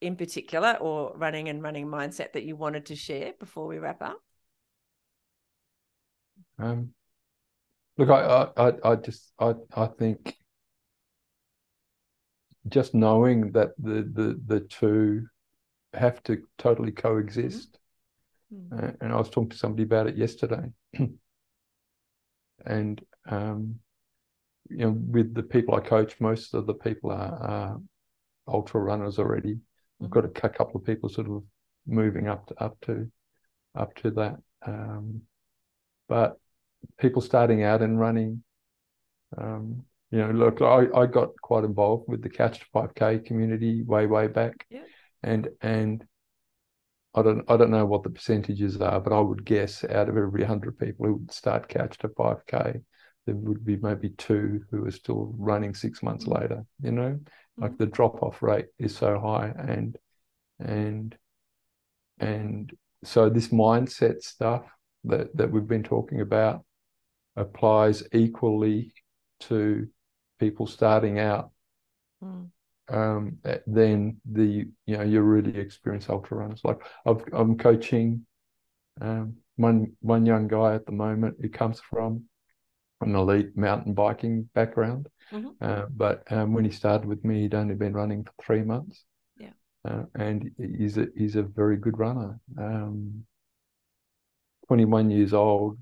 in 0.00 0.16
particular 0.16 0.76
or 0.80 1.16
running 1.16 1.48
and 1.48 1.62
running 1.62 1.86
mindset 1.86 2.32
that 2.32 2.44
you 2.44 2.56
wanted 2.56 2.86
to 2.86 2.96
share 2.96 3.32
before 3.38 3.66
we 3.66 3.78
wrap 3.78 4.02
up? 4.02 4.18
Um, 6.58 6.94
look, 7.96 8.10
I, 8.10 8.48
I, 8.56 8.68
I- 8.68 8.90
I 8.92 8.96
just, 8.96 9.32
I, 9.38 9.54
I 9.76 9.86
think 9.86 10.36
just 12.68 12.94
knowing 12.94 13.52
that 13.52 13.70
the, 13.78 14.08
the, 14.12 14.40
the 14.46 14.60
two 14.60 15.26
have 15.92 16.22
to 16.24 16.42
totally 16.58 16.92
coexist. 16.92 17.78
Mm. 18.52 18.72
Uh, 18.72 18.92
and 19.00 19.12
I 19.12 19.16
was 19.16 19.30
talking 19.30 19.50
to 19.50 19.56
somebody 19.56 19.84
about 19.84 20.06
it 20.06 20.16
yesterday. 20.16 20.70
and, 22.66 23.00
um, 23.28 23.76
you 24.68 24.78
know, 24.78 24.90
with 24.90 25.34
the 25.34 25.42
people 25.42 25.74
I 25.74 25.80
coach, 25.80 26.20
most 26.20 26.54
of 26.54 26.66
the 26.66 26.74
people 26.74 27.10
are, 27.10 27.42
are 27.42 27.80
ultra 28.48 28.80
runners 28.80 29.18
already. 29.18 29.58
I've 30.02 30.10
got 30.10 30.24
a 30.24 30.28
cou- 30.28 30.48
couple 30.48 30.80
of 30.80 30.86
people 30.86 31.08
sort 31.08 31.28
of 31.28 31.42
moving 31.86 32.28
up 32.28 32.46
to, 32.48 32.62
up 32.62 32.80
to, 32.82 33.10
up 33.74 33.94
to 33.96 34.10
that. 34.12 34.36
Um, 34.66 35.22
but 36.08 36.38
people 36.98 37.22
starting 37.22 37.62
out 37.62 37.82
and 37.82 37.98
running, 37.98 38.42
um, 39.36 39.84
you 40.10 40.18
know, 40.18 40.30
look, 40.30 40.62
I, 40.62 40.86
I 40.94 41.06
got 41.06 41.30
quite 41.40 41.64
involved 41.64 42.04
with 42.08 42.22
the 42.22 42.28
Couch 42.28 42.60
to 42.60 42.66
5K 42.74 43.24
community 43.24 43.82
way, 43.82 44.06
way 44.06 44.26
back. 44.28 44.66
Yeah. 44.70 44.82
And, 45.22 45.48
and 45.60 46.04
I 47.14 47.22
don't, 47.22 47.44
I 47.48 47.56
don't 47.56 47.70
know 47.70 47.86
what 47.86 48.02
the 48.02 48.10
percentages 48.10 48.80
are, 48.80 49.00
but 49.00 49.12
I 49.12 49.20
would 49.20 49.44
guess 49.44 49.84
out 49.84 50.08
of 50.08 50.16
every 50.16 50.42
100 50.42 50.78
people 50.78 51.06
who 51.06 51.14
would 51.14 51.32
start 51.32 51.68
Couch 51.68 51.96
to 51.98 52.08
5K, 52.08 52.80
there 53.26 53.34
would 53.34 53.64
be 53.64 53.76
maybe 53.76 54.10
two 54.10 54.64
who 54.70 54.84
are 54.86 54.90
still 54.90 55.32
running 55.38 55.74
six 55.74 56.02
months 56.02 56.26
Mhm. 56.26 56.40
later, 56.40 56.66
you 56.82 56.92
know? 56.92 57.20
Like 57.56 57.72
Mhm. 57.72 57.78
the 57.78 57.86
drop 57.86 58.22
off 58.22 58.42
rate 58.42 58.66
is 58.78 58.96
so 58.96 59.18
high 59.20 59.54
and, 59.56 59.96
and, 60.58 61.16
and 62.18 62.76
so 63.04 63.28
this 63.30 63.48
mindset 63.48 64.22
stuff 64.22 64.66
that, 65.04 65.34
that 65.36 65.50
we've 65.50 65.68
been 65.68 65.82
talking 65.84 66.20
about 66.20 66.64
applies 67.36 68.02
equally 68.12 68.92
to 69.40 69.88
people 70.38 70.66
starting 70.66 71.18
out 71.18 71.50
Mm. 72.22 72.50
Um, 72.88 73.38
than 73.66 74.20
the 74.30 74.66
you 74.86 74.96
know 74.96 75.02
your 75.02 75.22
really 75.22 75.58
experienced 75.58 76.10
ultra 76.10 76.38
runners. 76.38 76.60
Like 76.64 76.80
I've, 77.06 77.24
I'm 77.32 77.56
coaching 77.58 78.26
um, 79.00 79.36
one 79.56 79.92
one 80.00 80.26
young 80.26 80.48
guy 80.48 80.74
at 80.74 80.86
the 80.86 80.92
moment 80.92 81.36
who 81.40 81.48
comes 81.48 81.80
from 81.80 82.24
an 83.00 83.14
elite 83.14 83.56
mountain 83.56 83.94
biking 83.94 84.48
background, 84.54 85.08
Mhm. 85.32 85.56
uh, 85.60 85.86
but 85.90 86.22
um, 86.32 86.52
when 86.54 86.64
he 86.64 86.70
started 86.70 87.06
with 87.06 87.24
me, 87.24 87.42
he'd 87.42 87.54
only 87.54 87.74
been 87.74 87.92
running 87.94 88.24
for 88.24 88.32
three 88.42 88.62
months. 88.62 89.04
Yeah. 89.36 89.52
uh, 89.84 90.04
and 90.14 90.50
he's 90.58 90.96
a 90.98 91.08
he's 91.16 91.36
a 91.36 91.42
very 91.42 91.76
good 91.76 91.98
runner. 91.98 92.40
Um, 92.58 93.26
21 94.68 95.10
years 95.10 95.32
old, 95.34 95.78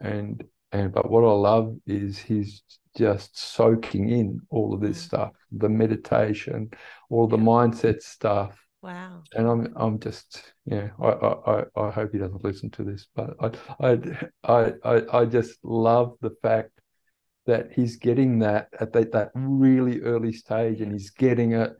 and 0.00 0.42
and 0.72 0.92
but 0.92 1.10
what 1.10 1.24
I 1.24 1.32
love 1.32 1.76
is 1.86 2.18
he's 2.18 2.62
just 2.96 3.38
soaking 3.38 4.08
in 4.10 4.40
all 4.50 4.74
of 4.74 4.80
this 4.80 4.98
Mm. 4.98 5.04
stuff, 5.04 5.32
the 5.50 5.68
meditation, 5.68 6.70
all 7.10 7.26
the 7.26 7.38
Yeah. 7.38 7.44
mindset 7.44 8.02
stuff. 8.02 8.58
Wow. 8.82 9.22
And 9.34 9.46
I'm 9.48 9.72
I'm 9.76 9.98
just 9.98 10.54
yeah, 10.66 10.90
I 11.00 11.08
I, 11.08 11.60
I- 11.60 11.66
I 11.86 11.90
hope 11.90 12.12
he 12.12 12.18
doesn't 12.18 12.44
listen 12.44 12.70
to 12.70 12.84
this, 12.84 13.06
but 13.14 13.34
I 13.40 13.50
I 13.80 13.98
I 14.44 14.72
I, 14.84 15.20
I 15.20 15.24
just 15.26 15.58
love 15.64 16.16
the 16.20 16.30
fact 16.42 16.70
that 17.46 17.72
he's 17.72 17.96
getting 17.96 18.38
that 18.40 18.68
at 18.80 18.92
that, 18.92 19.12
that 19.12 19.30
really 19.34 20.00
early 20.02 20.32
stage 20.32 20.80
and 20.80 20.92
he's 20.92 21.10
getting 21.10 21.52
it 21.52 21.72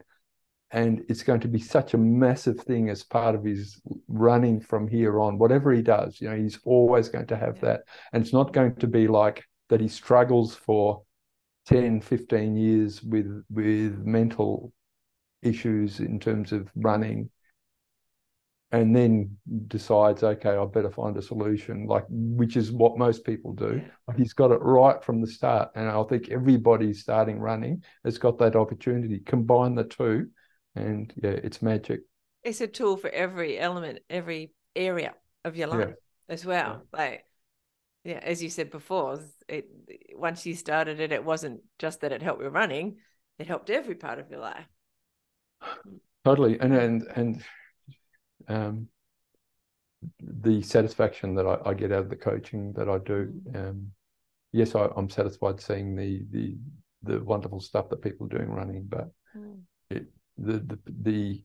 and 0.73 1.05
it's 1.07 1.21
going 1.21 1.39
to 1.39 1.47
be 1.47 1.59
such 1.59 1.93
a 1.93 1.97
massive 1.97 2.59
thing 2.59 2.89
as 2.89 3.03
part 3.03 3.35
of 3.35 3.45
his 3.45 3.79
running 4.07 4.59
from 4.59 4.87
here 4.87 5.21
on. 5.21 5.37
Whatever 5.37 5.71
he 5.71 5.81
does 5.81 6.19
you 6.19 6.29
know 6.29 6.35
he's 6.35 6.59
always 6.65 7.07
going 7.07 7.27
to 7.27 7.37
have 7.37 7.61
that. 7.61 7.83
And 8.11 8.23
it's 8.23 8.33
not 8.33 8.51
going 8.51 8.75
to 8.75 8.87
be 8.87 9.07
like 9.07 9.45
that 9.69 9.79
he 9.79 9.87
struggles 9.87 10.55
for 10.55 11.03
10 11.67 12.01
15 12.01 12.57
years 12.57 13.01
with 13.01 13.43
with 13.49 13.97
mental 13.99 14.73
issues 15.41 16.01
in 16.01 16.19
terms 16.19 16.51
of 16.51 16.69
running 16.75 17.29
and 18.73 18.93
then 18.93 19.37
decides 19.67 20.23
okay 20.23 20.57
i 20.57 20.65
better 20.65 20.91
find 20.91 21.15
a 21.15 21.21
solution 21.21 21.85
like 21.85 22.03
which 22.09 22.57
is 22.57 22.71
what 22.71 22.97
most 22.97 23.23
people 23.23 23.53
do. 23.53 23.81
He's 24.17 24.33
got 24.33 24.51
it 24.51 24.59
right 24.61 25.01
from 25.03 25.21
the 25.21 25.27
start. 25.27 25.69
And 25.75 25.87
i 25.87 26.03
think 26.03 26.29
everybody 26.29 26.93
starting 26.93 27.39
running 27.39 27.83
has 28.03 28.17
got 28.17 28.37
that 28.39 28.57
opportunity. 28.57 29.19
Combine 29.19 29.75
the 29.75 29.85
two 29.85 30.27
and 30.75 31.13
yeah 31.21 31.31
it's 31.31 31.61
magic 31.61 32.01
It's 32.43 32.61
a 32.61 32.67
tool 32.67 32.97
for 32.97 33.09
every 33.09 33.57
element, 33.57 33.99
every 34.09 34.51
area 34.75 35.13
of 35.43 35.55
your 35.55 35.67
Yeah. 35.71 35.85
life 35.85 35.95
as 36.29 36.45
well. 36.45 36.85
Like, 36.91 37.25
yeah, 38.03 38.19
as 38.19 38.43
you 38.43 38.49
said 38.49 38.71
before, 38.71 39.19
it 39.49 39.67
once 40.15 40.45
you 40.45 40.55
started 40.55 40.99
it, 40.99 41.11
it 41.11 41.25
wasn't 41.25 41.61
just 41.79 42.01
that 42.01 42.11
it 42.13 42.21
helped 42.23 42.41
with 42.43 42.53
running; 42.53 42.99
it 43.39 43.47
helped 43.47 43.69
every 43.69 43.95
part 43.95 44.19
of 44.19 44.31
your 44.31 44.41
life. 44.41 44.67
totally 46.25 46.59
and 46.59 46.73
and 46.73 47.03
and 47.15 47.43
um 48.47 48.87
the 50.21 50.61
satisfaction 50.61 51.35
that 51.35 51.45
I, 51.47 51.57
I 51.69 51.73
get 51.73 51.91
out 51.91 51.99
of 52.03 52.09
the 52.09 52.15
coaching 52.15 52.73
that 52.73 52.89
I 52.89 52.97
do 52.99 53.33
um 53.55 53.91
yes 54.51 54.75
I, 54.75 54.89
I'm 54.97 55.09
satisfied 55.09 55.61
seeing 55.61 55.95
the 55.95 56.25
the 56.31 56.57
the 57.03 57.23
wonderful 57.23 57.59
stuff 57.61 57.89
that 57.89 58.01
people 58.01 58.27
are 58.27 58.37
doing 58.37 58.49
running, 58.49 58.85
but 58.89 59.11
Mm. 59.35 59.63
it, 59.91 60.07
the, 60.37 60.59
the 60.59 60.79
the 61.01 61.43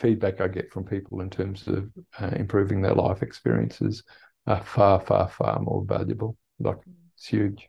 feedback 0.00 0.40
I 0.40 0.48
get 0.48 0.72
from 0.72 0.84
people 0.84 1.20
in 1.20 1.30
terms 1.30 1.66
of 1.68 1.90
uh, 2.20 2.30
improving 2.36 2.82
their 2.82 2.94
life 2.94 3.22
experiences 3.22 4.02
are 4.46 4.62
far, 4.62 5.00
far, 5.00 5.28
far 5.28 5.60
more 5.60 5.84
valuable. 5.84 6.36
Like 6.58 6.78
it's 7.14 7.26
huge. 7.26 7.68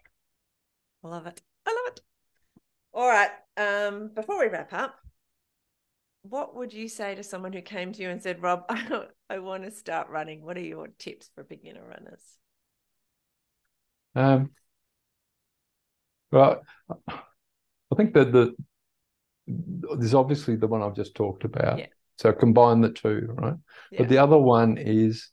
I 1.04 1.08
love 1.08 1.28
it. 1.28 1.42
I 1.66 1.72
love 1.72 1.94
it. 1.94 2.02
All 2.94 3.08
right. 3.08 3.32
Um, 3.58 4.10
before 4.14 4.40
we 4.40 4.48
wrap 4.48 4.74
up, 4.74 4.96
what 6.24 6.56
would 6.56 6.74
you 6.74 6.90
say 6.90 7.16
to 7.16 7.24
someone 7.24 7.54
who 7.54 7.62
came 7.62 7.94
to 7.94 8.02
you 8.02 8.10
and 8.10 8.22
said, 8.22 8.42
Rob, 8.42 8.66
I, 8.70 9.06
I 9.30 9.40
want 9.40 9.64
to 9.64 9.72
start 9.72 10.10
running? 10.10 10.44
What 10.44 10.58
are 10.58 10.62
your 10.62 10.88
tips 10.98 11.30
for 11.34 11.44
beginner 11.44 11.84
runners? 11.88 12.22
Um, 14.16 14.52
well, 16.32 16.62
I 17.08 17.96
think 17.96 18.14
that 18.14 18.32
the 18.32 18.56
there's 19.48 20.14
obviously 20.14 20.56
the 20.56 20.68
one 20.68 20.82
I've 20.82 20.96
just 20.96 21.16
talked 21.16 21.44
about. 21.44 21.80
Yeah. 21.80 21.88
So 22.18 22.32
combine 22.32 22.82
the 22.82 22.92
two, 22.92 23.28
right? 23.30 23.56
Yeah. 23.92 24.00
But 24.00 24.10
the 24.10 24.18
other 24.18 24.38
one 24.38 24.78
is 24.78 25.30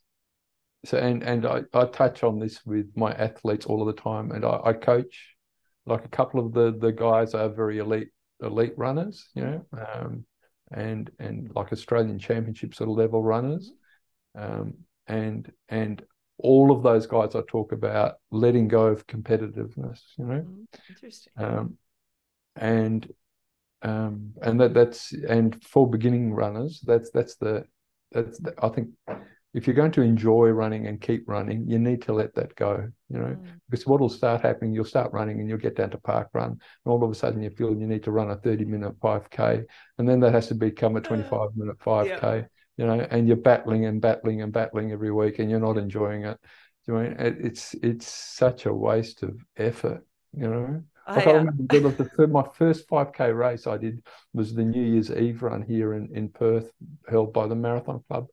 so 0.84 0.98
and 0.98 1.22
and 1.22 1.46
I, 1.46 1.62
I 1.72 1.86
touch 1.86 2.22
on 2.24 2.38
this 2.38 2.64
with 2.66 2.90
my 2.96 3.12
athletes 3.12 3.66
all 3.66 3.86
of 3.88 3.94
the 3.94 4.00
time 4.00 4.32
and 4.32 4.44
I, 4.44 4.60
I 4.64 4.72
coach 4.72 5.36
like 5.86 6.04
a 6.04 6.08
couple 6.08 6.44
of 6.44 6.52
the 6.52 6.76
the 6.78 6.92
guys 6.92 7.34
are 7.34 7.48
very 7.48 7.78
elite 7.78 8.08
elite 8.42 8.74
runners, 8.76 9.28
you 9.34 9.42
know, 9.42 9.66
um, 9.72 10.24
and 10.72 11.10
and 11.18 11.50
like 11.54 11.72
Australian 11.72 12.18
championship 12.18 12.74
sort 12.74 12.90
of 12.90 12.96
level 12.96 13.22
runners. 13.22 13.72
Um, 14.36 14.74
and 15.06 15.50
and 15.68 16.02
all 16.38 16.72
of 16.72 16.82
those 16.82 17.06
guys 17.06 17.34
I 17.34 17.40
talk 17.46 17.72
about 17.72 18.16
letting 18.30 18.68
go 18.68 18.86
of 18.86 19.06
competitiveness, 19.06 20.00
you 20.18 20.24
know. 20.24 20.40
Mm, 20.40 20.64
Interesting. 20.88 21.32
Um, 21.36 21.78
and 22.56 23.08
um, 23.82 24.32
and 24.42 24.60
that 24.60 24.74
that's 24.74 25.12
and 25.12 25.62
for 25.64 25.88
beginning 25.90 26.32
runners, 26.32 26.80
that's 26.86 27.10
that's 27.10 27.36
the 27.36 27.64
that's 28.12 28.38
the, 28.38 28.54
I 28.62 28.68
think 28.68 28.90
if 29.54 29.66
you're 29.66 29.76
going 29.76 29.92
to 29.92 30.02
enjoy 30.02 30.48
running 30.50 30.86
and 30.86 31.00
keep 31.00 31.28
running, 31.28 31.68
you 31.68 31.78
need 31.78 32.02
to 32.02 32.12
let 32.14 32.34
that 32.34 32.54
go. 32.56 32.88
You 33.10 33.18
know, 33.18 33.36
Mm, 33.36 33.60
because 33.70 33.86
what 33.86 34.00
will 34.00 34.08
start 34.08 34.42
happening, 34.42 34.72
you'll 34.74 34.84
start 34.84 35.12
running 35.12 35.40
and 35.40 35.48
you'll 35.48 35.58
get 35.58 35.76
down 35.76 35.90
to 35.90 35.98
park 35.98 36.28
run, 36.34 36.50
and 36.52 36.58
all 36.86 37.02
of 37.04 37.10
a 37.10 37.14
sudden 37.14 37.42
you 37.42 37.50
feel 37.50 37.70
you 37.76 37.86
need 37.86 38.02
to 38.04 38.10
run 38.12 38.30
a 38.30 38.36
30 38.36 38.64
minute 38.64 38.94
5k, 39.00 39.64
and 39.98 40.08
then 40.08 40.20
that 40.20 40.32
has 40.32 40.48
to 40.48 40.54
become 40.54 40.96
a 40.96 41.00
25 41.00 41.50
minute 41.56 41.76
5k. 41.80 42.46
You 42.78 42.86
know, 42.86 43.06
and 43.10 43.28
you're 43.28 43.36
battling 43.36 43.84
and 43.86 44.00
battling 44.00 44.40
and 44.42 44.52
battling 44.52 44.92
every 44.92 45.10
week, 45.12 45.38
and 45.38 45.50
you're 45.50 45.60
not 45.60 45.76
enjoying 45.78 46.24
it. 46.24 46.38
You 46.86 46.94
know, 46.94 47.00
it- 47.00 47.38
it's 47.40 47.74
it's 47.74 48.06
such 48.06 48.66
a 48.66 48.74
waste 48.74 49.22
of 49.22 49.38
effort. 49.56 50.06
You 50.34 50.48
know. 50.48 50.82
I, 51.06 51.20
I 51.20 51.24
uh, 51.24 51.32
remember 51.34 51.62
the, 51.68 51.88
the, 51.90 52.10
fir- 52.10 52.26
my 52.26 52.44
first 52.54 52.88
5K 52.88 53.36
race 53.36 53.66
I 53.66 53.76
did 53.76 54.02
was 54.32 54.54
the 54.54 54.64
New 54.64 54.82
Year's 54.82 55.10
Eve 55.10 55.42
run 55.42 55.62
here 55.62 55.94
in, 55.94 56.08
in 56.14 56.28
Perth, 56.28 56.70
held 57.08 57.32
by 57.32 57.46
the 57.46 57.56
Marathon 57.56 58.02
Club. 58.08 58.26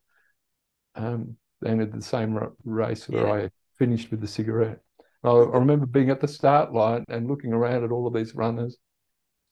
Um, 0.94 1.36
and 1.64 1.80
at 1.82 1.92
the 1.92 2.02
same 2.02 2.38
race 2.64 3.08
where 3.08 3.26
Yeah. 3.26 3.44
I 3.46 3.50
finished 3.78 4.10
with 4.10 4.20
the 4.20 4.26
cigarette. 4.26 4.80
I, 5.22 5.28
I 5.30 5.58
remember 5.58 5.86
being 5.86 6.10
at 6.10 6.20
the 6.20 6.28
start 6.28 6.72
line 6.72 7.04
and 7.08 7.28
looking 7.28 7.52
around 7.52 7.84
at 7.84 7.90
all 7.92 8.06
of 8.06 8.14
these 8.14 8.34
runners. 8.34 8.76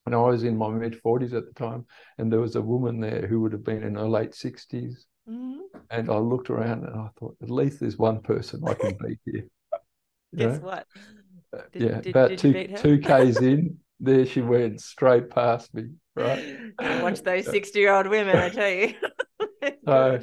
And 0.06 0.14
I 0.14 0.18
was 0.20 0.42
in 0.42 0.56
my 0.56 0.70
mid 0.70 0.94
40s 1.04 1.34
at 1.34 1.44
the 1.46 1.52
time, 1.52 1.84
and 2.16 2.32
there 2.32 2.40
was 2.40 2.56
a 2.56 2.62
woman 2.62 2.98
there 2.98 3.26
who 3.26 3.42
would 3.42 3.52
have 3.52 3.64
been 3.64 3.82
in 3.82 3.94
her 3.96 4.08
late 4.08 4.32
60s. 4.32 5.04
mhm. 5.28 5.58
And 5.90 6.08
I 6.10 6.16
looked 6.16 6.48
around 6.48 6.84
and 6.84 6.98
I 6.98 7.08
thought, 7.18 7.36
at 7.42 7.50
least 7.50 7.80
there's 7.80 7.98
one 7.98 8.22
person 8.22 8.62
I 8.66 8.74
can 8.74 8.96
beat 9.02 9.18
here. 9.26 9.44
You 10.32 10.38
Guess 10.46 10.60
know? 10.60 10.66
what? 10.66 10.86
Did- 11.72 11.82
yeah, 11.82 12.00
did- 12.00 12.06
about 12.08 12.28
did 12.30 12.38
two 12.38 12.76
two 12.76 12.98
k's 13.08 13.38
in, 13.40 13.78
there 14.00 14.26
she 14.26 14.40
went 14.40 14.80
straight 14.80 15.30
past 15.30 15.74
me. 15.74 15.90
Right. 16.16 16.56
Watch 17.00 17.22
those 17.22 17.46
60 17.46 17.78
year 17.78 17.94
old 17.94 18.08
women, 18.08 18.36
I 18.36 18.48
tell 18.48 18.70
you. 18.70 18.94
So- 19.86 20.20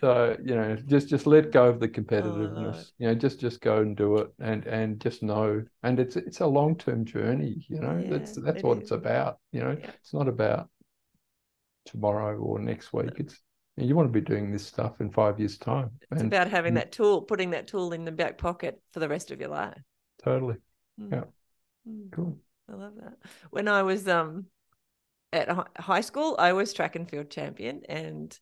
So 0.00 0.36
you 0.42 0.54
know, 0.54 0.76
just 0.86 1.08
just 1.08 1.26
let 1.26 1.50
go 1.52 1.66
of 1.68 1.80
the 1.80 1.86
oh, 1.86 1.90
Lord. 1.90 2.06
competitiveness. 2.06 2.92
You 2.98 3.08
know, 3.08 3.14
just 3.14 3.40
just 3.40 3.60
go 3.60 3.78
and 3.78 3.96
do 3.96 4.16
it, 4.18 4.28
and 4.40 4.64
and 4.66 5.00
just 5.00 5.22
know. 5.22 5.62
And 5.82 5.98
it's 6.00 6.16
it's 6.16 6.40
a 6.40 6.46
long 6.46 6.76
term 6.76 7.04
journey. 7.04 7.66
You 7.68 7.80
know, 7.80 8.00
that's 8.08 8.36
Yeah, 8.36 8.42
that's 8.46 8.58
it 8.58 8.64
what 8.64 8.78
is. 8.78 8.82
it's 8.84 8.90
about. 8.92 9.38
You 9.52 9.60
know, 9.60 9.76
Yeah. 9.78 9.90
it's 10.00 10.14
not 10.14 10.28
about 10.28 10.70
tomorrow 11.84 12.38
or 12.38 12.58
next 12.58 12.92
week. 12.92 13.10
It's 13.18 13.38
you 13.76 13.94
want 13.96 14.08
to 14.08 14.12
be 14.12 14.24
doing 14.24 14.50
this 14.50 14.66
stuff 14.66 15.00
in 15.00 15.10
five 15.10 15.38
years' 15.38 15.58
time. 15.58 15.90
It's 16.10 16.20
and 16.22 16.32
about 16.32 16.48
having 16.48 16.74
that 16.74 16.92
tool, 16.92 17.22
putting 17.22 17.50
that 17.50 17.66
tool 17.66 17.92
in 17.92 18.04
the 18.04 18.12
back 18.12 18.38
pocket 18.38 18.80
for 18.92 19.00
the 19.00 19.08
rest 19.08 19.30
of 19.30 19.40
your 19.40 19.50
life. 19.50 19.78
Totally 20.22 20.56
Mm. 21.00 21.12
Yeah. 21.12 21.24
Mm. 21.88 22.12
cool. 22.12 22.36
I 22.68 22.74
love 22.74 22.92
that. 22.96 23.16
When 23.50 23.68
I 23.68 23.82
was 23.82 24.06
um 24.06 24.46
at 25.32 25.48
high 25.78 26.00
school, 26.02 26.36
I 26.38 26.52
was 26.52 26.72
track 26.72 26.96
and 26.96 27.08
field 27.08 27.30
champion 27.30 27.82
and 27.88 28.38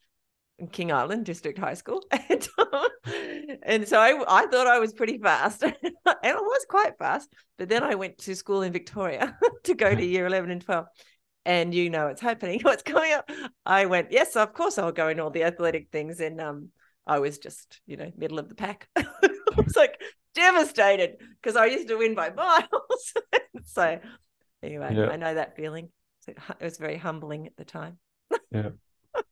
King 0.72 0.90
Island 0.90 1.24
District 1.24 1.58
High 1.58 1.74
School. 1.74 2.02
And, 2.28 2.48
um, 2.58 2.88
and 3.62 3.88
so 3.88 3.98
I, 3.98 4.22
I 4.28 4.46
thought 4.46 4.66
I 4.66 4.80
was 4.80 4.92
pretty 4.92 5.18
fast 5.18 5.62
and 5.62 5.74
I 6.04 6.34
was 6.34 6.66
quite 6.68 6.98
fast. 6.98 7.32
But 7.56 7.68
then 7.68 7.82
I 7.82 7.94
went 7.94 8.18
to 8.18 8.34
school 8.34 8.62
in 8.62 8.72
Victoria 8.72 9.38
to 9.64 9.74
go 9.74 9.94
to 9.94 10.04
year 10.04 10.26
11 10.26 10.50
and 10.50 10.60
12. 10.60 10.86
And 11.46 11.72
you 11.72 11.88
know 11.90 12.08
it's 12.08 12.20
happening, 12.20 12.60
what's 12.62 12.82
coming 12.82 13.12
up. 13.12 13.30
I 13.64 13.86
went, 13.86 14.10
yes, 14.10 14.36
of 14.36 14.52
course 14.52 14.78
I'll 14.78 14.92
go 14.92 15.08
in 15.08 15.20
all 15.20 15.30
the 15.30 15.44
athletic 15.44 15.88
things. 15.90 16.20
And 16.20 16.40
um, 16.40 16.68
I 17.06 17.20
was 17.20 17.38
just, 17.38 17.80
you 17.86 17.96
know, 17.96 18.10
middle 18.16 18.38
of 18.38 18.48
the 18.48 18.54
pack. 18.54 18.88
I 18.96 19.06
was 19.56 19.76
like 19.76 19.98
devastated 20.38 21.16
because 21.42 21.56
I 21.56 21.66
used 21.66 21.88
to 21.88 21.96
win 21.96 22.14
by 22.14 22.30
miles. 22.44 23.12
so 23.64 23.98
anyway, 24.62 24.94
Yeah. 24.94 25.08
I 25.08 25.16
know 25.16 25.34
that 25.34 25.56
feeling. 25.56 25.90
It 26.26 26.36
was 26.60 26.78
very 26.78 26.96
humbling 26.98 27.46
at 27.46 27.56
the 27.56 27.64
time. 27.64 27.98
Yeah. 28.52 28.70
I 29.16 29.22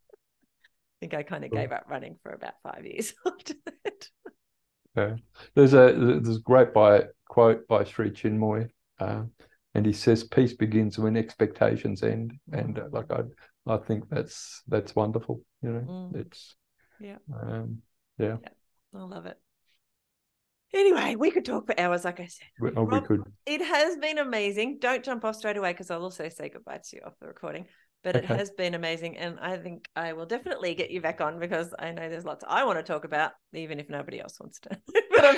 think 1.00 1.12
I 1.14 1.22
kind 1.22 1.44
of 1.44 1.50
gave 1.50 1.72
up 1.72 1.84
running 1.88 2.16
for 2.22 2.32
about 2.32 2.54
five 2.62 2.86
years 2.86 3.12
after 3.26 3.54
that. 3.66 4.08
Yeah. 4.96 5.16
There's 5.54 5.74
a 5.74 5.92
there's 6.22 6.38
a 6.38 6.40
great 6.40 6.72
by 6.72 7.04
quote 7.28 7.68
by 7.68 7.84
Sri 7.84 8.10
Chinmoy, 8.10 8.70
um, 8.98 9.32
and 9.74 9.84
he 9.84 9.92
says, 9.92 10.24
"Peace 10.24 10.54
begins 10.54 10.98
when 10.98 11.18
expectations 11.18 12.02
end." 12.02 12.32
And 12.50 12.78
uh, 12.78 12.84
like 12.90 13.10
I, 13.12 13.24
I 13.66 13.76
think 13.76 14.08
that's 14.08 14.62
that's 14.68 14.96
wonderful. 14.96 15.42
You 15.62 15.70
know, 15.72 15.80
Mm. 15.80 16.16
it's 16.16 16.56
Yeah. 16.98 17.18
um, 17.42 17.82
yeah. 18.16 18.36
I 18.94 19.02
love 19.02 19.26
it. 19.26 19.38
Anyway, 20.76 21.14
we 21.14 21.30
could 21.30 21.44
talk 21.44 21.66
for 21.66 21.80
hours, 21.80 22.04
like 22.04 22.20
I 22.20 22.26
said. 22.26 22.48
We, 22.60 22.70
oh, 22.76 22.84
we 22.84 23.00
could. 23.00 23.22
It 23.46 23.62
has 23.62 23.96
been 23.96 24.18
amazing. 24.18 24.78
Don't 24.78 25.02
jump 25.02 25.24
off 25.24 25.36
straight 25.36 25.56
away 25.56 25.72
because 25.72 25.90
I'll 25.90 26.02
also 26.02 26.28
say 26.28 26.50
goodbye 26.50 26.80
to 26.90 26.96
you 26.96 27.02
off 27.06 27.14
the 27.18 27.26
recording. 27.26 27.66
But 28.04 28.14
it 28.14 28.26
has 28.26 28.50
been 28.50 28.74
amazing. 28.74 29.16
And 29.16 29.40
I 29.40 29.56
think 29.56 29.88
I 29.96 30.12
will 30.12 30.26
definitely 30.26 30.74
get 30.74 30.90
you 30.90 31.00
back 31.00 31.22
on 31.22 31.40
because 31.40 31.74
I 31.78 31.92
know 31.92 32.08
there's 32.10 32.26
lots 32.26 32.44
I 32.46 32.64
want 32.64 32.78
to 32.78 32.82
talk 32.82 33.04
about, 33.04 33.32
even 33.54 33.80
if 33.80 33.88
nobody 33.88 34.20
else 34.20 34.38
wants 34.38 34.60
to. 34.60 34.78
but 35.10 35.24
I'm, 35.24 35.36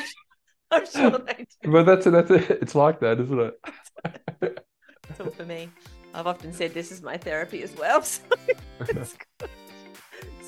I'm 0.72 0.86
sure 0.86 1.10
they 1.18 1.46
do. 1.62 1.70
But 1.72 1.86
that's 1.86 2.04
that's 2.04 2.30
it. 2.32 2.50
it's 2.60 2.74
like 2.74 2.98
that, 3.00 3.20
isn't 3.20 3.40
it? 3.40 4.64
It's 5.08 5.20
all 5.20 5.30
for 5.30 5.44
me. 5.44 5.70
I've 6.14 6.26
often 6.26 6.52
said 6.52 6.74
this 6.74 6.90
is 6.90 7.00
my 7.00 7.16
therapy 7.16 7.62
as 7.62 7.74
well. 7.76 8.02
So, 8.12 8.24
it's 8.80 9.16
good. 9.38 9.50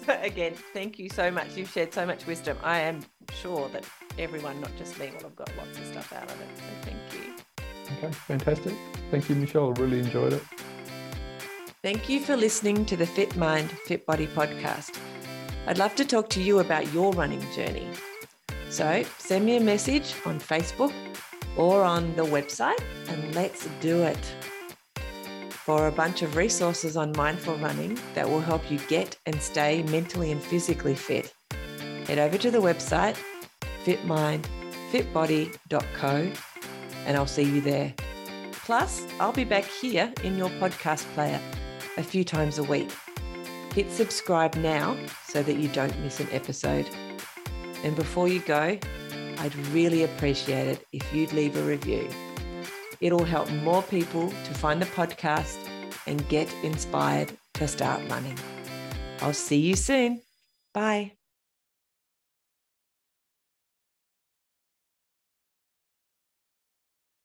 so 0.06 0.18
again, 0.22 0.54
thank 0.72 0.98
you 0.98 1.08
so 1.08 1.30
much. 1.30 1.56
You've 1.56 1.70
shared 1.70 1.92
so 1.92 2.06
much 2.06 2.26
wisdom. 2.26 2.56
I 2.62 2.80
am 2.80 3.00
sure 3.32 3.68
that 3.70 3.84
everyone, 4.18 4.60
not 4.60 4.70
just 4.76 4.98
me, 4.98 5.10
will 5.14 5.24
have 5.24 5.36
got 5.36 5.50
lots 5.56 5.78
of 5.78 5.86
stuff 5.86 6.12
out 6.12 6.30
of 6.30 6.40
it. 6.40 6.48
So 6.56 6.64
thank 6.82 6.98
you. 7.14 7.34
Okay, 7.98 8.12
fantastic. 8.12 8.74
Thank 9.10 9.28
you, 9.28 9.34
Michelle. 9.36 9.74
I 9.76 9.80
really 9.80 9.98
enjoyed 9.98 10.32
it. 10.32 10.42
Thank 11.82 12.08
you 12.08 12.20
for 12.20 12.36
listening 12.36 12.84
to 12.86 12.96
the 12.96 13.06
Fit 13.06 13.36
Mind, 13.36 13.70
Fit 13.70 14.06
Body 14.06 14.26
podcast. 14.26 14.98
I'd 15.66 15.78
love 15.78 15.94
to 15.96 16.04
talk 16.04 16.28
to 16.30 16.42
you 16.42 16.60
about 16.60 16.92
your 16.92 17.12
running 17.12 17.40
journey. 17.54 17.88
So 18.68 19.02
send 19.18 19.44
me 19.44 19.56
a 19.56 19.60
message 19.60 20.14
on 20.24 20.38
Facebook 20.38 20.92
or 21.56 21.82
on 21.82 22.14
the 22.16 22.22
website 22.22 22.82
and 23.08 23.34
let's 23.34 23.66
do 23.80 24.02
it. 24.02 24.34
For 25.64 25.88
a 25.88 25.92
bunch 25.92 26.22
of 26.22 26.36
resources 26.36 26.96
on 26.96 27.12
mindful 27.16 27.56
running 27.56 27.98
that 28.14 28.28
will 28.28 28.40
help 28.40 28.70
you 28.70 28.78
get 28.88 29.18
and 29.26 29.42
stay 29.42 29.82
mentally 29.84 30.32
and 30.32 30.42
physically 30.42 30.94
fit, 30.94 31.34
head 32.06 32.18
over 32.18 32.38
to 32.38 32.50
the 32.50 32.58
website 32.58 33.16
fitmindfitbody.co 33.84 36.32
and 37.06 37.16
I'll 37.16 37.26
see 37.26 37.42
you 37.42 37.60
there. 37.60 37.92
Plus, 38.52 39.06
I'll 39.18 39.32
be 39.32 39.44
back 39.44 39.64
here 39.64 40.12
in 40.22 40.36
your 40.36 40.50
podcast 40.50 41.04
player 41.14 41.40
a 41.96 42.02
few 42.02 42.24
times 42.24 42.58
a 42.58 42.62
week. 42.62 42.90
Hit 43.74 43.90
subscribe 43.90 44.54
now 44.56 44.96
so 45.26 45.42
that 45.42 45.56
you 45.56 45.68
don't 45.68 45.98
miss 46.00 46.20
an 46.20 46.28
episode. 46.32 46.86
And 47.82 47.96
before 47.96 48.28
you 48.28 48.40
go, 48.40 48.78
I'd 49.38 49.56
really 49.68 50.04
appreciate 50.04 50.68
it 50.68 50.86
if 50.92 51.14
you'd 51.14 51.32
leave 51.32 51.56
a 51.56 51.62
review. 51.62 52.06
It'll 53.00 53.24
help 53.24 53.50
more 53.50 53.82
people 53.82 54.28
to 54.28 54.54
find 54.54 54.80
the 54.80 54.86
podcast 54.86 55.58
and 56.06 56.26
get 56.28 56.52
inspired 56.62 57.32
to 57.54 57.66
start 57.68 58.02
running. 58.08 58.38
I'll 59.20 59.32
see 59.32 59.58
you 59.58 59.76
soon. 59.76 60.22
Bye. 60.72 61.19